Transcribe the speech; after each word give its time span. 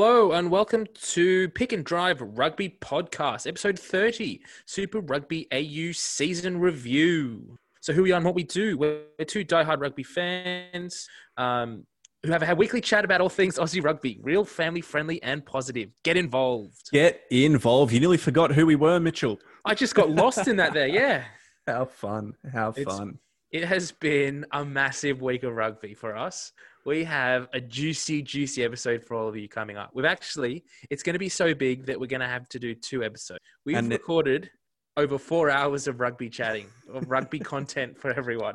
Hello 0.00 0.30
and 0.30 0.48
welcome 0.48 0.86
to 0.94 1.48
Pick 1.48 1.72
and 1.72 1.84
Drive 1.84 2.20
Rugby 2.20 2.78
Podcast, 2.80 3.48
episode 3.48 3.76
30, 3.76 4.40
Super 4.64 5.00
Rugby 5.00 5.48
AU 5.52 5.90
season 5.90 6.60
review. 6.60 7.58
So, 7.80 7.92
who 7.92 8.04
we 8.04 8.12
are 8.12 8.14
and 8.18 8.24
what 8.24 8.36
we 8.36 8.44
do. 8.44 8.78
We're 8.78 9.02
two 9.26 9.44
diehard 9.44 9.80
rugby 9.80 10.04
fans 10.04 11.08
um, 11.36 11.84
who 12.22 12.30
have 12.30 12.48
a 12.48 12.54
weekly 12.54 12.80
chat 12.80 13.04
about 13.04 13.20
all 13.20 13.28
things 13.28 13.58
Aussie 13.58 13.82
rugby, 13.82 14.20
real 14.22 14.44
family 14.44 14.82
friendly 14.82 15.20
and 15.24 15.44
positive. 15.44 15.92
Get 16.04 16.16
involved. 16.16 16.92
Get 16.92 17.22
involved. 17.32 17.92
You 17.92 17.98
nearly 17.98 18.18
forgot 18.18 18.52
who 18.52 18.66
we 18.66 18.76
were, 18.76 19.00
Mitchell. 19.00 19.40
I 19.64 19.74
just 19.74 19.96
got 19.96 20.10
lost 20.10 20.46
in 20.46 20.54
that 20.58 20.74
there, 20.74 20.86
yeah. 20.86 21.24
How 21.66 21.86
fun. 21.86 22.34
How 22.52 22.68
It's- 22.68 22.84
fun. 22.84 23.18
It 23.50 23.64
has 23.64 23.92
been 23.92 24.44
a 24.52 24.62
massive 24.62 25.22
week 25.22 25.42
of 25.42 25.54
rugby 25.54 25.94
for 25.94 26.14
us. 26.14 26.52
We 26.88 27.04
have 27.04 27.48
a 27.52 27.60
juicy, 27.60 28.22
juicy 28.22 28.64
episode 28.64 29.04
for 29.04 29.14
all 29.14 29.28
of 29.28 29.36
you 29.36 29.46
coming 29.46 29.76
up. 29.76 29.90
We've 29.92 30.06
actually, 30.06 30.64
it's 30.88 31.02
going 31.02 31.12
to 31.12 31.18
be 31.18 31.28
so 31.28 31.52
big 31.52 31.84
that 31.84 32.00
we're 32.00 32.06
going 32.06 32.22
to 32.22 32.26
have 32.26 32.48
to 32.48 32.58
do 32.58 32.74
two 32.74 33.04
episodes. 33.04 33.40
We've 33.66 33.76
And 33.76 33.92
it- 33.92 33.96
recorded 33.96 34.48
over 34.96 35.18
four 35.18 35.50
hours 35.50 35.86
of 35.86 36.00
rugby 36.00 36.30
chatting, 36.30 36.64
of 36.90 37.10
rugby 37.10 37.38
content 37.54 37.98
for 37.98 38.10
everyone. 38.14 38.54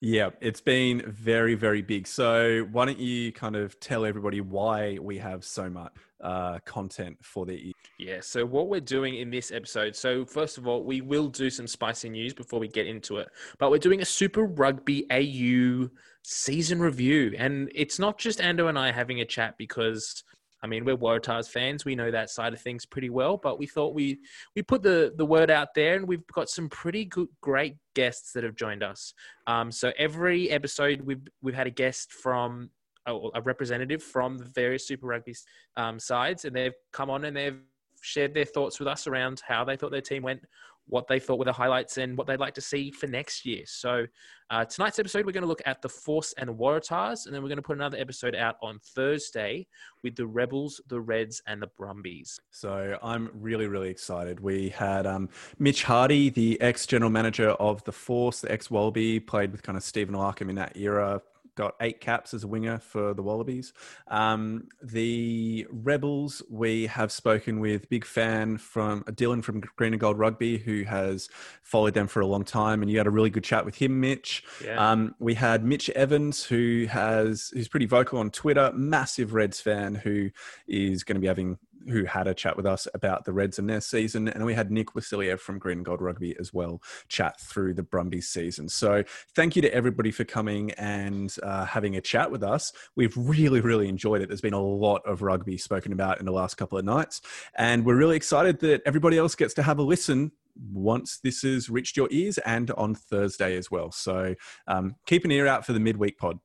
Yeah, 0.00 0.30
it's 0.40 0.60
been 0.60 1.02
very, 1.10 1.56
very 1.56 1.82
big. 1.82 2.06
So, 2.06 2.68
why 2.70 2.84
don't 2.84 3.00
you 3.00 3.32
kind 3.32 3.56
of 3.56 3.78
tell 3.80 4.04
everybody 4.04 4.40
why 4.40 4.98
we 5.00 5.18
have 5.18 5.44
so 5.44 5.68
much 5.68 5.92
uh, 6.22 6.60
content 6.64 7.16
for 7.20 7.46
the 7.46 7.72
Yeah, 7.98 8.20
so 8.20 8.46
what 8.46 8.68
we're 8.68 8.80
doing 8.80 9.16
in 9.16 9.28
this 9.28 9.50
episode, 9.50 9.96
so 9.96 10.24
first 10.24 10.56
of 10.56 10.68
all, 10.68 10.84
we 10.84 11.00
will 11.00 11.28
do 11.28 11.50
some 11.50 11.66
spicy 11.66 12.10
news 12.10 12.32
before 12.32 12.60
we 12.60 12.68
get 12.68 12.86
into 12.86 13.16
it, 13.16 13.28
but 13.58 13.72
we're 13.72 13.78
doing 13.78 14.02
a 14.02 14.04
Super 14.04 14.44
Rugby 14.44 15.04
AU 15.10 15.88
season 16.22 16.80
review. 16.80 17.34
And 17.36 17.70
it's 17.74 17.98
not 17.98 18.18
just 18.18 18.38
Ando 18.38 18.68
and 18.68 18.78
I 18.78 18.92
having 18.92 19.20
a 19.20 19.24
chat 19.24 19.56
because, 19.58 20.22
I 20.62 20.66
mean, 20.66 20.84
we're 20.84 20.96
Waratahs 20.96 21.48
fans. 21.48 21.84
We 21.84 21.94
know 21.94 22.10
that 22.10 22.30
side 22.30 22.52
of 22.52 22.60
things 22.60 22.86
pretty 22.86 23.10
well, 23.10 23.36
but 23.36 23.58
we 23.58 23.66
thought 23.66 23.94
we, 23.94 24.20
we 24.54 24.62
put 24.62 24.82
the, 24.82 25.12
the 25.16 25.26
word 25.26 25.50
out 25.50 25.74
there 25.74 25.96
and 25.96 26.06
we've 26.06 26.26
got 26.28 26.48
some 26.48 26.68
pretty 26.68 27.04
good, 27.04 27.28
great 27.40 27.76
guests 27.94 28.32
that 28.32 28.44
have 28.44 28.54
joined 28.54 28.82
us. 28.82 29.14
Um, 29.46 29.70
so 29.70 29.92
every 29.98 30.50
episode, 30.50 31.00
we've, 31.02 31.26
we've 31.42 31.54
had 31.54 31.66
a 31.66 31.70
guest 31.70 32.12
from 32.12 32.70
a, 33.06 33.18
a 33.34 33.42
representative 33.42 34.02
from 34.02 34.38
the 34.38 34.44
various 34.44 34.86
Super 34.86 35.06
Rugby 35.06 35.34
um, 35.76 35.98
sides, 35.98 36.44
and 36.44 36.54
they've 36.54 36.74
come 36.92 37.10
on 37.10 37.24
and 37.24 37.36
they've 37.36 37.58
shared 38.00 38.34
their 38.34 38.44
thoughts 38.44 38.78
with 38.78 38.88
us 38.88 39.06
around 39.06 39.42
how 39.46 39.64
they 39.64 39.76
thought 39.76 39.90
their 39.90 40.00
team 40.00 40.22
went, 40.22 40.42
what 40.92 41.08
they 41.08 41.18
thought 41.18 41.38
were 41.38 41.46
the 41.46 41.52
highlights, 41.52 41.96
and 41.96 42.18
what 42.18 42.26
they'd 42.26 42.38
like 42.38 42.52
to 42.52 42.60
see 42.60 42.90
for 42.90 43.06
next 43.06 43.46
year. 43.46 43.62
So 43.64 44.04
uh, 44.50 44.66
tonight's 44.66 44.98
episode, 44.98 45.24
we're 45.24 45.32
going 45.32 45.40
to 45.40 45.48
look 45.48 45.62
at 45.64 45.80
the 45.80 45.88
Force 45.88 46.34
and 46.36 46.50
Waratahs, 46.50 47.24
and 47.24 47.34
then 47.34 47.42
we're 47.42 47.48
going 47.48 47.56
to 47.56 47.62
put 47.62 47.78
another 47.78 47.96
episode 47.96 48.34
out 48.34 48.56
on 48.62 48.78
Thursday 48.94 49.66
with 50.02 50.16
the 50.16 50.26
Rebels, 50.26 50.82
the 50.88 51.00
Reds, 51.00 51.40
and 51.46 51.62
the 51.62 51.68
Brumbies. 51.78 52.38
So, 52.50 52.98
I'm 53.02 53.30
really, 53.32 53.68
really 53.68 53.88
excited. 53.88 54.40
We 54.40 54.68
had 54.68 55.06
um, 55.06 55.30
Mitch 55.58 55.84
Hardy, 55.84 56.28
the 56.28 56.60
ex 56.60 56.84
general 56.84 57.10
manager 57.10 57.50
of 57.52 57.82
the 57.84 57.92
Force, 57.92 58.42
the 58.42 58.52
ex 58.52 58.70
Wallaby, 58.70 59.18
played 59.18 59.50
with 59.50 59.62
kind 59.62 59.78
of 59.78 59.82
Stephen 59.82 60.14
Larkham 60.14 60.50
in 60.50 60.56
that 60.56 60.76
era. 60.76 61.22
Got 61.54 61.74
eight 61.80 62.00
caps 62.00 62.32
as 62.32 62.44
a 62.44 62.48
winger 62.48 62.78
for 62.78 63.12
the 63.12 63.22
Wallabies. 63.22 63.74
Um, 64.08 64.68
the 64.82 65.66
Rebels, 65.70 66.42
we 66.48 66.86
have 66.86 67.12
spoken 67.12 67.60
with 67.60 67.90
big 67.90 68.06
fan 68.06 68.56
from 68.56 69.02
Dylan 69.04 69.44
from 69.44 69.60
Green 69.76 69.92
and 69.92 70.00
Gold 70.00 70.18
Rugby, 70.18 70.56
who 70.56 70.84
has 70.84 71.28
followed 71.62 71.94
them 71.94 72.06
for 72.06 72.20
a 72.20 72.26
long 72.26 72.44
time, 72.44 72.80
and 72.80 72.90
you 72.90 72.96
had 72.96 73.06
a 73.06 73.10
really 73.10 73.30
good 73.30 73.44
chat 73.44 73.66
with 73.66 73.74
him, 73.74 74.00
Mitch. 74.00 74.44
Yeah. 74.64 74.92
Um, 74.92 75.14
we 75.18 75.34
had 75.34 75.64
Mitch 75.64 75.90
Evans, 75.90 76.44
who 76.44 76.86
has 76.88 77.50
who's 77.52 77.68
pretty 77.68 77.86
vocal 77.86 78.18
on 78.18 78.30
Twitter, 78.30 78.72
massive 78.74 79.34
Reds 79.34 79.60
fan, 79.60 79.94
who 79.94 80.30
is 80.66 81.04
going 81.04 81.16
to 81.16 81.20
be 81.20 81.26
having 81.26 81.58
who 81.88 82.04
had 82.04 82.26
a 82.26 82.34
chat 82.34 82.56
with 82.56 82.66
us 82.66 82.86
about 82.94 83.24
the 83.24 83.32
Reds 83.32 83.58
and 83.58 83.68
their 83.68 83.80
season, 83.80 84.28
and 84.28 84.44
we 84.44 84.54
had 84.54 84.70
Nick 84.70 84.94
Wasiliev 84.94 85.40
from 85.40 85.58
Green 85.58 85.78
and 85.78 85.84
Gold 85.84 86.00
Rugby 86.00 86.36
as 86.38 86.52
well 86.52 86.82
chat 87.08 87.40
through 87.40 87.74
the 87.74 87.82
Brumbies 87.82 88.28
season. 88.28 88.68
So 88.68 89.04
thank 89.34 89.56
you 89.56 89.62
to 89.62 89.74
everybody 89.74 90.10
for 90.10 90.24
coming 90.24 90.72
and 90.72 91.34
uh, 91.42 91.64
having 91.64 91.96
a 91.96 92.00
chat 92.00 92.30
with 92.30 92.42
us. 92.42 92.72
We've 92.96 93.16
really, 93.16 93.60
really 93.60 93.88
enjoyed 93.88 94.22
it. 94.22 94.28
There's 94.28 94.40
been 94.40 94.52
a 94.52 94.62
lot 94.62 95.02
of 95.06 95.22
rugby 95.22 95.56
spoken 95.58 95.92
about 95.92 96.20
in 96.20 96.26
the 96.26 96.32
last 96.32 96.56
couple 96.56 96.78
of 96.78 96.84
nights, 96.84 97.20
and 97.56 97.84
we're 97.84 97.96
really 97.96 98.16
excited 98.16 98.60
that 98.60 98.82
everybody 98.86 99.18
else 99.18 99.34
gets 99.34 99.54
to 99.54 99.62
have 99.62 99.78
a 99.78 99.82
listen 99.82 100.32
once 100.72 101.18
this 101.22 101.42
has 101.42 101.70
reached 101.70 101.96
your 101.96 102.08
ears 102.10 102.38
and 102.38 102.70
on 102.72 102.94
Thursday 102.94 103.56
as 103.56 103.70
well. 103.70 103.90
So 103.90 104.34
um, 104.66 104.96
keep 105.06 105.24
an 105.24 105.30
ear 105.30 105.46
out 105.46 105.64
for 105.64 105.72
the 105.72 105.80
midweek 105.80 106.18
pod. 106.18 106.38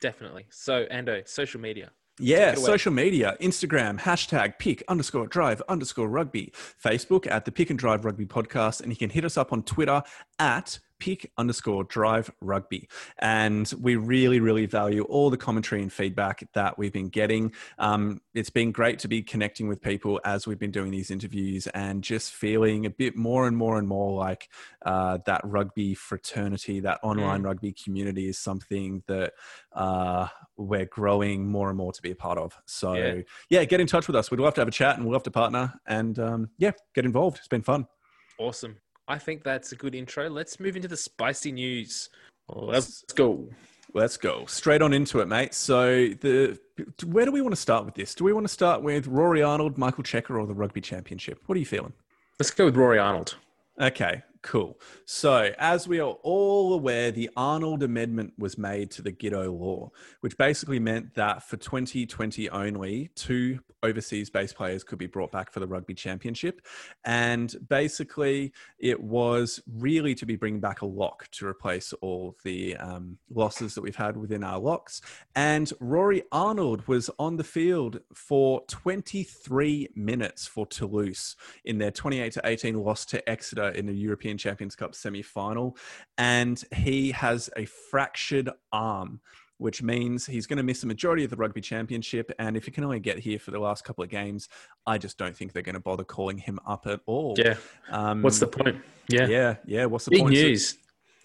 Definitely. 0.00 0.46
So, 0.50 0.84
Ando, 0.86 1.26
social 1.26 1.60
media. 1.60 1.90
Yeah, 2.20 2.54
social 2.54 2.92
media, 2.92 3.36
Instagram, 3.40 3.98
hashtag 3.98 4.60
pick 4.60 4.84
underscore 4.86 5.26
drive 5.26 5.60
underscore 5.68 6.08
rugby, 6.08 6.52
Facebook 6.82 7.26
at 7.28 7.44
the 7.44 7.50
Pick 7.50 7.70
and 7.70 7.78
Drive 7.78 8.04
Rugby 8.04 8.24
Podcast, 8.24 8.80
and 8.80 8.92
you 8.92 8.96
can 8.96 9.10
hit 9.10 9.24
us 9.24 9.36
up 9.36 9.52
on 9.52 9.64
Twitter 9.64 10.00
at 10.38 10.78
pick 10.98 11.30
underscore 11.36 11.84
drive 11.84 12.30
rugby. 12.40 12.88
And 13.18 13.72
we 13.80 13.96
really, 13.96 14.40
really 14.40 14.66
value 14.66 15.02
all 15.04 15.30
the 15.30 15.36
commentary 15.36 15.82
and 15.82 15.92
feedback 15.92 16.46
that 16.54 16.78
we've 16.78 16.92
been 16.92 17.08
getting. 17.08 17.52
Um, 17.78 18.20
it's 18.34 18.50
been 18.50 18.72
great 18.72 18.98
to 19.00 19.08
be 19.08 19.22
connecting 19.22 19.68
with 19.68 19.80
people 19.80 20.20
as 20.24 20.46
we've 20.46 20.58
been 20.58 20.70
doing 20.70 20.90
these 20.90 21.10
interviews 21.10 21.66
and 21.68 22.02
just 22.02 22.32
feeling 22.32 22.86
a 22.86 22.90
bit 22.90 23.16
more 23.16 23.46
and 23.46 23.56
more 23.56 23.78
and 23.78 23.86
more 23.88 24.18
like 24.18 24.48
uh, 24.84 25.18
that 25.26 25.40
rugby 25.44 25.94
fraternity, 25.94 26.80
that 26.80 27.00
online 27.02 27.42
rugby 27.42 27.72
community 27.72 28.28
is 28.28 28.38
something 28.38 29.02
that 29.06 29.34
uh, 29.72 30.28
we're 30.56 30.86
growing 30.86 31.48
more 31.48 31.68
and 31.68 31.76
more 31.76 31.92
to 31.92 32.02
be 32.02 32.10
a 32.10 32.16
part 32.16 32.38
of. 32.38 32.56
So, 32.66 32.94
Yeah. 32.94 33.20
yeah, 33.50 33.64
get 33.64 33.80
in 33.80 33.86
touch 33.86 34.06
with 34.06 34.16
us. 34.16 34.30
We'd 34.30 34.40
love 34.40 34.54
to 34.54 34.60
have 34.60 34.68
a 34.68 34.72
chat 34.72 34.96
and 34.96 35.04
we'd 35.06 35.12
love 35.12 35.22
to 35.24 35.30
partner 35.30 35.74
and 35.86 36.18
um, 36.18 36.50
yeah, 36.58 36.72
get 36.94 37.04
involved. 37.04 37.38
It's 37.38 37.48
been 37.48 37.62
fun. 37.62 37.86
Awesome. 38.38 38.76
I 39.06 39.18
think 39.18 39.42
that's 39.42 39.72
a 39.72 39.76
good 39.76 39.94
intro. 39.94 40.28
Let's 40.28 40.58
move 40.58 40.76
into 40.76 40.88
the 40.88 40.96
spicy 40.96 41.52
news. 41.52 42.08
Let's 42.48 43.02
go. 43.14 43.48
Let's 43.92 44.16
go 44.16 44.44
straight 44.46 44.82
on 44.82 44.92
into 44.92 45.20
it, 45.20 45.28
mate. 45.28 45.54
So, 45.54 46.08
the 46.20 46.58
where 47.06 47.24
do 47.24 47.32
we 47.32 47.40
want 47.40 47.54
to 47.54 47.60
start 47.60 47.84
with 47.84 47.94
this? 47.94 48.14
Do 48.14 48.24
we 48.24 48.32
want 48.32 48.44
to 48.44 48.52
start 48.52 48.82
with 48.82 49.06
Rory 49.06 49.42
Arnold, 49.42 49.78
Michael 49.78 50.02
Cheika, 50.02 50.30
or 50.30 50.46
the 50.46 50.54
Rugby 50.54 50.80
Championship? 50.80 51.40
What 51.46 51.56
are 51.56 51.60
you 51.60 51.66
feeling? 51.66 51.92
Let's 52.40 52.50
go 52.50 52.64
with 52.64 52.76
Rory 52.76 52.98
Arnold. 52.98 53.36
Okay, 53.80 54.22
cool. 54.44 54.78
So, 55.06 55.52
as 55.58 55.88
we 55.88 55.98
are 55.98 56.16
all 56.22 56.74
aware, 56.74 57.10
the 57.10 57.30
Arnold 57.36 57.82
Amendment 57.82 58.34
was 58.38 58.56
made 58.56 58.90
to 58.92 59.02
the 59.02 59.10
Giteau 59.10 59.58
law, 59.58 59.90
which 60.20 60.36
basically 60.36 60.78
meant 60.78 61.14
that 61.14 61.42
for 61.42 61.56
2020 61.56 62.50
only, 62.50 63.10
two 63.16 63.58
overseas 63.82 64.30
based 64.30 64.54
players 64.54 64.84
could 64.84 64.98
be 64.98 65.06
brought 65.06 65.32
back 65.32 65.52
for 65.52 65.60
the 65.60 65.66
Rugby 65.66 65.94
Championship. 65.94 66.60
And 67.04 67.54
basically, 67.68 68.52
it 68.78 69.00
was 69.00 69.60
really 69.66 70.14
to 70.14 70.26
be 70.26 70.36
bringing 70.36 70.60
back 70.60 70.82
a 70.82 70.86
lock 70.86 71.28
to 71.32 71.46
replace 71.46 71.92
all 71.94 72.36
the 72.44 72.76
um, 72.76 73.18
losses 73.32 73.74
that 73.74 73.82
we've 73.82 73.96
had 73.96 74.16
within 74.16 74.44
our 74.44 74.58
locks. 74.58 75.00
And 75.34 75.72
Rory 75.80 76.22
Arnold 76.32 76.86
was 76.86 77.10
on 77.18 77.36
the 77.36 77.44
field 77.44 78.00
for 78.12 78.62
23 78.68 79.88
minutes 79.94 80.46
for 80.46 80.66
Toulouse 80.66 81.36
in 81.64 81.78
their 81.78 81.90
28 81.90 82.32
to 82.32 82.40
18 82.44 82.82
loss 82.82 83.04
to 83.06 83.28
Exeter 83.28 83.68
in 83.68 83.86
the 83.86 83.94
European 83.94 84.33
Champions 84.38 84.76
Cup 84.76 84.94
semi 84.94 85.22
final. 85.22 85.76
And 86.18 86.62
he 86.74 87.10
has 87.12 87.50
a 87.56 87.64
fractured 87.64 88.50
arm. 88.72 89.20
Which 89.58 89.82
means 89.84 90.26
he's 90.26 90.48
going 90.48 90.56
to 90.56 90.64
miss 90.64 90.80
the 90.80 90.88
majority 90.88 91.22
of 91.22 91.30
the 91.30 91.36
rugby 91.36 91.60
championship. 91.60 92.32
And 92.40 92.56
if 92.56 92.64
he 92.64 92.72
can 92.72 92.82
only 92.82 92.98
get 92.98 93.20
here 93.20 93.38
for 93.38 93.52
the 93.52 93.58
last 93.60 93.84
couple 93.84 94.02
of 94.02 94.10
games, 94.10 94.48
I 94.84 94.98
just 94.98 95.16
don't 95.16 95.34
think 95.34 95.52
they're 95.52 95.62
going 95.62 95.76
to 95.76 95.80
bother 95.80 96.02
calling 96.02 96.38
him 96.38 96.58
up 96.66 96.88
at 96.88 97.00
all. 97.06 97.36
Yeah. 97.38 97.54
Um, 97.88 98.20
What's 98.20 98.40
the 98.40 98.48
point? 98.48 98.76
Yeah. 99.08 99.28
yeah, 99.28 99.56
yeah. 99.64 99.84
What's 99.84 100.06
the 100.06 100.10
Big 100.10 100.22
point? 100.22 100.34
So- 100.36 100.42
news. 100.42 100.78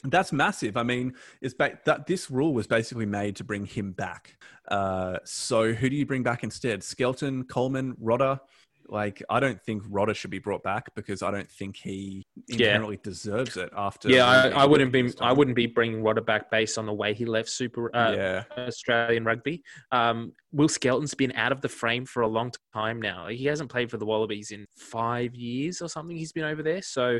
that's 0.03 0.31
massive. 0.31 0.77
I 0.77 0.83
mean, 0.83 1.15
it's 1.41 1.55
ba- 1.55 1.79
that 1.85 2.05
this 2.05 2.29
rule 2.29 2.53
was 2.53 2.67
basically 2.67 3.07
made 3.07 3.35
to 3.37 3.43
bring 3.43 3.65
him 3.65 3.93
back. 3.93 4.37
Uh, 4.69 5.17
so 5.25 5.73
who 5.73 5.89
do 5.89 5.95
you 5.95 6.05
bring 6.05 6.21
back 6.21 6.43
instead? 6.43 6.83
Skelton, 6.83 7.45
Coleman, 7.45 7.95
Rodda. 8.01 8.39
Like, 8.91 9.21
I 9.29 9.39
don't 9.39 9.61
think 9.61 9.83
Rodda 9.83 10.15
should 10.15 10.31
be 10.31 10.39
brought 10.39 10.63
back 10.63 10.93
because 10.95 11.21
I 11.21 11.31
don't 11.31 11.49
think 11.49 11.77
he 11.77 12.25
Yeah. 12.47 12.67
inherently 12.67 12.99
deserves 13.03 13.55
it. 13.55 13.69
After 13.75 14.09
Yeah, 14.09 14.25
I, 14.25 14.49
I 14.49 14.65
wouldn't 14.65 14.91
be. 14.91 15.13
I 15.21 15.31
wouldn't 15.31 15.55
be 15.55 15.67
bringing 15.67 16.01
Rodda 16.01 16.25
back 16.25 16.49
based 16.49 16.77
on 16.77 16.85
the 16.85 16.93
way 16.93 17.13
he 17.13 17.25
left 17.25 17.49
Super 17.49 17.95
uh, 17.95 18.13
yeah, 18.13 18.43
Australian 18.57 19.25
rugby. 19.25 19.63
Um, 19.91 20.33
Will 20.51 20.67
Skelton's 20.67 21.13
been 21.13 21.33
out 21.35 21.51
of 21.51 21.61
the 21.61 21.69
frame 21.69 22.05
for 22.05 22.21
a 22.21 22.27
long 22.27 22.51
time 22.73 23.01
now. 23.01 23.27
He 23.27 23.45
hasn't 23.45 23.69
played 23.69 23.91
for 23.91 23.97
the 23.97 24.05
Wallabies 24.05 24.51
in 24.51 24.65
five 24.77 25.35
years 25.35 25.81
or 25.81 25.87
something. 25.87 26.17
He's 26.17 26.31
been 26.31 26.45
over 26.45 26.63
there. 26.63 26.81
So 26.81 27.19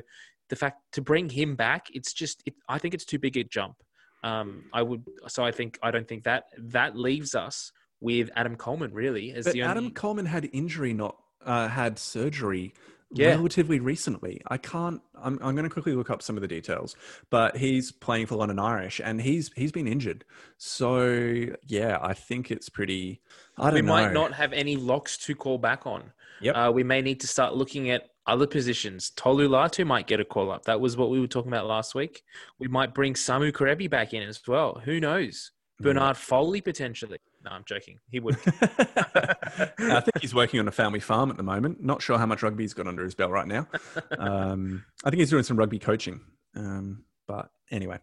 the 0.49 0.55
fact 0.55 0.81
to 0.93 1.01
bring 1.01 1.29
him 1.29 1.55
back, 1.55 1.87
it's 1.93 2.13
just. 2.13 2.41
It, 2.45 2.55
I 2.67 2.79
think 2.79 2.93
it's 2.93 3.05
too 3.05 3.19
big 3.19 3.37
a 3.37 3.43
jump. 3.43 3.75
Um, 4.23 4.65
I 4.73 4.81
would. 4.81 5.03
So 5.27 5.45
I 5.45 5.51
think 5.51 5.77
I 5.83 5.91
don't 5.91 6.07
think 6.07 6.23
that 6.23 6.45
that 6.57 6.97
leaves 6.97 7.35
us 7.35 7.71
with 8.01 8.29
Adam 8.35 8.55
Coleman 8.55 8.93
really 8.93 9.31
as 9.33 9.45
but 9.45 9.53
the 9.53 9.63
only. 9.63 9.71
Adam 9.71 9.91
Coleman 9.91 10.25
had 10.25 10.49
injury, 10.51 10.93
not 10.93 11.15
uh, 11.45 11.67
had 11.67 11.97
surgery 11.99 12.73
Yeah. 13.11 13.29
relatively 13.29 13.79
recently. 13.79 14.41
I 14.47 14.57
can't. 14.57 15.01
I'm, 15.21 15.39
I'm 15.41 15.55
going 15.55 15.63
to 15.67 15.69
quickly 15.69 15.93
look 15.95 16.09
up 16.09 16.21
some 16.21 16.35
of 16.37 16.41
the 16.41 16.47
details, 16.47 16.95
but 17.29 17.57
he's 17.57 17.91
playing 17.91 18.27
for 18.27 18.35
London 18.35 18.59
Irish, 18.59 19.01
and 19.03 19.19
he's 19.21 19.51
he's 19.55 19.71
been 19.71 19.87
injured. 19.87 20.23
So 20.57 21.45
yeah, 21.65 21.97
I 22.01 22.13
think 22.13 22.51
it's 22.51 22.69
pretty. 22.69 23.21
I 23.57 23.65
don't 23.65 23.73
we 23.75 23.81
know. 23.81 23.87
might 23.93 24.13
not 24.13 24.33
have 24.33 24.53
any 24.53 24.75
locks 24.75 25.17
to 25.25 25.35
call 25.35 25.57
back 25.57 25.87
on. 25.87 26.11
Yep. 26.41 26.55
Uh, 26.55 26.71
we 26.73 26.83
may 26.83 27.01
need 27.01 27.19
to 27.21 27.27
start 27.27 27.55
looking 27.55 27.89
at 27.89 28.09
other 28.27 28.47
positions. 28.47 29.09
Tolu 29.09 29.49
Latu 29.49 29.85
might 29.85 30.07
get 30.07 30.19
a 30.19 30.25
call 30.25 30.51
up. 30.51 30.65
That 30.65 30.79
was 30.79 30.95
what 30.95 31.09
we 31.09 31.19
were 31.19 31.27
talking 31.27 31.51
about 31.51 31.65
last 31.65 31.95
week. 31.95 32.23
We 32.59 32.67
might 32.67 32.93
bring 32.93 33.13
Samu 33.15 33.51
Kerevi 33.51 33.89
back 33.89 34.13
in 34.13 34.21
as 34.23 34.39
well. 34.47 34.81
Who 34.85 34.99
knows? 34.99 35.51
Bernard 35.81 36.15
Foley 36.15 36.61
potentially. 36.61 37.17
No, 37.49 37.55
I'm 37.55 37.63
joking. 37.65 37.99
He 38.09 38.19
would. 38.19 38.37
I 38.45 40.01
think 40.01 40.19
he's 40.21 40.35
working 40.35 40.59
on 40.59 40.67
a 40.67 40.71
family 40.71 40.99
farm 40.99 41.29
at 41.29 41.37
the 41.37 41.43
moment. 41.43 41.83
Not 41.83 42.01
sure 42.01 42.17
how 42.17 42.25
much 42.25 42.43
rugby 42.43 42.63
he's 42.63 42.73
got 42.73 42.87
under 42.87 43.03
his 43.03 43.15
belt 43.15 43.31
right 43.31 43.47
now. 43.47 43.67
Um, 44.17 44.83
I 45.05 45.09
think 45.09 45.19
he's 45.19 45.29
doing 45.29 45.43
some 45.43 45.57
rugby 45.57 45.79
coaching. 45.79 46.19
Um, 46.55 47.05
but 47.27 47.49
anyway, 47.71 47.99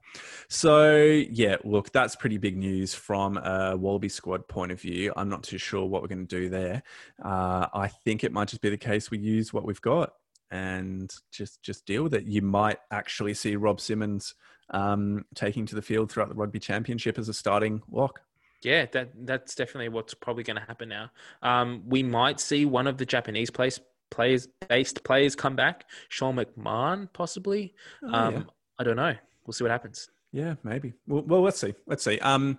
so 0.48 0.96
yeah, 0.96 1.56
look, 1.62 1.92
that's 1.92 2.16
pretty 2.16 2.38
big 2.38 2.56
news 2.56 2.94
from 2.94 3.36
a 3.36 3.76
Wallaby 3.76 4.08
squad 4.08 4.48
point 4.48 4.72
of 4.72 4.80
view. 4.80 5.12
I'm 5.16 5.28
not 5.28 5.42
too 5.42 5.58
sure 5.58 5.84
what 5.84 6.00
we're 6.00 6.08
going 6.08 6.26
to 6.26 6.36
do 6.40 6.48
there. 6.48 6.82
Uh, 7.22 7.66
I 7.74 7.88
think 7.88 8.24
it 8.24 8.32
might 8.32 8.48
just 8.48 8.62
be 8.62 8.70
the 8.70 8.78
case 8.78 9.10
we 9.10 9.18
use 9.18 9.52
what 9.52 9.64
we've 9.64 9.80
got 9.80 10.12
and 10.50 11.12
just 11.32 11.62
just 11.62 11.84
deal 11.86 12.04
with 12.04 12.14
it. 12.14 12.24
You 12.24 12.40
might 12.42 12.78
actually 12.90 13.34
see 13.34 13.56
Rob 13.56 13.80
Simmons 13.80 14.34
um, 14.70 15.24
taking 15.34 15.66
to 15.66 15.74
the 15.74 15.82
field 15.82 16.10
throughout 16.10 16.30
the 16.30 16.34
rugby 16.34 16.60
championship 16.60 17.18
as 17.18 17.28
a 17.28 17.34
starting 17.34 17.82
lock. 17.90 18.20
Yeah, 18.62 18.86
that 18.92 19.10
that's 19.26 19.54
definitely 19.54 19.88
what's 19.88 20.14
probably 20.14 20.42
going 20.42 20.58
to 20.58 20.66
happen 20.66 20.88
now. 20.88 21.10
Um, 21.42 21.82
we 21.86 22.02
might 22.02 22.40
see 22.40 22.64
one 22.64 22.86
of 22.86 22.98
the 22.98 23.06
Japanese 23.06 23.50
place, 23.50 23.78
players 24.10 24.48
based 24.68 25.04
players 25.04 25.36
come 25.36 25.56
back. 25.56 25.84
Sean 26.08 26.36
McMahon, 26.36 27.08
possibly. 27.12 27.74
Oh, 28.02 28.12
um, 28.12 28.34
yeah. 28.34 28.42
I 28.78 28.84
don't 28.84 28.96
know. 28.96 29.14
We'll 29.46 29.52
see 29.52 29.64
what 29.64 29.70
happens. 29.70 30.08
Yeah, 30.32 30.54
maybe. 30.64 30.92
Well, 31.06 31.22
well, 31.22 31.40
let's 31.42 31.58
see. 31.58 31.74
Let's 31.86 32.04
see. 32.04 32.18
Um, 32.18 32.58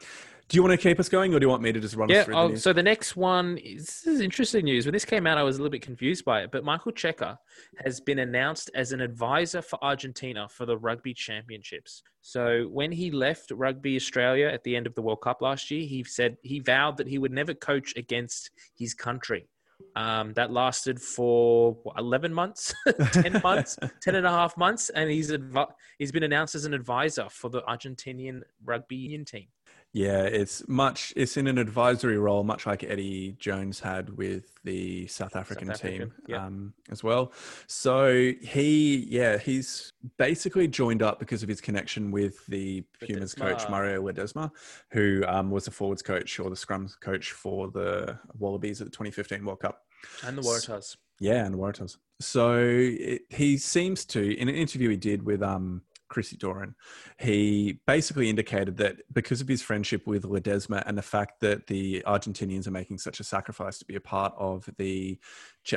do 0.50 0.56
you 0.56 0.64
want 0.64 0.72
to 0.72 0.78
keep 0.78 1.00
us 1.00 1.10
going, 1.10 1.34
or 1.34 1.40
do 1.40 1.46
you 1.46 1.50
want 1.50 1.62
me 1.62 1.72
to 1.74 1.80
just 1.80 1.96
run 1.96 2.10
us 2.10 2.16
Yeah. 2.16 2.24
through 2.24 2.34
the 2.36 2.40
Oh, 2.40 2.48
news? 2.50 2.64
so 2.64 2.72
the 2.72 2.84
next 2.84 3.16
one 3.18 3.58
is, 3.58 3.86
this 3.86 4.08
is 4.08 4.22
interesting 4.22 4.64
news. 4.66 4.86
When 4.86 4.94
this 4.94 5.04
came 5.04 5.28
out, 5.28 5.38
I 5.38 5.44
was 5.44 5.58
a 5.58 5.60
little 5.62 5.72
bit 5.72 5.82
confused 5.82 6.24
by 6.24 6.42
it. 6.44 6.52
But 6.52 6.64
Michael 6.64 6.94
Cheika 6.94 7.38
has 7.84 8.00
been 8.00 8.20
announced 8.20 8.70
as 8.74 8.92
an 8.94 9.02
advisor 9.02 9.62
for 9.62 9.78
Argentina 9.84 10.48
for 10.50 10.66
the 10.66 10.78
Rugby 10.78 11.14
Championships. 11.14 12.02
So 12.22 12.68
when 12.70 12.92
he 12.92 13.12
left 13.12 13.52
Rugby 13.52 13.96
Australia 13.98 14.48
at 14.48 14.64
the 14.64 14.76
end 14.76 14.88
of 14.88 14.96
the 14.96 15.02
World 15.02 15.22
Cup 15.22 15.42
last 15.42 15.70
year, 15.70 15.86
he 15.86 16.04
said 16.04 16.38
he 16.44 16.60
vowed 16.60 16.98
that 16.98 17.08
he 17.08 17.18
would 17.18 17.32
never 17.34 17.54
coach 17.54 17.94
against 17.98 18.52
his 18.78 18.94
country. 18.94 19.48
Um, 19.96 20.34
that 20.34 20.52
lasted 20.52 21.00
for 21.00 21.74
what, 21.84 22.00
11 22.00 22.34
months, 22.34 22.74
10 23.12 23.42
months, 23.44 23.78
10 24.02 24.16
and 24.16 24.26
a 24.26 24.30
half 24.32 24.58
months. 24.58 24.90
And 24.90 25.10
he's, 25.10 25.30
advi- 25.32 25.72
he's 26.00 26.12
been 26.12 26.24
announced 26.24 26.56
as 26.56 26.66
an 26.66 26.74
advisor 26.74 27.28
for 27.30 27.50
the 27.50 27.62
Argentinian 27.64 28.42
rugby 28.66 28.96
union 28.96 29.24
team. 29.26 29.48
Yeah, 29.94 30.24
it's 30.24 30.68
much. 30.68 31.14
It's 31.16 31.38
in 31.38 31.48
an 31.48 31.58
advisory 31.58 32.18
role, 32.18 32.44
much 32.44 32.66
like 32.66 32.84
Eddie 32.84 33.36
Jones 33.40 33.80
had 33.80 34.16
with 34.16 34.60
the 34.64 35.08
South 35.08 35.36
African, 35.36 35.72
African, 35.72 36.00
team 36.00 36.14
yeah. 36.28 36.46
um, 36.46 36.74
as 36.92 37.04
well. 37.04 37.32
So 37.68 38.34
he, 38.42 39.08
yeah, 39.10 39.38
he's 39.38 39.92
basically 40.18 40.68
joined 40.68 41.02
up 41.02 41.20
because 41.20 41.42
of 41.42 41.50
his 41.50 41.62
connection 41.62 42.12
with 42.12 42.46
the 42.48 42.84
Pumas 43.00 43.34
coach 43.34 43.68
Mario 43.70 44.04
Ledesma, 44.04 44.52
who 44.92 45.24
um, 45.28 45.50
was 45.50 45.66
the 45.66 45.72
forwards 45.72 46.02
coach 46.02 46.40
or 46.40 46.50
the 46.50 46.56
scrums 46.56 47.00
coach 47.00 47.32
for 47.32 47.70
the 47.72 48.20
Wallabies 48.38 48.82
at 48.82 48.86
the 48.86 48.92
2015 48.92 49.44
World 49.46 49.62
Cup. 49.62 49.84
And 50.24 50.38
the 50.38 50.42
Waratahs. 50.42 50.98
Yeah, 51.20 51.46
and 51.46 51.54
the 51.54 51.58
Waratahs. 51.58 51.98
So 52.20 52.58
it, 52.60 53.22
he 53.30 53.58
seems 53.58 54.06
to, 54.06 54.38
in 54.38 54.50
an 54.50 54.56
interview 54.56 54.90
he 54.90 54.98
did 54.98 55.24
with 55.24 55.42
um, 55.42 55.82
Christy 56.10 56.38
Doran, 56.38 56.76
he 57.20 57.80
basically 57.86 58.30
indicated 58.30 58.78
that 58.78 58.98
because 59.12 59.42
of 59.42 59.48
his 59.48 59.62
friendship 59.62 60.08
with 60.08 60.24
Ledesma 60.24 60.84
and 60.86 60.98
the 60.98 61.02
fact 61.02 61.40
that 61.42 61.68
the 61.68 62.04
Argentinians 62.08 62.68
are 62.68 62.72
making 62.72 62.98
such 62.98 63.20
a 63.20 63.24
sacrifice 63.24 63.78
to 63.80 63.86
be 63.86 63.96
a 63.96 64.00
part 64.02 64.34
of 64.38 64.70
the 64.78 65.20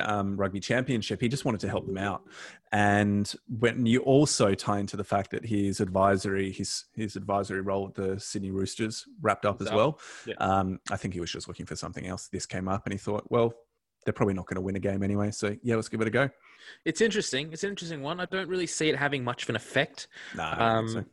um, 0.00 0.36
rugby 0.36 0.60
championship, 0.60 1.20
he 1.20 1.28
just 1.28 1.44
wanted 1.44 1.60
to 1.60 1.68
help 1.68 1.86
them 1.86 1.98
out. 1.98 2.22
And 2.72 3.32
when 3.48 3.86
you 3.86 4.00
also 4.00 4.54
tie 4.54 4.78
into 4.78 4.96
the 4.96 5.04
fact 5.04 5.30
that 5.32 5.44
his 5.44 5.80
advisory, 5.80 6.52
his 6.52 6.84
his 6.94 7.16
advisory 7.16 7.60
role 7.60 7.88
at 7.88 7.94
the 7.94 8.20
Sydney 8.20 8.52
Roosters 8.52 9.04
wrapped 9.20 9.44
up 9.44 9.60
as 9.60 9.72
well, 9.72 9.98
Yeah. 10.26 10.34
um, 10.38 10.80
I 10.90 10.96
think 10.96 11.14
he 11.14 11.20
was 11.20 11.32
just 11.32 11.48
looking 11.48 11.66
for 11.66 11.76
something 11.76 12.06
else. 12.06 12.28
This 12.28 12.46
came 12.46 12.68
up, 12.68 12.86
and 12.86 12.92
he 12.92 12.98
thought, 12.98 13.24
well, 13.30 13.54
they're 14.04 14.12
probably 14.14 14.34
not 14.34 14.46
going 14.46 14.56
to 14.56 14.60
win 14.60 14.76
a 14.76 14.80
game 14.80 15.02
anyway. 15.02 15.30
So 15.30 15.56
yeah, 15.62 15.76
let's 15.76 15.88
give 15.88 16.00
it 16.00 16.08
a 16.08 16.10
go. 16.10 16.30
It's 16.84 17.00
interesting. 17.00 17.52
It's 17.52 17.64
an 17.64 17.70
interesting 17.70 18.02
one. 18.02 18.20
I 18.20 18.26
don't 18.26 18.48
really 18.48 18.66
see 18.66 18.88
it 18.88 18.96
having 18.96 19.24
much 19.24 19.44
of 19.44 19.50
an 19.50 19.56
effect. 19.56 20.08
Nah, 20.34 20.78
Um, 20.78 21.06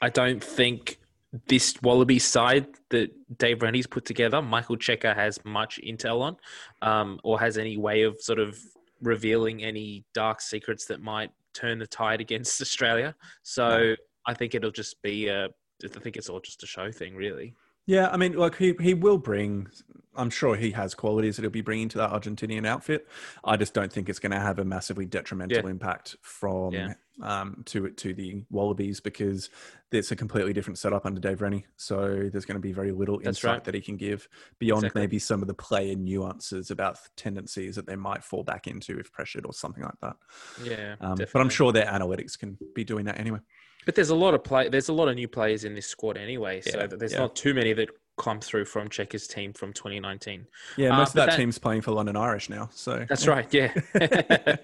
I 0.00 0.08
don't 0.08 0.42
think 0.42 0.98
this 1.46 1.74
Wallaby 1.82 2.18
side 2.18 2.66
that 2.90 3.10
Dave 3.38 3.62
Rennie's 3.62 3.86
put 3.86 4.04
together, 4.04 4.42
Michael 4.42 4.76
Cheika 4.76 5.14
has 5.14 5.38
much 5.44 5.80
intel 5.82 6.20
on, 6.20 6.36
um, 6.82 7.20
or 7.24 7.40
has 7.40 7.56
any 7.56 7.76
way 7.76 8.02
of 8.02 8.20
sort 8.20 8.38
of 8.38 8.58
revealing 9.00 9.62
any 9.64 10.04
dark 10.14 10.40
secrets 10.40 10.84
that 10.86 11.00
might 11.00 11.30
turn 11.54 11.78
the 11.78 11.86
tide 11.86 12.20
against 12.20 12.60
Australia. 12.60 13.14
So 13.42 13.94
I 14.26 14.34
think 14.34 14.54
it'll 14.54 14.70
just 14.70 15.00
be 15.02 15.28
a. 15.28 15.48
I 15.84 15.88
think 15.88 16.16
it's 16.16 16.28
all 16.28 16.38
just 16.38 16.62
a 16.62 16.66
show 16.66 16.92
thing, 16.92 17.16
really. 17.16 17.54
Yeah, 17.86 18.08
I 18.10 18.16
mean, 18.16 18.34
like 18.34 18.56
he 18.56 18.74
he 18.80 18.94
will 18.94 19.18
bring. 19.18 19.68
I'm 20.14 20.28
sure 20.28 20.56
he 20.56 20.72
has 20.72 20.94
qualities 20.94 21.36
that 21.36 21.42
he'll 21.42 21.50
be 21.50 21.62
bringing 21.62 21.88
to 21.90 21.98
that 21.98 22.10
Argentinian 22.10 22.66
outfit. 22.66 23.08
I 23.44 23.56
just 23.56 23.72
don't 23.72 23.90
think 23.90 24.10
it's 24.10 24.18
going 24.18 24.32
to 24.32 24.38
have 24.40 24.58
a 24.58 24.64
massively 24.64 25.06
detrimental 25.06 25.64
Yeah. 25.64 25.70
impact 25.70 26.16
from 26.20 26.74
Yeah. 26.74 26.92
um, 27.22 27.62
to 27.66 27.88
to 27.88 28.12
the 28.12 28.44
Wallabies 28.50 29.00
because 29.00 29.48
it's 29.90 30.10
a 30.12 30.16
completely 30.16 30.52
different 30.52 30.76
setup 30.78 31.06
under 31.06 31.18
Dave 31.18 31.40
Rennie. 31.40 31.64
So 31.76 32.28
there's 32.30 32.44
going 32.44 32.56
to 32.56 32.60
be 32.60 32.72
very 32.72 32.92
little 32.92 33.16
That's 33.18 33.38
insight 33.38 33.50
right. 33.50 33.64
that 33.64 33.74
he 33.74 33.80
can 33.80 33.96
give 33.96 34.28
beyond 34.58 34.84
Exactly. 34.84 35.00
maybe 35.00 35.18
some 35.18 35.40
of 35.40 35.48
the 35.48 35.54
player 35.54 35.94
nuances 35.94 36.70
about 36.70 36.98
tendencies 37.16 37.76
that 37.76 37.86
they 37.86 37.96
might 37.96 38.22
fall 38.22 38.42
back 38.44 38.66
into 38.66 38.98
if 38.98 39.10
pressured 39.12 39.46
or 39.46 39.54
something 39.54 39.82
like 39.82 39.98
that. 40.02 40.16
Yeah, 40.62 40.96
Um, 41.00 41.16
but 41.16 41.36
I'm 41.40 41.48
sure 41.48 41.72
their 41.72 41.86
analytics 41.86 42.38
can 42.38 42.58
be 42.74 42.84
doing 42.84 43.06
that 43.06 43.18
anyway. 43.18 43.40
But 43.84 43.94
there's 43.94 44.10
a 44.10 44.14
lot 44.14 44.34
of 44.34 44.44
play. 44.44 44.68
There's 44.68 44.88
a 44.88 44.92
lot 44.92 45.08
of 45.08 45.14
new 45.16 45.28
players 45.28 45.64
in 45.64 45.74
this 45.74 45.86
squad 45.86 46.16
anyway, 46.16 46.60
so 46.60 46.78
Yeah, 46.80 46.86
there's 46.86 47.12
yeah. 47.12 47.18
not 47.20 47.34
too 47.36 47.52
many 47.54 47.72
that 47.72 47.88
come 48.18 48.40
through 48.40 48.64
from 48.66 48.88
Cheika's 48.88 49.26
team 49.26 49.52
from 49.54 49.72
2019. 49.72 50.46
Yeah, 50.76 50.90
Uh, 50.90 50.98
most 50.98 51.08
of 51.10 51.14
that, 51.14 51.30
that- 51.30 51.36
team's 51.36 51.58
playing 51.58 51.80
for 51.80 51.92
London 51.92 52.14
Irish 52.16 52.48
now. 52.50 52.68
So 52.72 53.04
That's 53.08 53.24
yeah. 53.26 53.30
right. 53.32 53.54
Yeah, 53.54 53.72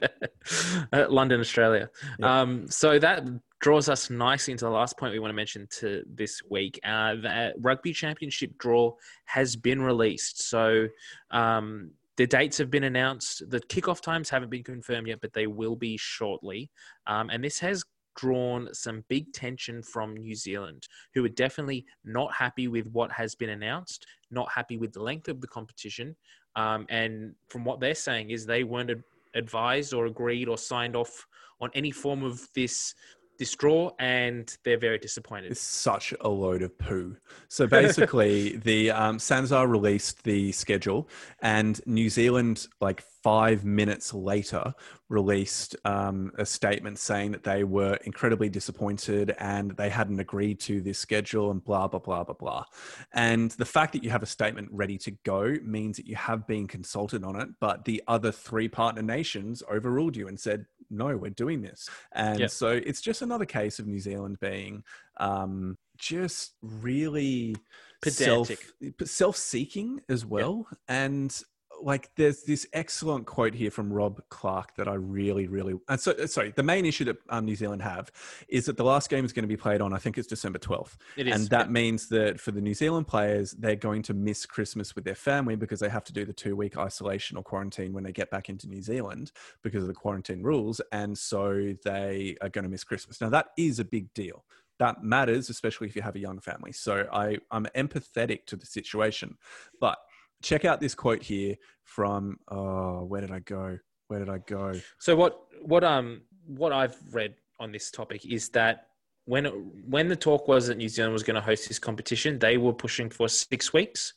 Uh, 0.93 1.07
London, 1.11 1.41
Australia. 1.41 1.91
Um, 2.23 2.69
so 2.69 2.99
that 2.99 3.25
draws 3.61 3.89
us 3.89 4.09
nicely 4.09 4.53
into 4.53 4.65
the 4.65 4.71
last 4.71 4.97
point 4.97 5.13
we 5.13 5.19
want 5.19 5.31
to 5.31 5.35
mention 5.37 5.67
to 5.79 6.03
this 6.07 6.41
week. 6.49 6.79
Uh, 6.85 7.15
the 7.17 7.55
rugby 7.61 7.93
championship 7.93 8.57
draw 8.59 8.95
has 9.27 9.57
been 9.57 9.83
released. 9.83 10.49
So 10.49 10.87
um, 11.31 11.91
the 12.17 12.27
dates 12.27 12.57
have 12.59 12.71
been 12.71 12.85
announced. 12.85 13.43
The 13.51 13.61
kickoff 13.61 14.01
times 14.01 14.31
haven't 14.31 14.49
been 14.51 14.65
confirmed 14.65 15.09
yet, 15.09 15.21
but 15.21 15.33
they 15.35 15.47
will 15.47 15.77
be 15.77 15.97
shortly. 15.99 16.71
Um, 17.07 17.29
and 17.31 17.43
this 17.45 17.59
has 17.59 17.85
drawn 18.19 18.69
some 18.75 19.05
big 19.09 19.33
tension 19.33 19.81
from 19.81 20.17
New 20.17 20.35
Zealand, 20.35 20.89
who 21.15 21.25
are 21.25 21.31
definitely 21.31 21.87
not 22.05 22.35
happy 22.35 22.67
with 22.67 22.87
what 22.89 23.13
has 23.13 23.37
been 23.37 23.51
announced, 23.51 24.07
not 24.31 24.51
happy 24.53 24.77
with 24.77 24.93
the 24.93 25.03
length 25.03 25.29
of 25.29 25.41
the 25.41 25.47
competition. 25.47 26.17
Um, 26.57 26.85
and 26.89 27.35
from 27.49 27.65
what 27.65 27.79
they're 27.79 27.95
saying 27.95 28.31
is 28.31 28.45
they 28.45 28.65
weren't 28.65 28.91
advised 29.35 29.95
or 29.95 30.07
agreed 30.07 30.49
or 30.49 30.59
signed 30.59 30.97
off 30.97 31.27
on 31.61 31.71
any 31.75 31.93
form 31.93 32.25
of 32.25 32.47
this 32.55 32.95
this 33.39 33.55
draw, 33.55 33.93
and 33.99 34.57
they're 34.65 34.79
very 34.79 34.99
disappointed. 34.99 35.51
It's 35.53 35.61
such 35.61 36.13
a 36.21 36.29
load 36.29 36.63
of 36.63 36.77
poo. 36.79 37.17
So 37.49 37.67
basically, 37.81 38.57
the 38.57 38.91
um, 38.91 39.19
Sanzar 39.19 39.69
released 39.69 40.25
the 40.25 40.53
schedule, 40.53 41.09
and 41.41 41.81
New 41.87 42.11
Zealand, 42.11 42.67
like 42.81 43.03
five 43.23 43.65
minutes 43.65 44.15
later, 44.15 44.73
released 45.09 45.75
um, 45.85 46.33
a 46.39 46.45
statement 46.45 46.99
saying 46.99 47.33
that 47.33 47.45
they 47.45 47.65
were 47.65 47.95
incredibly 48.05 48.49
disappointed 48.49 49.35
and 49.39 49.73
they 49.73 49.89
hadn't 49.89 50.21
agreed 50.21 50.61
to 50.61 50.81
this 50.81 50.99
schedule 50.99 51.51
and 51.51 51.65
blah 51.65 51.89
blah 51.89 52.01
blah 52.01 52.25
blah 52.25 52.35
blah. 52.35 52.65
And 53.13 53.51
the 53.53 53.65
fact 53.65 53.93
that 53.95 54.05
you 54.05 54.11
have 54.11 54.23
a 54.23 54.27
statement 54.27 54.69
ready 54.71 54.99
to 54.99 55.11
go 55.25 55.55
means 55.63 55.97
that 55.97 56.07
you 56.07 56.17
have 56.17 56.47
been 56.47 56.67
consulted 56.67 57.25
on 57.25 57.41
it, 57.41 57.49
but 57.61 57.85
the 57.85 58.03
other 58.09 58.33
three 58.33 58.69
partner 58.69 59.03
nations 59.03 59.63
overruled 59.71 60.17
you 60.17 60.29
and 60.29 60.39
said, 60.39 60.67
"No, 60.91 61.17
we're 61.17 61.31
doing 61.31 61.63
this." 61.63 61.89
And 62.13 62.41
Yep. 62.41 62.51
so 62.51 62.69
it's 62.69 63.01
just 63.01 63.23
another 63.23 63.47
case 63.47 63.79
of 63.79 63.87
New 63.87 64.01
Zealand 64.01 64.39
being 64.41 64.83
um, 65.19 65.77
just 65.97 66.55
really 66.63 67.57
self 68.05 68.49
Pedantic. 68.49 69.09
self-seeking 69.09 70.01
as 70.09 70.25
well. 70.25 70.67
And 70.87 71.41
like 71.83 72.11
there's 72.17 72.43
this 72.43 72.67
excellent 72.73 73.27
quote 73.27 73.55
here 73.55 73.71
from 73.71 73.93
Rob 73.93 74.21
Clarke 74.29 74.75
that 74.77 74.89
I 74.89 74.95
really, 74.95 75.47
really. 75.47 75.75
And 75.89 76.01
so, 76.01 76.27
sorry, 76.27 76.53
the 76.55 76.63
main 76.63 76.85
issue 76.85 77.05
that 77.05 77.17
um, 77.29 77.45
New 77.45 77.57
Zealand 77.57 77.83
have 77.83 78.11
is 78.49 78.67
that 78.67 78.77
the 78.77 78.85
last 78.85 79.11
game 79.11 79.25
is 79.25 79.33
going 79.33 79.45
to 79.45 79.49
be 79.49 79.57
played 79.57 79.81
on, 79.81 79.93
I 79.93 79.99
think 79.99 80.19
it's 80.19 80.27
December 80.27 80.59
12th. 80.59 80.97
It 81.17 81.29
is. 81.29 81.35
And 81.35 81.51
that 81.51 81.71
means 81.71 82.09
that 82.09 82.41
for 82.41 82.51
the 82.51 82.61
New 82.61 82.75
Zealand 82.75 83.07
players, 83.07 83.53
they're 83.53 83.77
going 83.77 84.03
to 84.03 84.15
miss 84.15 84.47
Christmas 84.47 84.95
with 84.95 85.05
their 85.05 85.15
family 85.15 85.57
because 85.57 85.81
they 85.81 85.89
have 85.89 86.05
to 86.05 86.13
do 86.13 86.25
the 86.25 86.33
two 86.33 86.57
week 86.57 86.77
isolation 86.77 87.37
or 87.37 87.43
quarantine 87.43 87.93
when 87.93 88.05
they 88.05 88.13
get 88.13 88.31
back 88.31 88.49
into 88.49 88.69
New 88.69 88.83
Zealand 88.83 89.33
because 89.63 89.83
of 89.83 89.89
the 89.89 89.95
quarantine 89.95 90.43
rules. 90.43 90.81
And 90.93 91.17
so 91.17 91.75
they 91.85 92.37
are 92.41 92.49
going 92.49 92.65
to 92.65 92.71
miss 92.71 92.85
Christmas. 92.85 93.21
Now, 93.21 93.31
that 93.31 93.49
is 93.57 93.79
a 93.79 93.85
big 93.85 94.13
deal 94.15 94.45
that 94.79 95.03
matters, 95.03 95.51
especially 95.51 95.89
if 95.89 95.97
you 95.97 96.03
have 96.03 96.15
a 96.15 96.21
young 96.21 96.41
family. 96.41 96.73
So 96.73 97.07
I, 97.13 97.39
I'm 97.51 97.67
empathetic 97.77 98.47
to 98.47 98.57
the 98.57 98.67
situation. 98.67 99.37
But 99.81 99.99
check 100.43 100.65
out 100.65 100.81
this 100.81 100.95
quote 100.95 101.23
here 101.23 101.57
from 101.85 102.39
oh, 102.49 103.05
where 103.05 103.21
did 103.21 103.31
I 103.31 103.41
go? 103.41 103.79
Where 104.09 104.19
did 104.19 104.29
I 104.29 104.39
go? 104.39 104.73
So 104.99 105.17
what 105.17 105.41
what 105.63 105.85
um 105.85 106.23
what 106.47 106.73
I've 106.73 106.97
read 107.13 107.35
on 107.61 107.73
this 107.73 107.91
topic 107.91 108.25
is 108.25 108.49
that 108.51 108.87
when 109.29 109.45
it, 109.45 109.53
when 109.87 110.09
the 110.09 110.17
talk 110.17 110.49
was 110.49 110.69
that 110.69 110.79
New 110.79 110.89
Zealand 110.89 111.13
was 111.13 111.23
going 111.23 111.35
to 111.35 111.43
host 111.43 111.69
this 111.69 111.79
competition, 111.79 112.39
they 112.39 112.57
were 112.57 112.73
pushing 112.73 113.11
for 113.11 113.29
six 113.29 113.75
weeks. 113.75 114.15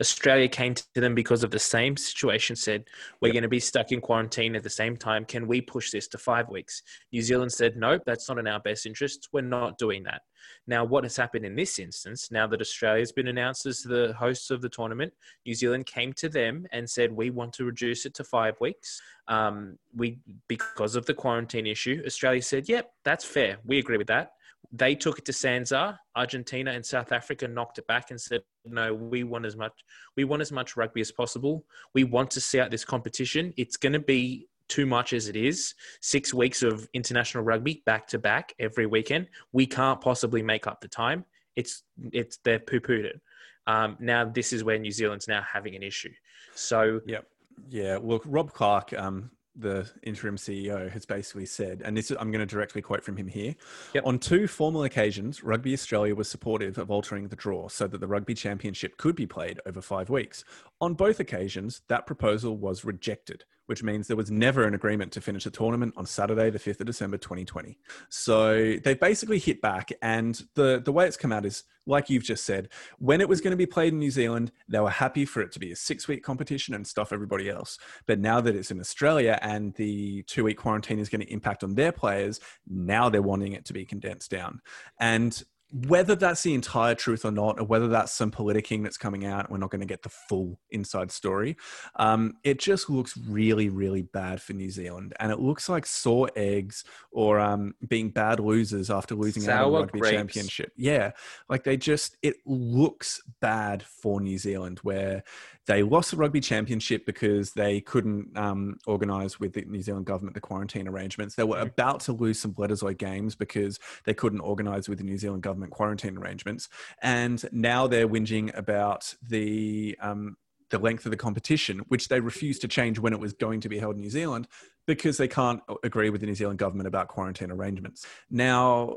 Australia 0.00 0.48
came 0.48 0.72
to 0.72 0.86
them 0.94 1.14
because 1.14 1.44
of 1.44 1.50
the 1.50 1.58
same 1.58 1.98
situation. 1.98 2.56
Said 2.56 2.84
we're 3.20 3.28
yep. 3.28 3.34
going 3.34 3.42
to 3.42 3.48
be 3.48 3.60
stuck 3.60 3.92
in 3.92 4.00
quarantine 4.00 4.56
at 4.56 4.62
the 4.62 4.70
same 4.70 4.96
time. 4.96 5.26
Can 5.26 5.46
we 5.46 5.60
push 5.60 5.90
this 5.90 6.08
to 6.08 6.18
five 6.18 6.48
weeks? 6.48 6.82
New 7.12 7.20
Zealand 7.20 7.52
said 7.52 7.76
no, 7.76 7.98
that's 8.06 8.26
not 8.26 8.38
in 8.38 8.46
our 8.46 8.60
best 8.60 8.86
interests. 8.86 9.28
We're 9.32 9.42
not 9.42 9.76
doing 9.76 10.02
that. 10.04 10.22
Now, 10.66 10.84
what 10.84 11.04
has 11.04 11.16
happened 11.16 11.44
in 11.44 11.54
this 11.54 11.78
instance? 11.78 12.30
Now 12.30 12.46
that 12.46 12.60
Australia 12.60 13.00
has 13.00 13.12
been 13.12 13.28
announced 13.28 13.66
as 13.66 13.82
the 13.82 14.14
hosts 14.18 14.50
of 14.50 14.62
the 14.62 14.68
tournament, 14.68 15.12
New 15.46 15.54
Zealand 15.54 15.86
came 15.86 16.12
to 16.14 16.28
them 16.28 16.66
and 16.72 16.88
said 16.88 17.12
we 17.12 17.30
want 17.30 17.52
to 17.54 17.64
reduce 17.64 18.06
it 18.06 18.14
to 18.14 18.24
five 18.24 18.58
weeks. 18.60 19.00
Um, 19.28 19.78
we 19.94 20.18
because 20.48 20.96
of 20.96 21.06
the 21.06 21.14
quarantine 21.14 21.66
issue. 21.66 22.02
Australia 22.06 22.42
said, 22.42 22.68
"Yep, 22.68 22.90
that's 23.04 23.24
fair. 23.24 23.58
We 23.64 23.78
agree 23.78 23.96
with 23.96 24.08
that." 24.08 24.32
They 24.72 24.94
took 24.94 25.18
it 25.18 25.24
to 25.26 25.32
SANZAAR. 25.32 25.98
Argentina 26.16 26.72
and 26.72 26.84
South 26.84 27.12
Africa 27.12 27.46
knocked 27.46 27.78
it 27.78 27.86
back 27.86 28.10
and 28.10 28.20
said, 28.20 28.42
"No, 28.64 28.92
we 28.94 29.22
want 29.22 29.46
as 29.46 29.56
much. 29.56 29.72
We 30.16 30.24
want 30.24 30.42
as 30.42 30.52
much 30.52 30.76
rugby 30.76 31.00
as 31.00 31.12
possible. 31.12 31.64
We 31.94 32.04
want 32.04 32.30
to 32.32 32.40
see 32.40 32.60
out 32.60 32.70
this 32.70 32.84
competition. 32.84 33.52
It's 33.56 33.76
going 33.76 33.92
to 33.92 34.00
be 34.00 34.48
too 34.68 34.86
much 34.86 35.12
as 35.12 35.28
it 35.28 35.36
is. 35.36 35.74
Six 36.00 36.32
weeks 36.32 36.62
of 36.62 36.88
international 36.94 37.44
rugby 37.44 37.82
back 37.86 38.06
to 38.08 38.18
back 38.18 38.54
every 38.58 38.86
weekend. 38.86 39.28
We 39.52 39.66
can't 39.66 40.00
possibly 40.00 40.42
make 40.42 40.66
up 40.66 40.80
the 40.80 40.88
time. 40.88 41.24
It's 41.56 41.82
it's 42.12 42.38
they're 42.44 42.58
poo 42.58 42.80
pooed 42.80 43.04
it. 43.04 43.20
Um, 43.66 43.96
now 44.00 44.24
this 44.24 44.52
is 44.52 44.64
where 44.64 44.78
New 44.78 44.90
Zealand's 44.90 45.28
now 45.28 45.42
having 45.42 45.74
an 45.74 45.82
issue. 45.82 46.12
So 46.54 47.00
yeah, 47.06 47.20
yeah. 47.68 47.98
Look, 48.02 48.22
Rob 48.26 48.52
Clarke, 48.52 48.92
um, 48.94 49.30
the 49.56 49.90
interim 50.02 50.36
CEO, 50.36 50.90
has 50.90 51.06
basically 51.06 51.46
said, 51.46 51.82
and 51.84 51.96
this 51.96 52.10
I'm 52.10 52.30
going 52.30 52.40
to 52.40 52.46
directly 52.46 52.82
quote 52.82 53.02
from 53.02 53.16
him 53.16 53.26
here. 53.26 53.54
Yep. 53.94 54.04
On 54.06 54.18
two 54.18 54.46
formal 54.46 54.84
occasions, 54.84 55.42
Rugby 55.42 55.72
Australia 55.72 56.14
was 56.14 56.28
supportive 56.28 56.78
of 56.78 56.90
altering 56.90 57.28
the 57.28 57.36
draw 57.36 57.68
so 57.68 57.86
that 57.86 58.00
the 58.00 58.06
Rugby 58.06 58.34
Championship 58.34 58.96
could 58.96 59.16
be 59.16 59.26
played 59.26 59.60
over 59.66 59.80
five 59.80 60.10
weeks. 60.10 60.44
On 60.80 60.94
both 60.94 61.20
occasions, 61.20 61.82
that 61.88 62.06
proposal 62.06 62.56
was 62.56 62.84
rejected, 62.84 63.44
which 63.66 63.82
means 63.82 64.06
there 64.06 64.16
was 64.16 64.30
never 64.30 64.64
an 64.64 64.74
agreement 64.74 65.12
to 65.12 65.20
finish 65.20 65.44
the 65.44 65.50
tournament 65.50 65.94
on 65.96 66.06
Saturday, 66.06 66.50
the 66.50 66.58
5th 66.58 66.80
of 66.80 66.86
December 66.86 67.18
2020. 67.18 67.78
So 68.08 68.76
they 68.84 68.94
basically 68.94 69.38
hit 69.38 69.60
back, 69.60 69.92
and 70.02 70.40
the, 70.54 70.80
the 70.84 70.92
way 70.92 71.06
it's 71.06 71.16
come 71.16 71.32
out 71.32 71.46
is 71.46 71.64
like 71.86 72.08
you've 72.08 72.24
just 72.24 72.44
said, 72.44 72.68
when 72.98 73.20
it 73.20 73.28
was 73.28 73.40
going 73.40 73.50
to 73.50 73.56
be 73.56 73.66
played 73.66 73.92
in 73.92 73.98
New 73.98 74.10
Zealand, 74.10 74.52
they 74.68 74.80
were 74.80 74.90
happy 74.90 75.24
for 75.24 75.42
it 75.42 75.52
to 75.52 75.58
be 75.58 75.72
a 75.72 75.76
six 75.76 76.08
week 76.08 76.22
competition 76.22 76.74
and 76.74 76.86
stuff 76.86 77.12
everybody 77.12 77.50
else. 77.50 77.78
But 78.06 78.20
now 78.20 78.40
that 78.40 78.56
it's 78.56 78.70
in 78.70 78.80
Australia 78.80 79.38
and 79.42 79.74
the 79.74 80.22
two 80.22 80.44
week 80.44 80.56
quarantine 80.56 80.98
is 80.98 81.08
going 81.08 81.20
to 81.20 81.32
impact 81.32 81.62
on 81.62 81.74
their 81.74 81.92
players, 81.92 82.40
now 82.66 83.08
they're 83.08 83.22
wanting 83.22 83.52
it 83.52 83.64
to 83.66 83.72
be 83.72 83.84
condensed 83.84 84.30
down. 84.30 84.60
And 84.98 85.42
whether 85.74 86.14
that's 86.14 86.44
the 86.44 86.54
entire 86.54 86.94
truth 86.94 87.24
or 87.24 87.32
not, 87.32 87.58
or 87.58 87.64
whether 87.64 87.88
that's 87.88 88.12
some 88.12 88.30
politicking 88.30 88.84
that's 88.84 88.96
coming 88.96 89.26
out, 89.26 89.50
we're 89.50 89.58
not 89.58 89.70
going 89.70 89.80
to 89.80 89.86
get 89.86 90.02
the 90.02 90.08
full 90.08 90.56
inside 90.70 91.10
story. 91.10 91.56
Um, 91.96 92.34
it 92.44 92.60
just 92.60 92.88
looks 92.88 93.16
really, 93.16 93.68
really 93.68 94.02
bad 94.02 94.40
for 94.40 94.52
New 94.52 94.70
Zealand, 94.70 95.14
and 95.18 95.32
it 95.32 95.40
looks 95.40 95.68
like 95.68 95.84
sore 95.84 96.30
eggs 96.36 96.84
or 97.10 97.40
um, 97.40 97.74
being 97.88 98.10
bad 98.10 98.38
losers 98.38 98.88
after 98.88 99.16
losing 99.16 99.42
Sour 99.42 99.54
out 99.54 99.64
of 99.64 99.72
the 99.72 99.78
rugby 99.78 99.98
grapes. 99.98 100.14
championship. 100.14 100.72
Yeah, 100.76 101.10
like 101.48 101.64
they 101.64 101.76
just 101.76 102.16
it 102.22 102.36
looks 102.46 103.20
bad 103.40 103.82
for 103.82 104.20
New 104.20 104.38
Zealand, 104.38 104.78
where 104.84 105.24
they 105.66 105.82
lost 105.82 106.10
the 106.10 106.16
rugby 106.16 106.40
championship 106.40 107.06
because 107.06 107.52
they 107.52 107.80
couldn't 107.80 108.36
um, 108.36 108.76
organise 108.86 109.40
with 109.40 109.54
the 109.54 109.62
New 109.62 109.80
Zealand 109.80 110.04
government 110.04 110.34
the 110.34 110.40
quarantine 110.40 110.86
arrangements. 110.86 111.34
They 111.34 111.44
were 111.44 111.56
mm-hmm. 111.56 111.68
about 111.68 112.00
to 112.00 112.12
lose 112.12 112.38
some 112.38 112.52
Bledisloe 112.52 112.96
games 112.96 113.34
because 113.34 113.80
they 114.04 114.14
couldn't 114.14 114.40
organise 114.40 114.88
with 114.88 114.98
the 114.98 115.04
New 115.04 115.16
Zealand 115.16 115.42
government 115.42 115.63
quarantine 115.70 116.16
arrangements, 116.18 116.68
and 117.02 117.44
now 117.52 117.86
they're 117.86 118.08
whinging 118.08 118.56
about 118.56 119.14
the 119.22 119.96
um, 120.00 120.36
the 120.70 120.78
length 120.78 121.04
of 121.04 121.10
the 121.10 121.16
competition, 121.16 121.80
which 121.88 122.08
they 122.08 122.20
refused 122.20 122.60
to 122.62 122.68
change 122.68 122.98
when 122.98 123.12
it 123.12 123.20
was 123.20 123.32
going 123.32 123.60
to 123.60 123.68
be 123.68 123.78
held 123.78 123.94
in 123.96 124.00
New 124.00 124.10
Zealand 124.10 124.48
because 124.86 125.16
they 125.16 125.28
can't 125.28 125.62
agree 125.82 126.10
with 126.10 126.20
the 126.20 126.26
New 126.26 126.34
Zealand 126.34 126.58
government 126.58 126.88
about 126.88 127.08
quarantine 127.08 127.50
arrangements. 127.50 128.06
Now, 128.30 128.96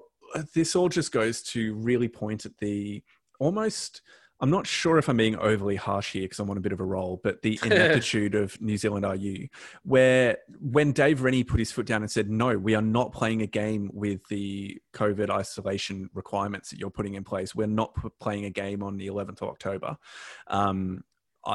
this 0.53 0.75
all 0.75 0.89
just 0.89 1.11
goes 1.11 1.41
to 1.43 1.75
really 1.75 2.07
point 2.07 2.45
at 2.45 2.57
the 2.57 3.03
almost 3.39 4.01
I'm 4.39 4.49
not 4.49 4.67
sure 4.67 4.97
if 4.97 5.09
I'm 5.09 5.17
being 5.17 5.35
overly 5.37 5.75
harsh 5.75 6.13
here 6.13 6.23
because 6.23 6.39
I'm 6.39 6.49
on 6.49 6.57
a 6.57 6.61
bit 6.61 6.71
of 6.71 6.79
a 6.79 6.85
roll, 6.85 7.19
but 7.23 7.41
the 7.41 7.59
ineptitude 7.63 8.35
of 8.35 8.59
New 8.61 8.77
Zealand 8.77 9.05
RU, 9.05 9.47
where 9.83 10.37
when 10.59 10.91
Dave 10.91 11.21
Rennie 11.21 11.43
put 11.43 11.59
his 11.59 11.71
foot 11.71 11.87
down 11.87 12.01
and 12.01 12.11
said, 12.11 12.29
no, 12.29 12.57
we 12.57 12.75
are 12.75 12.81
not 12.81 13.11
playing 13.11 13.41
a 13.41 13.47
game 13.47 13.89
with 13.93 14.27
the 14.27 14.79
COVID 14.93 15.29
isolation 15.29 16.09
requirements 16.13 16.69
that 16.69 16.79
you're 16.79 16.89
putting 16.89 17.15
in 17.15 17.23
place. 17.23 17.55
We're 17.55 17.67
not 17.67 17.95
playing 18.19 18.45
a 18.45 18.49
game 18.51 18.83
on 18.83 18.97
the 18.97 19.07
11th 19.07 19.41
of 19.41 19.49
October. 19.49 19.97
Um, 20.47 21.03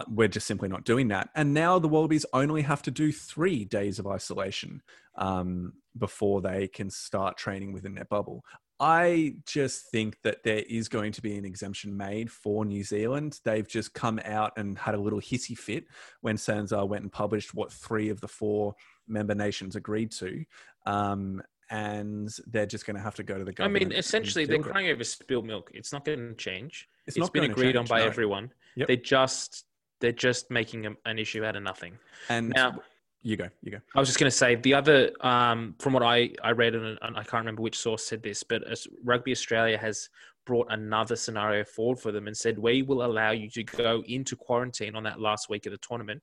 we're 0.08 0.28
just 0.28 0.46
simply 0.46 0.68
not 0.68 0.84
doing 0.84 1.08
that. 1.08 1.28
And 1.34 1.52
now 1.52 1.78
the 1.78 1.88
Wallabies 1.88 2.26
only 2.32 2.62
have 2.62 2.82
to 2.82 2.90
do 2.90 3.12
three 3.12 3.64
days 3.64 3.98
of 3.98 4.06
isolation 4.06 4.82
um, 5.16 5.74
before 5.96 6.40
they 6.40 6.68
can 6.68 6.90
start 6.90 7.36
training 7.36 7.72
within 7.72 7.94
their 7.94 8.06
bubble. 8.06 8.44
I 8.82 9.34
just 9.46 9.92
think 9.92 10.20
that 10.22 10.42
there 10.42 10.64
is 10.68 10.88
going 10.88 11.12
to 11.12 11.22
be 11.22 11.36
an 11.36 11.44
exemption 11.44 11.96
made 11.96 12.32
for 12.32 12.64
New 12.64 12.82
Zealand. 12.82 13.38
They've 13.44 13.66
just 13.66 13.94
come 13.94 14.18
out 14.24 14.54
and 14.56 14.76
had 14.76 14.96
a 14.96 15.00
little 15.00 15.20
hissy 15.20 15.56
fit 15.56 15.84
when 16.20 16.36
SANZAAR 16.36 16.88
went 16.88 17.04
and 17.04 17.12
published 17.12 17.54
what 17.54 17.72
three 17.72 18.08
of 18.08 18.20
the 18.20 18.26
four 18.26 18.74
member 19.06 19.36
nations 19.36 19.76
agreed 19.76 20.10
to. 20.10 20.44
Um, 20.84 21.42
and 21.70 22.28
they're 22.48 22.66
just 22.66 22.84
going 22.84 22.96
to 22.96 23.02
have 23.02 23.14
to 23.14 23.22
go 23.22 23.38
to 23.38 23.44
the 23.44 23.52
government. 23.52 23.84
I 23.84 23.88
mean, 23.88 23.96
essentially, 23.96 24.46
they're 24.46 24.58
crying 24.58 24.90
over 24.90 25.04
spilled 25.04 25.46
milk. 25.46 25.70
It's 25.72 25.92
not 25.92 26.04
going 26.04 26.18
to 26.18 26.34
change. 26.34 26.88
It's, 27.06 27.16
it's 27.16 27.30
been 27.30 27.44
agreed 27.44 27.74
change, 27.74 27.76
on 27.76 27.84
by 27.86 28.00
no. 28.00 28.06
everyone. 28.06 28.52
Yep. 28.74 28.88
They're 28.88 28.96
just 28.96 29.64
they're 30.00 30.10
just 30.10 30.50
making 30.50 30.86
a, 30.86 30.90
an 31.06 31.20
issue 31.20 31.44
out 31.44 31.54
of 31.54 31.62
nothing. 31.62 31.96
And 32.28 32.52
now, 32.54 32.80
you 33.22 33.36
go. 33.36 33.48
You 33.62 33.72
go. 33.72 33.78
I 33.94 34.00
was 34.00 34.08
just 34.08 34.18
going 34.18 34.30
to 34.30 34.36
say 34.36 34.56
the 34.56 34.74
other, 34.74 35.10
um, 35.20 35.74
from 35.78 35.92
what 35.92 36.02
I, 36.02 36.30
I 36.42 36.50
read, 36.52 36.74
and, 36.74 36.98
I 37.02 37.22
can't 37.22 37.34
remember 37.34 37.62
which 37.62 37.78
source 37.78 38.04
said 38.04 38.22
this, 38.22 38.42
but 38.42 38.62
Rugby 39.04 39.32
Australia 39.32 39.78
has 39.78 40.08
brought 40.44 40.66
another 40.70 41.14
scenario 41.14 41.64
forward 41.64 42.00
for 42.00 42.10
them 42.10 42.26
and 42.26 42.36
said, 42.36 42.58
we 42.58 42.82
will 42.82 43.04
allow 43.04 43.30
you 43.30 43.48
to 43.50 43.62
go 43.62 44.02
into 44.06 44.34
quarantine 44.34 44.96
on 44.96 45.04
that 45.04 45.20
last 45.20 45.48
week 45.48 45.66
of 45.66 45.72
the 45.72 45.78
tournament. 45.78 46.20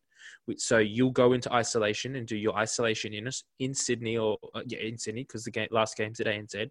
So 0.57 0.79
you'll 0.79 1.11
go 1.11 1.31
into 1.31 1.51
isolation 1.53 2.17
and 2.17 2.27
do 2.27 2.35
your 2.35 2.55
isolation 2.57 3.13
in, 3.13 3.29
in 3.59 3.73
Sydney 3.73 4.17
or, 4.17 4.37
uh, 4.53 4.61
yeah, 4.67 4.79
in 4.79 4.97
Sydney, 4.97 5.23
because 5.23 5.45
the 5.45 5.51
game, 5.51 5.69
last 5.71 5.95
game's 5.95 6.19
at 6.19 6.27
ANZ. 6.27 6.69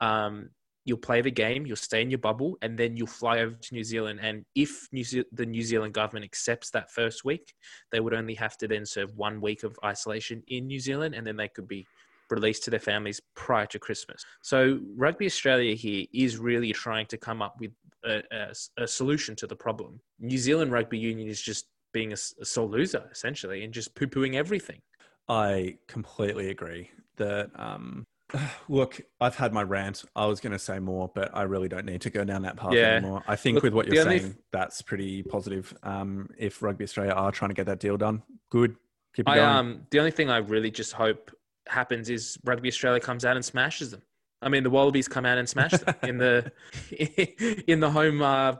Um, 0.00 0.50
you'll 0.84 0.98
play 0.98 1.20
the 1.20 1.30
game, 1.30 1.66
you'll 1.66 1.76
stay 1.76 2.02
in 2.02 2.10
your 2.10 2.18
bubble, 2.18 2.56
and 2.62 2.78
then 2.78 2.96
you'll 2.96 3.06
fly 3.06 3.40
over 3.40 3.54
to 3.54 3.74
New 3.74 3.84
Zealand. 3.84 4.20
And 4.22 4.44
if 4.54 4.88
New 4.92 5.04
Ze- 5.04 5.24
the 5.32 5.46
New 5.46 5.62
Zealand 5.62 5.94
government 5.94 6.24
accepts 6.24 6.70
that 6.70 6.90
first 6.90 7.24
week, 7.24 7.52
they 7.92 8.00
would 8.00 8.14
only 8.14 8.34
have 8.34 8.56
to 8.58 8.68
then 8.68 8.86
serve 8.86 9.14
one 9.16 9.40
week 9.40 9.62
of 9.62 9.78
isolation 9.84 10.42
in 10.48 10.66
New 10.66 10.80
Zealand, 10.80 11.14
and 11.14 11.26
then 11.26 11.36
they 11.36 11.48
could 11.48 11.68
be 11.68 11.86
released 12.30 12.64
to 12.64 12.70
their 12.70 12.80
families 12.80 13.20
prior 13.34 13.66
to 13.66 13.78
Christmas. 13.78 14.24
So 14.42 14.80
Rugby 14.96 15.26
Australia 15.26 15.74
here 15.74 16.06
is 16.14 16.38
really 16.38 16.72
trying 16.72 17.06
to 17.06 17.18
come 17.18 17.42
up 17.42 17.56
with 17.60 17.72
a, 18.04 18.22
a, 18.30 18.82
a 18.84 18.86
solution 18.86 19.34
to 19.36 19.46
the 19.46 19.56
problem. 19.56 20.00
New 20.20 20.38
Zealand 20.38 20.70
Rugby 20.70 20.96
Union 20.96 21.28
is 21.28 21.42
just 21.42 21.66
being 21.92 22.12
a, 22.12 22.16
a 22.40 22.44
sole 22.44 22.70
loser 22.70 23.08
essentially 23.10 23.64
and 23.64 23.74
just 23.74 23.96
poo-pooing 23.96 24.34
everything. 24.34 24.80
I 25.28 25.78
completely 25.88 26.50
agree 26.50 26.90
that 27.16 27.50
um, 27.56 28.06
Look, 28.68 29.00
I've 29.20 29.36
had 29.36 29.52
my 29.52 29.62
rant. 29.62 30.04
I 30.14 30.26
was 30.26 30.40
going 30.40 30.52
to 30.52 30.58
say 30.58 30.78
more, 30.78 31.10
but 31.14 31.30
I 31.34 31.42
really 31.42 31.68
don't 31.68 31.86
need 31.86 32.00
to 32.02 32.10
go 32.10 32.24
down 32.24 32.42
that 32.42 32.56
path 32.56 32.72
yeah. 32.72 32.96
anymore. 32.96 33.22
I 33.26 33.36
think 33.36 33.56
Look, 33.56 33.64
with 33.64 33.74
what 33.74 33.86
you're 33.86 34.04
saying, 34.04 34.24
f- 34.24 34.36
that's 34.52 34.82
pretty 34.82 35.22
positive. 35.22 35.76
Um, 35.82 36.28
if 36.38 36.62
Rugby 36.62 36.84
Australia 36.84 37.12
are 37.12 37.32
trying 37.32 37.50
to 37.50 37.54
get 37.54 37.66
that 37.66 37.80
deal 37.80 37.96
done, 37.96 38.22
good. 38.50 38.76
Keep 39.14 39.28
it 39.28 39.32
I, 39.32 39.36
going. 39.36 39.48
Um, 39.48 39.86
the 39.90 39.98
only 39.98 40.10
thing 40.12 40.30
I 40.30 40.38
really 40.38 40.70
just 40.70 40.92
hope 40.92 41.30
happens 41.68 42.10
is 42.10 42.38
Rugby 42.44 42.68
Australia 42.68 43.00
comes 43.00 43.24
out 43.24 43.36
and 43.36 43.44
smashes 43.44 43.90
them. 43.90 44.02
I 44.42 44.48
mean, 44.48 44.62
the 44.62 44.70
Wallabies 44.70 45.08
come 45.08 45.26
out 45.26 45.38
and 45.38 45.48
smash 45.48 45.72
them 45.72 45.94
in 46.02 46.18
the 46.18 46.52
in 47.70 47.80
the 47.80 47.90
home 47.90 48.22
uh, 48.22 48.52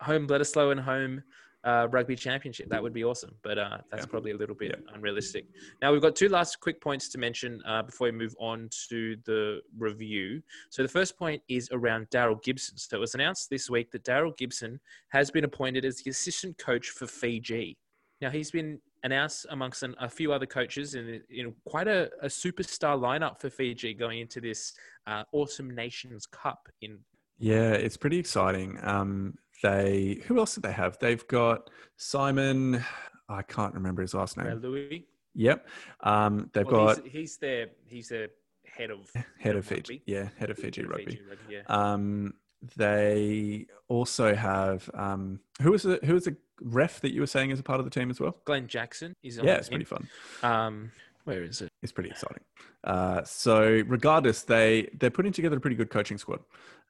home 0.00 0.28
Bledisloe 0.28 0.70
and 0.70 0.80
home 0.80 1.22
uh, 1.64 1.88
rugby 1.90 2.14
championship. 2.14 2.68
That 2.68 2.82
would 2.82 2.92
be 2.92 3.04
awesome, 3.04 3.34
but 3.42 3.58
uh, 3.58 3.78
that's 3.90 4.02
Yeah. 4.04 4.10
probably 4.10 4.32
a 4.32 4.36
little 4.36 4.54
bit 4.54 4.70
Yeah. 4.78 4.94
unrealistic. 4.94 5.46
Now 5.80 5.92
we've 5.92 6.02
got 6.02 6.14
two 6.14 6.28
last 6.28 6.60
quick 6.60 6.80
points 6.80 7.08
to 7.10 7.18
mention 7.18 7.62
uh, 7.66 7.82
before 7.82 8.06
we 8.08 8.12
move 8.12 8.34
on 8.38 8.68
to 8.88 9.16
the 9.24 9.60
review. 9.78 10.42
So 10.70 10.82
the 10.82 10.88
first 10.88 11.16
point 11.18 11.42
is 11.48 11.68
around 11.72 12.10
Daryl 12.10 12.42
Gibson. 12.42 12.76
So 12.76 12.96
it 12.98 13.00
was 13.00 13.14
announced 13.14 13.48
this 13.50 13.70
week 13.70 13.90
that 13.92 14.04
Daryl 14.04 14.36
Gibson 14.36 14.78
has 15.08 15.30
been 15.30 15.44
appointed 15.44 15.84
as 15.84 16.02
the 16.02 16.10
assistant 16.10 16.58
coach 16.58 16.90
for 16.90 17.06
Fiji. 17.06 17.78
Now 18.20 18.30
he's 18.30 18.50
been 18.50 18.78
announced 19.02 19.46
amongst 19.50 19.82
an, 19.82 19.94
a 20.00 20.08
few 20.08 20.32
other 20.32 20.46
coaches 20.46 20.94
in, 20.94 21.20
in 21.30 21.54
quite 21.66 21.88
a, 21.88 22.10
a 22.22 22.26
superstar 22.26 22.98
lineup 22.98 23.40
for 23.40 23.50
Fiji 23.50 23.94
going 23.94 24.20
into 24.20 24.40
this 24.40 24.72
uh, 25.06 25.24
Autumn 25.32 25.74
Nations 25.74 26.26
Cup 26.26 26.68
in 26.82 26.98
Yeah, 27.38 27.72
it's 27.72 27.96
pretty 27.96 28.18
exciting. 28.18 28.78
Um, 28.82 29.36
they 29.64 30.20
who 30.26 30.38
else 30.38 30.54
did 30.54 30.62
they 30.62 30.72
have? 30.72 30.98
They've 31.00 31.26
got 31.28 31.70
Simon. 31.96 32.84
I 33.28 33.42
can't 33.42 33.74
remember 33.74 34.02
his 34.02 34.14
last 34.14 34.36
name. 34.36 34.60
Louis. 34.60 35.06
Yep. 35.34 35.66
Um, 36.02 36.50
they've 36.52 36.66
Well, 36.66 36.86
got 36.94 37.02
he's, 37.04 37.12
he's 37.12 37.36
their 37.38 37.66
he's 37.86 38.08
their 38.08 38.28
head 38.66 38.90
of 38.90 39.10
head 39.38 39.56
of 39.56 39.68
rugby. 39.70 39.82
Fiji. 39.82 40.02
Yeah, 40.06 40.28
head 40.38 40.50
of 40.50 40.56
Fiji 40.58 40.82
Fiji 40.82 40.86
rugby. 40.86 41.20
yeah. 41.50 41.62
Um, 41.68 42.34
they 42.76 43.66
also 43.88 44.34
have 44.34 44.88
um, 44.94 45.40
who 45.62 45.70
was 45.72 45.82
the 45.82 45.98
who 46.04 46.14
was 46.14 46.24
the 46.24 46.36
ref 46.60 47.00
that 47.00 47.12
you 47.12 47.20
were 47.20 47.26
saying 47.26 47.50
is 47.50 47.58
a 47.60 47.62
part 47.62 47.80
of 47.80 47.84
the 47.84 47.90
team 47.90 48.10
as 48.10 48.20
well? 48.20 48.36
Glenn 48.44 48.66
Jackson 48.68 49.14
is 49.22 49.38
on 49.38 49.44
Yeah, 49.46 49.54
it's 49.56 49.68
pretty 49.68 49.84
fun. 49.84 50.08
Um, 50.42 50.92
where 51.24 51.42
is 51.42 51.60
it? 51.60 51.70
It's 51.82 51.92
pretty 51.92 52.10
exciting. 52.10 52.42
Uh, 52.84 53.22
so 53.24 53.82
regardless, 53.86 54.42
they 54.42 54.90
they're 54.98 55.10
putting 55.10 55.32
together 55.32 55.56
a 55.56 55.60
pretty 55.60 55.76
good 55.76 55.90
coaching 55.90 56.18
squad. 56.18 56.40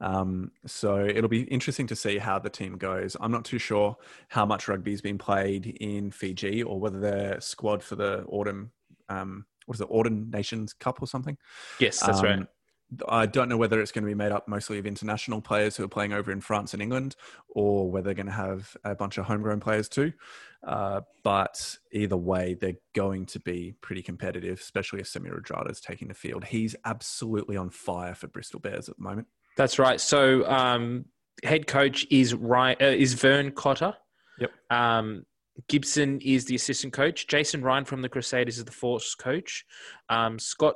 Um, 0.00 0.50
so 0.66 1.04
it'll 1.04 1.28
be 1.28 1.42
interesting 1.42 1.86
to 1.86 1.96
see 1.96 2.18
how 2.18 2.38
the 2.38 2.50
team 2.50 2.76
goes. 2.76 3.16
I'm 3.20 3.30
not 3.30 3.44
too 3.44 3.58
sure 3.58 3.96
how 4.28 4.44
much 4.44 4.66
rugby 4.68 4.92
is 4.92 5.00
being 5.00 5.18
played 5.18 5.66
in 5.80 6.10
Fiji 6.10 6.62
or 6.62 6.80
whether 6.80 6.98
their 6.98 7.40
squad 7.40 7.82
for 7.82 7.96
the 7.96 8.24
autumn 8.24 8.72
um, 9.08 9.46
what 9.66 9.76
is 9.76 9.80
it 9.80 9.88
autumn 9.90 10.30
nations 10.30 10.72
cup 10.72 11.00
or 11.02 11.06
something 11.06 11.36
Yes, 11.78 12.00
that's 12.00 12.22
right. 12.22 12.46
I 13.08 13.26
don't 13.26 13.48
know 13.48 13.56
whether 13.56 13.80
it's 13.80 13.92
going 13.92 14.04
to 14.04 14.08
be 14.08 14.14
made 14.14 14.32
up 14.32 14.46
mostly 14.46 14.78
of 14.78 14.86
international 14.86 15.40
players 15.40 15.76
who 15.76 15.84
are 15.84 15.88
playing 15.88 16.12
over 16.12 16.30
in 16.30 16.40
France 16.40 16.74
and 16.74 16.82
England, 16.82 17.16
or 17.48 17.90
whether 17.90 18.06
they're 18.06 18.14
going 18.14 18.26
to 18.26 18.32
have 18.32 18.76
a 18.84 18.94
bunch 18.94 19.18
of 19.18 19.24
homegrown 19.24 19.60
players 19.60 19.88
too. 19.88 20.12
Uh, 20.66 21.00
but 21.22 21.76
either 21.92 22.16
way, 22.16 22.54
they're 22.54 22.76
going 22.94 23.26
to 23.26 23.40
be 23.40 23.74
pretty 23.80 24.02
competitive, 24.02 24.60
especially 24.60 25.00
if 25.00 25.08
Semi 25.08 25.30
Radradra 25.30 25.70
is 25.70 25.80
taking 25.80 26.08
the 26.08 26.14
field. 26.14 26.44
He's 26.44 26.76
absolutely 26.84 27.56
on 27.56 27.70
fire 27.70 28.14
for 28.14 28.28
Bristol 28.28 28.60
Bears 28.60 28.88
at 28.88 28.96
the 28.96 29.02
moment. 29.02 29.26
That's 29.56 29.78
right. 29.78 30.00
So 30.00 30.48
um, 30.48 31.06
head 31.42 31.66
coach 31.66 32.06
is 32.10 32.34
Ryan, 32.34 32.76
uh, 32.80 32.86
is 32.86 33.14
Vern 33.14 33.50
Cotter. 33.50 33.94
Yep. 34.38 34.50
Um, 34.70 35.24
Gibson 35.68 36.20
is 36.20 36.46
the 36.46 36.56
assistant 36.56 36.92
coach. 36.92 37.26
Jason 37.26 37.62
Ryan 37.62 37.84
from 37.84 38.02
the 38.02 38.08
Crusaders 38.08 38.58
is 38.58 38.64
the 38.64 38.72
force 38.72 39.14
coach. 39.14 39.64
Um, 40.08 40.38
Scott 40.38 40.74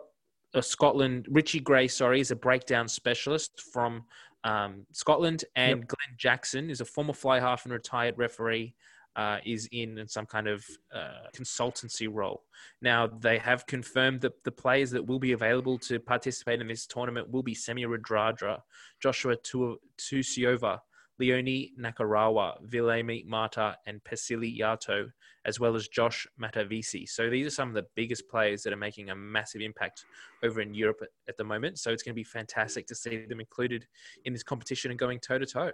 uh, 0.54 0.60
Scotland 0.60 1.26
Richie 1.30 1.60
Gray, 1.60 1.88
sorry, 1.88 2.20
is 2.20 2.30
a 2.30 2.36
breakdown 2.36 2.88
specialist 2.88 3.60
from 3.72 4.04
um, 4.44 4.86
Scotland, 4.92 5.44
and 5.56 5.86
Glenn 5.86 6.16
Jackson 6.16 6.70
is 6.70 6.80
a 6.80 6.84
former 6.84 7.12
fly 7.12 7.40
half 7.40 7.64
and 7.64 7.72
retired 7.72 8.14
referee. 8.16 8.74
Uh, 9.16 9.38
is 9.44 9.68
in 9.72 10.06
some 10.06 10.26
kind 10.26 10.46
of 10.46 10.64
uh, 10.94 11.26
consultancy 11.36 12.08
role. 12.08 12.44
Now, 12.80 13.08
they 13.08 13.36
have 13.38 13.66
confirmed 13.66 14.20
that 14.20 14.44
the 14.44 14.52
players 14.52 14.92
that 14.92 15.04
will 15.04 15.18
be 15.18 15.32
available 15.32 15.76
to 15.78 15.98
participate 15.98 16.60
in 16.60 16.68
this 16.68 16.86
tournament 16.86 17.28
will 17.28 17.42
be 17.42 17.52
Semi 17.52 17.84
Radradra, 17.84 18.60
Joshua 19.02 19.34
Tu- 19.34 19.80
Tuisova, 19.98 20.78
Leone 21.18 21.70
Nakarawa, 21.80 22.62
Viliame 22.64 23.26
Mata, 23.26 23.76
and 23.86 24.00
Peceli 24.04 24.56
Yato, 24.56 25.10
as 25.48 25.58
well 25.58 25.74
as 25.74 25.88
Josh 25.88 26.26
Matavesi. 26.40 27.08
So 27.08 27.30
these 27.30 27.46
are 27.46 27.50
some 27.50 27.68
of 27.68 27.74
the 27.74 27.86
biggest 27.94 28.28
players 28.28 28.62
that 28.62 28.72
are 28.72 28.76
making 28.76 29.08
a 29.08 29.16
massive 29.16 29.62
impact 29.62 30.04
over 30.44 30.60
in 30.60 30.74
Europe 30.74 31.00
at, 31.26 31.36
the 31.38 31.44
moment. 31.44 31.78
So 31.78 31.90
it's 31.90 32.02
going 32.02 32.12
to 32.12 32.16
be 32.16 32.24
fantastic 32.24 32.86
to 32.88 32.94
see 32.94 33.24
them 33.24 33.40
included 33.40 33.86
in 34.26 34.34
this 34.34 34.42
competition 34.42 34.90
and 34.90 35.00
going 35.00 35.20
toe 35.20 35.38
to 35.38 35.46
toe. 35.46 35.72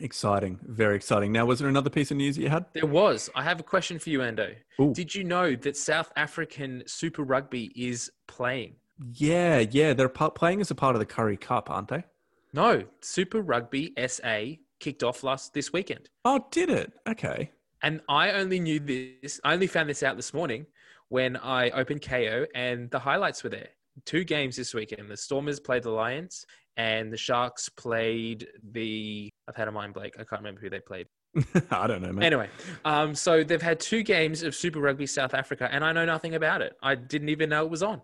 Exciting, 0.00 0.58
very 0.62 0.96
exciting. 0.96 1.32
Now, 1.32 1.46
was 1.46 1.60
there 1.60 1.68
another 1.68 1.88
piece 1.88 2.10
of 2.10 2.18
news 2.18 2.36
that 2.36 2.42
you 2.42 2.48
had? 2.50 2.66
There 2.74 2.84
was. 2.84 3.30
I 3.34 3.42
have 3.44 3.60
a 3.60 3.62
question 3.62 3.98
for 3.98 4.10
you, 4.10 4.18
Ando. 4.18 4.54
Ooh. 4.80 4.92
Did 4.92 5.14
you 5.14 5.24
know 5.24 5.54
that 5.54 5.76
South 5.76 6.12
African 6.16 6.82
Super 6.86 7.22
Rugby 7.22 7.72
is 7.76 8.10
playing? 8.26 8.74
Yeah, 9.14 9.60
yeah, 9.70 9.94
they're 9.94 10.08
playing 10.08 10.60
as 10.60 10.70
a 10.70 10.74
part 10.74 10.96
of 10.96 11.00
the 11.00 11.06
Currie 11.06 11.36
Cup, 11.36 11.70
aren't 11.70 11.88
they? 11.88 12.04
No, 12.52 12.84
Super 13.00 13.40
Rugby 13.40 13.94
SA 14.06 14.56
kicked 14.80 15.02
off 15.02 15.22
last 15.22 15.54
this 15.54 15.72
weekend. 15.72 16.10
Oh, 16.24 16.44
did 16.50 16.70
it? 16.70 16.92
Okay. 17.08 17.50
And 17.84 18.00
I 18.08 18.30
only 18.30 18.60
knew 18.60 18.80
this, 18.80 19.38
I 19.44 19.52
only 19.52 19.66
found 19.66 19.90
this 19.90 20.02
out 20.02 20.16
this 20.16 20.32
morning 20.32 20.64
when 21.10 21.36
I 21.36 21.68
opened 21.70 22.00
KO 22.00 22.46
and 22.54 22.90
the 22.90 22.98
highlights 22.98 23.44
were 23.44 23.50
there. 23.50 23.68
Two 24.06 24.24
games 24.24 24.56
this 24.56 24.72
weekend. 24.72 25.10
The 25.10 25.18
Stormers 25.18 25.60
played 25.60 25.82
the 25.82 25.90
Lions 25.90 26.46
and 26.78 27.12
the 27.12 27.18
Sharks 27.18 27.68
played 27.68 28.48
the. 28.72 29.28
I've 29.46 29.54
had 29.54 29.68
a 29.68 29.70
mind 29.70 29.92
blank. 29.92 30.14
I 30.14 30.24
can't 30.24 30.40
remember 30.40 30.62
who 30.62 30.70
they 30.70 30.80
played. 30.80 31.08
I 31.70 31.86
don't 31.86 32.00
know, 32.00 32.10
man. 32.10 32.24
Anyway, 32.24 32.48
um, 32.86 33.14
so 33.14 33.44
they've 33.44 33.60
had 33.60 33.80
two 33.80 34.02
games 34.02 34.42
of 34.42 34.54
Super 34.54 34.80
Rugby 34.80 35.06
South 35.06 35.34
Africa 35.34 35.68
and 35.70 35.84
I 35.84 35.92
know 35.92 36.06
nothing 36.06 36.36
about 36.36 36.62
it. 36.62 36.72
I 36.82 36.94
didn't 36.94 37.28
even 37.28 37.50
know 37.50 37.66
it 37.66 37.70
was 37.70 37.82
on. 37.82 38.00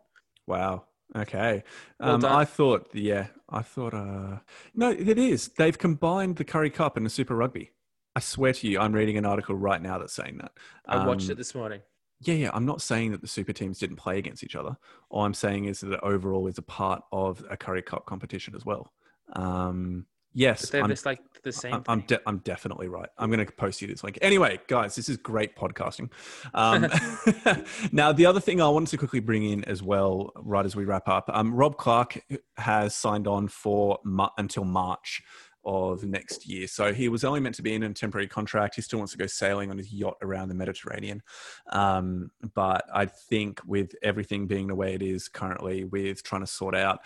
Wow. 0.46 0.84
Okay. 1.16 1.64
Um, 2.00 2.20
done. 2.20 2.32
I 2.32 2.44
thought, 2.44 2.90
yeah, 2.92 3.28
I 3.48 3.62
thought, 3.62 3.94
uh, 3.94 4.40
no, 4.74 4.90
it 4.90 5.18
is. 5.18 5.48
They've 5.48 5.76
combined 5.76 6.36
the 6.36 6.44
Currie 6.44 6.70
Cup 6.70 6.98
and 6.98 7.06
the 7.06 7.10
Super 7.10 7.34
Rugby. 7.34 7.70
I 8.20 8.22
swear 8.22 8.52
to 8.52 8.68
you, 8.68 8.78
I'm 8.78 8.92
reading 8.92 9.16
an 9.16 9.24
article 9.24 9.54
right 9.54 9.80
now 9.80 9.96
that's 9.98 10.12
saying 10.12 10.36
that. 10.42 10.52
I 10.84 11.06
watched 11.06 11.24
Um, 11.24 11.30
it 11.30 11.34
this 11.38 11.54
morning. 11.54 11.80
Yeah, 12.20 12.34
yeah. 12.34 12.50
I'm 12.52 12.66
not 12.66 12.82
saying 12.82 13.12
that 13.12 13.22
the 13.22 13.26
super 13.26 13.54
teams 13.54 13.78
didn't 13.78 13.96
play 13.96 14.18
against 14.18 14.44
each 14.44 14.54
other. 14.56 14.76
All 15.08 15.24
I'm 15.24 15.32
saying 15.32 15.64
is 15.64 15.80
that 15.80 15.94
it 15.94 16.00
overall 16.02 16.46
is 16.46 16.58
a 16.58 16.62
part 16.62 17.02
of 17.12 17.42
a 17.48 17.56
Currie 17.56 17.80
Cup 17.80 18.04
competition 18.04 18.54
as 18.54 18.66
well. 18.66 18.92
Um, 19.32 20.04
yes, 20.34 20.60
But 20.60 20.70
they're 20.72 20.82
I'm, 20.82 20.90
just 20.90 21.06
like 21.06 21.20
the 21.42 21.50
same. 21.50 21.72
I'm, 21.72 21.84
I'm, 21.88 22.00
de- 22.02 22.20
I'm 22.26 22.38
definitely 22.40 22.88
right. 22.88 23.08
I'm 23.16 23.30
going 23.30 23.46
to 23.46 23.50
post 23.50 23.80
you 23.80 23.88
this 23.88 24.04
link. 24.04 24.18
Anyway, 24.20 24.60
guys, 24.68 24.94
this 24.94 25.08
is 25.08 25.16
great 25.16 25.56
podcasting. 25.56 26.10
Um, 26.52 26.88
now, 27.92 28.12
the 28.12 28.26
other 28.26 28.40
thing 28.40 28.60
I 28.60 28.68
wanted 28.68 28.90
to 28.90 28.98
quickly 28.98 29.20
bring 29.20 29.44
in 29.44 29.64
as 29.64 29.82
well, 29.82 30.30
right 30.36 30.66
as 30.66 30.76
we 30.76 30.84
wrap 30.84 31.08
up, 31.08 31.30
um, 31.32 31.54
Rob 31.54 31.78
Clarke 31.78 32.22
has 32.58 32.94
signed 32.94 33.26
on 33.26 33.48
for 33.48 33.98
ma- 34.04 34.28
until 34.36 34.64
March 34.64 35.22
of 35.64 36.04
next 36.04 36.48
year. 36.48 36.66
So 36.66 36.92
he 36.92 37.08
was 37.08 37.24
only 37.24 37.40
meant 37.40 37.54
to 37.56 37.62
be 37.62 37.74
in 37.74 37.82
a 37.82 37.92
temporary 37.92 38.28
contract. 38.28 38.76
He 38.76 38.82
still 38.82 38.98
wants 38.98 39.12
to 39.12 39.18
go 39.18 39.26
sailing 39.26 39.70
on 39.70 39.78
his 39.78 39.92
yacht 39.92 40.16
around 40.22 40.48
the 40.48 40.54
Mediterranean. 40.54 41.22
Um, 41.70 42.30
but 42.54 42.84
I 42.92 43.06
think 43.06 43.60
with 43.66 43.94
everything 44.02 44.46
being 44.46 44.66
the 44.66 44.74
way 44.74 44.94
it 44.94 45.02
is 45.02 45.28
currently, 45.28 45.84
with 45.84 46.22
trying 46.22 46.42
to 46.42 46.46
sort 46.46 46.74
out 46.74 47.00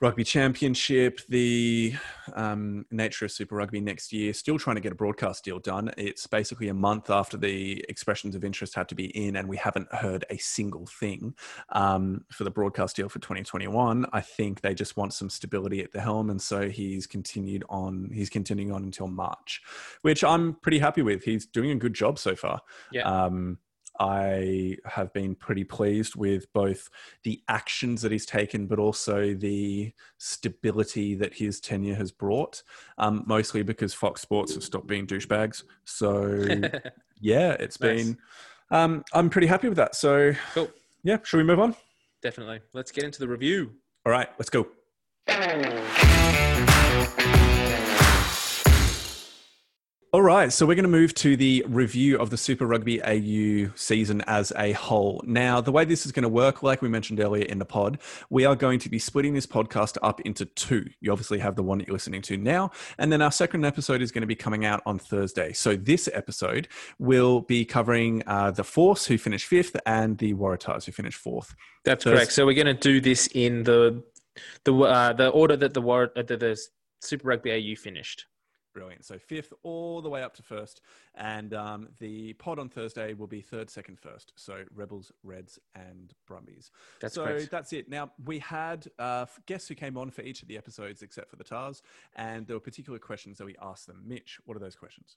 rugby 0.00 0.24
championship, 0.24 1.20
the 1.28 1.92
um, 2.34 2.86
nature 2.90 3.26
of 3.26 3.32
Super 3.32 3.56
Rugby 3.56 3.80
next 3.80 4.12
year, 4.12 4.32
still 4.32 4.58
trying 4.58 4.76
to 4.76 4.80
get 4.80 4.92
a 4.92 4.94
broadcast 4.94 5.44
deal 5.44 5.58
done. 5.58 5.90
It's 5.98 6.26
basically 6.26 6.68
a 6.68 6.74
month 6.74 7.10
after 7.10 7.36
the 7.36 7.84
expressions 7.88 8.34
of 8.34 8.42
interest 8.42 8.74
had 8.74 8.88
to 8.88 8.94
be 8.94 9.06
in, 9.06 9.36
and 9.36 9.46
we 9.46 9.58
haven't 9.58 9.92
heard 9.94 10.24
a 10.30 10.38
single 10.38 10.86
thing 10.86 11.34
um, 11.70 12.24
for 12.30 12.44
the 12.44 12.50
broadcast 12.50 12.96
deal 12.96 13.10
for 13.10 13.18
2021. 13.18 14.06
I 14.12 14.20
think 14.22 14.62
they 14.62 14.74
just 14.74 14.96
want 14.96 15.12
some 15.12 15.28
stability 15.28 15.82
at 15.82 15.92
the 15.92 16.00
helm, 16.00 16.30
and 16.30 16.40
so 16.40 16.70
he's 16.70 17.06
continued 17.06 17.64
on. 17.68 18.10
He's 18.12 18.30
continuing 18.30 18.72
on 18.72 18.84
until 18.84 19.08
March, 19.08 19.60
which 20.00 20.24
I'm 20.24 20.54
pretty 20.54 20.78
happy 20.78 21.02
with. 21.02 21.24
He's 21.24 21.44
doing 21.44 21.72
a 21.72 21.76
good 21.76 21.94
job 21.94 22.18
so 22.18 22.34
far. 22.34 22.60
Yeah. 22.90 23.02
Um, 23.02 23.58
I 24.00 24.76
have 24.86 25.12
been 25.12 25.34
pretty 25.34 25.62
pleased 25.62 26.16
with 26.16 26.50
both 26.54 26.88
the 27.22 27.42
actions 27.48 28.00
that 28.00 28.10
he's 28.10 28.24
taken, 28.24 28.66
but 28.66 28.78
also 28.78 29.34
the 29.34 29.92
stability 30.16 31.14
that 31.16 31.34
his 31.34 31.60
tenure 31.60 31.94
has 31.94 32.10
brought. 32.10 32.62
Um, 32.96 33.22
mostly 33.26 33.62
because 33.62 33.92
Fox 33.92 34.22
Sports 34.22 34.54
have 34.54 34.64
stopped 34.64 34.86
being 34.86 35.06
douchebags. 35.06 35.62
So 35.84 36.30
yeah, 37.20 37.52
it's 37.60 37.78
Nice. 37.78 38.04
been. 38.04 38.18
Um, 38.70 39.04
I'm 39.12 39.28
pretty 39.28 39.46
happy 39.48 39.68
with 39.68 39.76
that. 39.76 39.94
So 39.94 40.32
cool. 40.54 40.70
yeah, 41.02 41.18
should 41.22 41.36
we 41.36 41.44
move 41.44 41.60
on? 41.60 41.76
Definitely. 42.22 42.60
Let's 42.72 42.90
get 42.90 43.04
into 43.04 43.18
the 43.20 43.28
review. 43.28 43.72
All 44.06 44.12
right, 44.12 44.28
let's 44.38 44.48
go. 44.50 44.66
All 50.12 50.22
right, 50.22 50.52
so 50.52 50.66
we're 50.66 50.74
going 50.74 50.82
to 50.82 50.88
move 50.88 51.14
to 51.14 51.36
the 51.36 51.64
review 51.68 52.18
of 52.18 52.30
the 52.30 52.36
Super 52.36 52.66
Rugby 52.66 53.00
AU 53.00 53.70
season 53.76 54.24
as 54.26 54.52
a 54.56 54.72
whole. 54.72 55.22
Now, 55.24 55.60
the 55.60 55.70
way 55.70 55.84
this 55.84 56.04
is 56.04 56.10
going 56.10 56.24
to 56.24 56.28
work, 56.28 56.64
like 56.64 56.82
we 56.82 56.88
mentioned 56.88 57.20
earlier 57.20 57.44
in 57.44 57.60
the 57.60 57.64
pod, 57.64 58.00
we 58.28 58.44
are 58.44 58.56
going 58.56 58.80
to 58.80 58.88
be 58.88 58.98
splitting 58.98 59.34
this 59.34 59.46
podcast 59.46 59.98
up 60.02 60.20
into 60.22 60.46
two. 60.46 60.84
You 61.00 61.12
obviously 61.12 61.38
have 61.38 61.54
the 61.54 61.62
one 61.62 61.78
that 61.78 61.86
you're 61.86 61.92
listening 61.92 62.22
to 62.22 62.36
now, 62.36 62.72
and 62.98 63.12
then 63.12 63.22
our 63.22 63.30
second 63.30 63.64
episode 63.64 64.02
is 64.02 64.10
going 64.10 64.22
to 64.22 64.26
be 64.26 64.34
coming 64.34 64.64
out 64.64 64.82
on 64.84 64.98
Thursday. 64.98 65.52
So 65.52 65.76
this 65.76 66.08
episode 66.12 66.66
will 66.98 67.42
be 67.42 67.64
covering 67.64 68.24
uh, 68.26 68.50
the 68.50 68.64
Force, 68.64 69.06
who 69.06 69.16
finished 69.16 69.46
fifth, 69.46 69.76
and 69.86 70.18
the 70.18 70.34
Waratahs, 70.34 70.86
who 70.86 70.90
finished 70.90 71.20
fourth. 71.20 71.54
That's 71.84 72.02
correct. 72.02 72.32
So 72.32 72.44
we're 72.46 72.54
going 72.54 72.66
to 72.66 72.74
do 72.74 73.00
this 73.00 73.28
in 73.28 73.62
the 73.62 74.02
the 74.64 74.74
uh, 74.74 75.12
the 75.12 75.28
order 75.28 75.56
that 75.56 75.72
the 75.72 75.80
war 75.80 76.10
uh, 76.16 76.22
the, 76.22 76.36
the 76.36 76.60
Super 77.00 77.28
Rugby 77.28 77.52
AU 77.52 77.76
finished. 77.76 78.26
Brilliant. 78.72 79.04
So 79.04 79.18
fifth 79.18 79.52
all 79.62 80.00
the 80.00 80.08
way 80.08 80.22
up 80.22 80.34
to 80.36 80.42
first. 80.42 80.80
And 81.14 81.52
um, 81.54 81.88
the 81.98 82.34
pod 82.34 82.58
on 82.58 82.68
Thursday 82.68 83.14
will 83.14 83.26
be 83.26 83.40
third, 83.40 83.68
second, 83.68 83.98
first. 83.98 84.32
So 84.36 84.64
Rebels, 84.74 85.10
Reds, 85.24 85.58
and 85.74 86.14
Brumbies. 86.26 86.70
That's 87.00 87.14
so 87.14 87.24
great. 87.24 87.50
that's 87.50 87.72
it. 87.72 87.88
Now, 87.88 88.12
we 88.24 88.38
had 88.38 88.86
uh, 88.98 89.26
guests 89.46 89.68
who 89.68 89.74
came 89.74 89.96
on 89.96 90.10
for 90.10 90.22
each 90.22 90.42
of 90.42 90.48
the 90.48 90.56
episodes 90.56 91.02
except 91.02 91.30
for 91.30 91.36
the 91.36 91.44
Tahs. 91.44 91.82
And 92.14 92.46
there 92.46 92.56
were 92.56 92.60
particular 92.60 92.98
questions 92.98 93.38
that 93.38 93.44
we 93.44 93.56
asked 93.60 93.86
them. 93.86 94.02
Mitch, 94.06 94.38
what 94.44 94.56
are 94.56 94.60
those 94.60 94.76
questions? 94.76 95.16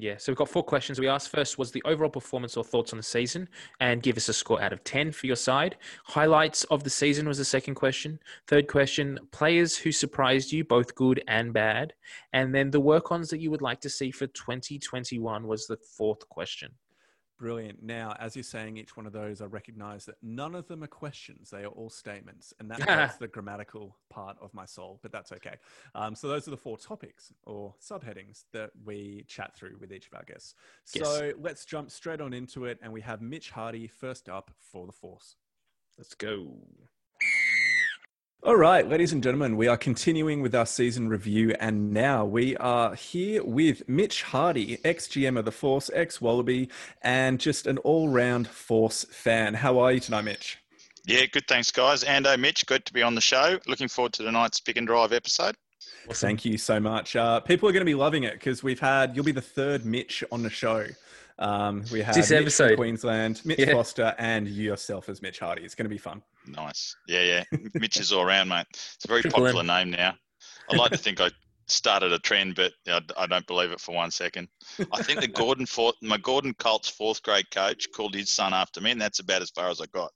Yeah, 0.00 0.14
so 0.16 0.30
we've 0.30 0.38
got 0.38 0.48
four 0.48 0.62
questions. 0.62 1.00
We 1.00 1.08
asked 1.08 1.30
first 1.30 1.58
was 1.58 1.72
the 1.72 1.82
overall 1.84 2.08
performance 2.08 2.56
or 2.56 2.62
thoughts 2.62 2.92
on 2.92 2.98
the 2.98 3.02
season, 3.02 3.48
and 3.80 4.00
give 4.00 4.16
us 4.16 4.28
a 4.28 4.32
score 4.32 4.62
out 4.62 4.72
of 4.72 4.84
10 4.84 5.10
for 5.10 5.26
your 5.26 5.34
side. 5.34 5.76
Highlights 6.04 6.62
of 6.64 6.84
the 6.84 6.90
season 6.90 7.26
was 7.26 7.38
the 7.38 7.44
second 7.44 7.74
question. 7.74 8.20
Third 8.46 8.68
question, 8.68 9.18
players 9.32 9.76
who 9.76 9.90
surprised 9.90 10.52
you, 10.52 10.62
both 10.62 10.94
good 10.94 11.24
and 11.26 11.52
bad. 11.52 11.94
And 12.32 12.54
then 12.54 12.70
the 12.70 12.78
work 12.78 13.10
ons 13.10 13.28
that 13.30 13.40
you 13.40 13.50
would 13.50 13.60
like 13.60 13.80
to 13.80 13.90
see 13.90 14.12
for 14.12 14.28
2021 14.28 15.48
was 15.48 15.66
the 15.66 15.76
fourth 15.76 16.28
question. 16.28 16.70
Brilliant. 17.38 17.84
Now, 17.84 18.16
as 18.18 18.34
you're 18.34 18.42
saying 18.42 18.78
each 18.78 18.96
one 18.96 19.06
of 19.06 19.12
those, 19.12 19.40
I 19.40 19.44
recognize 19.44 20.04
that 20.06 20.16
none 20.22 20.56
of 20.56 20.66
them 20.66 20.82
are 20.82 20.88
questions. 20.88 21.50
They 21.50 21.62
are 21.62 21.68
all 21.68 21.88
statements. 21.88 22.52
And 22.58 22.68
that 22.70 22.82
hurts 22.88 23.16
the 23.16 23.28
grammatical 23.28 23.96
part 24.10 24.36
of 24.40 24.52
my 24.52 24.64
soul, 24.64 24.98
but 25.02 25.12
that's 25.12 25.30
okay. 25.30 25.54
Um, 25.94 26.16
so, 26.16 26.26
those 26.26 26.48
are 26.48 26.50
the 26.50 26.56
four 26.56 26.76
topics 26.76 27.32
or 27.44 27.74
subheadings 27.80 28.44
that 28.52 28.70
we 28.84 29.24
chat 29.28 29.54
through 29.54 29.76
with 29.80 29.92
each 29.92 30.08
of 30.08 30.14
our 30.14 30.24
guests. 30.24 30.54
Yes. 30.92 31.06
So, 31.06 31.32
let's 31.38 31.64
jump 31.64 31.92
straight 31.92 32.20
on 32.20 32.32
into 32.32 32.64
it. 32.64 32.78
And 32.82 32.92
we 32.92 33.02
have 33.02 33.22
Mitch 33.22 33.50
Hardy 33.50 33.86
first 33.86 34.28
up 34.28 34.50
for 34.58 34.86
the 34.86 34.92
Force. 34.92 35.36
Let's 35.96 36.14
go. 36.14 36.56
All 38.44 38.54
right, 38.54 38.88
ladies 38.88 39.12
and 39.12 39.20
gentlemen, 39.20 39.56
we 39.56 39.66
are 39.66 39.76
continuing 39.76 40.42
with 40.42 40.54
our 40.54 40.64
season 40.64 41.08
review, 41.08 41.56
and 41.58 41.92
now 41.92 42.24
we 42.24 42.56
are 42.58 42.94
here 42.94 43.42
with 43.42 43.88
Mitch 43.88 44.22
Hardy, 44.22 44.78
ex 44.84 45.08
GM 45.08 45.36
of 45.36 45.44
the 45.44 45.50
Force, 45.50 45.90
ex 45.92 46.20
Wallaby, 46.20 46.68
and 47.02 47.40
just 47.40 47.66
an 47.66 47.78
all 47.78 48.08
round 48.08 48.46
Force 48.46 49.04
fan. 49.10 49.54
How 49.54 49.80
are 49.80 49.90
you 49.90 49.98
tonight, 49.98 50.22
Mitch? 50.22 50.56
Yeah, 51.04 51.26
good. 51.26 51.48
Thanks, 51.48 51.72
guys. 51.72 52.04
Ando, 52.04 52.38
Mitch, 52.38 52.64
good 52.66 52.84
to 52.86 52.92
be 52.92 53.02
on 53.02 53.16
the 53.16 53.20
show. 53.20 53.58
Looking 53.66 53.88
forward 53.88 54.12
to 54.14 54.22
tonight's 54.22 54.60
pick 54.60 54.76
and 54.76 54.86
drive 54.86 55.12
episode. 55.12 55.56
Awesome. 56.08 56.28
Thank 56.28 56.44
you 56.44 56.58
so 56.58 56.78
much. 56.78 57.16
Uh, 57.16 57.40
people 57.40 57.68
are 57.68 57.72
going 57.72 57.80
to 57.80 57.90
be 57.90 57.96
loving 57.96 58.22
it 58.22 58.34
because 58.34 58.62
we've 58.62 58.78
had, 58.78 59.16
you'll 59.16 59.24
be 59.24 59.32
the 59.32 59.40
third 59.40 59.84
Mitch 59.84 60.22
on 60.30 60.44
the 60.44 60.50
show. 60.50 60.86
Um, 61.38 61.84
we 61.92 62.02
have 62.02 62.14
This 62.14 62.30
Mitch 62.30 62.40
episode. 62.42 62.68
from 62.70 62.76
Queensland, 62.78 63.40
Mitch 63.44 63.58
Yeah. 63.60 63.72
Foster, 63.72 64.14
and 64.18 64.48
yourself 64.48 65.08
as 65.08 65.22
Mitch 65.22 65.38
Hardy. 65.38 65.62
It's 65.62 65.74
going 65.74 65.84
to 65.84 65.90
be 65.90 65.98
fun. 65.98 66.22
Nice. 66.46 66.96
Yeah, 67.06 67.22
yeah. 67.52 67.58
Mitch 67.74 67.98
is 67.98 68.12
all 68.12 68.22
around, 68.22 68.48
mate. 68.48 68.66
It's 68.70 69.04
a 69.04 69.08
very 69.08 69.22
Triple 69.22 69.46
M. 69.46 69.52
popular 69.54 69.64
name 69.64 69.90
now. 69.90 70.14
I 70.70 70.76
like 70.76 70.90
to 70.92 70.98
think 70.98 71.20
I 71.20 71.30
started 71.68 72.12
a 72.12 72.18
trend, 72.18 72.56
but 72.56 72.72
I, 72.88 73.00
I 73.16 73.26
don't 73.26 73.46
believe 73.46 73.70
it 73.70 73.80
for 73.80 73.94
one 73.94 74.10
second. 74.10 74.48
I 74.92 75.02
think 75.02 75.20
the 75.20 75.28
Gordon 75.28 75.66
fourth, 75.66 75.94
my 76.02 76.16
Gordon 76.18 76.54
Colts 76.54 76.88
fourth 76.88 77.22
grade 77.22 77.50
coach 77.50 77.86
called 77.94 78.14
his 78.14 78.30
son 78.30 78.52
after 78.52 78.80
me, 78.80 78.90
and 78.90 79.00
that's 79.00 79.20
about 79.20 79.42
as 79.42 79.50
far 79.50 79.68
as 79.70 79.80
I 79.80 79.86
got. 79.86 80.10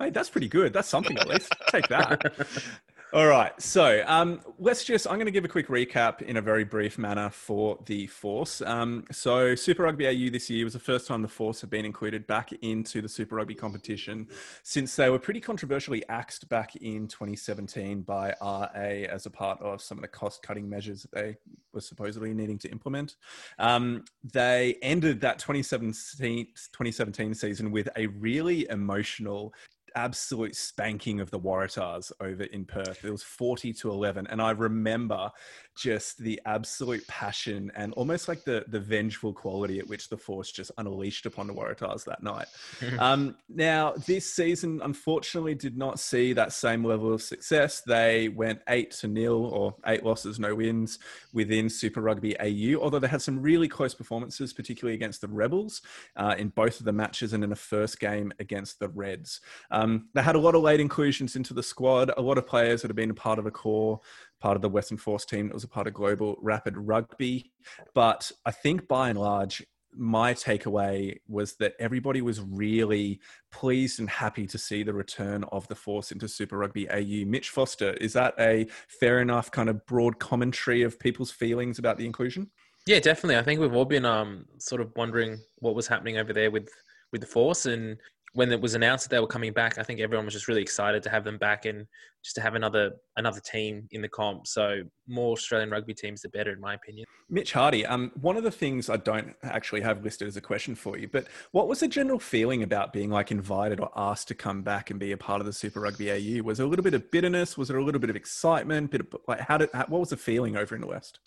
Mate, 0.00 0.12
that's 0.12 0.28
pretty 0.30 0.48
good. 0.48 0.72
That's 0.72 0.88
something 0.88 1.16
at 1.18 1.28
least. 1.28 1.54
Take 1.68 1.86
that. 1.88 2.20
All 3.14 3.28
right. 3.28 3.52
So 3.62 4.02
um, 4.08 4.40
let's 4.58 4.82
just, 4.82 5.06
I'm 5.06 5.14
going 5.14 5.26
to 5.26 5.30
give 5.30 5.44
a 5.44 5.48
quick 5.48 5.68
recap 5.68 6.20
in 6.22 6.38
a 6.38 6.42
very 6.42 6.64
brief 6.64 6.98
manner 6.98 7.30
for 7.30 7.78
the 7.86 8.08
Force. 8.08 8.60
Um, 8.60 9.04
so, 9.12 9.54
Super 9.54 9.84
Rugby 9.84 10.08
AU 10.08 10.30
this 10.30 10.50
year 10.50 10.64
was 10.64 10.72
the 10.72 10.80
first 10.80 11.06
time 11.06 11.22
the 11.22 11.28
Force 11.28 11.60
have 11.60 11.70
been 11.70 11.84
included 11.84 12.26
back 12.26 12.50
into 12.62 13.00
the 13.00 13.08
Super 13.08 13.36
Rugby 13.36 13.54
competition 13.54 14.26
since 14.64 14.96
they 14.96 15.10
were 15.10 15.20
pretty 15.20 15.38
controversially 15.38 16.02
axed 16.08 16.48
back 16.48 16.74
in 16.74 17.06
2017 17.06 18.02
by 18.02 18.34
RA 18.42 18.66
as 18.74 19.26
a 19.26 19.30
part 19.30 19.62
of 19.62 19.80
some 19.80 19.96
of 19.96 20.02
the 20.02 20.08
cost 20.08 20.42
cutting 20.42 20.68
measures 20.68 21.02
that 21.02 21.12
they 21.12 21.36
were 21.72 21.80
supposedly 21.80 22.34
needing 22.34 22.58
to 22.58 22.68
implement. 22.72 23.14
Um, 23.60 24.06
they 24.24 24.74
ended 24.82 25.20
that 25.20 25.38
2017, 25.38 26.46
2017 26.46 27.34
season 27.34 27.70
with 27.70 27.88
a 27.96 28.08
really 28.08 28.68
emotional 28.70 29.54
absolute 29.94 30.56
spanking 30.56 31.20
of 31.20 31.30
the 31.30 31.38
Waratahs 31.38 32.12
over 32.20 32.44
in 32.44 32.64
Perth. 32.64 33.04
It 33.04 33.10
was 33.10 33.22
40 33.22 33.72
to 33.74 33.90
11. 33.90 34.26
And 34.28 34.40
I 34.40 34.50
remember 34.50 35.30
just 35.76 36.18
the 36.18 36.40
absolute 36.46 37.06
passion 37.08 37.70
and 37.74 37.92
almost 37.94 38.28
like 38.28 38.44
the, 38.44 38.64
the 38.68 38.80
vengeful 38.80 39.32
quality 39.32 39.78
at 39.78 39.88
which 39.88 40.08
the 40.08 40.16
Force 40.16 40.52
just 40.52 40.70
unleashed 40.78 41.26
upon 41.26 41.46
the 41.46 41.54
Waratahs 41.54 42.04
that 42.04 42.22
night. 42.22 42.46
um, 42.98 43.36
now, 43.48 43.92
this 44.06 44.32
season, 44.32 44.80
unfortunately, 44.82 45.54
did 45.54 45.76
not 45.76 45.98
see 45.98 46.32
that 46.32 46.52
same 46.52 46.84
level 46.84 47.12
of 47.12 47.22
success. 47.22 47.82
They 47.86 48.28
went 48.28 48.60
8 48.68 48.90
to 48.92 49.08
nil 49.08 49.46
or 49.46 49.74
eight 49.86 50.04
losses, 50.04 50.38
no 50.38 50.54
wins 50.54 50.98
within 51.32 51.68
Super 51.68 52.00
Rugby 52.00 52.38
AU, 52.40 52.80
although 52.80 52.98
they 52.98 53.08
had 53.08 53.22
some 53.22 53.40
really 53.40 53.68
close 53.68 53.94
performances, 53.94 54.52
particularly 54.52 54.94
against 54.94 55.20
the 55.20 55.28
Rebels 55.28 55.82
uh, 56.16 56.34
in 56.38 56.48
both 56.48 56.78
of 56.78 56.86
the 56.86 56.92
matches 56.92 57.32
and 57.32 57.42
in 57.42 57.50
the 57.50 57.56
first 57.56 58.00
game 58.00 58.32
against 58.38 58.78
the 58.78 58.88
Reds. 58.88 59.40
Um, 59.70 59.83
they 60.14 60.22
had 60.22 60.36
a 60.36 60.38
lot 60.38 60.54
of 60.54 60.62
late 60.62 60.80
inclusions 60.80 61.36
into 61.36 61.54
the 61.54 61.62
squad, 61.62 62.10
a 62.16 62.22
lot 62.22 62.38
of 62.38 62.46
players 62.46 62.82
that 62.82 62.88
have 62.88 62.96
been 62.96 63.10
a 63.10 63.14
part 63.14 63.38
of 63.38 63.46
a 63.46 63.50
core, 63.50 64.00
part 64.40 64.56
of 64.56 64.62
the 64.62 64.68
Western 64.68 64.98
Force 64.98 65.24
team 65.24 65.48
that 65.48 65.54
was 65.54 65.64
a 65.64 65.68
part 65.68 65.86
of 65.86 65.94
Global 65.94 66.36
Rapid 66.40 66.76
Rugby. 66.76 67.52
But 67.94 68.30
I 68.44 68.50
think 68.50 68.88
by 68.88 69.10
and 69.10 69.18
large, 69.18 69.64
my 69.96 70.34
takeaway 70.34 71.16
was 71.28 71.54
that 71.56 71.74
everybody 71.78 72.20
was 72.20 72.40
really 72.40 73.20
pleased 73.52 74.00
and 74.00 74.10
happy 74.10 74.46
to 74.46 74.58
see 74.58 74.82
the 74.82 74.92
return 74.92 75.44
of 75.52 75.66
the 75.68 75.74
force 75.74 76.10
into 76.10 76.28
Super 76.28 76.58
Rugby 76.58 76.90
AU. 76.90 77.24
Mitch 77.26 77.50
Foster, 77.50 77.92
is 77.94 78.12
that 78.14 78.34
a 78.38 78.66
fair 78.88 79.20
enough 79.20 79.50
kind 79.50 79.68
of 79.68 79.84
broad 79.86 80.18
commentary 80.18 80.82
of 80.82 80.98
people's 80.98 81.30
feelings 81.30 81.78
about 81.78 81.96
the 81.96 82.06
inclusion? 82.06 82.50
Yeah, 82.86 83.00
definitely. 83.00 83.38
I 83.38 83.42
think 83.42 83.60
we've 83.60 83.74
all 83.74 83.84
been 83.84 84.04
um, 84.04 84.46
sort 84.58 84.80
of 84.80 84.92
wondering 84.96 85.38
what 85.60 85.74
was 85.74 85.86
happening 85.86 86.18
over 86.18 86.32
there 86.32 86.50
with 86.50 86.68
with 87.12 87.20
the 87.20 87.26
Force, 87.28 87.66
and 87.66 87.96
when 88.34 88.50
it 88.52 88.60
was 88.60 88.74
announced 88.74 89.04
that 89.04 89.14
they 89.14 89.20
were 89.20 89.26
coming 89.28 89.52
back, 89.52 89.78
I 89.78 89.84
think 89.84 90.00
everyone 90.00 90.24
was 90.24 90.34
just 90.34 90.48
really 90.48 90.60
excited 90.60 91.02
to 91.04 91.10
have 91.10 91.24
them 91.24 91.38
back 91.38 91.64
and 91.64 91.86
just 92.22 92.34
to 92.34 92.40
have 92.42 92.54
another 92.56 92.92
another 93.16 93.40
team 93.40 93.86
in 93.92 94.02
the 94.02 94.08
comp. 94.08 94.46
So 94.46 94.82
more 95.06 95.32
Australian 95.32 95.70
rugby 95.70 95.94
teams, 95.94 96.22
the 96.22 96.28
better, 96.28 96.52
in 96.52 96.60
my 96.60 96.74
opinion. 96.74 97.06
Mitch 97.28 97.52
Hardy, 97.52 97.84
um, 97.86 98.12
one 98.20 98.36
of 98.36 98.42
the 98.42 98.50
things 98.50 98.88
I 98.88 98.96
don't 98.96 99.34
actually 99.42 99.80
have 99.80 100.02
listed 100.02 100.28
as 100.28 100.36
a 100.36 100.40
question 100.40 100.74
for 100.74 100.98
you, 100.98 101.08
but 101.08 101.26
what 101.52 101.68
was 101.68 101.80
the 101.80 101.88
general 101.88 102.18
feeling 102.18 102.62
about 102.62 102.92
being 102.92 103.10
like 103.10 103.30
invited 103.30 103.80
or 103.80 103.90
asked 103.96 104.28
to 104.28 104.34
come 104.34 104.62
back 104.62 104.90
and 104.90 105.00
be 105.00 105.12
a 105.12 105.16
part 105.16 105.40
of 105.40 105.46
the 105.46 105.52
Super 105.52 105.80
Rugby 105.80 106.10
AU? 106.10 106.42
Was 106.42 106.58
there 106.58 106.66
a 106.66 106.68
little 106.68 106.82
bit 106.82 106.94
of 106.94 107.10
bitterness? 107.10 107.56
Was 107.56 107.68
there 107.68 107.78
a 107.78 107.84
little 107.84 108.00
bit 108.00 108.10
of 108.10 108.16
excitement? 108.16 108.90
Bit 108.90 109.02
of, 109.02 109.16
like 109.26 109.40
how 109.40 109.58
did 109.58 109.70
how, 109.72 109.86
what 109.86 110.00
was 110.00 110.10
the 110.10 110.16
feeling 110.16 110.56
over 110.56 110.74
in 110.74 110.80
the 110.80 110.86
West? 110.86 111.20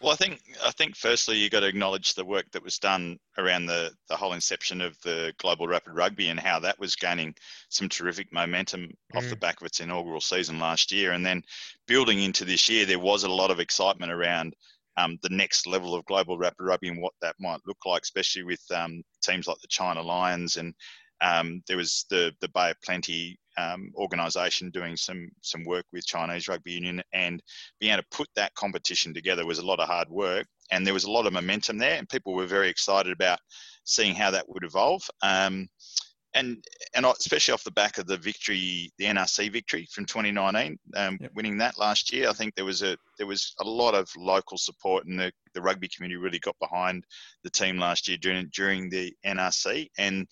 Well, 0.00 0.12
I 0.12 0.16
think 0.16 0.40
I 0.64 0.70
think 0.70 0.96
firstly 0.96 1.36
you 1.36 1.50
got 1.50 1.60
to 1.60 1.66
acknowledge 1.66 2.14
the 2.14 2.24
work 2.24 2.50
that 2.52 2.62
was 2.62 2.78
done 2.78 3.18
around 3.38 3.66
the 3.66 3.90
the 4.08 4.16
whole 4.16 4.32
inception 4.32 4.80
of 4.80 4.96
the 5.02 5.32
global 5.38 5.66
rapid 5.66 5.94
rugby 5.94 6.28
and 6.28 6.40
how 6.40 6.60
that 6.60 6.78
was 6.78 6.96
gaining 6.96 7.34
some 7.68 7.88
terrific 7.88 8.32
momentum 8.32 8.90
off 9.14 9.28
the 9.28 9.36
back 9.36 9.60
of 9.60 9.66
its 9.66 9.80
inaugural 9.80 10.20
season 10.20 10.58
last 10.58 10.92
year, 10.92 11.12
and 11.12 11.24
then 11.24 11.42
building 11.90 12.22
into 12.22 12.44
this 12.44 12.68
year, 12.68 12.86
there 12.86 13.00
was 13.00 13.24
a 13.24 13.28
lot 13.28 13.50
of 13.50 13.58
excitement 13.58 14.12
around 14.12 14.54
um, 14.96 15.18
the 15.22 15.28
next 15.28 15.66
level 15.66 15.92
of 15.92 16.04
global 16.04 16.38
rapid 16.38 16.62
rugby 16.62 16.88
and 16.88 17.02
what 17.02 17.14
that 17.20 17.34
might 17.40 17.58
look 17.66 17.84
like, 17.84 18.02
especially 18.02 18.44
with 18.44 18.62
um, 18.72 19.02
teams 19.24 19.48
like 19.48 19.58
the 19.60 19.68
China 19.68 20.00
Lions 20.00 20.56
and 20.56 20.72
um, 21.20 21.62
there 21.66 21.76
was 21.76 22.06
the 22.10 22.32
the 22.40 22.48
Bay 22.48 22.70
of 22.70 22.80
Plenty 22.82 23.38
um, 23.58 23.92
organisation 23.96 24.70
doing 24.70 24.96
some 24.96 25.28
some 25.42 25.64
work 25.64 25.84
with 25.92 26.06
Chinese 26.06 26.48
Rugby 26.48 26.72
Union, 26.72 27.02
and 27.12 27.42
being 27.78 27.92
able 27.92 28.02
to 28.02 28.16
put 28.16 28.28
that 28.36 28.54
competition 28.54 29.12
together 29.12 29.44
was 29.44 29.58
a 29.58 29.66
lot 29.66 29.80
of 29.80 29.88
hard 29.88 30.08
work, 30.08 30.46
and 30.70 30.86
there 30.86 30.94
was 30.94 31.04
a 31.04 31.10
lot 31.10 31.26
of 31.26 31.32
momentum 31.32 31.78
there, 31.78 31.98
and 31.98 32.08
people 32.08 32.34
were 32.34 32.46
very 32.46 32.68
excited 32.68 33.12
about 33.12 33.38
seeing 33.84 34.14
how 34.14 34.30
that 34.30 34.48
would 34.48 34.64
evolve. 34.64 35.02
Um, 35.22 35.68
and 36.34 36.64
and 36.94 37.06
especially 37.06 37.52
off 37.54 37.64
the 37.64 37.70
back 37.72 37.98
of 37.98 38.06
the 38.06 38.16
victory, 38.16 38.92
the 38.98 39.06
NRC 39.06 39.52
victory 39.52 39.86
from 39.92 40.06
2019, 40.06 40.78
um, 40.96 41.18
Yep. 41.20 41.30
winning 41.34 41.58
that 41.58 41.78
last 41.78 42.12
year, 42.12 42.28
I 42.28 42.32
think 42.32 42.54
there 42.54 42.64
was 42.64 42.82
a 42.82 42.96
there 43.18 43.26
was 43.26 43.54
a 43.60 43.64
lot 43.64 43.94
of 43.94 44.08
local 44.16 44.56
support, 44.56 45.06
and 45.06 45.18
the, 45.18 45.32
the 45.54 45.60
rugby 45.60 45.88
community 45.88 46.16
really 46.16 46.38
got 46.38 46.56
behind 46.60 47.04
the 47.42 47.50
team 47.50 47.78
last 47.78 48.08
year 48.08 48.16
during 48.16 48.48
during 48.54 48.88
the 48.88 49.12
NRC, 49.26 49.88
and 49.98 50.26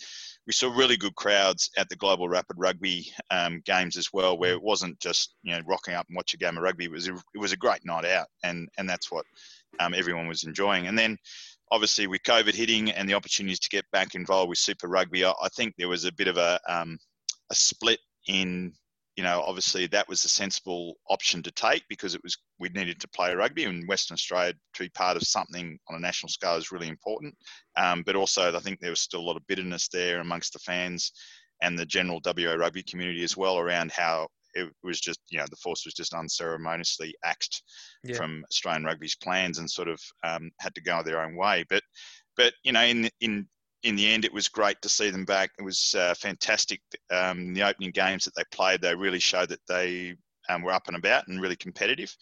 we 0.46 0.52
saw 0.52 0.72
really 0.74 0.96
good 0.96 1.14
crowds 1.16 1.70
at 1.76 1.88
the 1.88 1.96
Global 1.96 2.28
Rapid 2.28 2.56
Rugby 2.58 3.12
um, 3.30 3.60
games 3.64 3.96
as 3.96 4.08
well, 4.12 4.38
where 4.38 4.52
it 4.52 4.62
wasn't 4.62 4.98
just 5.00 5.34
you 5.42 5.54
know 5.54 5.62
rocking 5.66 5.94
up 5.94 6.06
and 6.08 6.16
watch 6.16 6.34
a 6.34 6.38
game 6.38 6.56
of 6.56 6.62
rugby. 6.62 6.84
It 6.84 6.92
was 6.92 7.08
a, 7.08 7.14
it 7.34 7.38
was 7.38 7.52
a 7.52 7.56
great 7.56 7.84
night 7.84 8.04
out, 8.04 8.28
and 8.44 8.68
and 8.78 8.88
that's 8.88 9.10
what 9.10 9.24
um, 9.80 9.94
everyone 9.94 10.28
was 10.28 10.44
enjoying. 10.44 10.86
And 10.86 10.98
then 10.98 11.18
obviously 11.70 12.06
with 12.06 12.22
COVID 12.22 12.54
hitting 12.54 12.90
and 12.90 13.08
the 13.08 13.14
opportunities 13.14 13.60
to 13.60 13.68
get 13.68 13.90
back 13.90 14.14
involved 14.14 14.48
with 14.48 14.58
Super 14.58 14.88
Rugby, 14.88 15.24
I, 15.24 15.32
think 15.54 15.74
there 15.76 15.88
was 15.88 16.04
a 16.04 16.12
bit 16.12 16.28
of 16.28 16.36
a 16.36 16.60
um, 16.68 16.98
a 17.50 17.54
split 17.54 18.00
in 18.26 18.72
you 19.16 19.24
know 19.24 19.42
obviously 19.46 19.86
that 19.86 20.08
was 20.08 20.24
a 20.24 20.28
sensible 20.28 20.94
option 21.08 21.42
to 21.42 21.50
take 21.50 21.82
because 21.88 22.14
it 22.14 22.22
was 22.22 22.36
we 22.60 22.68
needed 22.68 23.00
to 23.00 23.08
play 23.08 23.34
rugby 23.34 23.64
and 23.64 23.88
Western 23.88 24.14
Australia 24.14 24.52
to 24.74 24.82
be 24.84 24.88
part 24.90 25.16
of 25.16 25.22
something 25.22 25.78
on 25.88 25.96
a 25.96 26.00
national 26.00 26.30
scale 26.30 26.56
is 26.56 26.72
really 26.72 26.88
important. 26.88 27.34
Um, 27.76 28.02
but 28.04 28.16
also 28.16 28.54
I 28.54 28.60
think 28.60 28.80
there 28.80 28.90
was 28.90 29.00
still 29.00 29.20
a 29.20 29.28
lot 29.28 29.36
of 29.36 29.46
bitterness 29.46 29.88
there 29.88 30.20
amongst 30.20 30.52
the 30.52 30.58
fans 30.60 31.12
and 31.62 31.78
the 31.78 31.86
general 31.86 32.20
WA 32.24 32.54
rugby 32.54 32.82
community 32.82 33.24
as 33.24 33.36
well 33.36 33.58
around 33.58 33.90
how 33.90 34.28
it 34.54 34.72
was 34.82 35.00
just 35.00 35.20
you 35.30 35.38
know 35.38 35.46
the 35.50 35.56
force 35.56 35.84
was 35.84 35.94
just 35.94 36.14
unceremoniously 36.14 37.14
axed 37.24 37.62
Yeah. 38.04 38.16
from 38.16 38.44
Australian 38.50 38.84
rugby's 38.84 39.16
plans 39.16 39.58
and 39.58 39.70
sort 39.70 39.88
of 39.88 40.00
um, 40.24 40.50
had 40.60 40.74
to 40.74 40.80
go 40.82 41.02
their 41.02 41.22
own 41.22 41.36
way. 41.36 41.64
But 41.68 41.82
but 42.36 42.54
you 42.64 42.72
know 42.72 42.82
in 42.82 43.08
in 43.20 43.48
in 43.84 43.94
the 43.94 44.12
end, 44.12 44.24
it 44.24 44.32
was 44.32 44.48
great 44.48 44.80
to 44.82 44.88
see 44.88 45.10
them 45.10 45.24
back. 45.24 45.50
It 45.58 45.62
was 45.62 45.94
uh, 45.96 46.14
fantastic. 46.14 46.80
Um, 47.12 47.54
the 47.54 47.62
opening 47.62 47.92
games 47.92 48.24
that 48.24 48.34
they 48.34 48.42
played, 48.50 48.80
they 48.80 48.94
really 48.94 49.20
showed 49.20 49.50
that 49.50 49.60
they 49.68 50.16
um, 50.48 50.62
were 50.62 50.72
up 50.72 50.88
and 50.88 50.96
about 50.96 51.28
and 51.28 51.40
really 51.40 51.54
competitive. 51.54 52.12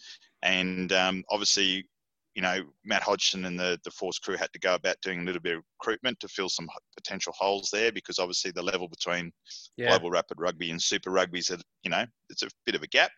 And 0.43 0.91
um, 0.93 1.23
obviously, 1.31 1.89
you 2.37 2.43
know, 2.43 2.61
Matt 2.85 3.01
Hodgson 3.01 3.45
and 3.45 3.59
the, 3.59 3.79
the 3.83 3.89
Force 3.89 4.19
crew 4.19 4.37
had 4.37 4.53
to 4.53 4.59
go 4.59 4.75
about 4.75 5.01
doing 5.01 5.21
a 5.21 5.23
little 5.23 5.41
bit 5.41 5.57
of 5.57 5.63
recruitment 5.79 6.19
to 6.19 6.27
fill 6.27 6.49
some 6.49 6.69
potential 6.95 7.33
holes 7.35 7.69
there 7.73 7.91
because 7.91 8.19
obviously 8.19 8.51
the 8.51 8.61
level 8.61 8.87
between 8.87 9.31
Yeah. 9.75 9.87
global 9.89 10.11
rapid 10.11 10.39
rugby 10.39 10.69
and 10.69 10.79
super 10.79 11.09
rugby 11.09 11.39
is, 11.39 11.49
a, 11.49 11.59
you 11.81 11.89
know, 11.89 12.05
it's 12.29 12.43
a 12.43 12.49
bit 12.63 12.75
of 12.75 12.83
a 12.83 12.87
gap. 12.87 13.09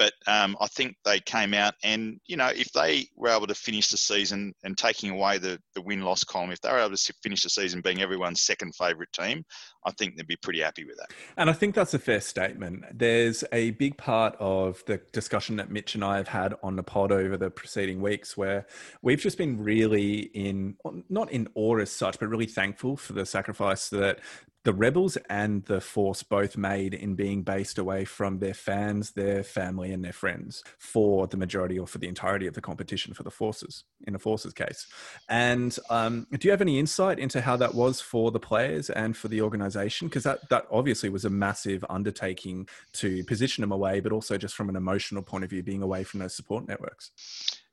But 0.00 0.14
um, 0.26 0.56
I 0.62 0.66
think 0.68 0.96
they 1.04 1.20
came 1.20 1.52
out 1.52 1.74
and, 1.84 2.18
you 2.24 2.38
know, 2.38 2.46
if 2.46 2.72
they 2.72 3.08
were 3.16 3.28
able 3.28 3.46
to 3.46 3.54
finish 3.54 3.88
the 3.88 3.98
season 3.98 4.54
and 4.64 4.78
taking 4.78 5.10
away 5.10 5.36
the, 5.36 5.60
the 5.74 5.82
win 5.82 6.00
loss 6.00 6.24
column, 6.24 6.50
if 6.50 6.60
they 6.62 6.72
were 6.72 6.78
able 6.78 6.96
to 6.96 7.12
finish 7.22 7.42
the 7.42 7.50
season 7.50 7.82
being 7.82 8.00
everyone's 8.00 8.40
second 8.40 8.74
favourite 8.74 9.12
team, 9.12 9.44
I 9.84 9.90
think 9.90 10.16
they'd 10.16 10.26
be 10.26 10.36
pretty 10.36 10.62
happy 10.62 10.86
with 10.86 10.96
that. 10.96 11.10
And 11.36 11.50
I 11.50 11.52
think 11.52 11.74
that's 11.74 11.92
a 11.92 11.98
fair 11.98 12.22
statement. 12.22 12.82
There's 12.94 13.44
a 13.52 13.72
big 13.72 13.98
part 13.98 14.36
of 14.40 14.82
the 14.86 15.02
discussion 15.12 15.56
that 15.56 15.70
Mitch 15.70 15.94
and 15.94 16.02
I 16.02 16.16
have 16.16 16.28
had 16.28 16.54
on 16.62 16.76
the 16.76 16.82
pod 16.82 17.12
over 17.12 17.36
the 17.36 17.50
preceding 17.50 18.00
weeks 18.00 18.38
where 18.38 18.66
we've 19.02 19.20
just 19.20 19.36
been 19.36 19.62
really 19.62 20.30
in, 20.32 20.76
not 21.10 21.30
in 21.30 21.46
awe 21.54 21.76
as 21.76 21.92
such, 21.92 22.18
but 22.18 22.26
really 22.30 22.46
thankful 22.46 22.96
for 22.96 23.12
the 23.12 23.26
sacrifice 23.26 23.90
that 23.90 24.20
the 24.64 24.74
Rebels 24.74 25.16
and 25.28 25.64
the 25.64 25.80
Force 25.80 26.22
both 26.22 26.56
made 26.56 26.92
in 26.92 27.14
being 27.14 27.42
based 27.42 27.78
away 27.78 28.04
from 28.04 28.38
their 28.38 28.54
fans, 28.54 29.12
their 29.12 29.42
family, 29.42 29.92
and 29.92 30.04
their 30.04 30.12
friends 30.12 30.62
for 30.78 31.26
the 31.26 31.36
majority 31.36 31.78
or 31.78 31.86
for 31.86 31.98
the 31.98 32.08
entirety 32.08 32.46
of 32.46 32.54
the 32.54 32.60
competition 32.60 33.14
for 33.14 33.22
the 33.22 33.30
Forces, 33.30 33.84
in 34.06 34.12
the 34.12 34.18
Forces 34.18 34.52
case. 34.52 34.86
And 35.28 35.76
um, 35.88 36.26
do 36.30 36.46
you 36.46 36.50
have 36.50 36.60
any 36.60 36.78
insight 36.78 37.18
into 37.18 37.40
how 37.40 37.56
that 37.56 37.74
was 37.74 38.00
for 38.00 38.30
the 38.30 38.40
players 38.40 38.90
and 38.90 39.16
for 39.16 39.28
the 39.28 39.40
organization? 39.40 40.08
Because 40.08 40.24
that, 40.24 40.46
that 40.50 40.66
obviously 40.70 41.08
was 41.08 41.24
a 41.24 41.30
massive 41.30 41.84
undertaking 41.88 42.68
to 42.94 43.24
position 43.24 43.62
them 43.62 43.72
away, 43.72 44.00
but 44.00 44.12
also 44.12 44.36
just 44.36 44.54
from 44.54 44.68
an 44.68 44.76
emotional 44.76 45.22
point 45.22 45.44
of 45.44 45.50
view, 45.50 45.62
being 45.62 45.82
away 45.82 46.04
from 46.04 46.20
those 46.20 46.36
support 46.36 46.68
networks. 46.68 47.12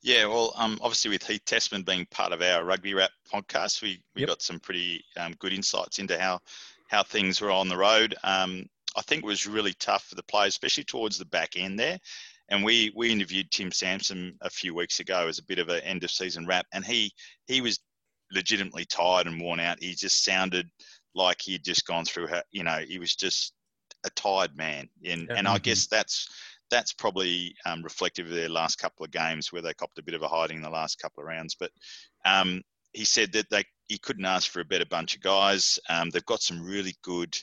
Yeah, 0.01 0.25
well, 0.27 0.53
um, 0.55 0.77
obviously 0.81 1.09
with 1.09 1.25
Heath 1.25 1.43
Tessmann 1.45 1.83
being 1.85 2.05
part 2.11 2.31
of 2.31 2.41
our 2.41 2.63
Rugby 2.63 2.93
Wrap 2.93 3.11
podcast, 3.31 3.81
we, 3.81 4.01
we 4.15 4.21
Yep. 4.21 4.29
got 4.29 4.41
some 4.41 4.59
pretty 4.59 5.03
um, 5.17 5.33
good 5.39 5.53
insights 5.53 5.99
into 5.99 6.19
how 6.19 6.39
how 6.89 7.03
things 7.03 7.41
were 7.41 7.51
on 7.51 7.67
the 7.67 7.75
road. 7.75 8.15
Um, 8.23 8.65
I 8.95 9.01
think 9.01 9.23
it 9.23 9.27
was 9.27 9.45
really 9.45 9.73
tough 9.73 10.05
for 10.05 10.15
the 10.15 10.23
players, 10.23 10.53
especially 10.53 10.85
towards 10.85 11.17
the 11.17 11.25
back 11.25 11.57
end 11.57 11.77
there. 11.77 11.99
And 12.49 12.63
we 12.63 12.93
we 12.95 13.11
interviewed 13.11 13.51
Tim 13.51 13.71
Sampson 13.71 14.37
a 14.41 14.49
few 14.49 14.73
weeks 14.73 14.99
ago 15.01 15.27
as 15.27 15.39
a 15.39 15.43
bit 15.43 15.59
of 15.59 15.67
an 15.69 15.81
end 15.81 16.03
of 16.03 16.11
season 16.11 16.45
wrap, 16.47 16.65
and 16.71 16.85
he 16.85 17.11
he 17.45 17.59
was 17.59 17.79
legitimately 18.31 18.85
tired 18.85 19.27
and 19.27 19.41
worn 19.41 19.59
out. 19.59 19.81
He 19.81 19.93
just 19.95 20.23
sounded 20.23 20.69
like 21.13 21.41
he'd 21.41 21.63
just 21.63 21.85
gone 21.85 22.05
through, 22.05 22.27
you 22.51 22.63
know, 22.63 22.83
he 22.87 22.99
was 22.99 23.15
just 23.15 23.53
a 24.05 24.09
tired 24.11 24.55
man. 24.55 24.87
And 25.05 25.29
and 25.29 25.47
I 25.47 25.57
guess 25.57 25.87
that's 25.87 26.29
that's 26.69 26.93
probably 26.93 27.55
um, 27.65 27.83
reflective 27.83 28.27
of 28.27 28.33
their 28.33 28.49
last 28.49 28.77
couple 28.77 29.05
of 29.05 29.11
games 29.11 29.51
where 29.51 29.61
they 29.61 29.73
copped 29.73 29.99
a 29.99 30.03
bit 30.03 30.15
of 30.15 30.23
a 30.23 30.27
hiding 30.27 30.57
in 30.57 30.63
the 30.63 30.69
last 30.69 30.99
couple 30.99 31.21
of 31.21 31.27
rounds. 31.27 31.55
But 31.59 31.71
um, 32.25 32.61
he 32.93 33.05
said 33.05 33.31
that 33.33 33.49
they 33.49 33.63
he 33.87 33.97
couldn't 33.97 34.25
ask 34.25 34.51
for 34.51 34.59
a 34.59 34.65
better 34.65 34.85
bunch 34.85 35.15
of 35.15 35.21
guys. 35.21 35.79
Um, 35.89 36.09
they've 36.09 36.25
got 36.25 36.41
some 36.41 36.61
really 36.61 36.95
good 37.03 37.37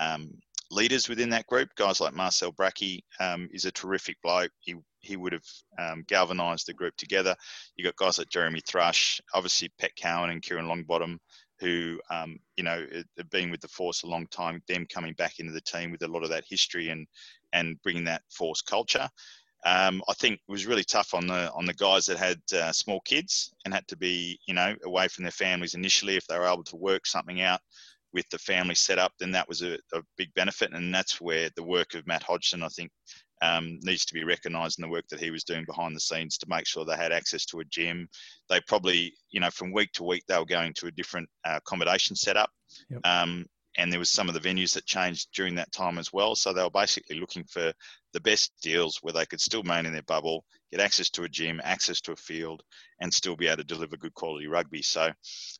um, 0.00 0.32
leaders 0.70 1.08
within 1.08 1.30
that 1.30 1.46
group. 1.46 1.68
Guys 1.76 2.00
like 2.00 2.14
Marcel 2.14 2.52
Brache 2.52 3.02
um, 3.20 3.48
is 3.52 3.64
a 3.66 3.72
terrific 3.72 4.16
bloke. 4.22 4.52
He 4.60 4.74
he 5.00 5.16
would 5.16 5.32
have 5.32 5.46
um, 5.78 6.04
galvanised 6.06 6.66
the 6.66 6.72
group 6.72 6.96
together. 6.96 7.34
You 7.76 7.84
got 7.84 7.96
guys 7.96 8.18
like 8.18 8.28
Jeremy 8.28 8.60
Thrush, 8.66 9.20
obviously 9.34 9.70
Pek 9.78 9.94
Cowan 9.96 10.30
and 10.30 10.42
Kieran 10.42 10.66
Longbottom, 10.66 11.18
who 11.58 12.00
um, 12.10 12.38
you 12.56 12.64
know 12.64 12.86
have 13.18 13.30
been 13.30 13.50
with 13.50 13.60
the 13.60 13.68
force 13.68 14.02
a 14.02 14.08
long 14.08 14.26
time. 14.28 14.62
Them 14.68 14.86
coming 14.86 15.14
back 15.14 15.38
into 15.38 15.52
the 15.52 15.60
team 15.60 15.90
with 15.90 16.02
a 16.02 16.08
lot 16.08 16.22
of 16.22 16.30
that 16.30 16.44
history 16.48 16.88
and 16.88 17.06
and 17.52 17.80
bringing 17.82 18.04
that 18.04 18.22
force 18.30 18.62
culture. 18.62 19.08
Um, 19.64 20.02
I 20.08 20.14
think 20.14 20.34
it 20.34 20.50
was 20.50 20.66
really 20.66 20.82
tough 20.82 21.14
on 21.14 21.26
the 21.28 21.52
on 21.52 21.66
the 21.66 21.74
guys 21.74 22.06
that 22.06 22.18
had 22.18 22.40
uh, 22.52 22.72
small 22.72 23.00
kids 23.02 23.52
and 23.64 23.72
had 23.72 23.86
to 23.88 23.96
be 23.96 24.38
you 24.46 24.54
know 24.54 24.74
away 24.84 25.08
from 25.08 25.24
their 25.24 25.30
families 25.32 25.74
initially. 25.74 26.16
If 26.16 26.26
they 26.26 26.38
were 26.38 26.46
able 26.46 26.64
to 26.64 26.76
work 26.76 27.06
something 27.06 27.40
out 27.42 27.60
with 28.12 28.28
the 28.30 28.38
family 28.38 28.74
setup, 28.74 29.12
then 29.18 29.30
that 29.32 29.48
was 29.48 29.62
a, 29.62 29.78
a 29.94 30.02
big 30.16 30.34
benefit, 30.34 30.72
and 30.72 30.94
that's 30.94 31.20
where 31.20 31.48
the 31.56 31.62
work 31.62 31.94
of 31.94 32.06
Matt 32.06 32.22
Hodgson, 32.24 32.62
I 32.62 32.68
think, 32.68 32.90
um, 33.40 33.78
needs 33.82 34.04
to 34.06 34.14
be 34.14 34.24
recognised 34.24 34.78
in 34.78 34.82
the 34.82 34.92
work 34.92 35.06
that 35.10 35.20
he 35.20 35.30
was 35.30 35.44
doing 35.44 35.64
behind 35.66 35.96
the 35.96 36.00
scenes 36.00 36.38
to 36.38 36.46
make 36.48 36.66
sure 36.66 36.84
they 36.84 36.96
had 36.96 37.12
access 37.12 37.44
to 37.46 37.60
a 37.60 37.64
gym. 37.64 38.08
They 38.48 38.60
probably, 38.68 39.14
you 39.30 39.40
know, 39.40 39.50
from 39.50 39.72
week 39.72 39.92
to 39.94 40.04
week, 40.04 40.24
they 40.28 40.38
were 40.38 40.44
going 40.44 40.74
to 40.74 40.86
a 40.86 40.92
different 40.92 41.28
uh, 41.44 41.56
accommodation 41.56 42.16
setup. 42.16 42.50
Yep. 42.90 43.00
Um, 43.04 43.46
and 43.76 43.90
there 43.90 43.98
was 43.98 44.10
some 44.10 44.28
of 44.28 44.34
the 44.34 44.40
venues 44.40 44.74
that 44.74 44.86
changed 44.86 45.28
during 45.34 45.54
that 45.56 45.72
time 45.72 45.98
as 45.98 46.12
well. 46.12 46.34
So 46.34 46.52
they 46.52 46.62
were 46.62 46.70
basically 46.70 47.18
looking 47.18 47.44
for 47.44 47.72
the 48.12 48.20
best 48.20 48.52
deals 48.62 48.98
where 49.02 49.12
they 49.12 49.26
could 49.26 49.40
still 49.40 49.62
maintain 49.62 49.92
their 49.92 50.02
bubble, 50.02 50.44
get 50.70 50.80
access 50.80 51.08
to 51.10 51.24
a 51.24 51.28
gym, 51.28 51.60
access 51.64 52.00
to 52.02 52.12
a 52.12 52.16
field, 52.16 52.62
and 53.00 53.12
still 53.12 53.36
be 53.36 53.46
able 53.46 53.58
to 53.58 53.64
deliver 53.64 53.96
good 53.96 54.14
quality 54.14 54.46
rugby. 54.46 54.82
So 54.82 55.10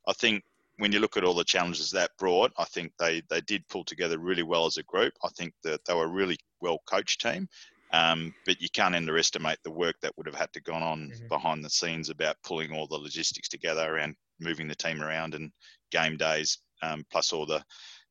I 0.07 0.12
think 0.12 0.44
when 0.77 0.92
you 0.92 1.01
look 1.01 1.16
at 1.16 1.25
all 1.25 1.35
the 1.35 1.44
challenges 1.44 1.90
that 1.90 2.11
brought, 2.18 2.53
I 2.59 2.64
think 2.64 2.92
they, 2.98 3.22
they 3.29 3.40
did 3.42 3.66
pull 3.68 3.85
together 3.85 4.18
really 4.18 4.42
well 4.42 4.66
as 4.66 4.77
a 4.77 4.83
group. 4.83 5.12
I 5.22 5.29
think 5.37 5.55
that 5.64 5.85
they 5.85 5.94
were 5.94 6.05
a 6.05 6.09
really 6.09 6.38
well 6.61 6.79
coached 6.87 7.20
team. 7.20 7.48
Um, 7.92 8.35
but 8.46 8.61
you 8.61 8.68
can't 8.72 8.94
underestimate 8.94 9.59
the 9.62 9.70
work 9.70 9.96
that 10.01 10.16
would 10.16 10.27
have 10.27 10.35
had 10.35 10.51
to 10.55 10.62
gone 10.62 10.83
on 10.83 11.12
Mhm. 11.12 11.29
behind 11.29 11.62
the 11.62 11.68
scenes 11.68 12.09
about 12.09 12.42
pulling 12.42 12.72
all 12.72 12.87
the 12.87 12.96
logistics 12.96 13.51
together 13.51 13.98
and 13.98 14.16
moving 14.40 14.66
the 14.66 14.75
team 14.75 15.03
around 15.03 15.35
and 15.35 15.53
game 15.90 16.16
days, 16.16 16.59
um, 16.83 17.05
plus 17.11 17.35
all 17.35 17.44
the, 17.44 17.62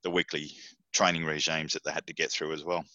the 0.04 0.12
weekly 0.12 0.52
training 0.92 1.26
regimes 1.26 1.74
that 1.74 1.84
they 1.84 1.92
had 1.92 2.06
to 2.08 2.14
get 2.14 2.32
through 2.32 2.54
as 2.54 2.64
well. 2.64 2.86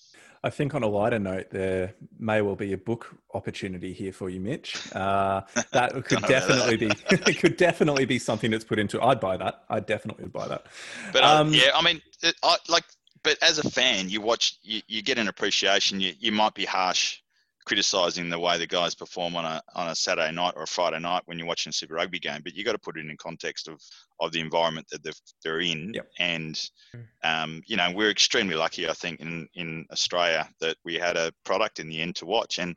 I 0.45 0.51
think 0.51 0.75
on 0.75 0.83
a 0.83 0.87
lighter 0.87 1.19
note, 1.19 1.51
there 1.51 1.95
may 2.19 2.40
well 2.40 2.55
be 2.55 2.73
a 2.73 2.79
book 2.79 3.12
opportunity 3.35 3.92
here 3.92 4.12
for 4.12 4.29
you, 4.29 4.38
Mitch. 4.38 4.77
Uh, 4.95 5.42
that 5.73 5.92
could 6.05 6.23
definitely 6.23 6.77
be 6.77 6.87
it 7.11 7.38
could 7.38 7.57
definitely 7.57 8.05
be 8.05 8.19
something 8.19 8.51
that's 8.51 8.64
put 8.64 8.79
into. 8.79 9.03
I'd 9.03 9.19
buy 9.19 9.37
that. 9.38 9.64
I 9.69 9.81
definitely 9.81 10.25
would 10.25 10.33
buy 10.33 10.47
that. 10.49 10.66
But 11.12 11.25
uh, 11.25 11.40
Um, 11.40 11.53
yeah, 11.53 11.71
I 11.75 11.83
mean, 11.83 12.01
it, 12.23 12.37
I, 12.42 12.57
like, 12.69 12.85
but 13.25 13.42
as 13.42 13.59
a 13.59 13.69
fan, 13.69 14.09
you 14.09 14.21
watch, 14.21 14.59
you, 14.62 14.83
you 14.87 15.03
get 15.03 15.19
an 15.19 15.27
appreciation. 15.27 16.01
You, 16.01 16.12
you 16.19 16.31
might 16.31 16.55
be 16.55 16.64
harsh 16.64 17.21
criticizing 17.66 18.29
the 18.29 18.38
way 18.38 18.57
the 18.57 18.66
guys 18.66 18.94
perform 18.94 19.37
on 19.37 19.44
a 19.44 19.61
on 19.74 19.88
a 19.88 19.94
Saturday 19.94 20.33
night 20.33 20.55
or 20.57 20.62
a 20.62 20.66
Friday 20.66 21.00
night 21.00 21.22
when 21.26 21.38
you're 21.38 21.48
watching 21.48 21.70
a 21.70 21.72
Super 21.72 21.94
Rugby 21.94 22.18
game, 22.18 22.40
but 22.42 22.55
you've 22.55 22.64
got 22.64 22.72
to 22.72 22.79
put 22.79 22.96
it 22.96 23.05
in 23.05 23.16
context 23.16 23.68
of 23.68 23.83
of 24.20 24.33
the 24.33 24.40
environment 24.40 24.87
that 24.90 25.02
they're 25.42 25.61
in. 25.61 25.92
Yep. 25.92 26.09
And 26.18 26.70
um, 27.24 27.62
you 27.66 27.76
know, 27.76 27.92
we're 27.94 28.11
extremely 28.11 28.55
lucky, 28.55 28.88
I 28.88 28.92
think, 28.92 29.20
in 29.20 29.48
in 29.55 29.87
Australia 29.92 30.48
that 30.61 30.76
we 30.85 30.94
had 30.94 31.16
a 31.16 31.33
product 31.44 31.81
in 31.81 31.88
the 31.88 32.00
end 32.00 32.16
to 32.16 32.26
watch 32.26 32.59
and. 32.59 32.74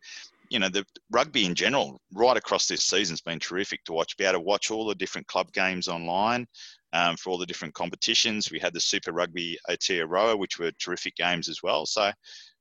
You 0.52 0.58
know, 0.58 0.70
the 0.70 0.84
rugby 1.12 1.46
in 1.46 1.54
general, 1.54 2.02
right 2.12 2.36
across 2.36 2.66
this 2.66 2.84
season, 2.84 3.14
has 3.14 3.22
been 3.22 3.38
terrific 3.38 3.84
to 3.84 3.94
watch. 3.94 4.18
Be 4.18 4.24
able 4.24 4.34
to 4.34 4.40
watch 4.40 4.72
all 4.72 4.88
the 4.88 4.96
different 4.96 5.28
club 5.28 5.52
games 5.52 5.88
online, 5.88 6.48
um, 6.94 7.18
for 7.18 7.30
all 7.30 7.38
the 7.38 7.46
different 7.46 7.74
competitions. 7.74 8.52
We 8.52 8.60
had 8.60 8.74
the 8.74 8.80
Super 8.80 9.12
Rugby 9.12 9.60
Aotearoa, 9.70 10.38
which 10.38 10.60
were 10.60 10.72
terrific 10.72 11.16
games 11.16 11.50
as 11.50 11.62
well. 11.62 11.86
So, 11.86 12.12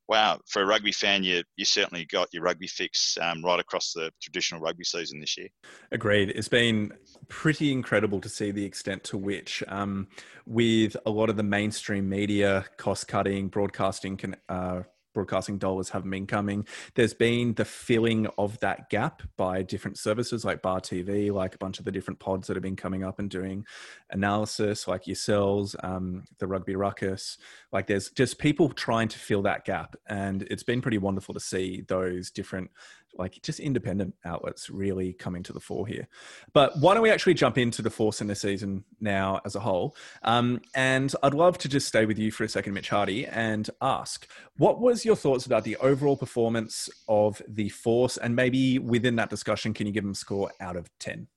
wow, 0.09 0.39
for 0.47 0.63
a 0.63 0.65
rugby 0.65 0.91
fan, 0.91 1.23
you 1.23 1.43
you 1.55 1.63
certainly 1.63 2.03
got 2.05 2.27
your 2.33 2.43
rugby 2.43 2.67
fix 2.67 3.17
um, 3.21 3.41
right 3.43 3.59
across 3.59 3.93
the 3.93 4.11
traditional 4.21 4.59
rugby 4.59 4.83
season 4.83 5.19
this 5.21 5.37
year. 5.37 5.47
Agreed. 5.91 6.31
It's 6.31 6.49
been 6.49 6.91
pretty 7.29 7.71
incredible 7.71 8.19
to 8.19 8.27
see 8.27 8.51
the 8.51 8.65
extent 8.65 9.03
to 9.05 9.17
which, 9.17 9.63
um, 9.67 10.07
with 10.45 10.97
a 11.05 11.09
lot 11.09 11.29
of 11.29 11.37
the 11.37 11.43
mainstream 11.43 12.09
media 12.09 12.65
cost 12.77 13.07
cutting, 13.07 13.47
broadcasting 13.47 14.17
can. 14.17 14.35
Uh, 14.49 14.81
broadcasting 15.13 15.57
dollars 15.57 15.89
haven't 15.89 16.11
been 16.11 16.27
coming. 16.27 16.65
There's 16.95 17.13
been 17.13 17.53
the 17.53 17.65
filling 17.65 18.27
of 18.37 18.59
that 18.59 18.89
gap 18.89 19.21
by 19.37 19.63
different 19.63 19.97
services 19.97 20.45
like 20.45 20.61
Bar 20.61 20.81
TV, 20.81 21.31
like 21.31 21.55
a 21.55 21.57
bunch 21.57 21.79
of 21.79 21.85
the 21.85 21.91
different 21.91 22.19
pods 22.19 22.47
that 22.47 22.55
have 22.55 22.63
been 22.63 22.75
coming 22.75 23.03
up 23.03 23.19
and 23.19 23.29
doing 23.29 23.65
analysis, 24.11 24.87
like 24.87 25.07
yourselves, 25.07 25.75
um, 25.83 26.23
the 26.39 26.47
Rugby 26.47 26.75
Ruckus. 26.75 27.37
Like 27.71 27.87
there's 27.87 28.09
just 28.09 28.39
people 28.39 28.69
trying 28.69 29.07
to 29.09 29.19
fill 29.19 29.41
that 29.43 29.65
gap, 29.65 29.95
and 30.07 30.43
it's 30.43 30.63
been 30.63 30.81
pretty 30.81 30.97
wonderful 30.97 31.33
to 31.33 31.39
see 31.39 31.83
those 31.87 32.31
different 32.31 32.71
like 33.17 33.41
just 33.41 33.59
independent 33.59 34.15
outlets 34.25 34.69
really 34.69 35.13
coming 35.13 35.43
to 35.43 35.53
the 35.53 35.59
fore 35.59 35.87
here. 35.87 36.07
But 36.53 36.79
why 36.79 36.93
don't 36.93 37.03
we 37.03 37.11
actually 37.11 37.33
jump 37.33 37.57
into 37.57 37.81
the 37.81 37.89
force 37.89 38.21
in 38.21 38.27
the 38.27 38.35
season 38.35 38.85
now 38.99 39.41
as 39.45 39.55
a 39.55 39.59
whole? 39.59 39.95
Um, 40.23 40.61
and 40.75 41.13
I'd 41.21 41.33
love 41.33 41.57
to 41.59 41.69
just 41.69 41.87
stay 41.87 42.05
with 42.05 42.17
you 42.17 42.31
for 42.31 42.43
a 42.43 42.49
second, 42.49 42.73
Mitch 42.73 42.89
Hardy, 42.89 43.25
and 43.25 43.69
ask 43.81 44.27
what 44.57 44.79
was 44.79 45.05
your 45.05 45.15
thoughts 45.15 45.45
about 45.45 45.63
the 45.63 45.75
overall 45.77 46.17
performance 46.17 46.89
of 47.07 47.41
the 47.47 47.69
force, 47.69 48.17
and 48.17 48.35
maybe 48.35 48.79
within 48.79 49.15
that 49.17 49.29
discussion, 49.29 49.73
can 49.73 49.87
you 49.87 49.93
give 49.93 50.03
them 50.03 50.11
a 50.11 50.15
score 50.15 50.51
out 50.59 50.75
of 50.75 50.89
ten? 50.99 51.27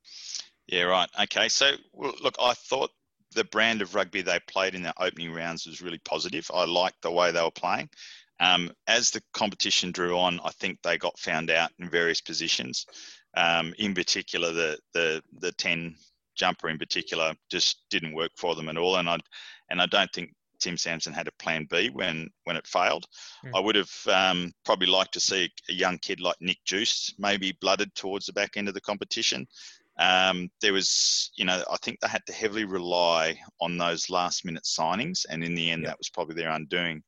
Yeah, 0.67 0.85
right. 0.85 1.09
Okay, 1.23 1.49
so 1.49 1.73
look, 1.95 2.35
I 2.41 2.55
thought 2.55 2.91
the 3.35 3.45
brand 3.45 3.83
of 3.83 3.95
rugby 3.95 4.23
they 4.23 4.39
played 4.47 4.75
in 4.75 4.83
their 4.83 4.93
opening 4.99 5.33
rounds 5.33 5.67
was 5.67 5.83
really 5.83 5.99
positive. 5.99 6.51
I 6.53 6.65
liked 6.65 7.03
the 7.03 7.11
way 7.11 7.31
they 7.31 7.43
were 7.43 7.51
playing. 7.51 7.89
Um, 8.41 8.73
as 8.87 9.11
the 9.11 9.23
competition 9.33 9.93
drew 9.93 10.19
on, 10.19 10.41
I 10.45 10.51
think 10.51 10.79
they 10.83 10.99
got 10.99 11.19
found 11.19 11.51
out 11.51 11.71
in 11.79 11.89
various 11.89 12.21
positions. 12.21 12.87
Um, 13.37 13.75
in 13.79 13.95
particular, 13.95 14.53
the 14.53 14.79
the 14.95 15.23
the 15.39 15.53
ten 15.53 15.95
jumper 16.35 16.69
in 16.69 16.79
particular 16.79 17.35
just 17.51 17.85
didn't 17.91 18.15
work 18.15 18.33
for 18.37 18.55
them 18.55 18.69
at 18.69 18.77
all, 18.77 18.97
and 18.97 19.09
I 19.09 19.19
and 19.71 19.81
I 19.81 19.87
don't 19.87 20.13
think 20.13 20.35
Tim 20.63 20.77
Sampson 20.77 21.13
had 21.13 21.29
a 21.29 21.33
plan 21.43 21.67
B 21.71 21.91
when 21.91 22.31
when 22.45 22.57
it 22.57 22.67
failed. 22.67 23.07
Mm. 23.45 23.51
I 23.57 23.61
would 23.61 23.75
have 23.75 23.93
um, 24.07 24.53
probably 24.65 24.87
liked 24.87 25.13
to 25.15 25.21
see 25.21 25.51
a 25.69 25.73
young 25.73 25.99
kid 25.99 26.21
like 26.21 26.37
Nick 26.41 26.59
Juice 26.65 27.15
maybe 27.19 27.57
blooded 27.61 27.95
towards 27.95 28.27
the 28.27 28.33
back 28.33 28.57
end 28.57 28.69
of 28.69 28.75
the 28.75 28.81
competition. 28.81 29.47
Um, 29.99 30.51
there 30.61 30.73
was, 30.73 31.31
you 31.37 31.45
know, 31.45 31.63
I 31.71 31.77
think 31.83 32.01
they 32.01 32.09
had 32.09 32.25
to 32.27 32.33
heavily 32.33 32.65
rely 32.65 33.39
on 33.61 33.77
those 33.77 34.09
last 34.09 34.45
minute 34.45 34.65
signings, 34.65 35.27
and 35.29 35.45
in 35.45 35.55
the 35.55 35.71
end, 35.71 35.85
that 35.85 35.99
was 35.99 36.09
probably 36.09 36.35
their 36.35 36.51
undoing. 36.51 37.03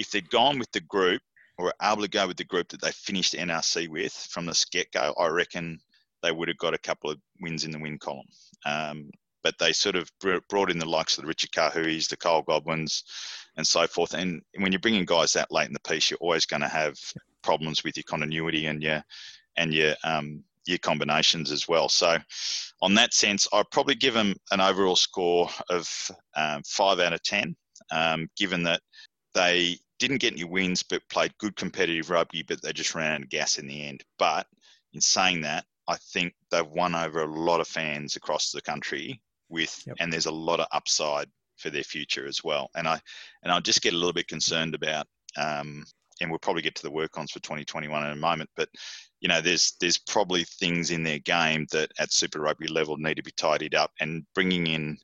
If 0.00 0.10
they'd 0.10 0.30
gone 0.30 0.58
with 0.58 0.72
the 0.72 0.80
group 0.80 1.22
or 1.58 1.66
were 1.66 1.74
able 1.82 2.02
to 2.02 2.08
go 2.08 2.26
with 2.26 2.38
the 2.38 2.44
group 2.44 2.68
that 2.68 2.80
they 2.80 2.90
finished 2.92 3.34
NRC 3.34 3.88
with 3.88 4.12
from 4.12 4.46
the 4.46 4.64
get 4.72 4.90
go, 4.92 5.14
I 5.18 5.28
reckon 5.28 5.78
they 6.22 6.32
would 6.32 6.48
have 6.48 6.58
got 6.58 6.74
a 6.74 6.78
couple 6.78 7.10
of 7.10 7.18
wins 7.40 7.64
in 7.64 7.70
the 7.70 7.78
win 7.78 7.98
column. 7.98 8.26
Um, 8.64 9.10
but 9.42 9.54
they 9.58 9.72
sort 9.72 9.96
of 9.96 10.10
brought 10.48 10.70
in 10.70 10.78
the 10.78 10.88
likes 10.88 11.16
of 11.16 11.22
the 11.22 11.28
Richard 11.28 11.50
Kahuis, 11.52 12.08
the 12.08 12.16
Kyle 12.16 12.42
Godwins, 12.42 13.04
and 13.56 13.66
so 13.66 13.86
forth. 13.86 14.14
And 14.14 14.42
when 14.58 14.72
you're 14.72 14.80
bringing 14.80 15.04
guys 15.04 15.32
that 15.32 15.50
late 15.50 15.66
in 15.66 15.72
the 15.72 15.80
piece, 15.80 16.10
you're 16.10 16.18
always 16.20 16.46
going 16.46 16.62
to 16.62 16.68
have 16.68 16.98
problems 17.42 17.82
with 17.84 17.96
your 17.96 18.04
continuity 18.04 18.66
and 18.66 18.82
your 18.82 19.02
and 19.56 19.72
your 19.72 19.94
um, 20.04 20.44
your 20.66 20.78
combinations 20.78 21.50
as 21.50 21.66
well. 21.66 21.88
So, 21.88 22.18
on 22.82 22.94
that 22.94 23.14
sense, 23.14 23.48
I'd 23.52 23.70
probably 23.70 23.94
give 23.94 24.14
them 24.14 24.34
an 24.50 24.60
overall 24.60 24.96
score 24.96 25.48
of 25.70 25.88
um, 26.36 26.62
five 26.66 27.00
out 27.00 27.14
of 27.14 27.22
ten, 27.22 27.56
um, 27.90 28.28
given 28.36 28.62
that 28.64 28.80
they 29.34 29.78
didn't 30.00 30.18
get 30.18 30.32
any 30.32 30.44
wins 30.44 30.82
but 30.82 31.08
played 31.08 31.36
good 31.38 31.54
competitive 31.54 32.10
rugby, 32.10 32.42
but 32.42 32.60
they 32.62 32.72
just 32.72 32.94
ran 32.94 33.12
out 33.12 33.22
of 33.22 33.28
gas 33.28 33.58
in 33.58 33.68
the 33.68 33.86
end. 33.86 34.02
But 34.18 34.46
in 34.92 35.00
saying 35.00 35.42
that, 35.42 35.64
I 35.86 35.96
think 35.96 36.34
they've 36.50 36.66
won 36.66 36.94
over 36.94 37.22
a 37.22 37.32
lot 37.32 37.60
of 37.60 37.68
fans 37.68 38.16
across 38.16 38.50
the 38.50 38.62
country 38.62 39.20
with, 39.48 39.82
yep. 39.86 39.96
and 40.00 40.12
there's 40.12 40.26
a 40.26 40.32
lot 40.32 40.60
of 40.60 40.66
upside 40.72 41.28
for 41.56 41.70
their 41.70 41.84
future 41.84 42.26
as 42.26 42.42
well. 42.42 42.70
And 42.74 42.88
I, 42.88 43.00
and 43.42 43.52
I 43.52 43.60
just 43.60 43.82
get 43.82 43.94
a 43.94 43.96
little 43.96 44.12
bit 44.12 44.26
concerned 44.26 44.74
about, 44.74 45.06
um, 45.36 45.84
and 46.20 46.30
we'll 46.30 46.38
probably 46.38 46.62
get 46.62 46.74
to 46.76 46.82
the 46.82 46.90
work 46.90 47.16
ons 47.16 47.30
for 47.30 47.40
2021 47.40 48.04
in 48.04 48.12
a 48.12 48.16
moment, 48.16 48.50
but 48.56 48.68
you 49.20 49.28
know, 49.28 49.40
there's 49.40 49.74
there's 49.80 49.98
probably 49.98 50.44
things 50.44 50.90
in 50.90 51.02
their 51.02 51.18
game 51.18 51.66
that 51.72 51.92
at 51.98 52.12
Super 52.12 52.40
Rugby 52.40 52.68
level 52.68 52.96
need 52.96 53.16
to 53.16 53.22
be 53.22 53.32
tidied 53.32 53.74
up, 53.74 53.92
and 54.00 54.24
bringing 54.34 54.66
in 54.66 54.98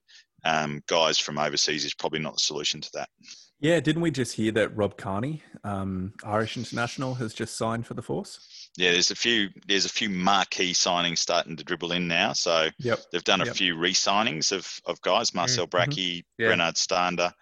um, 0.44 0.82
guys 0.86 1.18
from 1.18 1.38
overseas 1.38 1.84
is 1.84 1.94
probably 1.94 2.20
not 2.20 2.34
the 2.34 2.40
solution 2.40 2.80
to 2.80 2.90
that. 2.94 3.10
Yeah, 3.58 3.80
didn't 3.80 4.02
we 4.02 4.10
just 4.10 4.34
hear 4.34 4.52
that 4.52 4.76
Rob 4.76 4.98
Kearney, 4.98 5.42
um, 5.64 6.12
Irish 6.24 6.58
international, 6.58 7.14
has 7.14 7.32
just 7.32 7.56
signed 7.56 7.86
for 7.86 7.94
the 7.94 8.02
Force? 8.02 8.68
Yeah, 8.76 8.92
there's 8.92 9.10
a 9.10 9.16
few 9.16 9.48
there's 9.66 9.86
a 9.86 9.90
few 9.90 10.10
marquee 10.10 10.74
signings 10.74 11.18
starting 11.18 11.56
to 11.56 11.64
dribble 11.64 11.92
in 11.92 12.06
now. 12.06 12.34
So 12.34 12.68
yep. 12.78 13.00
they've 13.10 13.24
done 13.24 13.40
a 13.40 13.46
yep. 13.46 13.56
few 13.56 13.78
re-signings 13.78 14.52
of, 14.52 14.68
of 14.84 15.00
guys, 15.00 15.32
Marcel 15.32 15.66
mm-hmm. 15.66 15.90
Brache, 15.90 16.24
yeah. 16.36 16.48
Brynard 16.48 16.76
Stander, 16.76 17.32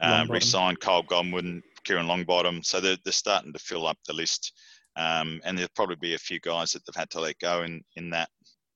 um, 0.00 0.28
re-signed 0.28 0.80
Kyle 0.80 1.04
Godwin, 1.04 1.62
Kieran 1.84 2.06
Longbottom. 2.06 2.64
So 2.64 2.80
they're, 2.80 2.98
they're 3.04 3.12
starting 3.12 3.52
to 3.52 3.58
fill 3.60 3.86
up 3.86 3.98
the 4.06 4.12
list. 4.12 4.52
Um, 4.96 5.40
and 5.44 5.56
there'll 5.56 5.70
probably 5.76 5.96
be 5.96 6.14
a 6.14 6.18
few 6.18 6.40
guys 6.40 6.72
that 6.72 6.82
they've 6.84 6.98
had 6.98 7.10
to 7.10 7.20
let 7.20 7.38
go 7.38 7.62
in, 7.62 7.80
in 7.94 8.10
that 8.10 8.28